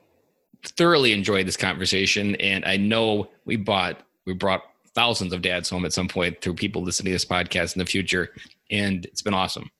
thoroughly 0.64 1.12
enjoyed 1.12 1.46
this 1.46 1.56
conversation, 1.56 2.34
and 2.36 2.64
I 2.64 2.76
know 2.76 3.30
we 3.44 3.56
bought 3.56 4.00
we 4.26 4.34
brought 4.34 4.62
thousands 4.98 5.32
of 5.32 5.42
dads 5.42 5.70
home 5.70 5.84
at 5.84 5.92
some 5.92 6.08
point 6.08 6.40
through 6.40 6.54
people 6.54 6.82
listening 6.82 7.12
to 7.12 7.14
this 7.14 7.24
podcast 7.24 7.76
in 7.76 7.78
the 7.78 7.86
future, 7.86 8.30
and 8.68 9.06
it's 9.06 9.22
been 9.22 9.32
awesome. 9.32 9.70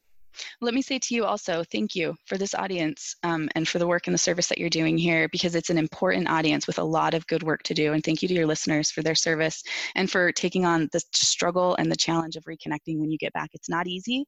Let 0.60 0.74
me 0.74 0.80
say 0.80 1.00
to 1.00 1.14
you 1.16 1.24
also, 1.24 1.64
thank 1.72 1.96
you 1.96 2.14
for 2.26 2.38
this 2.38 2.54
audience 2.54 3.16
um, 3.24 3.48
and 3.56 3.66
for 3.66 3.80
the 3.80 3.86
work 3.88 4.06
and 4.06 4.14
the 4.14 4.18
service 4.18 4.46
that 4.46 4.58
you're 4.58 4.70
doing 4.70 4.96
here 4.96 5.28
because 5.32 5.56
it's 5.56 5.70
an 5.70 5.78
important 5.78 6.30
audience 6.30 6.68
with 6.68 6.78
a 6.78 6.84
lot 6.84 7.14
of 7.14 7.26
good 7.26 7.42
work 7.42 7.64
to 7.64 7.74
do. 7.74 7.94
And 7.94 8.04
thank 8.04 8.22
you 8.22 8.28
to 8.28 8.34
your 8.34 8.46
listeners 8.46 8.92
for 8.92 9.02
their 9.02 9.16
service 9.16 9.64
and 9.96 10.08
for 10.08 10.30
taking 10.30 10.64
on 10.64 10.88
the 10.92 11.02
struggle 11.12 11.74
and 11.74 11.90
the 11.90 11.96
challenge 11.96 12.36
of 12.36 12.44
reconnecting 12.44 13.00
when 13.00 13.10
you 13.10 13.18
get 13.18 13.32
back. 13.32 13.50
It's 13.54 13.68
not 13.68 13.88
easy, 13.88 14.24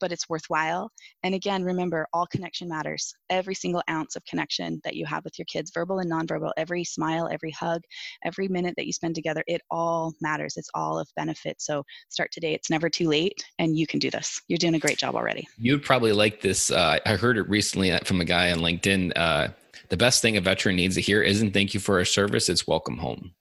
but 0.00 0.10
it's 0.10 0.28
worthwhile. 0.28 0.90
And 1.22 1.34
again, 1.34 1.62
remember, 1.62 2.06
all 2.12 2.26
connection 2.26 2.68
matters. 2.68 3.14
Every 3.28 3.54
single 3.54 3.82
ounce 3.88 4.16
of 4.16 4.24
connection 4.24 4.80
that 4.84 4.96
you 4.96 5.06
have 5.06 5.24
with 5.24 5.38
your 5.38 5.46
kids, 5.46 5.70
verbal 5.72 5.98
and 6.00 6.10
nonverbal, 6.10 6.50
every 6.56 6.82
smile, 6.84 7.28
every 7.30 7.50
hug, 7.50 7.82
every 8.24 8.48
minute 8.48 8.74
that 8.76 8.86
you 8.86 8.92
spend 8.92 9.14
together, 9.14 9.44
it 9.46 9.60
all 9.70 10.14
matters. 10.20 10.54
It's 10.56 10.70
all 10.74 10.98
of 10.98 11.08
benefit. 11.16 11.60
So 11.60 11.84
start 12.08 12.30
today. 12.32 12.54
It's 12.54 12.70
never 12.70 12.88
too 12.88 13.08
late, 13.08 13.44
and 13.58 13.76
you 13.76 13.86
can 13.86 14.00
do 14.00 14.10
this. 14.10 14.40
You're 14.48 14.58
doing 14.58 14.74
a 14.74 14.78
great 14.78 14.98
job 14.98 15.14
already. 15.14 15.46
You'd 15.58 15.84
probably 15.84 16.12
like 16.12 16.40
this. 16.40 16.70
Uh, 16.70 16.98
I 17.04 17.16
heard 17.16 17.36
it 17.36 17.48
recently 17.48 17.96
from 18.04 18.20
a 18.20 18.24
guy 18.24 18.50
on 18.50 18.58
LinkedIn. 18.58 19.12
Uh, 19.14 19.48
the 19.90 19.96
best 19.96 20.22
thing 20.22 20.36
a 20.36 20.40
veteran 20.40 20.76
needs 20.76 20.94
to 20.94 21.00
hear 21.00 21.22
isn't 21.22 21.52
thank 21.52 21.74
you 21.74 21.80
for 21.80 21.98
our 21.98 22.04
service, 22.04 22.48
it's 22.48 22.66
welcome 22.66 22.96
home. 22.96 23.32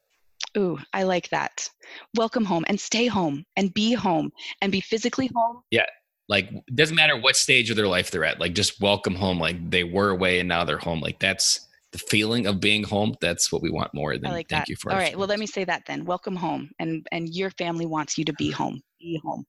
Ooh, 0.58 0.80
I 0.94 1.04
like 1.04 1.30
that. 1.30 1.70
Welcome 2.16 2.44
home 2.44 2.66
and 2.68 2.80
stay 2.80 3.06
home 3.06 3.46
and 3.56 3.72
be 3.72 3.94
home 3.94 4.32
and 4.62 4.72
be 4.72 4.82
physically 4.82 5.30
home. 5.36 5.62
Yeah 5.70 5.86
like 6.30 6.52
it 6.52 6.76
doesn't 6.76 6.96
matter 6.96 7.18
what 7.18 7.36
stage 7.36 7.70
of 7.70 7.76
their 7.76 7.88
life 7.88 8.12
they're 8.12 8.24
at 8.24 8.40
like 8.40 8.54
just 8.54 8.80
welcome 8.80 9.16
home 9.16 9.40
like 9.40 9.70
they 9.70 9.84
were 9.84 10.12
away 10.12 10.40
and 10.40 10.48
now 10.48 10.64
they're 10.64 10.78
home. 10.78 11.02
Like 11.02 11.20
that's 11.20 11.68
the 11.92 11.98
feeling 11.98 12.46
of 12.46 12.62
being 12.62 12.84
home. 12.84 13.16
That's 13.20 13.52
what 13.52 13.64
we 13.64 13.72
want 13.72 13.94
more 13.96 14.16
than 14.16 14.28
I 14.28 14.34
like 14.34 14.48
thank 14.48 14.66
that. 14.66 14.70
you 14.70 14.76
for 14.78 14.92
all 14.92 14.98
right 14.98 15.18
well 15.18 15.28
let 15.28 15.40
me 15.40 15.48
say 15.48 15.66
that 15.66 15.84
then. 15.88 16.06
Welcome 16.06 16.36
home 16.36 16.70
and 16.80 17.06
and 17.12 17.28
your 17.28 17.50
family 17.52 17.88
wants 17.88 18.18
you 18.18 18.24
to 18.26 18.34
be 18.34 18.52
home. 18.52 18.80
Be 19.00 19.20
home. 19.26 19.44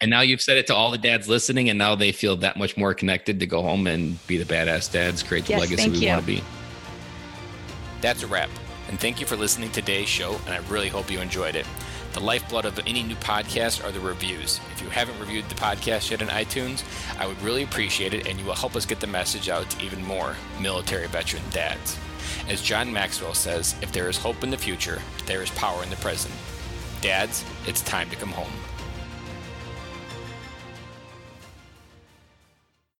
And 0.00 0.10
now 0.10 0.20
you've 0.20 0.40
said 0.40 0.56
it 0.56 0.66
to 0.68 0.74
all 0.74 0.90
the 0.90 0.98
dads 0.98 1.28
listening 1.28 1.68
and 1.68 1.78
now 1.78 1.94
they 1.94 2.10
feel 2.10 2.36
that 2.38 2.56
much 2.56 2.76
more 2.76 2.94
connected 2.94 3.38
to 3.40 3.46
go 3.46 3.62
home 3.62 3.86
and 3.86 4.24
be 4.26 4.38
the 4.38 4.44
badass 4.44 4.90
dads 4.90 5.22
create 5.22 5.44
the 5.44 5.52
yes, 5.52 5.60
legacy 5.60 5.90
we 5.90 5.98
you. 5.98 6.08
want 6.08 6.20
to 6.22 6.26
be. 6.26 6.42
That's 8.00 8.22
a 8.22 8.26
wrap. 8.26 8.48
And 8.88 8.98
thank 8.98 9.20
you 9.20 9.26
for 9.26 9.36
listening 9.36 9.68
to 9.70 9.82
today's 9.82 10.08
show 10.08 10.40
and 10.46 10.54
i 10.54 10.58
really 10.70 10.88
hope 10.88 11.10
you 11.10 11.20
enjoyed 11.20 11.54
it 11.54 11.66
the 12.18 12.24
lifeblood 12.24 12.64
of 12.64 12.78
any 12.80 13.04
new 13.04 13.14
podcast 13.16 13.84
are 13.84 13.92
the 13.92 14.00
reviews. 14.00 14.60
If 14.72 14.82
you 14.82 14.88
haven't 14.88 15.20
reviewed 15.20 15.48
the 15.48 15.54
podcast 15.54 16.10
yet 16.10 16.20
on 16.20 16.28
iTunes, 16.28 16.82
I 17.16 17.28
would 17.28 17.40
really 17.42 17.62
appreciate 17.62 18.12
it, 18.12 18.26
and 18.26 18.40
you 18.40 18.44
will 18.44 18.54
help 18.54 18.74
us 18.74 18.86
get 18.86 18.98
the 18.98 19.06
message 19.06 19.48
out 19.48 19.70
to 19.70 19.84
even 19.84 20.04
more 20.04 20.34
military 20.60 21.06
veteran 21.06 21.44
dads. 21.50 21.96
As 22.48 22.60
John 22.60 22.92
Maxwell 22.92 23.34
says, 23.34 23.76
if 23.82 23.92
there 23.92 24.08
is 24.08 24.18
hope 24.18 24.42
in 24.42 24.50
the 24.50 24.58
future, 24.58 25.00
there 25.26 25.42
is 25.42 25.50
power 25.50 25.80
in 25.84 25.90
the 25.90 25.96
present. 25.96 26.34
Dads, 27.00 27.44
it's 27.66 27.82
time 27.82 28.10
to 28.10 28.16
come 28.16 28.32
home. 28.32 28.52